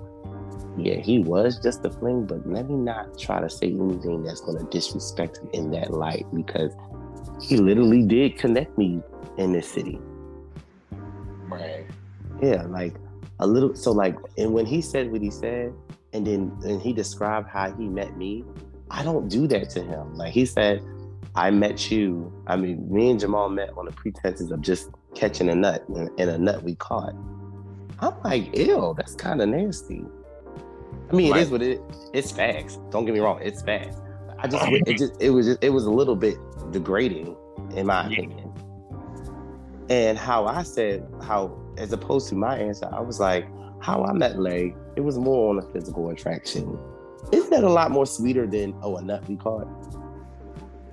yeah, 0.77 1.01
he 1.01 1.19
was 1.19 1.59
just 1.61 1.85
a 1.85 1.91
fling, 1.91 2.27
but 2.27 2.47
let 2.49 2.69
me 2.69 2.77
not 2.77 3.19
try 3.19 3.41
to 3.41 3.51
say 3.51 3.69
anything 3.69 4.25
that's 4.25 4.41
going 4.41 4.59
to 4.59 4.65
disrespect 4.71 5.39
him 5.39 5.51
in 5.53 5.71
that 5.73 5.93
light 5.93 6.27
because 6.35 6.75
he 7.43 7.57
literally 7.57 8.03
did 8.03 8.39
connect 8.39 8.77
me 8.79 9.01
in 9.39 9.53
this 9.53 9.69
city. 9.69 10.01
Right. 11.49 11.87
Yeah, 12.43 12.63
like 12.63 12.95
a 13.41 13.47
little. 13.47 13.75
So 13.75 13.93
like, 13.93 14.17
and 14.37 14.53
when 14.53 14.67
he 14.67 14.81
said 14.81 15.11
what 15.13 15.23
he 15.23 15.31
said, 15.31 15.73
and 16.15 16.27
then 16.27 16.57
and 16.65 16.81
he 16.81 16.93
described 16.93 17.49
how 17.49 17.71
he 17.73 17.87
met 17.87 18.17
me, 18.17 18.45
I 18.91 19.03
don't 19.03 19.29
do 19.29 19.47
that 19.49 19.69
to 19.71 19.83
him. 19.83 20.15
Like 20.15 20.33
he 20.33 20.47
said, 20.47 20.83
I 21.35 21.51
met 21.51 21.91
you. 21.91 22.33
I 22.47 22.57
mean, 22.57 22.91
me 22.91 23.11
and 23.11 23.21
Jamal 23.21 23.49
met 23.49 23.71
on 23.77 23.87
the 23.87 23.93
pretenses 23.93 24.51
of 24.51 24.61
just 24.61 24.91
catching 25.15 25.49
a 25.49 25.55
nut, 25.55 25.87
and, 25.89 26.09
and 26.19 26.31
a 26.31 26.39
nut 26.39 26.63
we 26.63 26.77
caught. 26.77 27.15
I'm 28.01 28.15
like, 28.23 28.57
ew, 28.57 28.95
that's 28.97 29.15
kind 29.15 29.43
of 29.43 29.49
nasty. 29.49 30.05
I 31.11 31.15
mean, 31.15 31.35
it 31.35 31.41
is 31.41 31.51
what 31.51 31.63
it. 31.63 31.81
It's 32.13 32.31
facts. 32.31 32.79
Don't 32.91 33.05
get 33.05 33.15
me 33.15 33.21
wrong, 33.21 33.41
it's 33.43 33.63
facts. 33.63 33.97
I 34.39 34.47
just, 34.47 34.65
it 34.87 34.97
just, 34.97 35.21
it 35.21 35.31
was, 35.31 35.47
just, 35.47 35.65
it 35.65 35.71
was 35.71 35.85
a 35.85 35.91
little 35.91 36.17
bit 36.17 36.39
degrading, 36.71 37.37
in 37.75 37.87
my 37.87 38.07
opinion. 38.07 38.53
And 39.91 40.17
how 40.17 40.47
I 40.47 40.63
said 40.63 41.07
how 41.23 41.61
as 41.77 41.93
opposed 41.93 42.29
to 42.29 42.35
my 42.35 42.57
answer, 42.57 42.89
I 42.93 43.01
was 43.01 43.21
like, 43.21 43.47
how 43.85 44.03
I 44.03 44.13
met 44.13 44.39
Lay, 44.39 44.75
it 44.97 45.03
was 45.03 45.19
more 45.19 45.51
on 45.51 45.59
a 45.59 45.73
physical 45.73 46.09
attraction. 46.09 46.79
Isn't 47.33 47.51
that 47.51 47.65
a 47.65 47.71
lot 47.71 47.91
more 47.91 48.07
sweeter 48.07 48.47
than 48.47 48.75
oh 48.83 48.97
a 48.97 49.03
nut 49.03 49.29
we 49.29 49.37
caught? 49.37 49.69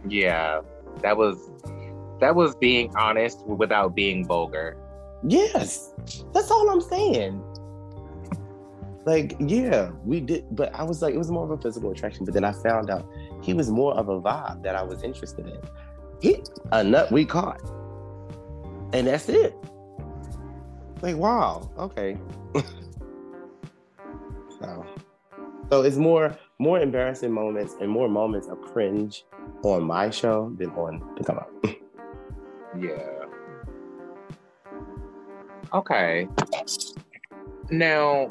Yeah, 0.08 0.62
that 1.02 1.16
was 1.16 1.50
that 2.20 2.36
was 2.36 2.56
being 2.56 2.94
honest 2.96 3.46
without 3.48 3.96
being 3.96 4.26
vulgar. 4.26 4.78
Yes, 5.24 5.94
that's 6.34 6.52
all 6.52 6.70
I'm 6.70 6.82
saying. 6.82 7.42
Like, 9.06 9.36
yeah, 9.39 9.92
we 10.06 10.20
did, 10.20 10.46
but 10.52 10.74
I 10.76 10.84
was 10.84 11.02
like, 11.02 11.16
it 11.16 11.18
was 11.18 11.32
more 11.32 11.44
of 11.46 11.52
a 11.52 11.58
physical 11.58 11.92
attraction. 11.92 12.26
But 12.26 12.36
then 12.36 12.44
I 12.44 12.52
found 12.52 12.89
out 12.89 13.08
he 13.42 13.54
was 13.54 13.72
more 13.72 13.94
of 13.96 14.10
a 14.10 14.22
vibe 14.22 14.64
that 14.64 14.76
I 14.76 14.84
was 14.84 15.02
interested 15.02 15.48
in. 15.48 15.60
He 16.22 16.44
a 16.72 16.84
nut 16.84 17.12
we 17.12 17.26
caught, 17.26 17.62
and 18.94 19.08
that's 19.08 19.30
it. 19.30 19.56
Like, 21.02 21.16
wow, 21.16 21.70
okay. 21.78 22.18
so, 24.60 24.86
so 25.70 25.82
it's 25.82 25.97
more 25.97 26.38
more 26.60 26.80
embarrassing 26.80 27.32
moments 27.32 27.76
and 27.82 27.89
more 27.89 28.08
moments 28.08 28.47
of 28.47 28.62
cringe 28.62 29.26
on 29.64 29.84
my 29.84 30.12
show 30.12 30.54
than 30.58 30.70
on 30.72 31.02
the 31.18 31.24
come 31.24 31.38
up. 31.38 31.52
yeah. 32.80 33.26
Okay. 35.74 36.28
Now, 37.72 38.30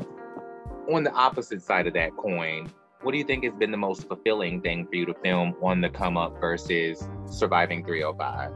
on 0.92 1.02
the 1.02 1.12
opposite 1.12 1.62
side 1.62 1.88
of 1.88 1.94
that 1.94 2.16
coin, 2.16 2.70
what 3.02 3.12
do 3.12 3.18
you 3.18 3.24
think 3.24 3.44
has 3.44 3.54
been 3.54 3.70
the 3.70 3.78
most 3.78 4.06
fulfilling 4.06 4.60
thing 4.60 4.86
for 4.86 4.94
you 4.94 5.06
to 5.06 5.14
film 5.14 5.56
on 5.62 5.80
the 5.80 5.88
come 5.88 6.16
up 6.16 6.38
versus 6.38 7.02
surviving 7.26 7.84
305? 7.84 8.52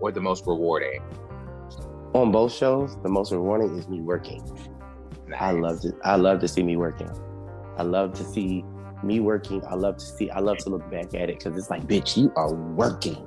Or 0.00 0.12
the 0.12 0.20
most 0.20 0.46
rewarding? 0.46 1.02
On 2.16 2.32
both 2.32 2.54
shows, 2.54 2.96
the 3.02 3.10
most 3.10 3.30
rewarding 3.30 3.76
is 3.76 3.88
me 3.88 4.00
working. 4.00 4.42
Nice. 5.28 5.38
I 5.38 5.50
love 5.50 5.82
to 5.82 5.92
I 6.02 6.16
love 6.16 6.40
to 6.40 6.48
see 6.48 6.62
me 6.62 6.74
working. 6.74 7.10
I 7.76 7.82
love 7.82 8.14
to 8.14 8.24
see 8.24 8.64
me 9.02 9.20
working. 9.20 9.62
I 9.66 9.74
love 9.74 9.98
to 9.98 10.04
see 10.06 10.30
I 10.30 10.38
love 10.38 10.56
to 10.60 10.70
look 10.70 10.90
back 10.90 11.12
at 11.12 11.28
it 11.28 11.38
because 11.38 11.58
it's 11.58 11.68
like, 11.68 11.86
bitch, 11.86 12.16
you 12.16 12.32
are 12.34 12.54
working. 12.54 13.26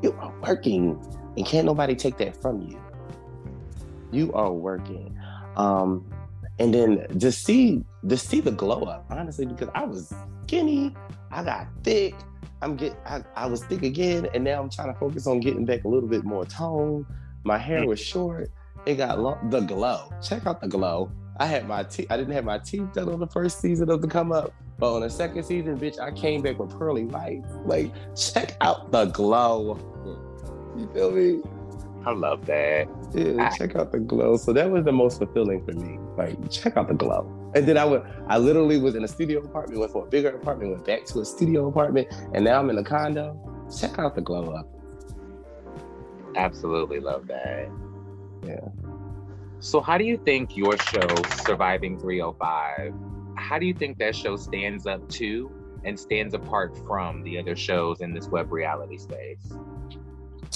You 0.00 0.12
are 0.20 0.32
working. 0.42 0.96
And 1.36 1.44
can't 1.44 1.66
nobody 1.66 1.96
take 1.96 2.16
that 2.18 2.40
from 2.40 2.62
you. 2.62 2.80
You 4.12 4.32
are 4.34 4.52
working. 4.52 5.18
Um, 5.56 6.08
and 6.60 6.72
then 6.72 7.18
to 7.18 7.32
see 7.32 7.82
to 8.08 8.16
see 8.16 8.38
the 8.38 8.52
glow 8.52 8.82
up, 8.82 9.06
honestly, 9.10 9.44
because 9.44 9.70
I 9.74 9.82
was 9.82 10.14
skinny, 10.44 10.94
I 11.32 11.42
got 11.42 11.66
thick. 11.82 12.14
I'm 12.62 12.76
get 12.76 12.96
I, 13.04 13.24
I 13.34 13.46
was 13.46 13.64
thick 13.64 13.82
again, 13.82 14.28
and 14.34 14.44
now 14.44 14.62
I'm 14.62 14.70
trying 14.70 14.94
to 14.94 14.98
focus 15.00 15.26
on 15.26 15.40
getting 15.40 15.64
back 15.64 15.82
a 15.82 15.88
little 15.88 16.08
bit 16.08 16.22
more 16.22 16.44
tone. 16.44 17.04
My 17.44 17.58
hair 17.58 17.82
mm. 17.82 17.88
was 17.88 18.00
short. 18.00 18.50
It 18.86 18.96
got 18.96 19.20
long. 19.20 19.50
The 19.50 19.60
glow. 19.60 20.10
Check 20.22 20.46
out 20.46 20.60
the 20.60 20.68
glow. 20.68 21.10
I 21.38 21.46
had 21.46 21.66
my 21.66 21.82
teeth. 21.82 22.06
I 22.10 22.16
didn't 22.16 22.32
have 22.32 22.44
my 22.44 22.58
teeth 22.58 22.92
done 22.92 23.08
on 23.08 23.20
the 23.20 23.26
first 23.26 23.60
season 23.60 23.90
of 23.90 24.00
the 24.00 24.08
come 24.08 24.32
up, 24.32 24.52
but 24.78 24.94
on 24.94 25.00
the 25.02 25.10
second 25.10 25.42
season, 25.44 25.78
bitch, 25.78 25.98
I 25.98 26.12
came 26.12 26.42
back 26.42 26.58
with 26.58 26.76
pearly 26.78 27.04
whites. 27.04 27.48
Like, 27.64 27.92
check 28.16 28.56
out 28.60 28.92
the 28.92 29.06
glow. 29.06 29.78
You 30.76 30.88
feel 30.92 31.10
me? 31.10 31.42
I 32.06 32.12
love 32.12 32.44
that. 32.46 32.88
Yeah, 33.14 33.48
I, 33.50 33.56
check 33.56 33.74
out 33.76 33.90
the 33.90 33.98
glow. 33.98 34.36
So 34.36 34.52
that 34.52 34.70
was 34.70 34.84
the 34.84 34.92
most 34.92 35.18
fulfilling 35.18 35.64
for 35.64 35.72
me. 35.72 35.98
Like, 36.16 36.50
check 36.50 36.76
out 36.76 36.88
the 36.88 36.94
glow. 36.94 37.30
And 37.54 37.66
then 37.66 37.78
I 37.78 37.84
would, 37.84 38.02
I 38.28 38.38
literally 38.38 38.78
was 38.78 38.94
in 38.94 39.04
a 39.04 39.08
studio 39.08 39.40
apartment, 39.40 39.80
went 39.80 39.92
for 39.92 40.06
a 40.06 40.08
bigger 40.08 40.30
apartment, 40.30 40.72
went 40.72 40.84
back 40.84 41.04
to 41.06 41.20
a 41.20 41.24
studio 41.24 41.68
apartment, 41.68 42.08
and 42.34 42.44
now 42.44 42.60
I'm 42.60 42.68
in 42.70 42.78
a 42.78 42.84
condo. 42.84 43.40
Check 43.76 43.98
out 43.98 44.14
the 44.14 44.20
glow 44.20 44.52
up. 44.52 44.68
Absolutely 46.36 47.00
love 47.00 47.26
that. 47.28 47.70
Yeah. 48.46 48.68
So, 49.60 49.80
how 49.80 49.96
do 49.96 50.04
you 50.04 50.18
think 50.18 50.56
your 50.56 50.76
show, 50.76 51.08
Surviving 51.44 51.98
305, 51.98 52.92
how 53.36 53.58
do 53.58 53.66
you 53.66 53.74
think 53.74 53.98
that 53.98 54.14
show 54.14 54.36
stands 54.36 54.86
up 54.86 55.08
to 55.10 55.50
and 55.84 55.98
stands 55.98 56.34
apart 56.34 56.76
from 56.86 57.22
the 57.22 57.38
other 57.38 57.56
shows 57.56 58.00
in 58.00 58.12
this 58.12 58.28
web 58.28 58.52
reality 58.52 58.98
space? 58.98 59.54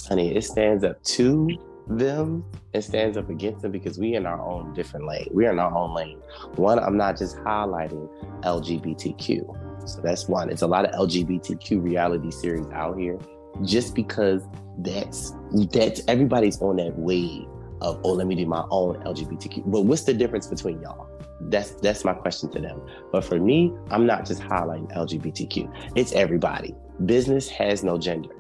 honey, 0.09 0.35
it 0.35 0.43
stands 0.43 0.85
up 0.85 1.03
to 1.05 1.49
them 1.87 2.45
and 2.75 2.85
stands 2.85 3.17
up 3.17 3.31
against 3.31 3.63
them 3.63 3.73
because 3.73 3.99
we 3.99 4.15
in 4.15 4.27
our 4.27 4.41
own 4.41 4.73
different 4.75 5.07
lane. 5.07 5.29
We're 5.31 5.51
in 5.51 5.59
our 5.59 5.75
own 5.75 5.95
lane. 5.95 6.19
One, 6.57 6.79
I'm 6.79 6.97
not 6.97 7.19
just 7.19 7.37
highlighting 7.39 8.09
LGBTQ. 8.43 9.89
So 9.89 10.01
that's 10.03 10.29
one. 10.29 10.51
It's 10.51 10.63
a 10.63 10.67
lot 10.67 10.85
of 10.85 11.09
LGBTQ 11.09 11.83
reality 11.83 12.31
series 12.31 12.67
out 12.73 12.99
here 12.99 13.19
just 13.65 13.95
because 13.95 14.43
that's 14.79 15.35
that's 15.73 16.03
everybody's 16.09 16.61
on 16.63 16.77
that 16.77 16.97
wave 16.99 17.47
of 17.81 18.01
oh 18.05 18.13
let 18.13 18.27
me 18.27 18.35
do 18.35 18.47
my 18.47 18.65
own 18.71 18.97
LGBTQ. 19.03 19.65
But 19.67 19.83
what's 19.83 20.05
the 20.05 20.15
difference 20.15 20.47
between 20.47 20.81
y'all? 20.81 21.09
That's 21.41 21.73
that's 21.73 22.05
my 22.05 22.15
question 22.15 22.51
to 22.51 22.61
them. 22.61 22.81
But 23.13 23.25
for 23.25 23.39
me, 23.39 23.73
I'm 23.91 24.07
not 24.07 24.27
just 24.27 24.43
highlighting 24.43 24.93
LGBTQ. 24.97 25.93
It's 25.97 26.13
everybody. 26.13 26.75
Business 27.07 27.49
has 27.49 27.85
no 27.85 27.97
gender 27.99 28.35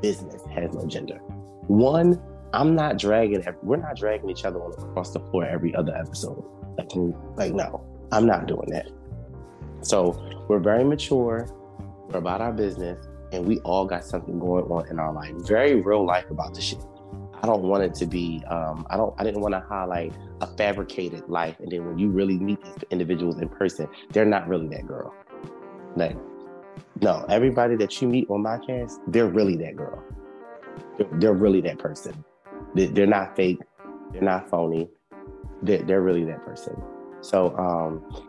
business 0.00 0.42
has 0.54 0.72
no 0.72 0.86
gender. 0.86 1.16
One, 1.66 2.20
I'm 2.52 2.74
not 2.74 2.98
dragging. 2.98 3.44
We're 3.62 3.76
not 3.76 3.96
dragging 3.96 4.30
each 4.30 4.44
other 4.44 4.60
across 4.60 5.12
the 5.12 5.20
floor 5.20 5.44
every 5.44 5.74
other 5.74 5.94
episode. 5.96 6.44
Like, 6.76 6.90
like 7.36 7.52
no, 7.52 7.84
I'm 8.12 8.26
not 8.26 8.46
doing 8.46 8.70
that. 8.70 8.88
So 9.82 10.44
we're 10.48 10.60
very 10.60 10.84
mature. 10.84 11.48
We're 12.08 12.18
about 12.18 12.40
our 12.40 12.52
business, 12.52 13.06
and 13.32 13.46
we 13.46 13.58
all 13.60 13.86
got 13.86 14.04
something 14.04 14.38
going 14.38 14.64
on 14.64 14.88
in 14.88 14.98
our 14.98 15.12
life. 15.12 15.34
Very 15.46 15.80
real 15.80 16.04
life 16.04 16.30
about 16.30 16.54
the 16.54 16.60
shit. 16.60 16.82
I 17.40 17.46
don't 17.46 17.62
want 17.62 17.84
it 17.84 17.94
to 17.96 18.06
be. 18.06 18.42
Um, 18.48 18.86
I 18.90 18.96
don't. 18.96 19.14
I 19.18 19.24
didn't 19.24 19.40
want 19.40 19.54
to 19.54 19.60
highlight 19.60 20.12
a 20.40 20.46
fabricated 20.46 21.28
life, 21.28 21.56
and 21.60 21.70
then 21.70 21.86
when 21.86 21.98
you 21.98 22.08
really 22.08 22.38
meet 22.38 22.62
these 22.64 22.84
individuals 22.90 23.38
in 23.38 23.48
person, 23.48 23.88
they're 24.10 24.24
not 24.24 24.48
really 24.48 24.68
that 24.68 24.86
girl. 24.86 25.14
Like 25.94 26.16
no, 27.00 27.24
everybody 27.28 27.76
that 27.76 28.00
you 28.00 28.08
meet 28.08 28.28
on 28.28 28.42
my 28.42 28.58
cast, 28.58 29.00
they're 29.06 29.28
really 29.28 29.56
that 29.56 29.76
girl. 29.76 30.02
They're, 30.96 31.08
they're 31.12 31.32
really 31.32 31.60
that 31.62 31.78
person. 31.78 32.24
They're 32.74 33.06
not 33.06 33.36
fake. 33.36 33.60
They're 34.12 34.22
not 34.22 34.50
phony. 34.50 34.88
They're, 35.62 35.82
they're 35.82 36.02
really 36.02 36.24
that 36.24 36.44
person. 36.44 36.80
So 37.20 37.56
um, 37.56 38.24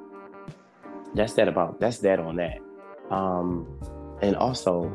that's 1.15 1.33
that 1.33 1.47
about 1.47 1.79
that's 1.79 1.99
that 1.99 2.19
on 2.19 2.35
that. 2.37 2.59
Um, 3.09 3.79
and 4.21 4.35
also, 4.35 4.89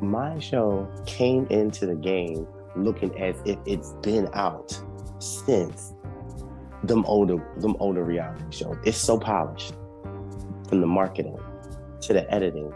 my 0.00 0.38
show 0.38 0.88
came 1.06 1.46
into 1.46 1.86
the 1.86 1.94
game 1.94 2.46
looking 2.76 3.16
as 3.18 3.36
if 3.44 3.58
it's 3.66 3.92
been 4.02 4.28
out 4.34 4.78
since 5.18 5.94
them 6.82 7.04
older 7.06 7.36
them 7.58 7.76
older 7.78 8.04
reality 8.04 8.44
shows. 8.50 8.76
It's 8.84 8.98
so 8.98 9.18
polished 9.18 9.74
from 10.68 10.80
the 10.80 10.86
marketing 10.86 11.38
to 12.02 12.12
the 12.12 12.30
editing 12.32 12.72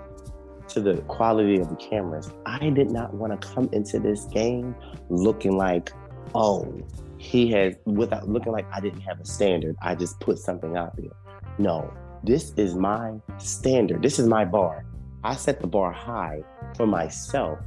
to 0.68 0.80
the 0.80 1.02
quality 1.02 1.58
of 1.58 1.68
the 1.68 1.76
cameras, 1.76 2.30
I 2.46 2.70
did 2.70 2.90
not 2.90 3.14
want 3.14 3.38
to 3.40 3.48
come 3.48 3.68
into 3.72 3.98
this 3.98 4.24
game 4.26 4.74
looking 5.08 5.56
like, 5.56 5.92
oh, 6.34 6.72
he 7.16 7.50
has, 7.52 7.74
without 7.84 8.28
looking 8.28 8.52
like 8.52 8.66
I 8.72 8.80
didn't 8.80 9.00
have 9.00 9.20
a 9.20 9.24
standard. 9.24 9.76
I 9.82 9.94
just 9.94 10.20
put 10.20 10.38
something 10.38 10.76
out 10.76 10.96
there. 10.96 11.10
No, 11.58 11.92
this 12.22 12.52
is 12.56 12.74
my 12.74 13.14
standard. 13.38 14.02
This 14.02 14.18
is 14.18 14.28
my 14.28 14.44
bar. 14.44 14.84
I 15.24 15.34
set 15.36 15.60
the 15.60 15.66
bar 15.66 15.92
high 15.92 16.42
for 16.76 16.86
myself 16.86 17.58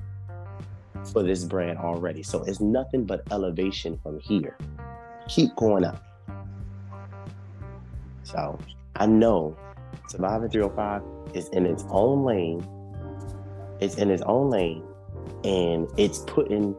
for 1.12 1.24
this 1.24 1.44
brand 1.44 1.78
already. 1.78 2.24
So 2.24 2.44
it's 2.44 2.60
nothing 2.60 3.06
but 3.06 3.24
elevation 3.32 4.00
from 4.02 4.20
here. 4.20 4.58
Keep 5.28 5.56
going 5.56 5.84
up. 5.84 6.04
So 8.24 8.58
I 8.96 9.06
know 9.06 9.58
Surviving 10.08 10.50
305 10.50 11.36
is 11.36 11.48
in 11.50 11.66
its 11.66 11.86
own 11.90 12.24
lane 12.26 12.68
it's 13.80 13.96
in 13.96 14.12
its 14.12 14.22
own 14.24 14.50
lane 14.50 14.84
and 15.44 15.88
it's 15.98 16.20
putting 16.28 16.76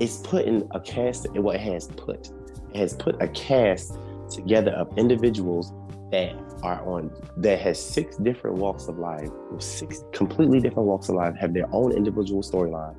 it's 0.00 0.18
putting 0.18 0.68
a 0.72 0.80
cast 0.80 1.28
what 1.34 1.54
it 1.54 1.60
has 1.60 1.86
put 1.88 2.30
it 2.72 2.76
has 2.76 2.94
put 2.94 3.20
a 3.22 3.28
cast 3.28 3.96
together 4.30 4.72
of 4.72 4.96
individuals 4.98 5.72
that 6.14 6.34
are 6.62 6.80
on 6.88 7.10
that 7.36 7.60
has 7.60 7.78
six 7.78 8.16
different 8.16 8.56
walks 8.56 8.88
of 8.88 8.98
life 8.98 9.28
six 9.58 10.04
completely 10.12 10.60
different 10.60 10.88
walks 10.88 11.08
of 11.08 11.14
life 11.16 11.34
have 11.36 11.52
their 11.52 11.68
own 11.72 11.92
individual 11.92 12.42
storyline 12.42 12.94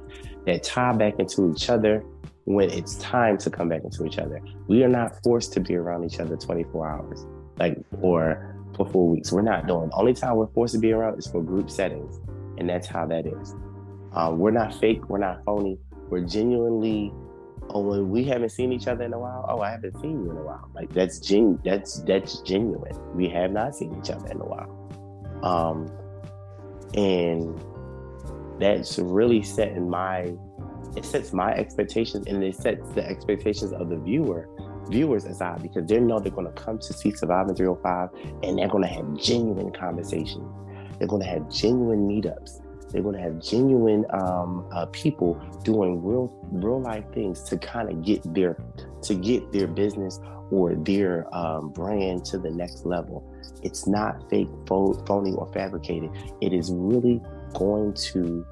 that 0.46 0.64
tie 0.64 0.94
back 0.94 1.20
into 1.20 1.52
each 1.52 1.70
other 1.70 2.04
when 2.46 2.70
it's 2.70 2.96
time 2.96 3.38
to 3.38 3.50
come 3.50 3.70
back 3.70 3.84
into 3.84 4.06
each 4.06 4.20
other 4.20 4.40
we 4.68 4.84
are 4.84 4.90
not 4.90 5.12
forced 5.24 5.52
to 5.54 5.60
be 5.60 5.76
around 5.76 6.04
each 6.04 6.20
other 6.20 6.36
24 6.36 6.90
hours 6.90 7.26
like 7.58 7.78
or 8.02 8.56
for 8.76 8.88
four 8.90 9.10
weeks 9.10 9.32
we're 9.32 9.42
not 9.42 9.66
doing 9.68 9.90
the 9.90 9.96
only 9.96 10.14
time 10.14 10.36
we're 10.36 10.48
forced 10.48 10.74
to 10.74 10.80
be 10.80 10.92
around 10.92 11.18
is 11.18 11.28
for 11.28 11.42
group 11.42 11.70
settings 11.70 12.20
and 12.58 12.70
that's 12.70 12.88
how 12.88 13.06
that 13.08 13.26
is. 13.26 13.56
Um, 14.14 14.40
we're 14.40 14.52
not 14.52 14.74
fake. 14.74 15.10
We're 15.10 15.18
not 15.18 15.44
phony. 15.44 15.78
We're 16.10 16.26
genuinely. 16.26 17.14
Oh, 17.70 17.82
when 17.82 18.10
we 18.10 18.24
haven't 18.24 18.50
seen 18.50 18.72
each 18.72 18.88
other 18.88 19.04
in 19.04 19.14
a 19.14 19.20
while. 19.20 19.46
Oh, 19.50 19.62
I 19.62 19.72
haven't 19.72 20.00
seen 20.00 20.24
you 20.24 20.32
in 20.32 20.38
a 20.38 20.44
while. 20.44 20.70
Like 20.74 20.94
that's 20.94 21.20
gen. 21.20 21.60
That's 21.64 22.02
that's 22.04 22.40
genuine. 22.42 22.96
We 23.16 23.28
have 23.30 23.52
not 23.52 23.76
seen 23.76 23.98
each 24.02 24.10
other 24.10 24.28
in 24.28 24.40
a 24.40 24.46
while. 24.46 24.72
Um, 25.44 25.92
and 26.96 27.60
that's 28.60 29.00
really 29.00 29.42
setting 29.44 29.90
my. 29.90 30.34
It 30.96 31.04
sets 31.04 31.34
my 31.34 31.52
expectations 31.54 32.28
and 32.28 32.42
it 32.44 32.56
sets 32.56 32.90
the 32.92 33.06
expectations 33.06 33.74
of 33.74 33.90
the 33.90 33.98
viewer 33.98 34.48
viewers 34.90 35.26
aside 35.26 35.62
because 35.62 35.88
they 35.88 36.00
know 36.00 36.20
they're 36.20 36.32
going 36.32 36.48
to 36.48 36.62
come 36.62 36.78
to 36.80 36.94
see 36.94 37.12
Surviving 37.12 37.56
305 37.56 38.10
and 38.44 38.58
they're 38.58 38.68
going 38.68 38.84
to 38.84 38.90
have 38.90 39.18
genuine 39.18 39.72
conversations. 39.72 40.48
They're 40.98 41.08
going 41.08 41.22
to 41.22 41.28
have 41.28 41.50
genuine 41.52 42.08
meetups. 42.08 42.62
They're 42.96 43.04
going 43.04 43.18
to 43.18 43.22
have 43.22 43.42
genuine 43.42 44.06
um, 44.12 44.66
uh, 44.72 44.86
people 44.86 45.34
doing 45.66 46.02
real, 46.02 46.34
real 46.50 46.80
life 46.80 47.04
things 47.14 47.44
to 47.50 47.58
kind 47.58 47.90
of 47.90 48.02
get 48.02 48.22
their, 48.34 48.56
to 49.02 49.16
get 49.16 49.52
their 49.52 49.68
business 49.68 50.18
or 50.50 50.76
their 50.76 51.28
um, 51.36 51.74
brand 51.74 52.24
to 52.28 52.38
the 52.38 52.50
next 52.50 52.86
level. 52.86 53.30
It's 53.64 53.86
not 53.86 54.30
fake, 54.30 54.48
phony, 54.66 55.34
or 55.34 55.52
fabricated. 55.52 56.10
It 56.40 56.54
is 56.54 56.72
really 56.74 57.22
going 57.54 57.96
to 58.14 58.48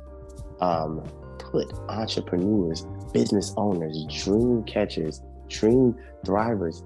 um, 0.59 1.01
put 1.39 1.71
entrepreneurs, 1.87 2.85
business 3.13 3.53
owners, 3.55 4.05
dream 4.09 4.65
catchers, 4.65 5.21
dream 5.47 5.95
thrivers, 6.25 6.83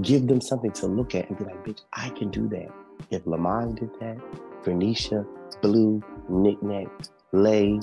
give 0.00 0.26
them 0.26 0.40
something 0.40 0.72
to 0.72 0.86
look 0.86 1.14
at 1.14 1.28
and 1.28 1.36
be 1.36 1.44
like, 1.44 1.64
bitch, 1.66 1.82
I 1.92 2.08
can 2.08 2.30
do 2.30 2.48
that. 2.48 2.70
If 3.10 3.26
Lamont 3.26 3.78
did 3.78 3.90
that, 4.00 4.16
Vernisha, 4.64 5.26
Blue, 5.60 6.02
Knickknack, 6.28 6.88
Lay, 7.32 7.80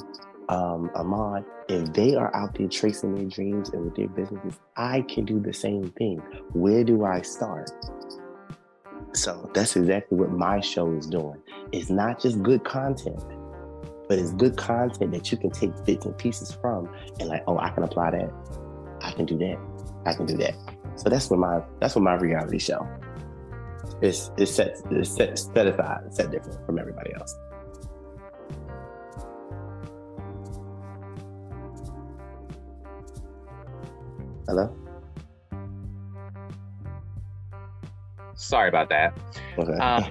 um, 0.49 0.89
Ahmad, 0.95 1.45
if 1.69 1.93
they 1.93 2.15
are 2.15 2.35
out 2.35 2.55
there 2.55 2.68
tracing 2.68 3.15
their 3.15 3.26
dreams 3.26 3.69
and 3.69 3.85
with 3.85 3.95
their 3.95 4.09
businesses, 4.09 4.59
I 4.76 5.01
can 5.01 5.26
do 5.26 5.39
the 5.39 5.53
same 5.53 5.89
thing. 5.91 6.18
Where 6.53 6.84
do 6.84 7.05
I 7.05 7.22
start? 7.22 7.72
So 9.13 9.49
that's 9.53 9.76
exactly 9.76 10.18
what 10.18 10.31
my 10.31 10.59
show 10.61 10.91
is 10.93 11.07
doing. 11.07 11.41
It's 11.72 11.89
not 11.89 12.22
just 12.22 12.41
good 12.43 12.63
content, 12.63 13.23
but 14.07 14.19
it's 14.19 14.31
good 14.34 14.57
content 14.57 15.11
that 15.11 15.31
you 15.31 15.38
can 15.38 15.51
take 15.51 15.72
bits 15.85 16.05
and 16.05 16.18
pieces 16.18 16.51
from 16.51 16.89
and 17.19 17.30
like, 17.30 17.43
oh, 17.47 17.57
I 17.57 17.69
can 17.69 17.84
apply 17.84 18.11
that. 18.11 18.31
I 19.01 19.11
can 19.11 19.26
do 19.26 19.38
that. 19.38 19.57
I 20.05 20.13
can 20.13 20.26
do 20.26 20.38
that. 20.38 20.55
So 20.95 21.09
that's 21.09 21.30
what 21.30 21.39
my 21.39 21.61
that's 21.80 21.95
what 21.95 22.03
my 22.03 22.15
reality 22.15 22.59
show 22.59 22.88
is. 24.01 24.31
Is 24.38 24.53
set 24.53 24.77
is 24.91 25.09
set 25.09 25.38
set 25.38 25.68
aside, 25.68 26.13
set 26.13 26.31
different 26.31 26.65
from 26.65 26.80
everybody 26.80 27.13
else. 27.13 27.35
Hello. 34.51 34.69
Sorry 38.35 38.67
about 38.67 38.89
that. 38.89 39.17
Okay. 39.57 39.77
Um, 39.77 40.03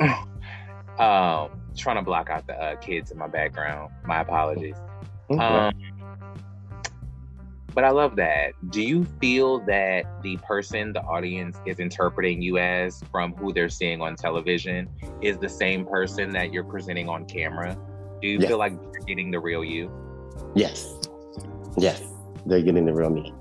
um, 0.98 1.60
trying 1.76 1.94
to 1.94 2.02
block 2.02 2.30
out 2.30 2.48
the 2.48 2.60
uh, 2.60 2.74
kids 2.78 3.12
in 3.12 3.18
my 3.18 3.28
background. 3.28 3.92
My 4.04 4.22
apologies. 4.22 4.74
Okay. 5.30 5.40
Um, 5.40 5.72
but 7.72 7.84
I 7.84 7.90
love 7.90 8.16
that. 8.16 8.54
Do 8.70 8.82
you 8.82 9.04
feel 9.20 9.60
that 9.66 10.20
the 10.24 10.36
person 10.38 10.92
the 10.92 11.02
audience 11.02 11.56
is 11.64 11.78
interpreting 11.78 12.42
you 12.42 12.58
as 12.58 13.00
from 13.12 13.36
who 13.36 13.52
they're 13.52 13.68
seeing 13.68 14.02
on 14.02 14.16
television 14.16 14.88
is 15.22 15.38
the 15.38 15.48
same 15.48 15.86
person 15.86 16.30
that 16.30 16.52
you're 16.52 16.64
presenting 16.64 17.08
on 17.08 17.24
camera? 17.24 17.78
Do 18.20 18.26
you 18.26 18.40
yes. 18.40 18.48
feel 18.48 18.58
like 18.58 18.72
they're 18.90 19.06
getting 19.06 19.30
the 19.30 19.38
real 19.38 19.62
you? 19.62 19.92
Yes. 20.56 20.92
Yes. 21.78 22.02
They're 22.46 22.62
getting 22.62 22.84
the 22.84 22.92
real 22.92 23.10
me. 23.10 23.32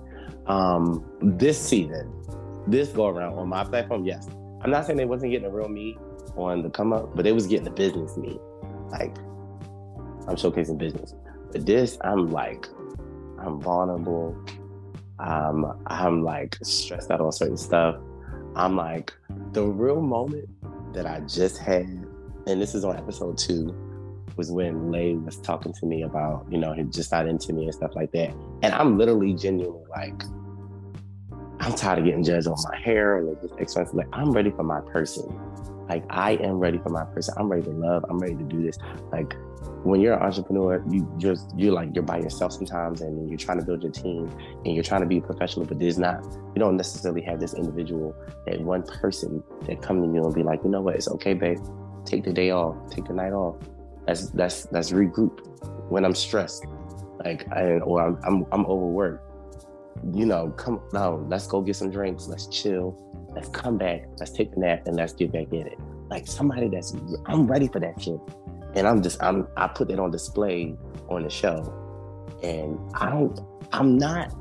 Um, 0.50 1.06
this 1.22 1.60
season, 1.60 2.12
this 2.68 2.90
go 2.90 3.08
around 3.08 3.38
on 3.38 3.48
my 3.48 3.64
platform, 3.64 4.04
yes. 4.04 4.28
I'm 4.62 4.72
not 4.72 4.86
saying 4.86 4.98
they 4.98 5.06
wasn't 5.06 5.32
getting 5.32 5.50
the 5.50 5.56
real 5.56 5.70
me 5.70 5.98
on 6.36 6.64
the 6.64 6.70
come 6.70 6.92
up, 6.92 7.16
but 7.16 7.24
they 7.24 7.32
was 7.32 7.48
getting 7.48 7.66
the 7.66 7.72
business 7.72 8.18
me. 8.18 8.40
Like 8.90 9.18
I'm 10.28 10.36
showcasing 10.36 10.78
business. 10.78 11.14
But 11.52 11.66
this, 11.66 11.98
I'm 12.02 12.32
like 12.32 12.68
I'm 13.40 13.62
vulnerable. 13.62 14.36
Um, 15.20 15.82
I'm 15.88 16.24
like 16.24 16.58
stressed 16.64 17.12
out 17.12 17.22
on 17.22 17.32
certain 17.32 17.58
stuff. 17.58 17.96
I'm 18.56 18.76
like 18.76 19.14
the 19.54 19.64
real 19.64 20.02
moment 20.02 20.50
that 20.94 21.06
I 21.06 21.22
just 21.22 21.58
had, 21.58 21.86
and 22.48 22.62
this 22.62 22.74
is 22.74 22.84
on 22.84 22.98
episode 22.98 23.38
two, 23.38 23.76
was 24.36 24.52
when 24.52 24.92
Lay 24.92 25.16
was 25.16 25.38
talking 25.38 25.74
to 25.74 25.86
me 25.86 26.04
about, 26.04 26.46
you 26.50 26.58
know, 26.58 26.74
he 26.74 26.84
just 26.84 27.12
not 27.12 27.28
into 27.28 27.54
me 27.54 27.66
and 27.66 27.74
stuff 27.74 27.92
like 27.96 28.12
that. 28.14 28.34
And 28.62 28.74
I'm 28.74 28.98
literally 28.98 29.34
genuinely 29.34 29.84
like, 29.90 30.24
I'm 31.60 31.73
tired 31.73 31.99
of 31.99 32.06
getting 32.06 32.23
judged 32.23 32.48
on 32.48 32.56
my 32.72 32.77
hair 32.80 33.18
or 33.18 33.23
like 33.23 33.41
this 33.41 33.52
expensive. 33.57 33.95
Like 33.95 34.07
I'm 34.14 34.31
ready 34.31 34.52
for 34.52 34.64
my 34.64 34.81
person. 34.81 35.26
Like 35.90 36.06
I 36.10 36.34
am 36.34 36.60
ready 36.60 36.77
for 36.77 36.90
my 36.90 37.03
person. 37.06 37.34
I'm 37.38 37.49
ready 37.49 37.64
to 37.64 37.72
love. 37.72 38.06
I'm 38.10 38.19
ready 38.19 38.36
to 38.36 38.44
do 38.44 38.64
this. 38.64 38.77
Like 39.11 39.36
when 39.84 39.99
you're 40.02 40.14
an 40.14 40.22
entrepreneur, 40.22 40.84
you 40.90 41.11
just 41.18 41.49
you're 41.57 41.73
like 41.73 41.90
you're 41.94 42.03
by 42.03 42.19
yourself 42.19 42.53
sometimes, 42.53 43.02
and 43.02 43.30
you're 43.30 43.38
trying 43.38 43.60
to 43.60 43.65
build 43.65 43.84
your 43.84 43.91
team, 43.91 44.30
and 44.65 44.76
you're 44.76 44.84
trying 44.84 45.02
to 45.02 45.07
be 45.07 45.19
professional. 45.19 45.65
But 45.65 45.80
there's 45.80 45.98
not 45.98 46.23
you 46.23 46.60
don't 46.60 46.77
necessarily 46.77 47.22
have 47.23 47.40
this 47.40 47.53
individual, 47.53 48.15
that 48.45 48.61
one 48.61 48.84
person 48.84 49.44
that 49.65 49.81
come 49.81 50.02
to 50.02 50.14
you 50.14 50.23
and 50.23 50.34
be 50.34 50.44
like, 50.44 50.64
you 50.64 50.69
know 50.69 50.81
what, 50.81 50.95
it's 50.95 51.07
okay, 51.07 51.34
babe, 51.34 51.60
take 52.06 52.23
the 52.23 52.34
day 52.34 52.52
off, 52.52 52.76
take 52.90 53.06
the 53.06 53.14
night 53.14 53.34
off. 53.34 53.56
That's 54.06 54.30
that's 54.30 54.64
that's 54.65 54.91
regroup. 54.91 55.45
When 55.90 56.06
I'm 56.06 56.15
stressed, 56.15 56.65
like 57.26 57.52
I, 57.52 57.80
or 57.80 58.02
I'm 58.06 58.19
I'm, 58.23 58.45
I'm 58.52 58.65
overworked, 58.65 59.28
you 60.14 60.26
know, 60.26 60.50
come 60.52 60.82
no, 60.94 61.26
let's 61.30 61.48
go 61.48 61.62
get 61.62 61.76
some 61.76 61.92
drinks, 61.92 62.28
let's 62.28 62.48
chill, 62.48 62.98
let's 63.36 63.50
come 63.50 63.78
back, 63.78 64.06
let's 64.18 64.32
take 64.32 64.56
a 64.56 64.60
nap, 64.60 64.88
and 64.88 64.96
let's 64.96 65.14
get 65.14 65.32
back 65.32 65.52
in 65.52 65.68
it. 65.68 65.80
Like 66.10 66.28
somebody 66.28 66.70
that's 66.70 66.94
I'm 67.26 67.48
ready 67.48 67.68
for 67.68 67.80
that 67.80 68.02
shit 68.02 68.20
and 68.76 68.88
I'm 68.88 69.02
just 69.02 69.22
I'm 69.22 69.48
I 69.58 69.68
put 69.68 69.88
that 69.90 70.00
on 70.00 70.12
display 70.12 70.76
on 71.10 71.24
the 71.24 71.30
show, 71.30 71.74
and 72.44 72.80
I 72.96 73.10
don't 73.10 73.40
I'm 73.72 73.98
not 73.98 74.34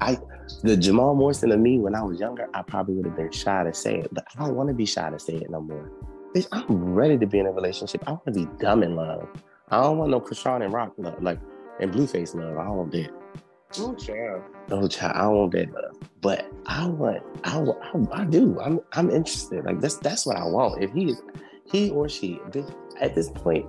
I 0.00 0.18
the 0.62 0.76
Jamal 0.76 1.14
Morrison 1.14 1.52
of 1.52 1.60
me 1.60 1.78
when 1.78 1.94
I 1.94 2.02
was 2.02 2.20
younger 2.20 2.48
I 2.54 2.62
probably 2.62 2.94
would 2.94 3.06
have 3.06 3.16
been 3.16 3.32
shy 3.32 3.64
to 3.64 3.74
say 3.74 3.98
it, 3.98 4.08
but 4.12 4.24
I 4.34 4.44
don't 4.44 4.54
want 4.54 4.68
to 4.68 4.74
be 4.74 4.86
shy 4.86 5.10
to 5.10 5.18
say 5.18 5.34
it 5.34 5.50
no 5.50 5.60
more. 5.60 5.90
Bitch, 6.34 6.46
I'm 6.52 6.94
ready 6.94 7.18
to 7.18 7.26
be 7.26 7.38
in 7.38 7.46
a 7.46 7.52
relationship. 7.52 8.02
I 8.06 8.12
want 8.12 8.26
to 8.26 8.32
be 8.32 8.46
dumb 8.58 8.82
in 8.82 8.94
love. 8.94 9.28
I 9.70 9.82
don't 9.82 9.98
want 9.98 10.10
no 10.10 10.20
Chrisean 10.20 10.64
and 10.64 10.72
Rock 10.72 10.92
love, 10.96 11.22
like 11.22 11.40
and 11.80 11.92
Blueface 11.92 12.34
love. 12.34 12.56
I 12.56 12.64
don't 12.64 12.76
want 12.76 12.92
that. 12.92 13.10
Oh 13.78 13.94
child. 13.94 14.42
No 14.68 14.88
child. 14.88 15.12
I 15.14 15.22
don't 15.22 15.36
want 15.36 15.52
that 15.52 15.72
love. 15.72 15.96
But 16.20 16.50
I 16.66 16.86
want. 16.86 17.22
I, 17.44 17.58
I, 17.58 18.20
I 18.22 18.24
do. 18.24 18.58
I'm. 18.60 18.80
I'm 18.92 19.10
interested. 19.10 19.64
Like 19.64 19.80
that's. 19.80 19.96
That's 19.96 20.26
what 20.26 20.36
I 20.36 20.44
want. 20.44 20.82
If 20.82 20.92
he 20.92 21.10
is, 21.10 21.22
he 21.64 21.90
or 21.90 22.08
she. 22.08 22.40
At 23.00 23.14
this 23.14 23.28
point, 23.28 23.66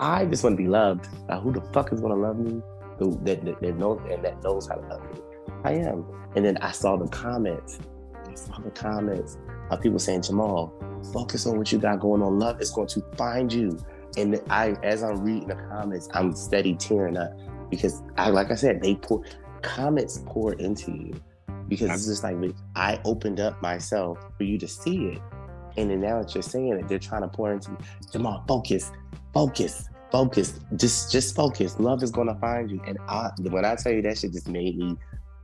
I 0.00 0.24
just 0.24 0.42
want 0.42 0.56
to 0.56 0.62
be 0.62 0.68
loved. 0.68 1.06
Who 1.42 1.52
the 1.52 1.60
fuck 1.72 1.92
is 1.92 2.00
gonna 2.00 2.16
love 2.16 2.38
me? 2.38 2.60
Who 2.98 3.18
that, 3.24 3.44
that, 3.44 3.60
that 3.60 3.76
knows 3.76 4.00
and 4.10 4.24
that 4.24 4.42
knows 4.42 4.68
how 4.68 4.76
to 4.76 4.86
love 4.88 5.02
me. 5.14 5.20
I 5.64 5.72
am. 5.72 6.04
And 6.36 6.44
then 6.44 6.56
I 6.58 6.72
saw 6.72 6.96
the 6.96 7.08
comments. 7.08 7.78
I 8.26 8.34
saw 8.34 8.58
the 8.58 8.70
comments 8.70 9.38
of 9.70 9.80
people 9.80 9.98
saying, 9.98 10.22
Jamal, 10.22 10.72
focus 11.12 11.46
on 11.46 11.58
what 11.58 11.70
you 11.72 11.78
got 11.78 12.00
going 12.00 12.22
on. 12.22 12.38
Love 12.38 12.60
is 12.60 12.70
going 12.70 12.88
to 12.88 13.02
find 13.16 13.52
you. 13.52 13.78
And 14.16 14.40
I, 14.50 14.76
as 14.82 15.02
I'm 15.02 15.20
reading 15.22 15.48
the 15.48 15.56
comments, 15.56 16.08
I'm 16.12 16.34
steady 16.34 16.74
tearing 16.74 17.16
up 17.16 17.32
because 17.70 18.02
I, 18.16 18.30
like 18.30 18.50
I 18.50 18.54
said, 18.54 18.80
they 18.80 18.94
pour 18.94 19.24
comments 19.64 20.22
pour 20.26 20.52
into 20.54 20.92
you 20.92 21.20
because 21.68 21.90
it's 21.90 22.06
just 22.06 22.22
like 22.22 22.36
I 22.76 23.00
opened 23.04 23.40
up 23.40 23.60
myself 23.62 24.18
for 24.36 24.44
you 24.44 24.58
to 24.58 24.68
see 24.68 25.06
it. 25.06 25.22
And 25.76 25.90
then 25.90 26.00
now 26.00 26.22
that 26.22 26.34
you're 26.34 26.42
saying 26.42 26.68
it, 26.68 26.88
they're 26.88 26.98
trying 26.98 27.22
to 27.22 27.28
pour 27.28 27.52
into 27.52 27.72
me. 27.72 27.78
Jamal, 28.12 28.44
focus, 28.46 28.92
focus, 29.32 29.88
focus. 30.12 30.60
Just 30.76 31.10
just 31.10 31.34
focus. 31.34 31.78
Love 31.80 32.02
is 32.02 32.10
gonna 32.10 32.36
find 32.36 32.70
you. 32.70 32.80
And 32.86 32.98
I, 33.08 33.30
when 33.40 33.64
I 33.64 33.74
tell 33.74 33.92
you 33.92 34.02
that 34.02 34.18
shit 34.18 34.32
just 34.32 34.48
made 34.48 34.76
me 34.78 34.96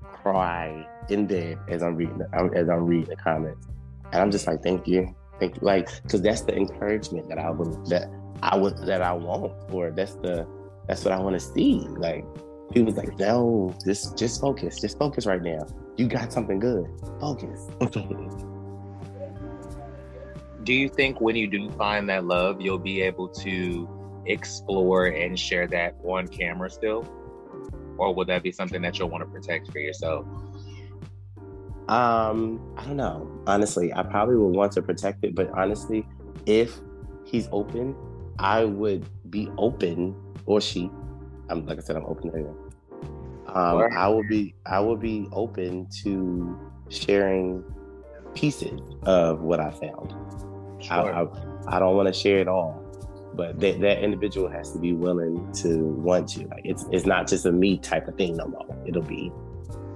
cry 0.03 0.87
in 1.09 1.27
bed 1.27 1.59
as 1.69 1.83
I'm 1.83 1.97
reading 1.97 2.19
the, 2.19 2.53
as 2.55 2.69
I'm 2.69 2.87
reading 2.87 3.09
the 3.09 3.17
comments. 3.17 3.67
And 4.13 4.21
I'm 4.21 4.31
just 4.31 4.47
like, 4.47 4.63
thank 4.63 4.87
you. 4.87 5.15
Thank 5.41 5.57
you. 5.57 5.63
Like, 5.63 5.89
cause 6.09 6.23
that's 6.23 6.43
the 6.43 6.55
encouragement 6.55 7.29
that 7.29 7.39
I 7.39 7.51
would 7.51 7.87
that 7.87 8.11
I 8.43 8.57
would 8.57 8.77
that 8.79 9.03
I 9.03 9.13
want, 9.13 9.53
or 9.73 9.91
that's 9.91 10.15
the 10.15 10.47
that's 10.87 11.05
what 11.05 11.13
I 11.13 11.19
want 11.19 11.35
to 11.35 11.41
see. 11.41 11.81
Like 11.89 12.25
he 12.73 12.83
was 12.83 12.97
like, 12.97 13.19
no, 13.19 13.75
just 13.85 14.17
just 14.17 14.41
focus. 14.41 14.81
Just 14.81 14.99
focus 14.99 15.27
right 15.27 15.43
now. 15.43 15.67
You 15.97 16.07
got 16.07 16.33
something 16.33 16.59
good. 16.59 16.87
Focus. 17.21 17.69
do 20.65 20.73
you 20.75 20.89
think 20.89 21.21
when 21.21 21.37
you 21.37 21.47
do 21.47 21.71
find 21.71 22.09
that 22.09 22.25
love, 22.25 22.61
you'll 22.61 22.79
be 22.79 23.03
able 23.03 23.29
to 23.29 24.23
explore 24.27 25.07
and 25.07 25.39
share 25.39 25.67
that 25.69 25.97
on 26.05 26.29
camera 26.29 26.71
still? 26.71 27.05
Or 27.99 28.15
would 28.15 28.29
that 28.29 28.43
be 28.43 28.53
something 28.53 28.81
that 28.83 28.99
you'll 28.99 29.11
want 29.11 29.25
to 29.25 29.31
protect 29.31 29.71
for 29.73 29.79
yourself? 29.79 30.27
Um, 31.89 32.75
I 32.77 32.85
don't 32.85 32.97
know. 32.97 33.43
Honestly, 33.47 33.93
I 33.93 34.03
probably 34.03 34.37
would 34.37 34.55
want 34.55 34.73
to 34.73 34.83
protect 34.83 35.25
it, 35.25 35.35
but 35.35 35.51
honestly, 35.51 36.07
if 36.47 36.79
he's 37.25 37.49
open, 37.51 37.97
I 38.39 38.65
would 38.65 39.07
be 39.29 39.51
open, 39.59 40.15
or 40.47 40.61
she. 40.61 40.91
I'm 41.49 41.67
like 41.67 41.79
I 41.79 41.81
said, 41.81 41.97
I'm 41.97 42.07
open 42.07 42.31
to 42.31 42.37
anyway. 42.37 42.55
Um, 43.55 43.89
I 43.97 44.09
will 44.09 44.27
be 44.27 44.55
I 44.67 44.81
will 44.81 44.97
be 44.97 45.29
open 45.33 45.89
to 46.03 46.59
sharing 46.89 47.65
pieces 48.35 48.81
of 49.03 49.41
what 49.41 49.61
I 49.61 49.71
found. 49.71 50.15
Sure. 50.83 51.15
I, 51.15 51.23
I, 51.23 51.77
I 51.77 51.79
don't 51.79 51.97
want 51.97 52.09
to 52.09 52.13
share 52.15 52.39
it 52.39 52.49
all, 52.49 52.83
but 53.35 53.61
that, 53.61 53.81
that 53.81 54.03
individual 54.03 54.49
has 54.49 54.73
to 54.73 54.79
be 54.79 54.93
willing 54.93 55.53
to 55.55 55.79
want 55.79 56.29
to. 56.31 56.47
Like 56.47 56.63
it's 56.65 56.87
it's 56.91 57.07
not 57.07 57.29
just 57.29 57.47
a 57.47 57.53
me 57.53 57.79
type 57.79 58.09
of 58.09 58.17
thing 58.17 58.37
no 58.37 58.47
more. 58.47 58.67
It'll 58.87 59.03
be 59.03 59.33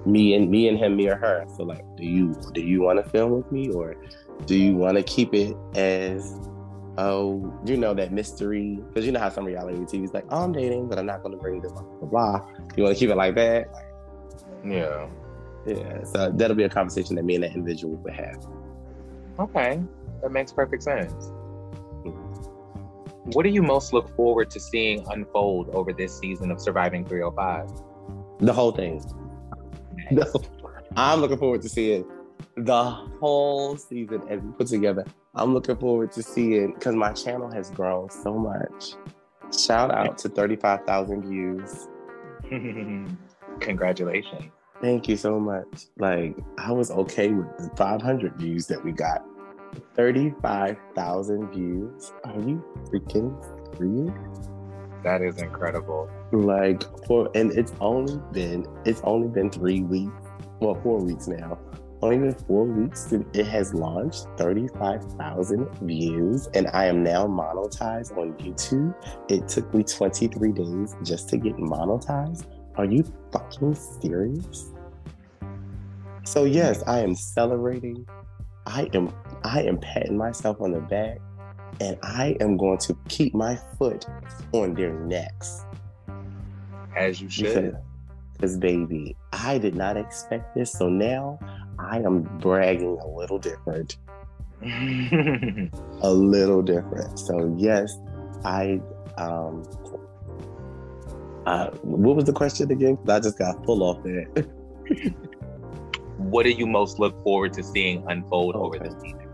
me 0.07 0.35
and 0.35 0.51
me 0.51 0.69
and 0.69 0.79
him, 0.79 0.97
me 0.97 1.09
or 1.09 1.17
her. 1.17 1.45
So 1.57 1.63
like, 1.63 1.85
do 1.97 2.05
you 2.05 2.35
do 2.53 2.61
you 2.61 2.83
want 2.83 3.03
to 3.03 3.11
film 3.11 3.33
with 3.33 3.51
me 3.51 3.71
or 3.71 3.97
do 4.47 4.57
you 4.57 4.75
want 4.77 4.97
to 4.97 5.03
keep 5.03 5.33
it 5.35 5.57
as 5.75 6.39
oh, 6.99 7.53
you 7.65 7.77
know, 7.77 7.95
that 7.95 8.13
mystery? 8.13 8.79
Because 8.89 9.07
you 9.07 9.13
know 9.13 9.21
how 9.21 9.29
some 9.29 9.45
reality 9.45 9.79
TV 9.81 10.05
is 10.05 10.15
like, 10.15 10.25
oh, 10.31 10.45
I'm 10.45 10.53
dating, 10.53 10.89
but 10.89 10.99
I'm 10.99 11.07
not 11.07 11.23
going 11.23 11.37
to 11.37 11.41
bring 11.41 11.61
this 11.61 11.73
blah 11.73 11.83
blah 11.83 12.09
blah. 12.09 12.49
You 12.77 12.85
want 12.85 12.97
to 12.97 12.99
keep 12.99 13.11
it 13.11 13.17
like 13.17 13.35
that? 13.35 13.69
Yeah. 14.65 15.09
Yeah. 15.67 16.05
So 16.05 16.31
that'll 16.31 16.57
be 16.57 16.65
a 16.65 16.69
conversation 16.69 17.17
that 17.17 17.25
me 17.25 17.37
and 17.37 17.45
that 17.45 17.55
individual 17.55 17.97
would 17.97 18.13
have. 18.15 18.47
Okay, 19.39 19.83
that 20.23 20.31
makes 20.31 20.53
perfect 20.53 20.83
sense. 20.83 21.33
What 23.33 23.43
do 23.43 23.49
you 23.49 23.63
most 23.63 23.93
look 23.93 24.15
forward 24.15 24.51
to 24.51 24.61
seeing 24.61 25.05
unfold 25.11 25.71
over 25.71 25.93
this 25.93 26.19
season 26.19 26.51
of 26.51 26.61
Surviving 26.61 27.07
305? 27.07 27.69
The 28.41 28.53
whole 28.53 28.71
thing. 28.71 29.03
No, 30.11 30.25
I'm 30.97 31.21
looking 31.21 31.39
forward 31.39 31.63
to 31.63 31.69
seeing 31.69 32.05
the 32.57 32.85
whole 32.85 33.77
season 33.77 34.23
as 34.29 34.41
we 34.41 34.53
put 34.53 34.67
together. 34.67 35.05
I'm 35.37 35.53
looking 35.53 35.77
forward 35.77 36.13
to 36.13 36.23
seeing 36.23 36.75
because 36.75 36.95
my 36.95 37.13
channel 37.13 37.51
has 37.51 37.71
grown 37.71 38.09
so 38.09 38.35
much. 38.35 38.95
Shout 39.59 39.91
out 39.91 40.17
to 40.19 40.29
35,000 40.29 41.23
views. 41.23 41.89
Congratulations. 43.61 44.45
Thank 44.81 45.09
you 45.09 45.17
so 45.17 45.41
much. 45.41 45.87
Like, 45.99 46.37
I 46.59 46.71
was 46.71 46.91
okay 46.91 47.31
with 47.31 47.47
the 47.59 47.71
500 47.77 48.37
views 48.37 48.67
that 48.69 48.85
we 48.85 48.93
got. 48.93 49.25
35,000 49.95 51.51
views. 51.51 52.13
Are 52.25 52.41
you 52.41 52.65
freaking 52.91 53.35
serious? 53.77 54.49
That 55.03 55.21
is 55.21 55.43
incredible. 55.43 56.09
Like, 56.33 56.83
for, 57.07 57.29
and 57.35 57.51
it's 57.53 57.73
only 57.81 58.21
been, 58.33 58.67
it's 58.85 59.01
only 59.03 59.29
been 59.29 59.51
three 59.51 59.83
weeks, 59.83 60.13
well, 60.61 60.77
four 60.77 60.99
weeks 61.01 61.27
now. 61.27 61.59
Only 62.05 62.19
been 62.19 62.35
four 62.35 62.65
weeks. 62.65 63.11
It 63.33 63.47
has 63.47 63.73
launched 63.73 64.27
35,000 64.37 65.67
views, 65.81 66.49
and 66.53 66.69
I 66.75 66.85
am 66.85 67.03
now 67.03 67.27
monetized 67.27 68.15
on 68.19 68.35
YouTube. 68.35 68.95
It 69.31 69.49
took 69.49 69.73
me 69.73 69.85
23 69.85 70.53
days 70.53 70.95
just 71.03 71.31
to 71.31 71.39
get 71.39 71.57
monetized. 71.57 72.45
Are 72.77 72.85
you 72.85 73.11
fucking 73.33 73.75
serious? 73.75 74.71
So 76.25 76.45
yes, 76.45 76.83
I 76.87 76.99
am 76.99 77.15
celebrating. 77.15 78.07
I 78.67 78.91
am 78.93 79.11
I 79.43 79.63
am 79.63 79.79
patting 79.79 80.19
myself 80.19 80.61
on 80.61 80.73
the 80.73 80.81
back 80.81 81.21
and 81.81 81.97
I 82.03 82.37
am 82.39 82.59
going 82.59 82.79
to 82.81 82.95
keep 83.09 83.35
my 83.35 83.59
foot 83.79 84.05
on 84.53 84.75
their 84.75 84.93
necks. 84.93 85.65
As 86.95 87.23
you 87.23 87.31
should. 87.31 87.79
Because 88.35 88.59
baby, 88.59 89.17
I 89.33 89.57
did 89.57 89.75
not 89.75 89.97
expect 89.97 90.55
this. 90.55 90.71
So 90.73 90.89
now 90.89 91.39
I 91.79 91.99
am 91.99 92.23
bragging 92.39 92.99
a 93.01 93.07
little 93.07 93.39
different. 93.39 93.97
a 94.63 96.11
little 96.11 96.63
different. 96.63 97.19
So 97.19 97.55
yes, 97.59 97.97
I 98.45 98.81
um 99.19 99.63
uh, 101.47 101.71
what 101.83 102.17
was 102.17 102.25
the 102.25 102.33
question 102.33 102.71
again? 102.71 102.99
I 103.09 103.21
just 103.21 103.39
got 103.39 103.65
full 103.67 103.83
off 103.83 104.03
there. 104.03 104.25
what 106.17 106.45
do 106.45 106.51
you 106.51 106.67
most 106.67 106.99
look 106.99 107.23
forward 107.23 107.53
to 107.55 107.63
seeing 107.63 108.03
unfold 108.09 108.57
okay. 108.57 108.65
over 108.65 108.79
this 108.79 109.03
season? 109.03 109.29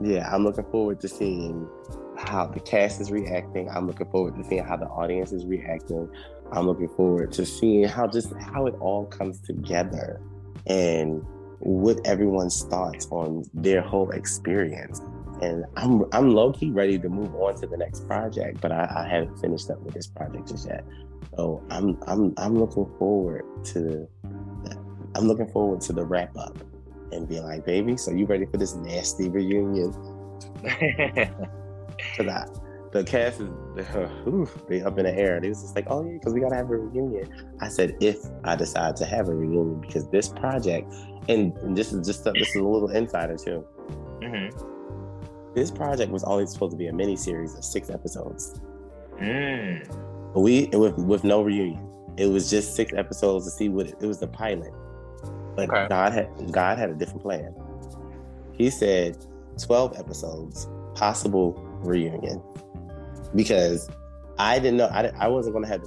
Yeah, 0.00 0.34
I'm 0.34 0.44
looking 0.44 0.64
forward 0.70 1.00
to 1.00 1.08
seeing 1.08 1.68
how 2.16 2.46
the 2.46 2.60
cast 2.60 3.00
is 3.00 3.10
reacting. 3.10 3.68
I'm 3.68 3.86
looking 3.86 4.10
forward 4.10 4.36
to 4.36 4.44
seeing 4.44 4.64
how 4.64 4.76
the 4.76 4.86
audience 4.86 5.32
is 5.32 5.44
reacting. 5.44 6.08
I'm 6.52 6.66
looking 6.66 6.88
forward 6.88 7.32
to 7.32 7.44
seeing 7.44 7.84
how 7.84 8.06
just 8.06 8.32
how 8.34 8.66
it 8.66 8.74
all 8.80 9.06
comes 9.06 9.40
together 9.40 10.20
and 10.66 11.24
what 11.60 12.00
everyone's 12.06 12.64
thoughts 12.64 13.06
on 13.10 13.44
their 13.54 13.80
whole 13.80 14.10
experience. 14.10 15.00
And 15.42 15.64
I'm 15.76 16.04
I'm 16.12 16.30
low 16.30 16.52
key 16.52 16.70
ready 16.70 16.98
to 16.98 17.08
move 17.08 17.34
on 17.34 17.58
to 17.60 17.66
the 17.66 17.76
next 17.76 18.06
project, 18.06 18.60
but 18.60 18.72
I, 18.72 18.90
I 18.94 19.08
haven't 19.08 19.38
finished 19.38 19.70
up 19.70 19.80
with 19.80 19.94
this 19.94 20.06
project 20.06 20.48
just 20.48 20.66
yet. 20.66 20.84
So 21.36 21.64
I'm 21.70 21.98
I'm 22.06 22.34
I'm 22.36 22.58
looking 22.58 22.86
forward 22.98 23.44
to 23.66 24.06
I'm 25.14 25.26
looking 25.26 25.48
forward 25.48 25.80
to 25.82 25.92
the 25.92 26.04
wrap 26.04 26.36
up 26.36 26.56
and 27.12 27.28
be 27.28 27.40
like, 27.40 27.66
baby, 27.66 27.96
so 27.96 28.12
you 28.12 28.26
ready 28.26 28.46
for 28.46 28.56
this 28.56 28.74
nasty 28.74 29.28
reunion? 29.28 29.92
Cause 32.16 32.26
I, 32.26 32.46
the 32.92 33.04
cast 33.04 33.40
is 33.40 33.48
uh, 33.94 34.46
they 34.68 34.82
up 34.82 34.98
in 34.98 35.04
the 35.04 35.14
air. 35.14 35.40
They 35.40 35.48
was 35.48 35.62
just 35.62 35.76
like, 35.76 35.86
oh 35.88 36.04
yeah, 36.04 36.14
because 36.14 36.34
we 36.34 36.40
gotta 36.40 36.56
have 36.56 36.70
a 36.70 36.76
reunion. 36.76 37.28
I 37.60 37.68
said, 37.68 37.96
if 38.00 38.18
I 38.44 38.56
decide 38.56 38.96
to 38.96 39.04
have 39.04 39.28
a 39.28 39.34
reunion, 39.34 39.80
because 39.80 40.08
this 40.08 40.28
project, 40.28 40.92
and, 41.30 41.56
and 41.58 41.76
this 41.76 41.92
is 41.92 42.06
just 42.06 42.24
this 42.24 42.48
is 42.48 42.56
a 42.56 42.62
little 42.62 42.90
insider 42.90 43.36
too. 43.36 43.64
Mm-hmm. 44.20 45.54
This 45.54 45.70
project 45.70 46.10
was 46.12 46.24
only 46.24 46.46
supposed 46.46 46.72
to 46.72 46.76
be 46.76 46.86
a 46.86 46.92
mini 46.92 47.16
series 47.16 47.54
of 47.54 47.64
six 47.64 47.90
episodes. 47.90 48.60
Mm. 49.20 50.34
We 50.34 50.66
with 50.72 50.96
with 50.98 51.24
no 51.24 51.42
reunion. 51.42 51.86
It 52.16 52.26
was 52.26 52.50
just 52.50 52.74
six 52.74 52.92
episodes 52.92 53.44
to 53.46 53.50
see 53.50 53.68
what 53.68 53.86
it, 53.88 53.96
it 54.00 54.06
was 54.06 54.18
the 54.18 54.26
pilot. 54.26 54.72
But 55.56 55.70
okay. 55.70 55.86
God 55.88 56.12
had 56.12 56.52
God 56.52 56.78
had 56.78 56.90
a 56.90 56.94
different 56.94 57.22
plan. 57.22 57.54
He 58.52 58.70
said 58.70 59.16
twelve 59.58 59.98
episodes, 59.98 60.68
possible 60.94 61.54
reunion, 61.82 62.42
because 63.34 63.88
I 64.38 64.58
didn't 64.58 64.76
know 64.76 64.86
I, 64.86 65.10
I 65.18 65.28
wasn't 65.28 65.54
going 65.54 65.64
to 65.64 65.70
have 65.70 65.82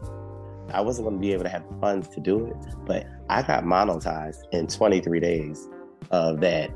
I 0.71 0.81
wasn't 0.81 1.05
going 1.07 1.17
to 1.17 1.21
be 1.21 1.33
able 1.33 1.43
to 1.43 1.49
have 1.49 1.67
the 1.67 1.75
funds 1.79 2.07
to 2.09 2.19
do 2.19 2.45
it. 2.45 2.55
But 2.85 3.07
I 3.29 3.41
got 3.41 3.63
monetized 3.63 4.41
in 4.51 4.67
23 4.67 5.19
days 5.19 5.67
of 6.11 6.39
that. 6.41 6.71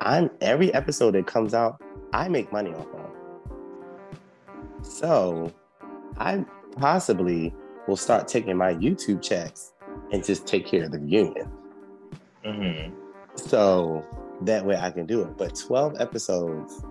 I'm 0.00 0.30
every 0.40 0.72
episode 0.72 1.14
that 1.14 1.26
comes 1.26 1.54
out, 1.54 1.82
I 2.12 2.28
make 2.28 2.52
money 2.52 2.72
off 2.72 2.86
of. 2.94 4.86
So 4.86 5.52
I 6.18 6.44
possibly 6.76 7.54
will 7.86 7.96
start 7.96 8.28
taking 8.28 8.56
my 8.56 8.74
YouTube 8.74 9.22
checks 9.22 9.72
and 10.12 10.24
just 10.24 10.46
take 10.46 10.66
care 10.66 10.84
of 10.84 10.92
the 10.92 10.98
reunion. 10.98 11.50
Mm-hmm. 12.44 12.94
So 13.36 14.04
that 14.42 14.64
way 14.64 14.76
I 14.76 14.90
can 14.90 15.06
do 15.06 15.22
it. 15.22 15.36
But 15.36 15.54
12 15.54 16.00
episodes 16.00 16.82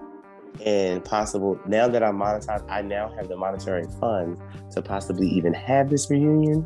and 0.65 1.03
possible 1.03 1.59
now 1.65 1.88
that 1.88 2.03
I'm 2.03 2.17
monetized, 2.17 2.69
I 2.69 2.81
now 2.81 3.11
have 3.15 3.27
the 3.30 3.38
monetary 3.38 3.88
funds 3.99 4.39
to 4.71 4.81
possibly 4.81 5.27
even 5.27 5.53
have 5.53 5.89
this 5.89 6.09
reunion. 6.09 6.65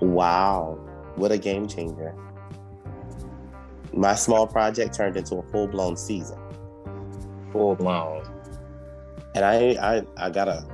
Wow, 0.00 0.78
what 1.16 1.30
a 1.32 1.38
game 1.38 1.68
changer. 1.68 2.14
My 3.92 4.14
small 4.14 4.46
project 4.46 4.94
turned 4.94 5.16
into 5.16 5.36
a 5.36 5.42
full 5.44 5.68
blown 5.68 5.96
season. 5.96 6.38
Full 7.52 7.76
blown. 7.76 8.24
And 9.34 9.44
I 9.44 9.76
I 9.80 10.02
I 10.16 10.30
gotta 10.30 10.64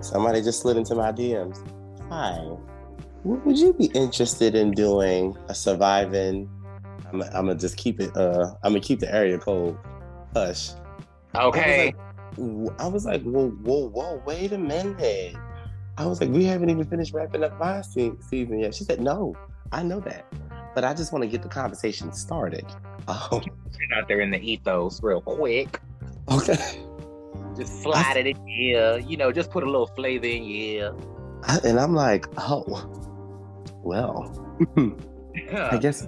Somebody 0.00 0.42
just 0.42 0.60
slid 0.60 0.76
into 0.76 0.94
my 0.94 1.12
DMs. 1.12 1.58
Hi, 2.08 2.40
would 3.24 3.58
you 3.58 3.72
be 3.72 3.86
interested 3.86 4.54
in 4.54 4.72
doing 4.72 5.36
a 5.48 5.54
surviving? 5.54 6.48
I'm, 7.12 7.22
I'm 7.22 7.46
gonna 7.46 7.54
just 7.54 7.76
keep 7.76 8.00
it. 8.00 8.16
Uh, 8.16 8.54
I'm 8.62 8.72
gonna 8.72 8.80
keep 8.80 9.00
the 9.00 9.14
area 9.14 9.38
code 9.38 9.76
hush. 10.34 10.70
Okay. 11.34 11.94
I 11.94 12.40
was 12.40 12.70
like, 12.70 12.80
I 12.80 12.86
was 12.88 13.04
like 13.04 13.22
whoa, 13.22 13.50
whoa, 13.50 13.88
whoa, 13.88 14.22
wait 14.26 14.52
a 14.52 14.58
minute. 14.58 15.36
I 15.96 16.06
was 16.06 16.20
like, 16.20 16.30
we 16.30 16.44
haven't 16.44 16.70
even 16.70 16.84
finished 16.84 17.12
wrapping 17.12 17.44
up 17.44 17.58
my 17.58 17.82
season 17.82 18.60
yet. 18.60 18.74
She 18.74 18.84
said, 18.84 19.00
no, 19.00 19.34
I 19.70 19.82
know 19.82 20.00
that, 20.00 20.32
but 20.74 20.84
I 20.84 20.94
just 20.94 21.12
want 21.12 21.22
to 21.24 21.28
get 21.28 21.42
the 21.42 21.48
conversation 21.48 22.12
started. 22.12 22.66
Oh, 23.08 23.42
out 23.96 24.06
there 24.06 24.20
in 24.20 24.30
the 24.30 24.38
ethos 24.38 25.02
real 25.02 25.22
quick. 25.22 25.80
Okay. 26.30 26.54
Just 27.56 27.82
slide 27.82 28.16
I, 28.16 28.20
it 28.20 28.26
in 28.26 28.46
here. 28.46 28.98
You 28.98 29.16
know, 29.16 29.32
just 29.32 29.50
put 29.50 29.64
a 29.64 29.66
little 29.66 29.86
flavor 29.86 30.26
in 30.26 30.44
here. 30.44 30.94
and 31.64 31.80
I'm 31.80 31.94
like, 31.94 32.26
oh, 32.38 32.64
well, 33.82 34.56
I 35.52 35.78
guess, 35.80 36.06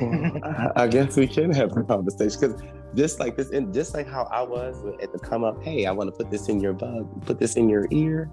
well, 0.00 0.38
I, 0.44 0.84
I, 0.84 0.86
guess 0.86 1.16
we 1.16 1.26
can 1.26 1.52
have 1.52 1.76
a 1.76 1.82
conversation 1.82 2.40
because 2.40 2.62
just 2.94 3.20
like 3.20 3.36
this, 3.36 3.50
and 3.50 3.72
just 3.72 3.94
like 3.94 4.08
how 4.08 4.24
I 4.24 4.42
was 4.42 4.82
at 5.02 5.12
the 5.12 5.18
come 5.18 5.44
up, 5.44 5.62
hey, 5.62 5.86
I 5.86 5.92
want 5.92 6.08
to 6.08 6.16
put 6.16 6.30
this 6.30 6.48
in 6.48 6.60
your 6.60 6.72
bug, 6.72 7.24
put 7.26 7.38
this 7.38 7.56
in 7.56 7.68
your 7.68 7.86
ear. 7.90 8.24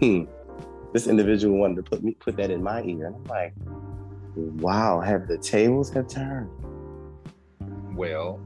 Hmm. 0.00 0.24
This 0.92 1.06
individual 1.06 1.58
wanted 1.58 1.76
to 1.76 1.82
put 1.82 2.02
me 2.02 2.12
put 2.12 2.36
that 2.36 2.50
in 2.50 2.62
my 2.62 2.82
ear, 2.82 3.06
and 3.06 3.16
I'm 3.16 3.24
like, 3.24 3.52
wow, 4.34 5.00
have 5.00 5.28
the 5.28 5.38
tables 5.38 5.90
have 5.90 6.08
turned. 6.08 6.50
Well, 7.94 8.40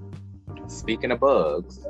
speaking 0.66 1.10
of 1.10 1.20
bugs, 1.20 1.86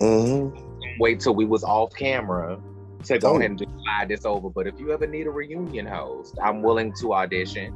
Mm-hmm. 0.00 1.00
Wait 1.00 1.20
till 1.20 1.34
we 1.34 1.44
was 1.44 1.64
off 1.64 1.94
camera 1.94 2.58
to 3.04 3.18
go 3.18 3.32
oh. 3.32 3.38
ahead 3.38 3.50
and 3.50 3.66
slide 3.82 4.08
this 4.08 4.24
over. 4.24 4.48
But 4.48 4.66
if 4.66 4.78
you 4.78 4.92
ever 4.92 5.06
need 5.06 5.26
a 5.26 5.30
reunion 5.30 5.86
host, 5.86 6.36
I'm 6.42 6.62
willing 6.62 6.92
to 7.00 7.14
audition, 7.14 7.74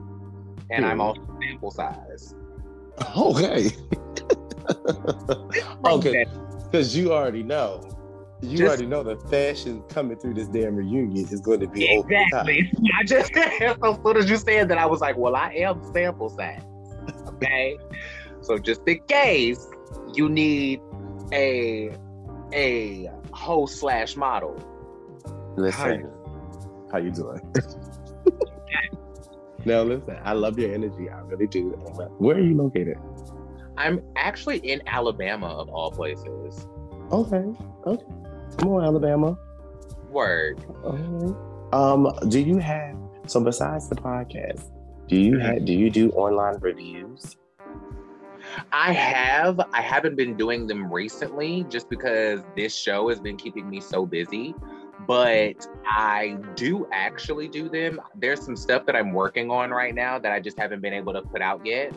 and 0.70 0.84
I'm 0.84 1.00
also 1.00 1.20
sample 1.40 1.70
size. 1.70 2.34
Okay. 3.16 3.70
Oh, 5.84 5.98
okay, 5.98 6.24
because 6.64 6.96
you 6.96 7.12
already 7.12 7.42
know 7.42 7.80
you 8.42 8.58
just, 8.58 8.68
already 8.68 8.86
know 8.86 9.04
the 9.04 9.16
fashion 9.28 9.82
coming 9.88 10.18
through 10.18 10.34
this 10.34 10.48
damn 10.48 10.74
reunion 10.74 11.26
is 11.30 11.40
going 11.40 11.60
to 11.60 11.68
be 11.68 11.88
exactly. 11.88 12.72
I 12.98 13.04
just 13.04 13.34
as 13.36 13.76
soon 13.80 14.16
as 14.16 14.28
you 14.28 14.36
said 14.36 14.68
that, 14.68 14.78
I 14.78 14.86
was 14.86 15.00
like, 15.00 15.16
well, 15.16 15.36
I 15.36 15.52
am 15.54 15.80
sample 15.92 16.28
size. 16.28 16.62
Okay, 17.28 17.78
so 18.40 18.58
just 18.58 18.82
in 18.86 19.00
case 19.06 19.64
you 20.14 20.28
need 20.28 20.80
a 21.32 21.96
a 22.52 23.10
host 23.32 23.78
slash 23.78 24.16
model. 24.16 24.56
Listen, 25.56 26.10
how 26.90 26.98
you 26.98 27.12
doing? 27.12 27.40
now 29.64 29.82
listen, 29.82 30.18
I 30.24 30.32
love 30.32 30.58
your 30.58 30.74
energy. 30.74 31.08
I 31.08 31.20
really 31.20 31.46
do. 31.46 31.70
Where 32.18 32.36
are 32.36 32.40
you 32.40 32.56
located? 32.56 32.98
I'm 33.76 34.02
actually 34.16 34.58
in 34.58 34.82
Alabama, 34.86 35.46
of 35.46 35.68
all 35.68 35.90
places. 35.90 36.66
Okay. 37.10 37.44
Okay. 37.86 38.04
Come 38.58 38.68
on, 38.68 38.84
Alabama. 38.84 39.38
Word. 40.10 40.64
Um, 41.72 42.12
do 42.28 42.40
you 42.40 42.58
have 42.58 42.96
so 43.26 43.40
besides 43.40 43.88
the 43.88 43.94
podcast, 43.94 44.70
do 45.08 45.16
you 45.16 45.32
mm-hmm. 45.32 45.46
have 45.46 45.64
do 45.64 45.72
you 45.72 45.90
do 45.90 46.10
online 46.10 46.58
reviews? 46.60 47.36
I 48.72 48.92
have. 48.92 49.60
I 49.72 49.80
haven't 49.80 50.16
been 50.16 50.36
doing 50.36 50.66
them 50.66 50.92
recently 50.92 51.64
just 51.68 51.88
because 51.88 52.40
this 52.56 52.74
show 52.76 53.08
has 53.08 53.20
been 53.20 53.36
keeping 53.36 53.68
me 53.70 53.80
so 53.80 54.04
busy. 54.04 54.54
But 55.06 55.66
I 55.86 56.38
do 56.54 56.86
actually 56.92 57.48
do 57.48 57.68
them. 57.68 58.00
There's 58.14 58.40
some 58.40 58.56
stuff 58.56 58.86
that 58.86 58.94
I'm 58.94 59.12
working 59.12 59.50
on 59.50 59.70
right 59.70 59.94
now 59.94 60.18
that 60.18 60.30
I 60.30 60.38
just 60.38 60.58
haven't 60.58 60.80
been 60.80 60.92
able 60.92 61.12
to 61.12 61.22
put 61.22 61.40
out 61.40 61.64
yet. 61.64 61.92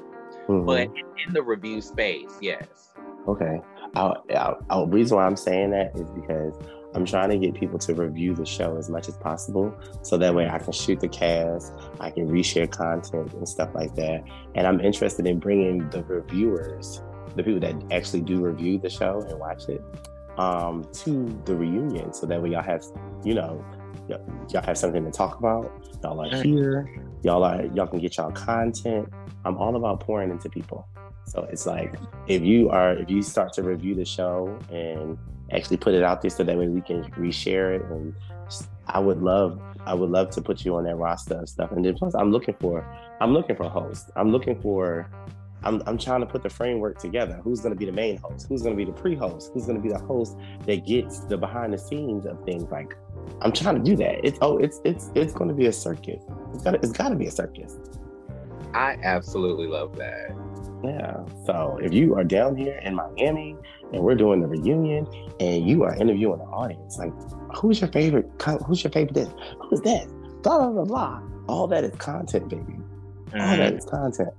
Mm-hmm. 0.48 0.66
But 0.66 0.90
in 1.26 1.34
the 1.34 1.42
review 1.42 1.82
space, 1.82 2.38
yes. 2.42 2.94
Okay. 3.28 3.60
The 3.94 4.86
reason 4.88 5.18
why 5.18 5.26
I'm 5.26 5.38
saying 5.38 5.72
that 5.72 5.96
is 5.96 6.10
because 6.12 6.54
I'm 6.94 7.06
trying 7.06 7.30
to 7.30 7.38
get 7.38 7.54
people 7.56 7.80
to 7.80 7.94
review 7.94 8.36
the 8.36 8.46
show 8.46 8.78
as 8.78 8.90
much 8.90 9.10
as 9.10 9.18
possible. 9.18 9.76
So 10.02 10.18
that 10.18 10.34
way 10.34 10.48
I 10.48 10.60
can 10.60 10.72
shoot 10.72 11.00
the 11.00 11.08
cast, 11.10 11.74
I 12.00 12.10
can 12.10 12.30
reshare 12.30 12.72
content 12.72 13.34
and 13.34 13.50
stuff 13.50 13.74
like 13.74 13.96
that. 13.96 14.24
And 14.56 14.66
I'm 14.68 14.80
interested 14.80 15.28
in 15.28 15.40
bringing 15.40 15.90
the 15.90 16.04
reviewers, 16.04 17.02
the 17.36 17.44
people 17.44 17.60
that 17.62 17.76
actually 17.92 18.22
do 18.22 18.40
review 18.40 18.78
the 18.78 18.90
show 18.90 19.26
and 19.28 19.40
watch 19.40 19.68
it, 19.68 19.84
um, 20.38 20.86
to 20.94 21.42
the 21.46 21.56
reunion. 21.56 22.14
So 22.14 22.28
that 22.28 22.42
way 22.42 22.52
y'all 22.52 22.64
have, 22.64 22.84
you 23.24 23.34
know, 23.34 23.66
y'all 24.08 24.64
have 24.64 24.78
something 24.78 25.04
to 25.06 25.12
talk 25.12 25.40
about. 25.40 25.72
Y'all 26.04 26.22
are 26.22 26.44
here. 26.44 26.90
Y'all 27.24 27.44
are 27.44 27.66
y'all 27.74 27.88
can 27.88 28.00
get 28.00 28.18
y'all 28.18 28.32
content. 28.32 29.12
I'm 29.44 29.58
all 29.58 29.76
about 29.76 30.00
pouring 30.00 30.32
into 30.32 30.50
people. 30.50 30.88
So 31.26 31.48
it's 31.52 31.66
like 31.66 31.96
if 32.28 32.44
you 32.44 32.70
are 32.70 32.94
if 32.94 33.10
you 33.10 33.22
start 33.22 33.54
to 33.54 33.64
review 33.64 33.96
the 33.96 34.06
show 34.06 34.58
and 34.72 35.18
actually 35.52 35.78
put 35.78 35.94
it 35.94 36.04
out 36.04 36.22
there 36.22 36.32
so 36.32 36.44
that 36.44 36.58
way 36.58 36.68
we 36.68 36.82
can 36.82 37.04
reshare 37.14 37.76
it 37.76 37.84
and 37.92 38.14
I 38.88 39.00
would 39.00 39.22
love 39.22 39.60
I 39.86 39.94
would 39.94 40.10
love 40.10 40.30
to 40.32 40.42
put 40.42 40.66
you 40.66 40.76
on 40.76 40.84
that 40.86 40.96
roster 40.96 41.36
and 41.36 41.50
stuff. 41.50 41.72
And 41.72 41.84
then 41.84 41.96
plus 41.96 42.14
I'm 42.16 42.32
looking 42.32 42.56
for 42.60 42.86
I'm 43.22 43.34
looking 43.34 43.56
for 43.56 43.64
a 43.64 43.70
host. 43.70 44.12
I'm 44.16 44.32
looking 44.32 44.62
for 44.62 45.10
I'm, 45.66 45.82
I'm 45.88 45.98
trying 45.98 46.22
to 46.22 46.26
put 46.26 46.44
the 46.44 46.50
framework 46.50 47.00
together. 47.00 47.40
Who's 47.44 47.60
going 47.60 47.74
to 47.74 47.78
be 47.78 47.86
the 47.86 47.92
main 47.92 48.18
host? 48.18 48.46
Who's 48.48 48.62
going 48.62 48.78
to 48.78 48.78
be 48.78 48.90
the 48.90 48.98
pre-host? 48.98 49.52
Who's 49.54 49.66
going 49.66 49.78
to 49.78 49.82
be 49.82 49.90
the 49.90 50.00
host 50.00 50.38
that 50.66 50.86
gets 50.86 51.20
the 51.22 51.38
behind 51.38 51.74
the 51.74 51.78
scenes 51.78 52.26
of 52.26 52.44
things? 52.46 52.70
Like, 52.72 52.96
I'm 53.42 53.52
trying 53.52 53.76
to 53.76 53.82
do 53.82 53.96
that. 53.98 54.24
It's 54.24 54.38
oh, 54.42 54.58
it's 54.58 54.80
it's 54.86 55.12
it's 55.16 55.34
going 55.34 55.50
to 55.50 55.56
be 55.56 55.66
a 55.66 55.74
circus. 55.74 56.24
It's 56.54 56.64
got 56.64 56.76
it's 56.76 56.92
got 56.92 57.10
to 57.10 57.16
be 57.16 57.26
a 57.26 57.32
circus. 57.32 57.78
I 58.74 58.98
absolutely 59.04 59.68
love 59.68 59.96
that. 59.96 60.36
Yeah. 60.84 61.26
So 61.46 61.80
if 61.82 61.94
you 61.94 62.16
are 62.16 62.24
down 62.24 62.56
here 62.56 62.78
in 62.84 62.94
Miami 62.96 63.56
and 63.92 64.04
we're 64.04 64.16
doing 64.16 64.42
the 64.42 64.48
reunion 64.48 65.08
and 65.40 65.68
you 65.68 65.84
are 65.84 65.96
interviewing 65.96 66.40
the 66.40 66.46
audience, 66.46 66.98
like 66.98 67.14
who's 67.56 67.82
your 67.82 67.90
favorite? 67.90 68.30
Who's 68.66 68.84
your 68.84 68.92
favorite? 68.92 69.16
This? 69.16 69.30
Who's 69.62 69.82
that? 69.82 70.08
Blah 70.44 70.60
blah 70.60 70.72
blah 70.72 70.86
blah. 70.86 71.22
All 71.48 71.68
that 71.68 71.84
is 71.84 71.96
content, 71.96 72.50
baby. 72.50 72.64
Mm-hmm. 72.64 73.42
All 73.42 73.58
that 73.58 73.60
mm-hmm. 73.60 73.78
is 73.78 73.86
content, 73.86 74.30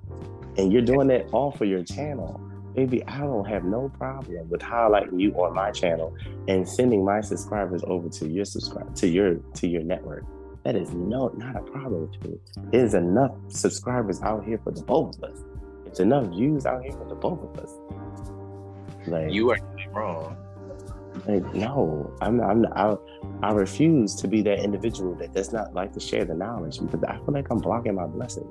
and 0.59 0.73
you're 0.73 0.83
doing 0.83 1.09
that 1.09 1.29
all 1.33 1.51
for 1.51 1.65
your 1.65 1.83
channel. 1.83 2.41
Baby, 2.75 3.03
I 3.07 3.21
don't 3.21 3.47
have 3.47 3.65
no 3.65 3.89
problem 3.97 4.49
with 4.51 4.61
highlighting 4.61 5.19
you 5.19 5.33
on 5.33 5.55
my 5.55 5.71
channel 5.71 6.15
and 6.47 6.69
sending 6.69 7.05
my 7.05 7.23
subscribers 7.23 7.83
over 7.87 8.09
to 8.11 8.29
your 8.29 8.45
subscribe 8.45 8.95
to 8.97 9.09
your 9.09 9.37
to 9.55 9.67
your 9.67 9.83
network. 9.83 10.25
That 10.65 10.77
is 10.77 10.93
no 10.93 11.29
not 11.37 11.57
a 11.57 11.63
problem 11.63 12.11
with 12.11 12.25
me. 12.25 12.39
There's 12.73 12.95
enough 12.95 13.33
subscribers 13.49 14.21
out 14.23 14.45
here 14.45 14.61
for 14.63 14.73
the 14.73 14.83
both 14.83 15.17
of 15.17 15.25
us. 15.25 15.43
It's 15.87 16.01
enough 16.01 16.27
views 16.27 16.67
out 16.67 16.83
here 16.83 16.93
for 16.93 17.07
the 17.09 17.15
both 17.15 17.41
of 17.43 17.65
us. 17.65 17.73
Like 19.07 19.33
you 19.33 19.51
are 19.53 19.59
wrong. 19.93 20.37
Like 21.27 21.55
no, 21.55 22.13
I'm 22.21 22.37
not. 22.37 22.51
I'm 22.51 22.63
not, 22.63 22.77
I, 22.77 22.97
I 23.47 23.53
refuse 23.53 24.15
to 24.17 24.29
be 24.29 24.43
that 24.43 24.59
individual 24.59 25.15
that 25.15 25.33
does 25.33 25.53
not 25.53 25.73
like 25.73 25.93
to 25.95 26.01
share 26.01 26.25
the 26.27 26.35
knowledge 26.35 26.79
because 26.81 27.03
I 27.05 27.17
feel 27.17 27.33
like 27.33 27.47
I'm 27.51 27.59
blocking 27.59 27.95
my 27.95 28.07
blessings. 28.07 28.47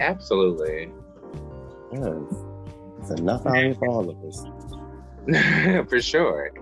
Absolutely. 0.00 0.90
Yes, 1.92 2.44
it's 3.00 3.10
enough 3.20 3.46
out 3.46 3.56
here 3.56 3.74
for 3.74 3.88
all 3.88 4.08
of 4.08 4.22
us. 4.24 4.44
for 5.88 6.00
sure. 6.00 6.52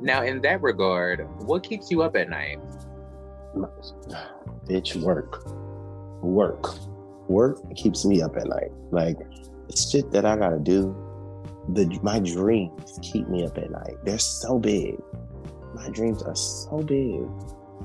Now, 0.00 0.22
in 0.22 0.40
that 0.42 0.62
regard, 0.62 1.26
what 1.42 1.62
keeps 1.62 1.90
you 1.90 2.02
up 2.02 2.16
at 2.16 2.28
night? 2.28 2.58
Bitch, 4.68 4.96
work, 4.96 5.46
work 6.22 6.76
work 7.28 7.58
keeps 7.76 8.04
me 8.04 8.22
up 8.22 8.36
at 8.36 8.46
night. 8.46 8.72
Like 8.90 9.18
shit 9.74 10.10
that 10.12 10.24
I 10.24 10.36
gotta 10.36 10.58
do, 10.58 10.94
the 11.68 11.98
my 12.02 12.20
dreams 12.20 12.98
keep 13.02 13.28
me 13.28 13.44
up 13.44 13.58
at 13.58 13.70
night. 13.70 13.96
They're 14.04 14.18
so 14.18 14.58
big. 14.58 14.96
My 15.74 15.88
dreams 15.90 16.22
are 16.22 16.36
so 16.36 16.82
big 16.82 17.26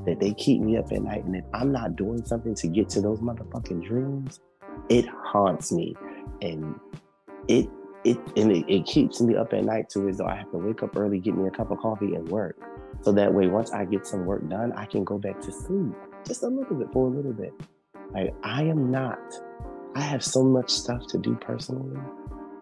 that 0.06 0.20
they 0.20 0.34
keep 0.34 0.62
me 0.62 0.78
up 0.78 0.92
at 0.92 1.02
night. 1.02 1.26
And 1.26 1.36
if 1.36 1.46
I'm 1.54 1.72
not 1.72 1.96
doing 1.96 2.24
something 2.26 2.56
to 2.56 2.68
get 2.68 2.90
to 2.90 3.02
those 3.02 3.20
motherfucking 3.20 3.84
dreams, 3.86 4.40
it 4.90 5.06
haunts 5.08 5.72
me. 5.72 5.96
And 6.42 6.80
it 7.48 7.70
it 8.04 8.18
and 8.36 8.52
it, 8.52 8.66
it 8.68 8.86
keeps 8.86 9.22
me 9.22 9.36
up 9.36 9.54
at 9.54 9.64
night 9.64 9.90
too, 9.90 10.08
as 10.08 10.18
though 10.18 10.26
I 10.26 10.36
have 10.36 10.52
to 10.52 10.58
wake 10.58 10.84
up 10.84 10.96
early, 10.96 11.20
get 11.20 11.36
me 11.36 11.48
a 11.48 11.52
cup 11.52 11.72
of 11.72 11.80
coffee 11.80 12.16
and 12.16 12.28
work. 12.30 12.58
So 13.02 13.12
that 13.14 13.34
way 13.34 13.48
once 13.48 13.72
I 13.72 13.86
get 13.86 14.06
some 14.06 14.26
work 14.26 14.48
done, 14.48 14.72
I 14.74 14.86
can 14.86 15.04
go 15.04 15.18
back 15.18 15.40
to 15.42 15.52
sleep. 15.52 15.94
Just 16.26 16.44
a 16.44 16.48
little 16.48 16.76
bit 16.76 16.92
for 16.92 17.08
a 17.08 17.10
little 17.10 17.34
bit. 17.34 17.54
Like 18.14 18.34
I 18.44 18.64
am 18.64 18.92
not. 18.92 19.20
I 19.96 20.02
have 20.02 20.24
so 20.24 20.44
much 20.44 20.70
stuff 20.70 21.06
to 21.08 21.18
do 21.18 21.36
personally 21.36 22.00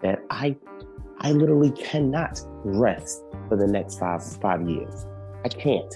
that 0.01 0.23
I 0.29 0.55
I 1.19 1.31
literally 1.31 1.71
cannot 1.71 2.41
rest 2.63 3.23
for 3.47 3.57
the 3.57 3.67
next 3.67 3.99
five 3.99 4.23
five 4.41 4.67
years. 4.67 5.05
I 5.43 5.49
can't. 5.49 5.93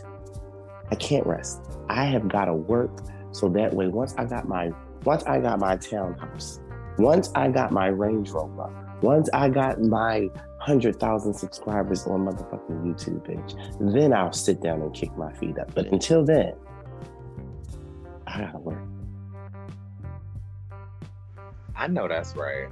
I 0.92 0.96
can't 0.96 1.26
rest. 1.26 1.62
I 1.90 2.06
have 2.06 2.28
got 2.28 2.46
to 2.46 2.54
work 2.54 2.92
so 3.32 3.50
that 3.50 3.74
way 3.74 3.88
once 3.88 4.14
I 4.18 4.26
got 4.26 4.48
my 4.48 4.72
once 5.06 5.24
I 5.24 5.40
got 5.40 5.60
my 5.60 5.76
townhouse, 5.78 6.60
once 6.98 7.32
I 7.36 7.50
got 7.50 7.72
my 7.72 7.88
Range 7.88 8.30
Rover, 8.30 8.70
once 9.02 9.30
I 9.34 9.50
got 9.50 9.82
my 9.82 10.30
hundred 10.60 11.00
thousand 11.00 11.34
subscribers 11.34 12.08
on 12.08 12.26
motherfucking 12.26 12.84
YouTube 12.86 13.24
page, 13.26 13.56
then 13.80 14.14
I'll 14.14 14.32
sit 14.32 14.62
down 14.62 14.82
and 14.82 14.94
kick 14.94 15.16
my 15.18 15.34
feet 15.34 15.58
up. 15.60 15.74
But 15.76 15.88
until 15.88 16.24
then, 16.24 16.54
I 18.28 18.42
gotta 18.42 18.60
work. 18.60 18.80
I 21.76 21.88
know 21.88 22.08
that's 22.08 22.36
right. 22.36 22.70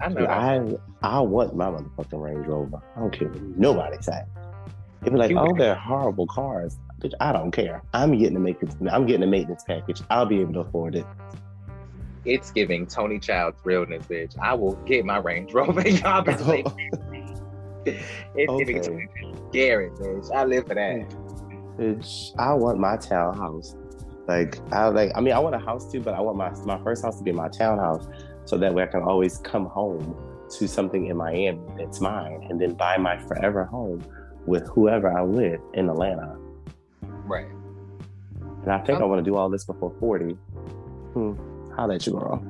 I 0.00 0.08
know. 0.08 0.26
I 0.26 0.60
I 1.02 1.20
want 1.20 1.56
my 1.56 1.66
motherfucking 1.66 2.20
Range 2.20 2.46
Rover. 2.46 2.82
I 2.94 3.00
don't 3.00 3.12
care 3.12 3.28
what 3.28 3.42
nobody 3.56 3.96
say. 4.02 4.22
They 5.02 5.10
be 5.10 5.16
like, 5.16 5.32
"Oh, 5.34 5.54
they're 5.56 5.74
horrible 5.74 6.26
cars." 6.26 6.78
Bitch, 7.00 7.12
I 7.20 7.32
don't 7.32 7.52
care. 7.52 7.82
I'm 7.94 8.16
getting 8.18 8.34
the 8.34 8.40
maintenance. 8.40 8.76
I'm 8.90 9.06
getting 9.06 9.20
the 9.20 9.26
maintenance 9.26 9.64
package. 9.64 10.02
I'll 10.10 10.26
be 10.26 10.40
able 10.40 10.54
to 10.54 10.60
afford 10.60 10.96
it. 10.96 11.06
It's 12.24 12.50
giving 12.50 12.86
Toni 12.86 13.20
Childs 13.20 13.60
realness, 13.64 14.04
bitch. 14.06 14.36
I 14.38 14.54
will 14.54 14.74
get 14.84 15.04
my 15.04 15.18
Range 15.18 15.52
Rover. 15.52 15.80
Y'all 15.88 16.22
be 16.22 16.32
oh. 16.32 16.62
It's 18.34 18.50
okay. 18.50 18.64
giving 18.64 18.82
Toni 18.82 19.08
Garrett, 19.52 19.94
bitch. 19.94 20.30
I 20.34 20.44
live 20.44 20.66
for 20.66 20.74
that. 20.74 21.08
Bitch, 21.78 22.32
I 22.38 22.52
want 22.54 22.78
my 22.78 22.96
townhouse. 22.96 23.74
Like 24.26 24.58
I 24.72 24.88
like 24.88 25.12
I 25.14 25.20
mean 25.20 25.32
I 25.32 25.38
want 25.38 25.54
a 25.54 25.58
house 25.58 25.90
too, 25.90 26.00
but 26.00 26.14
I 26.14 26.20
want 26.20 26.36
my 26.36 26.50
my 26.66 26.82
first 26.82 27.02
house 27.02 27.16
to 27.18 27.24
be 27.24 27.32
my 27.32 27.48
townhouse, 27.48 28.06
so 28.44 28.58
that 28.58 28.74
way 28.74 28.82
I 28.82 28.86
can 28.86 29.02
always 29.02 29.38
come 29.38 29.66
home 29.66 30.16
to 30.58 30.68
something 30.68 31.06
in 31.06 31.16
Miami 31.16 31.60
that's 31.78 32.00
mine, 32.00 32.46
and 32.50 32.60
then 32.60 32.74
buy 32.74 32.98
my 32.98 33.16
forever 33.16 33.64
home 33.64 34.04
with 34.44 34.66
whoever 34.68 35.08
I'm 35.08 35.32
with 35.32 35.60
in 35.74 35.88
Atlanta. 35.88 36.36
Right. 37.28 37.46
And 38.62 38.72
I 38.72 38.78
think 38.78 39.00
I 39.00 39.04
want 39.04 39.24
to 39.24 39.30
do 39.30 39.36
all 39.36 39.48
this 39.48 39.64
before 39.64 39.92
forty. 40.00 40.32
Hmm. 41.14 41.34
How 41.76 41.86
that 41.86 42.06
you, 42.06 42.12
girl? 42.12 42.42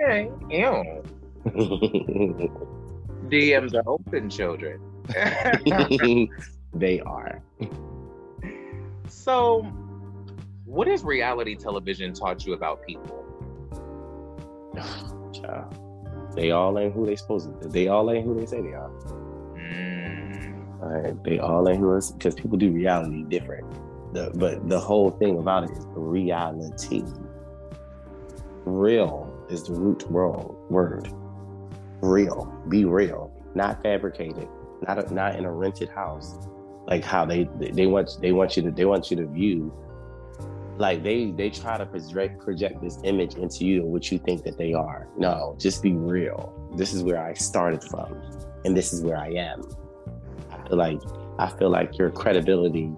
Okay. 0.00 0.30
Ew. 0.50 1.02
DMs 3.28 3.74
are 3.74 3.82
open, 3.86 4.30
children. 4.30 4.80
they 6.74 7.00
are. 7.00 7.42
So 9.08 9.62
what 10.64 10.88
has 10.88 11.04
reality 11.04 11.56
television 11.56 12.12
taught 12.12 12.44
you 12.44 12.52
about 12.52 12.84
people? 12.86 13.24
Child. 15.32 15.82
They 16.34 16.50
all 16.50 16.78
ain't 16.78 16.92
who 16.92 17.06
they 17.06 17.16
supposed 17.16 17.48
to. 17.62 17.68
They 17.68 17.88
all 17.88 18.10
ain't 18.10 18.26
who 18.26 18.38
they 18.38 18.44
say 18.44 18.60
they 18.60 18.74
are. 18.74 18.90
Mm. 19.56 20.45
They 21.24 21.38
all 21.38 21.66
in 21.68 21.78
here 21.78 22.00
because 22.12 22.34
people 22.34 22.58
do 22.58 22.70
reality 22.70 23.22
different. 23.24 23.66
The, 24.12 24.30
but 24.34 24.68
the 24.68 24.78
whole 24.78 25.10
thing 25.10 25.38
about 25.38 25.64
it 25.64 25.70
is 25.70 25.86
reality. 25.94 27.02
Real 28.64 29.32
is 29.48 29.64
the 29.64 29.72
root 29.72 30.10
word. 30.10 30.54
Word. 30.70 31.12
Real. 32.00 32.52
Be 32.68 32.84
real. 32.84 33.32
Not 33.54 33.82
fabricated. 33.82 34.48
Not 34.86 34.98
a, 34.98 35.14
not 35.14 35.36
in 35.36 35.44
a 35.44 35.52
rented 35.52 35.88
house. 35.88 36.36
Like 36.86 37.02
how 37.02 37.24
they 37.24 37.48
they 37.58 37.86
want 37.86 38.18
they 38.20 38.32
want 38.32 38.56
you 38.56 38.62
to 38.64 38.70
they 38.70 38.84
want 38.84 39.10
you 39.10 39.16
to 39.16 39.26
view. 39.26 39.72
Like 40.76 41.02
they 41.02 41.30
they 41.30 41.50
try 41.50 41.78
to 41.78 41.86
project 41.86 42.40
project 42.40 42.82
this 42.82 42.98
image 43.02 43.34
into 43.34 43.64
you 43.64 43.82
what 43.84 44.12
you 44.12 44.18
think 44.18 44.44
that 44.44 44.58
they 44.58 44.72
are. 44.72 45.08
No, 45.16 45.56
just 45.58 45.82
be 45.82 45.94
real. 45.94 46.52
This 46.76 46.92
is 46.92 47.02
where 47.02 47.24
I 47.24 47.32
started 47.34 47.82
from, 47.82 48.20
and 48.64 48.76
this 48.76 48.92
is 48.92 49.02
where 49.02 49.16
I 49.16 49.30
am. 49.30 49.62
Feel 50.68 50.78
like 50.78 51.00
I 51.38 51.48
feel 51.48 51.70
like 51.70 51.98
your 51.98 52.10
credibility 52.10 52.90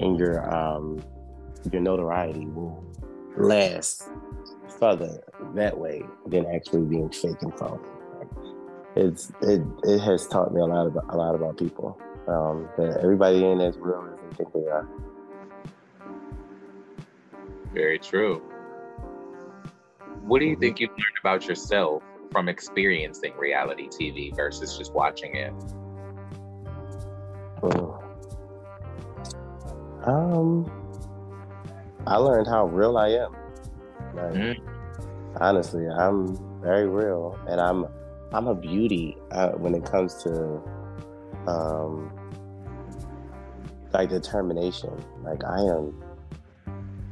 and 0.00 0.18
your 0.18 0.54
um 0.54 1.02
your 1.72 1.80
notoriety 1.80 2.46
will 2.46 2.84
last 3.36 4.08
further 4.78 5.20
that 5.54 5.76
way 5.76 6.02
than 6.26 6.46
actually 6.46 6.82
being 6.82 7.10
fake 7.10 7.36
and 7.42 7.56
phony. 7.58 7.82
It's 8.94 9.30
it 9.42 9.62
it 9.84 9.98
has 10.00 10.26
taught 10.26 10.54
me 10.54 10.60
a 10.60 10.64
lot 10.64 10.86
about 10.86 11.04
a 11.10 11.16
lot 11.16 11.34
about 11.34 11.58
people. 11.58 11.98
Um, 12.28 12.68
that 12.76 12.98
everybody 13.02 13.44
ain't 13.44 13.60
as 13.60 13.76
real 13.78 14.04
as 14.12 14.18
they 14.20 14.36
think 14.36 14.52
they 14.52 14.68
are. 14.68 14.88
Very 17.72 18.00
true. 18.00 18.42
What 20.22 20.40
do 20.40 20.46
you 20.46 20.56
think 20.56 20.80
you've 20.80 20.90
learned 20.90 21.18
about 21.20 21.46
yourself 21.46 22.02
from 22.32 22.48
experiencing 22.48 23.36
reality 23.36 23.86
TV 23.88 24.34
versus 24.34 24.76
just 24.76 24.92
watching 24.92 25.36
it? 25.36 25.52
Um, 30.04 30.70
I 32.06 32.16
learned 32.16 32.46
how 32.46 32.66
real 32.66 32.96
I 32.96 33.08
am. 33.08 33.36
Like, 34.14 34.34
Mhm. 34.34 34.60
honestly, 35.40 35.86
I'm 35.88 36.36
very 36.60 36.86
real, 36.88 37.38
and 37.48 37.60
I'm 37.60 37.86
I'm 38.32 38.46
a 38.48 38.54
beauty 38.54 39.16
uh, 39.30 39.52
when 39.52 39.74
it 39.74 39.84
comes 39.84 40.14
to 40.24 40.62
um 41.46 42.10
like 43.92 44.10
determination. 44.10 44.90
Like 45.22 45.44
I 45.44 45.60
am, 45.62 45.94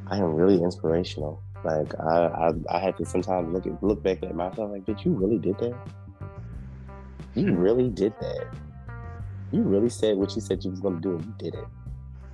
I 0.07 0.19
am 0.19 0.35
really 0.35 0.62
inspirational. 0.62 1.43
Like 1.65 1.93
I 1.99 2.27
I, 2.27 2.51
I 2.71 2.79
had 2.79 2.97
to 2.99 3.05
sometimes 3.07 3.53
look 3.53 3.66
at 3.66 3.83
look 3.83 4.03
back 4.03 4.23
at 4.23 4.35
myself 4.35 4.71
like, 4.71 4.85
did 4.85 5.05
you 5.05 5.12
really 5.12 5.39
did 5.39 5.59
that? 5.59 5.79
You 7.35 7.55
really 7.55 7.91
did 7.91 8.15
that. 8.21 8.47
You 9.55 9.62
really 9.62 9.89
said 9.89 10.16
what 10.16 10.35
you 10.35 10.40
said 10.40 10.64
you 10.64 10.70
was 10.72 10.81
gonna 10.81 10.98
do, 11.01 11.14
and 11.14 11.24
you 11.24 11.35
did 11.39 11.55
it. 11.55 11.66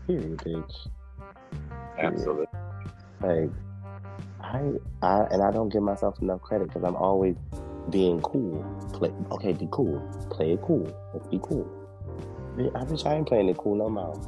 Period, 0.06 0.38
bitch. 0.38 0.88
Absolutely. 1.98 2.46
Like, 3.20 3.50
I, 4.40 4.72
I, 5.02 5.24
and 5.30 5.42
I 5.42 5.50
don't 5.50 5.68
give 5.68 5.82
myself 5.82 6.18
enough 6.22 6.40
credit 6.40 6.68
because 6.68 6.82
I'm 6.82 6.96
always 6.96 7.36
being 7.90 8.22
cool. 8.22 8.64
Play, 8.94 9.12
okay, 9.32 9.52
be 9.52 9.68
cool. 9.70 10.00
Play 10.30 10.52
it 10.52 10.62
cool. 10.62 10.90
Let's 11.12 11.26
be 11.26 11.38
cool. 11.42 11.68
I 12.74 12.84
bitch, 12.84 13.04
I 13.04 13.16
ain't 13.16 13.28
playing 13.28 13.50
it 13.50 13.58
cool 13.58 13.76
no 13.76 13.90
more. 13.90 14.18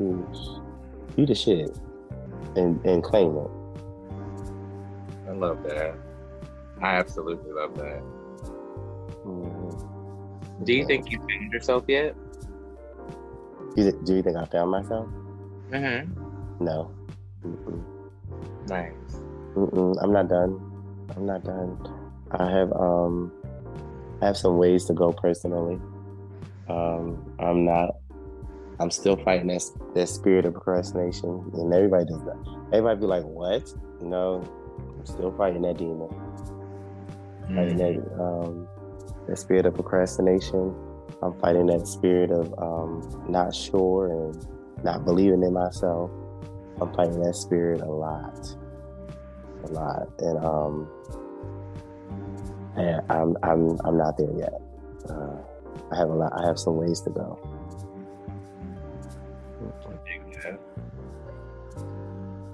Bitch, 0.00 0.62
you 1.16 1.26
the 1.26 1.34
shit, 1.36 1.78
and 2.56 2.84
and 2.84 3.04
claim 3.04 3.36
it. 3.36 3.50
I 5.28 5.32
love 5.32 5.62
that. 5.62 5.94
I 6.82 6.96
absolutely 6.96 7.52
love 7.52 7.76
that. 7.76 8.02
Mhm. 9.24 9.59
Do 10.64 10.74
you 10.74 10.84
think 10.86 11.10
you 11.10 11.18
found 11.18 11.52
yourself 11.52 11.84
yet? 11.88 12.14
You, 13.76 13.92
do 14.04 14.16
you 14.16 14.22
think 14.22 14.36
I 14.36 14.44
found 14.46 14.70
myself? 14.70 15.08
Mm-hmm. 15.70 16.64
No. 16.64 16.90
Mm-mm. 17.44 17.84
Nice. 18.68 18.92
Mm-mm, 19.54 19.96
I'm 20.02 20.12
not 20.12 20.28
done. 20.28 20.60
I'm 21.16 21.26
not 21.26 21.44
done. 21.44 21.78
I 22.32 22.50
have 22.50 22.72
um, 22.72 23.32
I 24.20 24.26
have 24.26 24.36
some 24.36 24.58
ways 24.58 24.84
to 24.86 24.92
go 24.92 25.12
personally. 25.12 25.80
Um, 26.68 27.24
I'm 27.38 27.64
not. 27.64 27.96
I'm 28.78 28.90
still 28.90 29.16
fighting 29.16 29.48
that 29.48 29.62
that 29.94 30.08
spirit 30.08 30.44
of 30.44 30.54
procrastination, 30.54 31.50
and 31.54 31.72
everybody 31.72 32.04
does 32.04 32.22
that. 32.24 32.36
Everybody 32.72 33.00
be 33.00 33.06
like, 33.06 33.24
"What?" 33.24 33.72
No, 34.00 34.44
I'm 34.98 35.06
still 35.06 35.32
fighting 35.32 35.62
that 35.62 35.78
demon. 35.78 36.08
Fighting 37.48 37.76
that 37.78 38.22
um, 38.22 38.68
that 39.30 39.38
spirit 39.38 39.64
of 39.64 39.74
procrastination. 39.74 40.74
I'm 41.22 41.38
fighting 41.40 41.66
that 41.66 41.86
spirit 41.86 42.30
of 42.30 42.52
um, 42.58 43.24
not 43.28 43.54
sure 43.54 44.12
and 44.12 44.84
not 44.84 45.04
believing 45.04 45.42
in 45.42 45.52
myself. 45.52 46.10
I'm 46.80 46.92
fighting 46.94 47.20
that 47.22 47.34
spirit 47.34 47.80
a 47.80 47.90
lot 47.90 48.56
a 49.64 49.68
lot, 49.68 50.08
and 50.18 50.44
um, 50.44 50.88
and 52.76 53.00
I'm 53.10 53.36
I'm 53.42 53.78
I'm 53.84 53.96
not 53.96 54.16
there 54.16 54.32
yet. 54.36 54.54
Uh, 55.08 55.36
I 55.92 55.96
have 55.96 56.08
a 56.08 56.14
lot. 56.14 56.32
I 56.36 56.46
have 56.46 56.58
some 56.58 56.76
ways 56.76 57.00
to 57.02 57.10
go. 57.10 57.38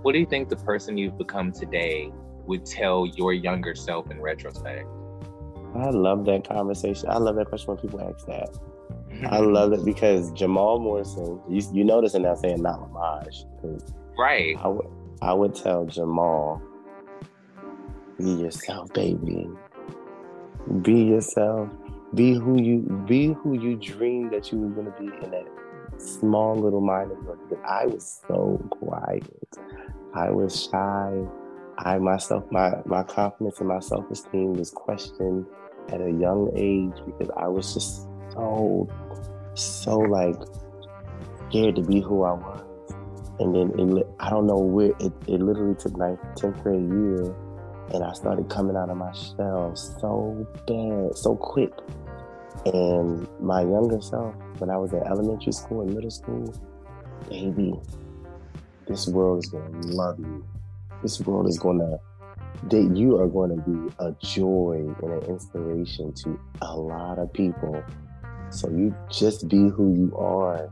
What 0.02 0.12
do 0.12 0.18
you 0.18 0.26
think 0.26 0.48
the 0.48 0.56
person 0.56 0.96
you've 0.96 1.18
become 1.18 1.52
today 1.52 2.12
would 2.46 2.64
tell 2.64 3.06
your 3.06 3.32
younger 3.32 3.74
self 3.74 4.10
in 4.10 4.20
retrospect? 4.20 4.86
I 5.74 5.90
love 5.90 6.24
that 6.26 6.48
conversation. 6.48 7.08
I 7.08 7.18
love 7.18 7.36
that 7.36 7.48
question 7.48 7.68
when 7.68 7.78
people 7.78 8.00
ask 8.00 8.26
that. 8.26 8.48
I 9.30 9.38
love 9.40 9.72
it 9.72 9.84
because 9.84 10.30
Jamal 10.32 10.78
Morrison. 10.78 11.40
You, 11.48 11.62
you 11.72 11.84
notice 11.84 12.14
in 12.14 12.22
that 12.22 12.38
saying 12.38 12.62
not 12.62 12.80
Lamaj. 12.80 13.44
'cause 13.60 13.94
right. 14.18 14.56
I 14.62 14.68
would 14.68 14.86
I 15.22 15.32
would 15.32 15.54
tell 15.54 15.84
Jamal, 15.86 16.62
be 18.18 18.30
yourself, 18.30 18.92
baby. 18.92 19.48
Be 20.82 21.02
yourself. 21.04 21.68
Be 22.14 22.34
who 22.34 22.60
you 22.60 22.80
be 23.06 23.32
who 23.32 23.54
you 23.54 23.76
dreamed 23.76 24.32
that 24.32 24.52
you 24.52 24.58
were 24.58 24.68
gonna 24.70 24.94
be 24.98 25.06
in 25.24 25.30
that 25.30 25.46
small 25.98 26.54
little 26.54 26.80
mind 26.80 27.12
of 27.12 27.18
yours. 27.24 27.38
I 27.68 27.86
was 27.86 28.22
so 28.28 28.60
quiet. 28.70 29.58
I 30.14 30.30
was 30.30 30.68
shy. 30.70 31.22
I 31.78 31.98
myself 31.98 32.44
my 32.50 32.72
my 32.84 33.02
confidence 33.02 33.58
and 33.58 33.68
my 33.68 33.80
self 33.80 34.10
esteem 34.10 34.54
was 34.54 34.70
questioned 34.70 35.46
at 35.88 36.00
a 36.00 36.10
young 36.10 36.50
age 36.56 37.04
because 37.04 37.30
I 37.36 37.48
was 37.48 37.74
just 37.74 38.02
so 38.32 38.88
so 39.54 39.98
like 39.98 40.36
scared 41.48 41.76
to 41.76 41.82
be 41.82 42.00
who 42.00 42.24
I 42.24 42.32
was 42.32 42.66
and 43.38 43.54
then 43.54 43.98
it, 43.98 44.06
I 44.18 44.30
don't 44.30 44.46
know 44.46 44.58
where 44.58 44.92
it, 44.98 45.12
it 45.26 45.40
literally 45.40 45.74
took 45.74 45.96
my 45.96 46.16
10th 46.36 46.62
grade 46.62 46.88
year 46.88 47.34
and 47.92 48.02
I 48.02 48.12
started 48.14 48.48
coming 48.48 48.76
out 48.76 48.88
of 48.88 48.96
my 48.96 49.12
shell 49.12 49.76
so 49.76 50.46
bad, 50.66 51.16
so 51.16 51.36
quick. 51.36 51.72
And 52.64 53.28
my 53.40 53.60
younger 53.60 54.00
self, 54.00 54.34
when 54.58 54.70
I 54.70 54.76
was 54.76 54.92
in 54.92 55.02
elementary 55.06 55.52
school 55.52 55.82
and 55.82 55.94
middle 55.94 56.10
school, 56.10 56.52
baby, 57.28 57.74
this 58.88 59.06
world 59.06 59.44
is 59.44 59.50
gonna 59.50 59.86
love 59.86 60.18
you. 60.18 60.44
This 61.02 61.20
world 61.20 61.48
is 61.48 61.58
gonna 61.58 61.98
that 62.70 62.96
you 62.96 63.18
are 63.20 63.28
going 63.28 63.54
to 63.54 63.70
be 63.70 63.94
a 63.98 64.12
joy 64.12 64.82
and 65.00 65.12
an 65.12 65.22
inspiration 65.28 66.12
to 66.14 66.40
a 66.62 66.74
lot 66.76 67.18
of 67.18 67.30
people. 67.32 67.82
So 68.50 68.70
you 68.70 68.94
just 69.10 69.46
be 69.48 69.68
who 69.68 69.94
you 69.94 70.16
are 70.16 70.70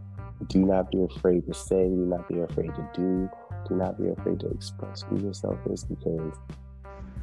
do 0.49 0.61
not 0.61 0.91
be 0.91 1.03
afraid 1.03 1.47
to 1.47 1.55
say, 1.55 1.89
do 1.89 2.07
not 2.07 2.29
be 2.29 2.41
afraid 2.41 2.75
to 2.75 2.89
do, 2.95 3.31
do 3.69 3.75
not 3.75 3.99
be 3.99 4.09
afraid 4.09 4.41
to 4.41 4.49
express 4.49 5.03
who 5.03 5.19
yourself 5.21 5.59
is 5.71 5.85
because 5.85 6.35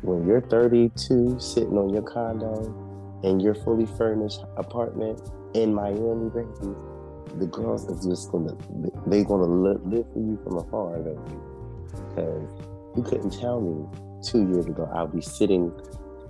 when 0.01 0.25
you're 0.25 0.41
32 0.41 1.39
sitting 1.39 1.77
on 1.77 1.89
your 1.89 2.01
condo 2.01 3.19
in 3.23 3.39
your 3.39 3.53
fully 3.53 3.85
furnished 3.97 4.43
apartment 4.57 5.21
in 5.53 5.73
Miami, 5.73 6.29
baby, 6.29 6.75
the 7.37 7.45
girls 7.45 7.85
is 7.85 8.05
just 8.05 8.31
gonna 8.31 8.55
they're 9.07 9.23
gonna 9.23 9.45
live 9.45 10.05
for 10.11 10.19
you 10.19 10.39
from 10.43 10.57
afar, 10.57 10.97
baby. 10.99 11.19
Because 12.09 12.49
you 12.95 13.03
couldn't 13.03 13.31
tell 13.31 13.61
me 13.61 13.85
two 14.23 14.47
years 14.49 14.65
ago 14.65 14.89
I'll 14.93 15.07
be 15.07 15.21
sitting 15.21 15.71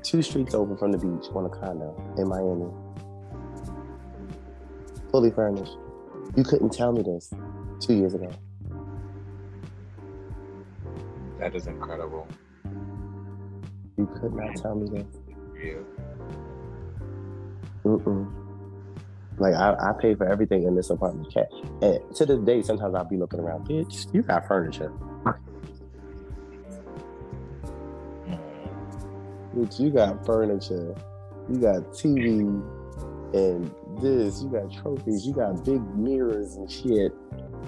two 0.03 0.21
streets 0.21 0.53
over 0.53 0.75
from 0.77 0.91
the 0.91 0.97
beach 0.97 1.29
on 1.33 1.45
a 1.45 1.49
condo 1.49 1.95
in 2.17 2.27
Miami. 2.27 2.71
Fully 5.11 5.31
furnished. 5.31 5.77
You 6.35 6.43
couldn't 6.43 6.71
tell 6.71 6.91
me 6.91 7.03
this 7.03 7.33
two 7.79 7.95
years 7.95 8.13
ago. 8.13 8.31
That 11.39 11.55
is 11.55 11.67
incredible. 11.67 12.27
You 13.97 14.07
could 14.19 14.33
not 14.33 14.55
tell 14.55 14.75
me 14.75 14.89
this. 14.89 15.07
You. 15.61 15.85
Mm-mm. 17.83 18.31
Like 19.37 19.55
I, 19.55 19.73
I 19.73 19.93
pay 19.99 20.13
for 20.15 20.27
everything 20.27 20.63
in 20.63 20.75
this 20.75 20.89
apartment. 20.89 21.33
Cat. 21.33 21.49
And 21.81 21.99
to 22.15 22.25
this 22.25 22.39
day, 22.39 22.61
sometimes 22.61 22.95
I'll 22.95 23.05
be 23.05 23.17
looking 23.17 23.39
around. 23.39 23.67
Bitch, 23.67 24.13
you 24.13 24.21
got 24.21 24.47
furniture. 24.47 24.91
Bitch, 29.55 29.79
you 29.79 29.89
got 29.89 30.25
furniture. 30.25 30.95
You 31.49 31.57
got 31.57 31.91
TV 31.91 32.41
and 33.33 33.73
this, 34.01 34.41
you 34.41 34.49
got 34.49 34.71
trophies, 34.71 35.25
you 35.25 35.33
got 35.33 35.63
big 35.65 35.81
mirrors 35.95 36.55
and 36.55 36.69
shit. 36.69 37.13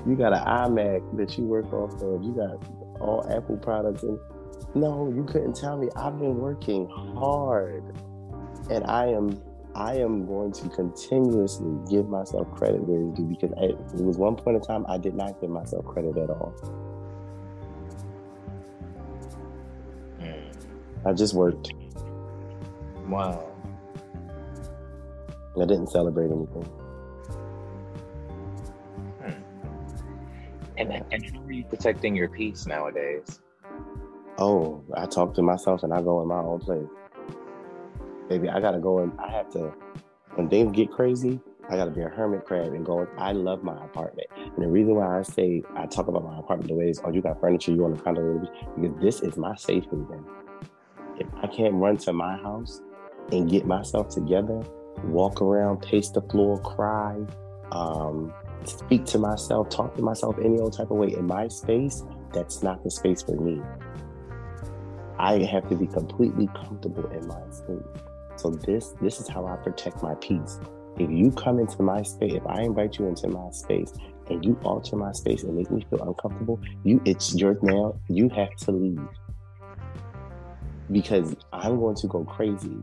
You 0.06 0.16
got 0.16 0.34
an 0.34 0.44
iMac 0.46 1.18
that 1.18 1.38
you 1.38 1.46
work 1.46 1.72
off 1.74 1.94
of. 2.02 2.24
You 2.24 2.34
got 2.34 3.02
all 3.02 3.26
Apple 3.30 3.58
products 3.58 4.04
and 4.04 4.20
no, 4.76 5.12
you 5.14 5.24
couldn't 5.24 5.56
tell 5.56 5.78
me. 5.78 5.88
I've 5.96 6.18
been 6.20 6.38
working 6.38 6.88
hard 6.90 7.84
and 8.70 8.84
I 8.86 9.08
am 9.08 9.42
I 9.76 9.96
am 9.96 10.28
going 10.28 10.52
to 10.54 10.70
continuously 10.70 11.76
give 11.90 12.08
myself 12.08 12.50
credit 12.52 12.84
where 12.84 13.02
it's 13.10 13.18
due 13.18 13.26
because 13.26 13.52
I, 13.58 13.74
was 14.04 14.18
one 14.18 14.36
point 14.36 14.58
in 14.58 14.62
time 14.62 14.86
I 14.88 15.00
did 15.00 15.16
not 15.16 15.42
give 15.42 15.50
myself 15.50 15.86
credit 15.86 16.16
at 16.18 16.30
all. 16.30 16.54
I 21.06 21.14
just 21.14 21.34
worked. 21.34 21.74
Wow. 23.08 23.50
I 25.62 25.66
didn't 25.66 25.88
celebrate 25.88 26.32
anything. 26.32 26.64
Hmm. 29.22 29.32
And, 30.78 31.04
and 31.12 31.32
how 31.32 31.42
are 31.42 31.52
you 31.52 31.64
protecting 31.66 32.16
your 32.16 32.30
peace 32.30 32.66
nowadays? 32.66 33.40
Oh, 34.38 34.84
I 34.96 35.06
talk 35.06 35.36
to 35.36 35.42
myself 35.42 35.84
and 35.84 35.94
I 35.94 36.02
go 36.02 36.22
in 36.22 36.28
my 36.28 36.40
own 36.40 36.60
place. 36.60 36.88
Baby, 38.30 38.50
I 38.50 38.60
gotta 38.60 38.80
go 38.80 39.00
and 39.00 39.12
I 39.20 39.30
have 39.30 39.50
to 39.52 39.74
when 40.36 40.50
things 40.50 40.72
get 40.72 40.92
crazy, 40.92 41.40
I 41.70 41.76
gotta 41.76 41.92
be 41.92 42.02
a 42.02 42.10
hermit 42.10 42.46
crab 42.46 42.74
and 42.74 42.84
go. 42.84 43.08
I 43.18 43.34
love 43.34 43.64
my 43.64 43.76
apartment. 43.86 44.28
And 44.36 44.64
the 44.64 44.68
reason 44.68 44.96
why 44.96 45.20
I 45.20 45.22
say 45.22 45.62
I 45.76 45.86
talk 45.86 46.08
about 46.08 46.24
my 46.24 46.40
apartment 46.40 46.70
the 46.70 46.76
way 46.76 46.90
is, 46.90 47.00
oh, 47.04 47.12
you 47.12 47.22
got 47.22 47.40
furniture, 47.40 47.72
you 47.72 47.84
want 47.84 48.00
a 48.00 48.02
condo, 48.02 48.42
because 48.76 49.00
this 49.00 49.22
is 49.22 49.38
my 49.38 49.56
safe 49.56 49.84
haven. 49.86 50.26
If 51.20 51.28
I 51.42 51.48
can't 51.48 51.76
run 51.76 51.98
to 51.98 52.14
my 52.14 52.38
house 52.38 52.82
and 53.32 53.50
get 53.50 53.66
myself 53.66 54.10
together, 54.10 54.62
walk 55.04 55.42
around, 55.42 55.82
pace 55.82 56.10
the 56.10 56.22
floor, 56.22 56.60
cry, 56.62 57.18
um, 57.72 58.34
speak 58.66 59.06
to 59.06 59.20
myself, 59.20 59.70
talk 59.70 59.96
to 59.96 60.02
myself 60.02 60.38
any 60.44 60.60
old 60.60 60.74
type 60.74 60.92
of 60.92 60.98
way 60.98 61.14
in 61.14 61.28
my 61.28 61.48
space, 61.48 62.04
that's 62.34 62.64
not 62.64 62.84
the 62.84 62.90
space 62.90 63.22
for 63.22 63.36
me. 63.36 63.62
I 65.20 65.44
have 65.44 65.70
to 65.70 65.76
be 65.76 65.88
completely 65.88 66.48
comfortable 66.48 67.10
in 67.12 67.28
my 67.28 67.42
space. 67.52 67.84
So 68.36 68.50
this 68.50 68.94
this 69.02 69.20
is 69.20 69.28
how 69.28 69.46
I 69.46 69.56
protect 69.58 70.02
my 70.02 70.16
peace. 70.16 70.60
If 70.98 71.10
you 71.10 71.32
come 71.32 71.60
into 71.60 71.82
my 71.82 72.02
space, 72.02 72.34
if 72.34 72.46
I 72.48 72.62
invite 72.62 73.00
you 73.00 73.08
into 73.08 73.28
my 73.28 73.50
space 73.52 73.94
and 74.30 74.44
you 74.44 74.60
alter 74.64 74.96
my 74.96 75.12
space 75.12 75.44
and 75.44 75.56
make 75.56 75.70
me 75.72 75.86
feel 75.90 76.02
uncomfortable, 76.02 76.60
you 76.84 77.02
it's 77.06 77.36
yours 77.36 77.58
now. 77.62 77.96
You 78.10 78.30
have 78.30 78.56
to 78.58 78.72
leave 78.72 79.08
because 80.92 81.36
I'm 81.52 81.80
going 81.80 81.96
to 81.96 82.08
go 82.08 82.24
crazy. 82.24 82.78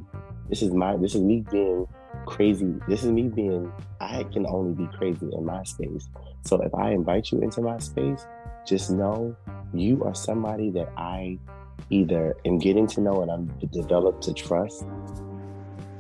This 0.49 0.63
is 0.63 0.73
my 0.73 0.97
this 0.97 1.15
is 1.15 1.21
me 1.21 1.45
being 1.51 1.87
crazy. 2.27 2.75
This 2.89 3.05
is 3.05 3.11
me 3.11 3.29
being 3.29 3.73
I 4.01 4.25
can 4.25 4.47
only 4.47 4.75
be 4.75 4.87
crazy 4.97 5.29
in 5.33 5.45
my 5.45 5.63
space. 5.65 6.09
So 6.43 6.61
if 6.63 6.75
I 6.75 6.91
invite 6.91 7.31
you 7.31 7.41
into 7.41 7.61
my 7.61 7.79
space, 7.79 8.27
just 8.67 8.91
know 8.91 9.37
you 9.73 10.03
are 10.05 10.15
somebody 10.15 10.71
that 10.71 10.93
I 10.97 11.39
either 11.91 12.37
am 12.45 12.59
getting 12.59 12.87
to 12.89 13.01
know 13.01 13.23
and 13.23 13.31
I'm 13.31 13.47
developed 13.71 14.23
to 14.25 14.35
trust, 14.35 14.83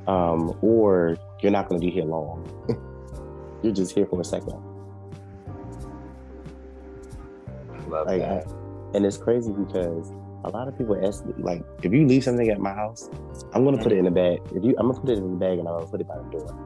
um, 0.06 0.56
or 0.62 1.16
you're 1.40 1.52
not 1.52 1.68
going 1.68 1.80
to 1.80 1.86
be 1.86 1.92
here 1.92 2.04
long. 2.04 2.46
you're 3.62 3.72
just 3.72 3.94
here 3.94 4.06
for 4.06 4.20
a 4.20 4.24
second. 4.24 4.60
Love 7.88 8.06
like, 8.06 8.20
that. 8.20 8.46
and 8.94 9.04
it's 9.04 9.16
crazy 9.16 9.52
because 9.52 10.12
a 10.44 10.50
lot 10.50 10.68
of 10.68 10.76
people 10.76 10.98
ask 11.04 11.24
me, 11.24 11.34
like, 11.38 11.64
if 11.82 11.92
you 11.92 12.06
leave 12.06 12.24
something 12.24 12.48
at 12.48 12.58
my 12.58 12.72
house, 12.72 13.10
I'm 13.52 13.64
gonna 13.64 13.82
put 13.82 13.92
it 13.92 13.98
in 13.98 14.06
a 14.06 14.10
bag. 14.10 14.40
If 14.54 14.64
you, 14.64 14.74
I'm 14.78 14.88
gonna 14.88 15.00
put 15.00 15.10
it 15.10 15.18
in 15.18 15.32
the 15.32 15.36
bag 15.36 15.58
and 15.58 15.68
I'm 15.68 15.78
gonna 15.78 15.90
put 15.90 16.00
it 16.00 16.08
by 16.08 16.16
the 16.18 16.24
door, 16.24 16.56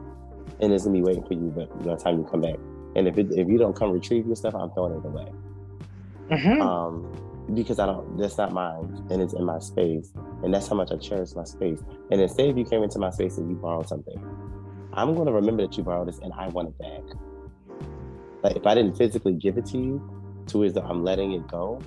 and 0.59 0.73
it's 0.73 0.85
gonna 0.85 0.95
be 0.95 1.01
waiting 1.03 1.25
for 1.25 1.33
you. 1.33 1.51
But 1.55 1.77
by 1.83 1.95
the 1.95 2.01
time 2.01 2.17
you 2.19 2.23
come 2.25 2.41
back, 2.41 2.55
and 2.95 3.07
if 3.07 3.17
it, 3.17 3.31
if 3.31 3.47
you 3.47 3.57
don't 3.57 3.75
come 3.75 3.91
retrieve 3.91 4.25
your 4.25 4.35
stuff, 4.35 4.55
I'm 4.55 4.71
throwing 4.71 4.93
it 4.93 5.05
away. 5.05 5.31
Mm-hmm. 6.31 6.61
Um, 6.61 7.11
because 7.53 7.79
I 7.79 7.85
don't. 7.85 8.17
That's 8.17 8.37
not 8.37 8.51
mine, 8.53 9.05
and 9.09 9.21
it's 9.21 9.33
in 9.33 9.43
my 9.43 9.59
space, 9.59 10.11
and 10.43 10.53
that's 10.53 10.67
how 10.67 10.75
much 10.75 10.91
I 10.91 10.97
cherish 10.97 11.35
my 11.35 11.43
space. 11.43 11.79
And 12.11 12.19
then, 12.19 12.29
say 12.29 12.49
if 12.49 12.57
you 12.57 12.65
came 12.65 12.81
into 12.81 12.99
my 12.99 13.09
space 13.09 13.37
and 13.37 13.49
you 13.49 13.55
borrowed 13.55 13.87
something, 13.87 14.17
I'm 14.93 15.13
gonna 15.13 15.31
remember 15.31 15.63
that 15.67 15.77
you 15.77 15.83
borrowed 15.83 16.07
this, 16.07 16.19
and 16.19 16.33
I 16.33 16.47
want 16.47 16.69
it 16.69 16.77
back. 16.79 17.03
Like 18.41 18.55
if 18.55 18.65
I 18.65 18.75
didn't 18.75 18.95
physically 18.95 19.33
give 19.33 19.57
it 19.57 19.65
to 19.67 19.77
you, 19.77 20.43
to 20.47 20.63
is 20.63 20.73
that 20.73 20.85
I'm 20.85 21.03
letting 21.03 21.33
it 21.33 21.47
go. 21.47 21.81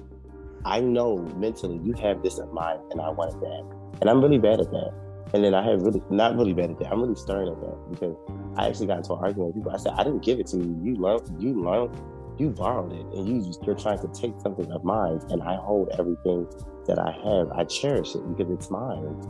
I 0.64 0.80
know 0.80 1.18
mentally 1.36 1.80
you 1.82 1.92
have 1.94 2.22
this 2.22 2.38
in 2.38 2.52
mind, 2.52 2.80
and 2.90 3.00
I 3.00 3.10
want 3.10 3.34
it 3.34 3.40
back, 3.40 4.00
and 4.00 4.10
I'm 4.10 4.22
really 4.22 4.38
bad 4.38 4.60
at 4.60 4.70
that. 4.70 4.92
And 5.34 5.44
then 5.44 5.54
I 5.54 5.62
have 5.68 5.82
really 5.82 6.02
not 6.10 6.36
really 6.36 6.54
bad 6.54 6.70
at 6.70 6.78
that. 6.78 6.90
I'm 6.90 7.02
really 7.02 7.14
stern 7.14 7.48
at 7.48 7.60
that 7.60 7.90
because 7.90 8.16
I 8.56 8.66
actually 8.66 8.86
got 8.86 8.98
into 8.98 9.12
an 9.12 9.18
argument 9.22 9.48
with 9.48 9.56
people. 9.56 9.72
I 9.72 9.76
said 9.76 9.92
I 9.96 10.02
didn't 10.02 10.24
give 10.24 10.40
it 10.40 10.46
to 10.48 10.56
you. 10.56 10.80
You 10.82 10.96
learned. 10.96 11.42
You 11.42 11.62
learned 11.62 11.94
you 12.38 12.50
borrowed 12.50 12.92
it 12.92 13.04
and 13.18 13.28
you 13.28 13.52
you're 13.62 13.74
trying 13.74 13.98
to 13.98 14.08
take 14.08 14.32
something 14.40 14.70
of 14.70 14.84
mine 14.84 15.20
and 15.30 15.42
I 15.42 15.56
hold 15.56 15.90
everything 15.98 16.46
that 16.86 16.98
I 16.98 17.10
have. 17.10 17.50
I 17.52 17.64
cherish 17.64 18.14
it 18.14 18.22
because 18.28 18.52
it's 18.52 18.70
mine. 18.70 19.20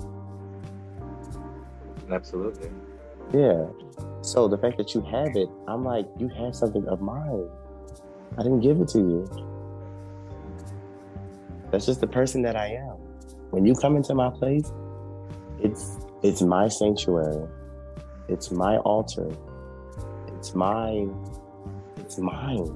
Absolutely. 2.11 2.71
Yeah. 3.33 3.67
So 4.23 4.49
the 4.49 4.59
fact 4.59 4.79
that 4.79 4.95
you 4.95 5.01
have 5.03 5.37
it, 5.37 5.49
I'm 5.67 5.85
like, 5.85 6.07
you 6.19 6.29
have 6.29 6.55
something 6.55 6.87
of 6.87 7.01
mine. 7.01 7.49
I 8.39 8.43
didn't 8.43 8.61
give 8.61 8.81
it 8.81 8.89
to 8.89 8.99
you. 8.99 9.58
That's 11.71 11.87
just 11.87 12.01
the 12.01 12.07
person 12.07 12.43
that 12.43 12.57
I 12.57 12.69
am. 12.69 12.97
When 13.51 13.65
you 13.65 13.75
come 13.75 13.97
into 13.97 14.15
my 14.15 14.31
place, 14.31 14.73
it's 15.61 15.99
it's 16.23 16.43
my 16.43 16.69
sanctuary. 16.69 17.47
It's 18.29 18.51
my 18.51 18.79
altar. 18.79 19.31
It's 20.29 20.55
my 20.55 21.07
it's 21.99 22.19
mine. 22.19 22.75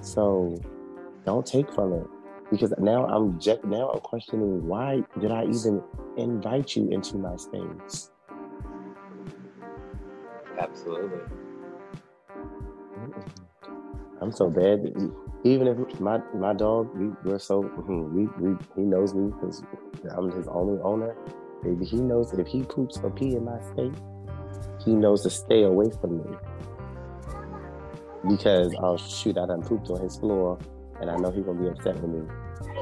So 0.00 0.60
don't 1.24 1.46
take 1.46 1.72
from 1.72 1.92
it 1.92 2.06
because 2.50 2.72
now 2.78 3.06
I'm 3.06 3.38
just, 3.38 3.62
now 3.64 3.90
I'm 3.90 4.00
questioning 4.00 4.66
why 4.66 5.02
did 5.20 5.30
I 5.30 5.44
even 5.44 5.82
invite 6.16 6.74
you 6.74 6.88
into 6.90 7.16
my 7.16 7.36
space? 7.36 8.10
Absolutely. 10.58 11.20
I'm 14.20 14.32
so 14.32 14.50
bad. 14.50 14.92
Even 15.48 15.66
if 15.66 16.00
my 16.00 16.20
my 16.34 16.52
dog, 16.52 16.94
we, 16.94 17.08
we're 17.24 17.38
so 17.38 17.62
hmm, 17.62 18.14
we, 18.14 18.26
we 18.38 18.56
he 18.76 18.82
knows 18.82 19.14
me 19.14 19.30
because 19.30 19.62
I'm 20.14 20.30
his 20.30 20.46
only 20.48 20.78
owner. 20.82 21.16
Maybe 21.62 21.86
he 21.86 21.96
knows 21.96 22.34
if 22.34 22.46
he 22.46 22.64
poops 22.64 22.98
or 23.02 23.10
pee 23.10 23.34
in 23.34 23.46
my 23.46 23.58
space, 23.72 23.96
he 24.84 24.94
knows 24.94 25.22
to 25.22 25.30
stay 25.30 25.62
away 25.62 25.90
from 26.02 26.18
me 26.18 26.36
because 28.28 28.74
I'll 28.82 28.98
shoot, 28.98 29.38
I 29.38 29.46
done 29.46 29.62
pooped 29.62 29.88
on 29.88 30.02
his 30.02 30.18
floor, 30.18 30.58
and 31.00 31.10
I 31.10 31.16
know 31.16 31.30
he's 31.30 31.44
gonna 31.44 31.62
be 31.62 31.68
upset 31.68 31.98
with 32.02 32.10
me 32.10 32.28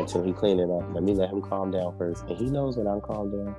until 0.00 0.24
he 0.24 0.32
clean 0.32 0.58
it 0.58 0.68
up. 0.68 0.92
Let 0.92 1.04
me 1.04 1.14
let 1.14 1.30
him 1.30 1.42
calm 1.42 1.70
down 1.70 1.96
first, 1.96 2.24
and 2.24 2.36
he 2.36 2.46
knows 2.46 2.76
when 2.76 2.88
I'm 2.88 3.00
calmed 3.00 3.32
down. 3.32 3.54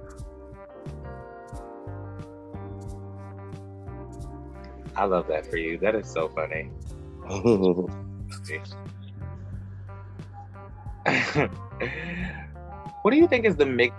I 4.98 5.06
love 5.06 5.28
that 5.28 5.46
for 5.46 5.56
you. 5.56 5.78
That 5.78 5.96
is 5.96 6.12
so 6.12 6.28
funny. 6.28 6.72
what 13.02 13.12
do 13.12 13.18
you 13.18 13.28
think 13.28 13.46
is 13.46 13.56
the 13.56 13.66
mi- 13.66 13.92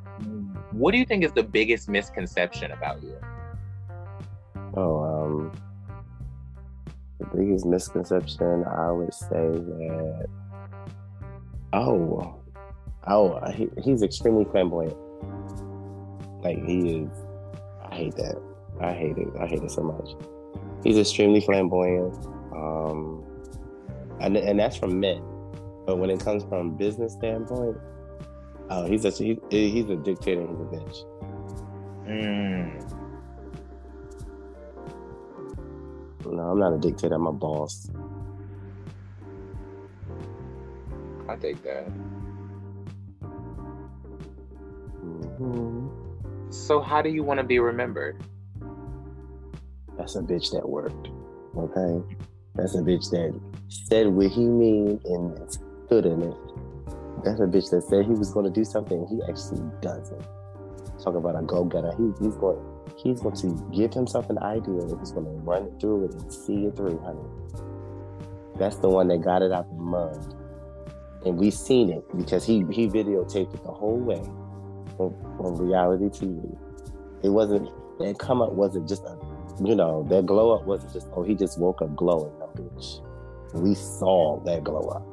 What 0.72 0.92
do 0.92 0.98
you 0.98 1.04
think 1.04 1.24
is 1.24 1.32
the 1.32 1.42
biggest 1.42 1.88
misconception 1.88 2.72
about 2.72 3.02
you? 3.02 3.16
Oh, 4.74 5.02
um, 5.02 5.52
the 7.18 7.26
biggest 7.36 7.66
misconception 7.66 8.64
I 8.64 8.90
would 8.90 9.12
say 9.12 9.50
that 9.50 10.26
oh 11.72 12.40
oh 13.06 13.50
he, 13.50 13.68
he's 13.82 14.02
extremely 14.02 14.44
flamboyant. 14.44 14.96
Like 16.42 16.64
he 16.64 17.00
is 17.00 17.10
I 17.90 17.94
hate 17.94 18.16
that. 18.16 18.40
I 18.80 18.92
hate 18.92 19.18
it. 19.18 19.28
I 19.40 19.46
hate 19.46 19.62
it 19.62 19.70
so 19.70 19.82
much. 19.82 20.10
He's 20.84 20.96
extremely 20.96 21.40
flamboyant. 21.40 22.14
Um 22.52 23.24
and 24.20 24.36
and 24.36 24.58
that's 24.58 24.76
from 24.76 25.00
men. 25.00 25.22
But 25.88 25.96
when 25.96 26.10
it 26.10 26.20
comes 26.20 26.44
from 26.44 26.76
business 26.76 27.14
standpoint, 27.14 27.78
oh 28.68 28.84
he's 28.84 29.06
a 29.06 29.10
he, 29.10 29.40
he's 29.48 29.88
a 29.88 29.96
dictator 29.96 30.42
he's 30.42 30.50
a 30.50 30.64
bitch. 30.64 31.04
Mm. 32.06 32.92
No, 36.26 36.42
I'm 36.42 36.58
not 36.58 36.74
a 36.74 36.78
dictator. 36.78 37.14
I'm 37.14 37.26
a 37.26 37.32
boss. 37.32 37.90
I 41.26 41.36
take 41.36 41.62
that. 41.62 41.88
Mm-hmm. 45.02 46.50
So, 46.50 46.82
how 46.82 47.00
do 47.00 47.08
you 47.08 47.22
want 47.22 47.40
to 47.40 47.44
be 47.44 47.60
remembered? 47.60 48.22
That's 49.96 50.16
a 50.16 50.20
bitch 50.20 50.50
that 50.50 50.68
worked. 50.68 51.08
Okay, 51.56 52.18
that's 52.56 52.74
a 52.74 52.82
bitch 52.82 53.08
that 53.08 53.40
said 53.68 54.08
what 54.08 54.26
he 54.26 54.44
mean 54.44 55.00
and 55.06 55.58
stood 55.88 56.04
in 56.04 56.22
it. 56.22 56.36
That's 57.24 57.40
a 57.40 57.44
bitch 57.44 57.70
that 57.70 57.82
said 57.82 58.04
he 58.04 58.12
was 58.12 58.30
going 58.30 58.44
to 58.44 58.50
do 58.50 58.64
something. 58.64 59.06
He 59.08 59.20
actually 59.28 59.62
doesn't. 59.80 60.22
Talk 61.02 61.14
about 61.14 61.38
a 61.38 61.42
go 61.42 61.64
getter. 61.64 61.92
He, 61.96 62.12
he's 62.24 62.36
going. 62.36 62.58
He's 62.96 63.20
going 63.20 63.36
to 63.36 63.70
give 63.72 63.94
himself 63.94 64.28
an 64.28 64.38
idea 64.38 64.80
and 64.80 64.98
he's 64.98 65.12
going 65.12 65.26
to 65.26 65.30
run 65.42 65.70
through 65.78 66.06
it 66.06 66.14
and 66.14 66.32
see 66.32 66.66
it 66.66 66.76
through, 66.76 66.98
honey. 66.98 67.20
That's 68.56 68.76
the 68.76 68.88
one 68.88 69.06
that 69.08 69.18
got 69.22 69.42
it 69.42 69.52
out 69.52 69.68
the 69.68 69.76
mud. 69.76 70.34
And 71.24 71.38
we 71.38 71.50
seen 71.50 71.90
it 71.90 72.04
because 72.16 72.44
he 72.44 72.64
he 72.70 72.88
videotaped 72.88 73.54
it 73.54 73.62
the 73.62 73.70
whole 73.70 73.98
way 73.98 74.20
on, 74.98 75.14
on 75.38 75.54
reality 75.56 76.06
TV. 76.06 76.56
It 77.22 77.28
wasn't 77.28 77.70
that 78.00 78.18
come 78.18 78.42
up 78.42 78.52
wasn't 78.52 78.88
just 78.88 79.04
a 79.04 79.16
you 79.62 79.74
know, 79.74 80.04
that 80.08 80.26
glow 80.26 80.56
up 80.56 80.66
wasn't 80.66 80.92
just 80.92 81.08
oh 81.14 81.22
he 81.22 81.34
just 81.34 81.58
woke 81.58 81.82
up 81.82 81.94
glowing, 81.94 82.32
no 82.38 82.46
bitch. 82.56 83.00
We 83.54 83.74
saw 83.74 84.40
that 84.44 84.64
glow 84.64 84.88
up. 84.88 85.07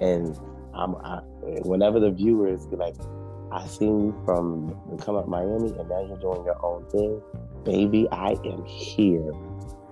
And 0.00 0.38
I'm 0.74 0.96
I, 0.96 1.20
whenever 1.62 2.00
the 2.00 2.10
viewers 2.10 2.66
be 2.66 2.76
like, 2.76 2.96
I 3.52 3.66
seen 3.66 4.06
you 4.06 4.22
from 4.24 4.74
come 4.98 5.16
up 5.16 5.28
Miami 5.28 5.70
and 5.70 5.88
now 5.88 6.06
you're 6.06 6.18
doing 6.18 6.44
your 6.44 6.64
own 6.64 6.88
thing, 6.90 7.20
baby, 7.64 8.08
I 8.12 8.36
am 8.44 8.64
here 8.64 9.32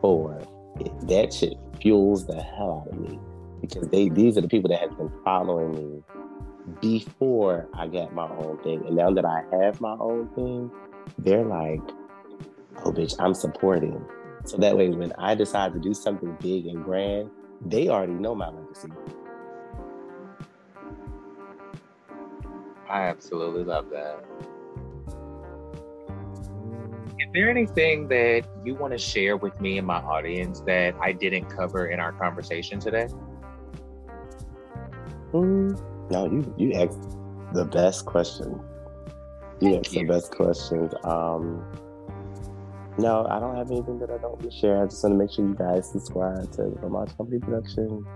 for 0.01 0.39
it. 0.39 1.09
That 1.09 1.33
shit 1.33 1.55
fuels 1.81 2.27
the 2.27 2.41
hell 2.41 2.87
out 2.87 2.93
of 2.93 3.01
me 3.01 3.19
because 3.61 3.89
they 3.89 4.09
these 4.09 4.39
are 4.39 4.41
the 4.41 4.49
people 4.49 4.71
that 4.71 4.81
have 4.81 4.97
been 4.97 5.13
following 5.25 5.73
me 5.73 6.03
before 6.81 7.69
I 7.75 7.89
got 7.89 8.15
my 8.15 8.29
own 8.29 8.59
thing. 8.63 8.85
And 8.87 8.97
now 8.97 9.11
that 9.11 9.25
I 9.25 9.43
have 9.57 9.81
my 9.81 9.97
own 9.99 10.29
thing, 10.35 10.71
they're 11.19 11.45
like, 11.45 11.81
oh 12.85 12.93
bitch, 12.93 13.15
I'm 13.19 13.35
supporting. 13.35 14.05
So 14.45 14.57
that 14.59 14.77
way 14.77 14.89
when 14.91 15.13
I 15.19 15.35
decide 15.35 15.73
to 15.75 15.81
do 15.81 15.95
something 15.95 16.37
big 16.41 16.67
and 16.67 16.85
grand, 16.85 17.31
they 17.65 17.89
already 17.89 18.13
know 18.13 18.35
my 18.35 18.49
legacy. 18.51 18.89
I 22.89 23.03
absolutely 23.03 23.65
love 23.65 23.91
that. 23.91 24.25
Is 27.19 27.27
there 27.35 27.51
anything 27.51 28.09
that 28.09 28.45
you 28.65 28.75
want 28.75 28.93
to 28.93 28.99
share 28.99 29.37
with 29.37 29.61
me 29.61 29.77
and 29.77 29.87
my 29.87 29.99
audience 29.99 30.61
that 30.61 30.95
I 31.01 31.13
didn't 31.13 31.47
cover 31.47 31.89
in 31.89 32.01
our 32.01 32.13
conversation 32.13 32.81
today? 32.81 33.09
Mm, 35.33 35.79
no, 36.11 36.25
you 36.25 36.55
you 36.57 36.73
asked 36.73 37.17
the 37.53 37.67
best 37.67 38.07
question. 38.07 38.59
You 39.61 39.73
Thank 39.73 39.87
asked 39.87 39.95
you. 39.95 40.07
the 40.07 40.13
best 40.15 40.33
questions. 40.33 40.95
Um, 41.05 41.63
no, 42.97 43.27
I 43.27 43.39
don't 43.39 43.57
have 43.57 43.71
anything 43.71 43.99
that 43.99 44.11
I 44.11 44.17
don't 44.19 44.33
want 44.39 44.43
to 44.43 44.51
share. 44.51 44.83
I 44.83 44.87
just 44.87 45.05
want 45.05 45.15
to 45.15 45.19
make 45.19 45.31
sure 45.31 45.47
you 45.47 45.55
guys 45.55 45.91
subscribe 45.91 46.51
to 46.53 46.63
Lamaj 46.83 47.17
Company 47.17 47.41
Production. 47.41 48.07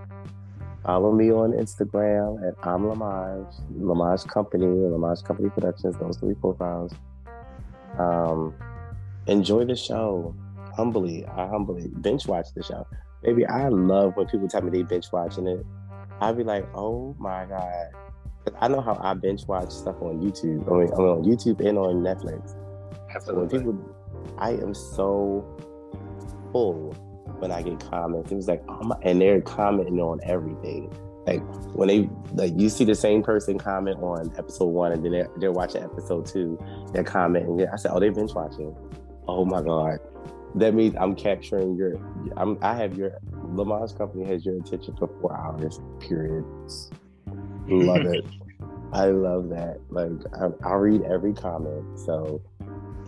Follow 0.85 1.13
me 1.13 1.31
on 1.31 1.53
Instagram 1.53 2.45
at 2.45 2.55
I'm 2.67 2.83
Lamaj, 2.83 3.47
Lamaj 3.79 4.27
Company, 4.27 4.65
Lamaj 4.65 5.23
Company 5.23 5.49
Productions, 5.49 5.95
those 5.97 6.17
three 6.17 6.33
profiles. 6.33 6.91
Um, 7.97 8.53
enjoy 9.27 9.63
the 9.63 9.77
show. 9.77 10.35
Humbly, 10.75 11.25
I 11.25 11.47
humbly 11.47 11.87
bench 11.87 12.27
watch 12.27 12.47
the 12.53 12.63
show. 12.63 12.85
Baby, 13.21 13.45
I 13.45 13.69
love 13.69 14.17
when 14.17 14.27
people 14.27 14.49
tell 14.49 14.61
me 14.61 14.71
they 14.71 14.83
bench 14.83 15.05
watching 15.13 15.47
it. 15.47 15.65
I'd 16.19 16.35
be 16.35 16.43
like, 16.43 16.67
oh 16.75 17.15
my 17.17 17.45
God. 17.45 17.89
I 18.59 18.67
know 18.67 18.81
how 18.81 18.99
I 19.01 19.13
bench 19.13 19.47
watch 19.47 19.71
stuff 19.71 19.95
on 20.01 20.19
YouTube. 20.19 20.67
I 20.67 20.79
mean, 20.79 20.93
I 20.93 20.97
mean 20.97 21.07
on 21.07 21.23
YouTube 21.23 21.65
and 21.65 21.77
on 21.77 22.01
Netflix. 22.01 22.55
Absolutely. 23.15 23.59
So 23.59 23.63
when 23.63 23.77
people, 23.77 23.95
I 24.37 24.51
am 24.51 24.73
so 24.73 25.45
full 26.51 26.93
when 27.43 27.51
I 27.51 27.61
get 27.61 27.77
comments. 27.91 28.31
It 28.31 28.35
was 28.35 28.47
like, 28.47 28.63
oh 28.69 28.83
my, 28.83 28.95
and 29.01 29.19
they're 29.19 29.41
commenting 29.41 29.99
on 29.99 30.21
everything. 30.23 30.89
Like 31.27 31.41
when 31.75 31.89
they 31.89 32.09
like 32.33 32.53
you 32.57 32.69
see 32.69 32.85
the 32.85 32.95
same 32.95 33.21
person 33.21 33.57
comment 33.57 33.97
on 34.01 34.33
episode 34.37 34.67
one 34.67 34.93
and 34.93 35.03
then 35.03 35.11
they're, 35.11 35.29
they're 35.37 35.51
watching 35.51 35.83
episode 35.83 36.25
two, 36.25 36.57
they're 36.93 37.03
commenting. 37.03 37.67
I 37.67 37.75
said, 37.75 37.91
oh, 37.93 37.99
they've 37.99 38.15
been 38.15 38.29
watching. 38.33 38.73
Oh 39.27 39.43
my 39.43 39.61
god, 39.61 39.99
that 40.55 40.73
means 40.73 40.95
I'm 40.97 41.15
capturing 41.15 41.75
your. 41.75 41.95
I'm. 42.37 42.57
I 42.61 42.75
have 42.75 42.97
your. 42.97 43.11
Lamaj's 43.53 43.91
company 43.91 44.25
has 44.25 44.45
your 44.45 44.55
attention 44.55 44.95
for 44.97 45.07
four 45.21 45.37
hours. 45.37 45.81
Period. 45.99 46.45
Love 47.67 48.05
it. 48.05 48.25
I 48.93 49.07
love 49.07 49.49
that. 49.49 49.79
Like 49.89 50.11
I, 50.39 50.69
I 50.69 50.73
read 50.75 51.01
every 51.03 51.33
comment. 51.33 51.99
So 51.99 52.41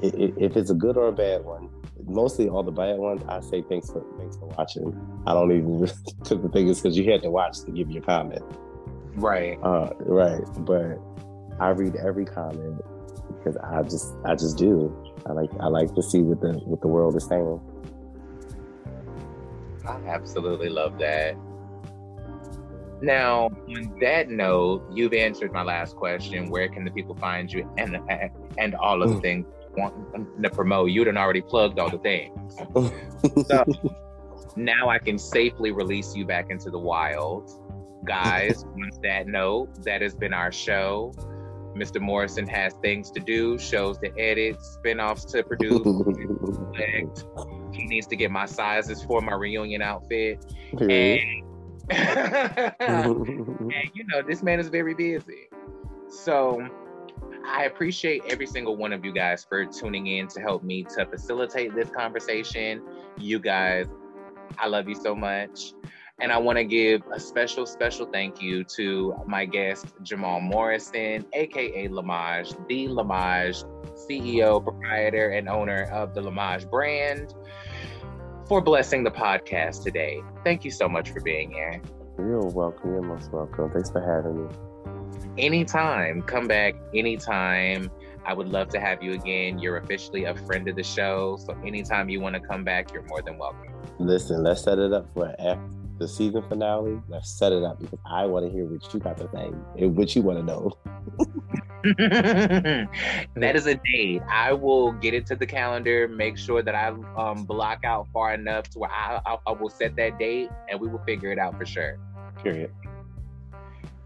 it, 0.02 0.14
it, 0.16 0.34
if 0.38 0.58
it's 0.58 0.72
a 0.72 0.74
good 0.74 0.98
or 0.98 1.08
a 1.08 1.14
bad 1.14 1.46
one, 1.46 1.70
mostly 2.08 2.50
all 2.50 2.64
the 2.64 2.72
bad 2.72 2.98
ones, 2.98 3.22
I 3.28 3.40
say 3.42 3.62
thanks 3.62 3.90
for 3.90 4.04
thanks 4.18 4.38
for 4.38 4.46
watching. 4.48 4.94
I 5.26 5.34
don't 5.34 5.52
even 5.52 5.80
because 5.80 6.42
the 6.42 6.50
thing 6.50 6.68
is 6.68 6.82
because 6.82 6.98
you 6.98 7.10
had 7.12 7.22
to 7.24 7.32
watch 7.32 7.62
to 7.62 7.72
give 7.72 7.90
your 7.92 8.04
comment. 8.04 8.44
Right. 9.16 9.58
Uh, 9.64 9.92
right. 10.00 10.44
But 10.60 11.00
I 11.60 11.70
read 11.70 11.96
every 11.96 12.26
comment 12.26 12.82
because 13.38 13.58
I 13.58 13.82
just 13.84 14.14
I 14.26 14.36
just 14.36 14.58
do. 14.58 14.96
I 15.26 15.32
like 15.32 15.50
I 15.60 15.68
like 15.68 15.94
to 15.96 16.04
see 16.04 16.22
what 16.22 16.42
the 16.42 16.54
what 16.66 16.82
the 16.82 16.88
world 16.88 17.16
is 17.16 17.26
saying. 17.26 17.60
I 19.88 20.00
absolutely 20.08 20.70
love 20.70 20.98
that. 21.00 21.36
Now, 23.02 23.50
on 23.68 23.98
that 24.02 24.30
note, 24.30 24.86
you've 24.92 25.14
answered 25.14 25.52
my 25.52 25.62
last 25.62 25.96
question. 25.96 26.50
Where 26.50 26.68
can 26.70 26.86
the 26.86 26.92
people 26.92 27.16
find 27.16 27.52
you 27.52 27.70
and 27.78 28.00
and 28.58 28.76
all 28.76 29.04
of 29.04 29.10
the 29.10 29.16
mm. 29.16 29.22
things 29.22 29.46
want 29.78 30.44
to 30.44 30.50
promote? 30.50 30.92
You 30.92 31.04
done 31.04 31.18
already 31.18 31.42
plugged 31.42 31.80
all 31.80 31.90
the 31.90 32.00
things. 32.00 32.56
so 33.48 33.66
now 34.56 34.90
I 34.90 35.00
can 35.00 35.18
safely 35.18 35.72
release 35.72 36.16
you 36.16 36.26
back 36.26 36.50
into 36.50 36.70
the 36.70 36.80
wild. 36.80 37.52
Guys, 38.06 38.64
on 38.74 38.92
that 39.04 39.28
note, 39.28 39.84
that 39.84 40.02
has 40.02 40.16
been 40.16 40.34
our 40.34 40.52
show. 40.52 41.14
Mr. 41.76 42.00
Morrison 42.00 42.48
has 42.48 42.74
things 42.82 43.12
to 43.12 43.20
do, 43.20 43.60
shows 43.60 43.98
to 43.98 44.08
edit, 44.18 44.56
spinoffs 44.58 45.30
to 45.32 45.44
produce. 45.44 45.82
he 47.74 47.86
needs 47.86 48.08
to 48.08 48.16
get 48.16 48.32
my 48.32 48.46
sizes 48.46 49.04
for 49.04 49.20
my 49.20 49.34
reunion 49.34 49.82
outfit. 49.82 50.40
And, 50.80 51.20
and, 51.90 53.74
you 53.94 54.06
know, 54.08 54.22
this 54.26 54.42
man 54.42 54.62
is 54.62 54.70
very 54.70 54.94
busy. 54.94 55.50
So 56.08 56.66
I 57.48 57.66
appreciate 57.66 58.24
every 58.28 58.48
single 58.48 58.76
one 58.76 58.92
of 58.92 59.06
you 59.06 59.12
guys 59.12 59.44
for 59.44 59.66
tuning 59.66 60.08
in 60.08 60.28
to 60.30 60.42
help 60.42 60.64
me 60.64 60.84
to 60.96 61.06
facilitate 61.06 61.76
this 61.76 61.90
conversation. 61.90 62.82
You 63.18 63.40
guys, 63.40 63.86
I 64.58 64.68
love 64.68 64.90
you 64.90 64.96
so 64.96 65.16
much. 65.16 65.74
And 66.20 66.32
I 66.32 66.38
want 66.38 66.58
to 66.58 66.64
give 66.64 67.02
a 67.12 67.20
special, 67.20 67.66
special 67.66 68.06
thank 68.06 68.42
you 68.42 68.64
to 68.76 69.16
my 69.28 69.46
guest, 69.46 69.88
Jamal 70.02 70.40
Morrison, 70.40 71.26
aka 71.34 71.88
Lamaj, 71.90 72.68
the 72.68 72.88
Lamaj 72.88 73.66
CEO, 73.96 74.64
proprietor, 74.64 75.30
and 75.30 75.50
owner 75.50 75.84
of 75.92 76.14
the 76.14 76.22
Lamaj 76.22 76.70
brand, 76.70 77.34
for 78.48 78.62
blessing 78.62 79.04
the 79.04 79.12
podcast 79.12 79.84
today. 79.84 80.22
Thank 80.44 80.64
you 80.64 80.72
so 80.72 80.88
much 80.88 81.12
for 81.12 81.20
being 81.20 81.52
here. 81.52 81.82
You're 82.18 82.48
welcome. 82.48 82.94
You're 82.94 83.02
most 83.02 83.32
welcome. 83.34 83.72
Thanks 83.72 83.92
for 83.92 84.02
having 84.02 84.46
me. 84.46 84.75
Anytime. 85.38 86.22
Come 86.24 86.48
back 86.48 86.76
anytime. 86.94 87.92
I 88.26 88.34
would 88.34 88.50
love 88.50 88.70
to 88.70 88.80
have 88.80 89.04
you 89.04 89.14
again. 89.14 89.60
You're 89.60 89.78
officially 89.78 90.26
a 90.26 90.36
friend 90.36 90.68
of 90.68 90.76
the 90.76 90.84
show. 90.84 91.38
So 91.46 91.56
anytime 91.66 92.10
you 92.10 92.20
want 92.20 92.36
to 92.36 92.42
come 92.42 92.64
back, 92.64 92.92
you're 92.92 93.04
more 93.04 93.22
than 93.22 93.38
welcome. 93.38 93.74
Listen, 94.00 94.44
let's 94.44 94.64
set 94.64 94.80
it 94.80 94.92
up 94.94 95.08
for 95.14 95.36
the 95.98 96.08
season 96.08 96.44
finale, 96.50 97.02
let's 97.08 97.30
set 97.30 97.52
it 97.52 97.64
up 97.64 97.80
because 97.80 98.00
I 98.06 98.26
want 98.26 98.46
to 98.46 98.52
hear 98.52 98.66
what 98.66 98.94
you 98.94 99.00
got 99.00 99.18
to 99.18 99.30
say 99.34 99.52
and 99.78 99.96
what 99.96 100.16
you 100.16 100.22
want 100.22 100.40
to 100.40 100.44
know. 100.44 100.74
that 101.98 103.52
is 103.54 103.68
a 103.68 103.76
date. 103.76 104.22
I 104.30 104.54
will 104.54 104.92
get 104.94 105.14
it 105.14 105.28
to 105.28 105.36
the 105.36 105.46
calendar, 105.46 106.08
make 106.08 106.38
sure 106.38 106.64
that 106.64 106.74
I 106.74 106.88
um, 107.16 107.46
block 107.46 107.86
out 107.86 108.08
far 108.12 108.34
enough 108.34 108.70
to 108.72 108.80
where 108.80 108.92
I, 108.92 109.22
I, 109.26 109.38
I 109.46 109.52
will 109.52 109.70
set 109.70 109.96
that 109.98 110.18
date 110.18 110.50
and 110.68 110.80
we 110.80 110.88
will 110.88 111.04
figure 111.06 111.32
it 111.32 111.38
out 111.38 111.58
for 111.58 111.66
sure. 111.66 112.00
Period. 112.42 112.72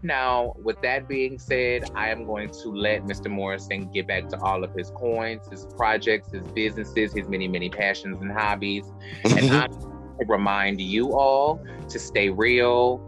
Now, 0.02 0.54
with 0.62 0.80
that 0.82 1.08
being 1.08 1.38
said, 1.38 1.90
I 1.94 2.08
am 2.08 2.24
going 2.24 2.48
to 2.62 2.68
let 2.70 3.04
Mr. 3.04 3.30
Morrison 3.30 3.90
get 3.92 4.06
back 4.06 4.28
to 4.28 4.40
all 4.40 4.64
of 4.64 4.72
his 4.74 4.90
coins, 4.90 5.46
his 5.50 5.66
projects, 5.76 6.32
his 6.32 6.46
businesses, 6.48 7.12
his 7.12 7.28
many, 7.28 7.48
many 7.48 7.68
passions 7.68 8.20
and 8.22 8.32
hobbies. 8.32 8.86
and 9.24 9.32
mm-hmm. 9.32 9.54
I'm 9.56 10.00
remind 10.26 10.80
you 10.80 11.12
all 11.12 11.64
to 11.88 11.98
stay 11.98 12.30
real, 12.30 13.00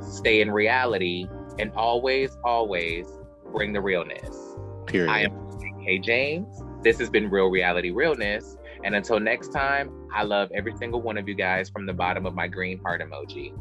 stay 0.00 0.40
in 0.40 0.50
reality, 0.50 1.28
and 1.58 1.70
always, 1.72 2.36
always 2.44 3.06
bring 3.52 3.72
the 3.72 3.80
realness. 3.80 4.56
Period. 4.86 5.10
I 5.10 5.20
am 5.20 5.58
K. 5.84 5.98
James. 5.98 6.62
This 6.82 6.98
has 6.98 7.10
been 7.10 7.30
Real 7.30 7.48
Reality 7.48 7.90
Realness. 7.90 8.56
And 8.82 8.94
until 8.94 9.18
next 9.18 9.48
time, 9.48 10.08
I 10.12 10.24
love 10.24 10.50
every 10.54 10.76
single 10.76 11.00
one 11.00 11.16
of 11.16 11.26
you 11.28 11.34
guys 11.34 11.70
from 11.70 11.86
the 11.86 11.92
bottom 11.92 12.26
of 12.26 12.34
my 12.34 12.46
green 12.48 12.78
heart 12.80 13.00
emoji. 13.00 13.54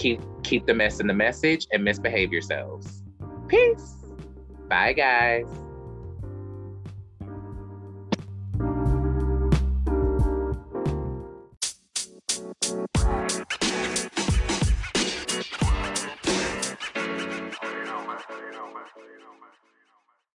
Keep 0.00 0.22
keep 0.42 0.66
the 0.66 0.72
mess 0.72 0.98
in 0.98 1.06
the 1.06 1.12
message 1.12 1.66
and 1.72 1.84
misbehave 1.84 2.32
yourselves. 2.32 3.02
Peace. 3.48 3.96
Bye 4.66 4.94
guys. 4.94 5.46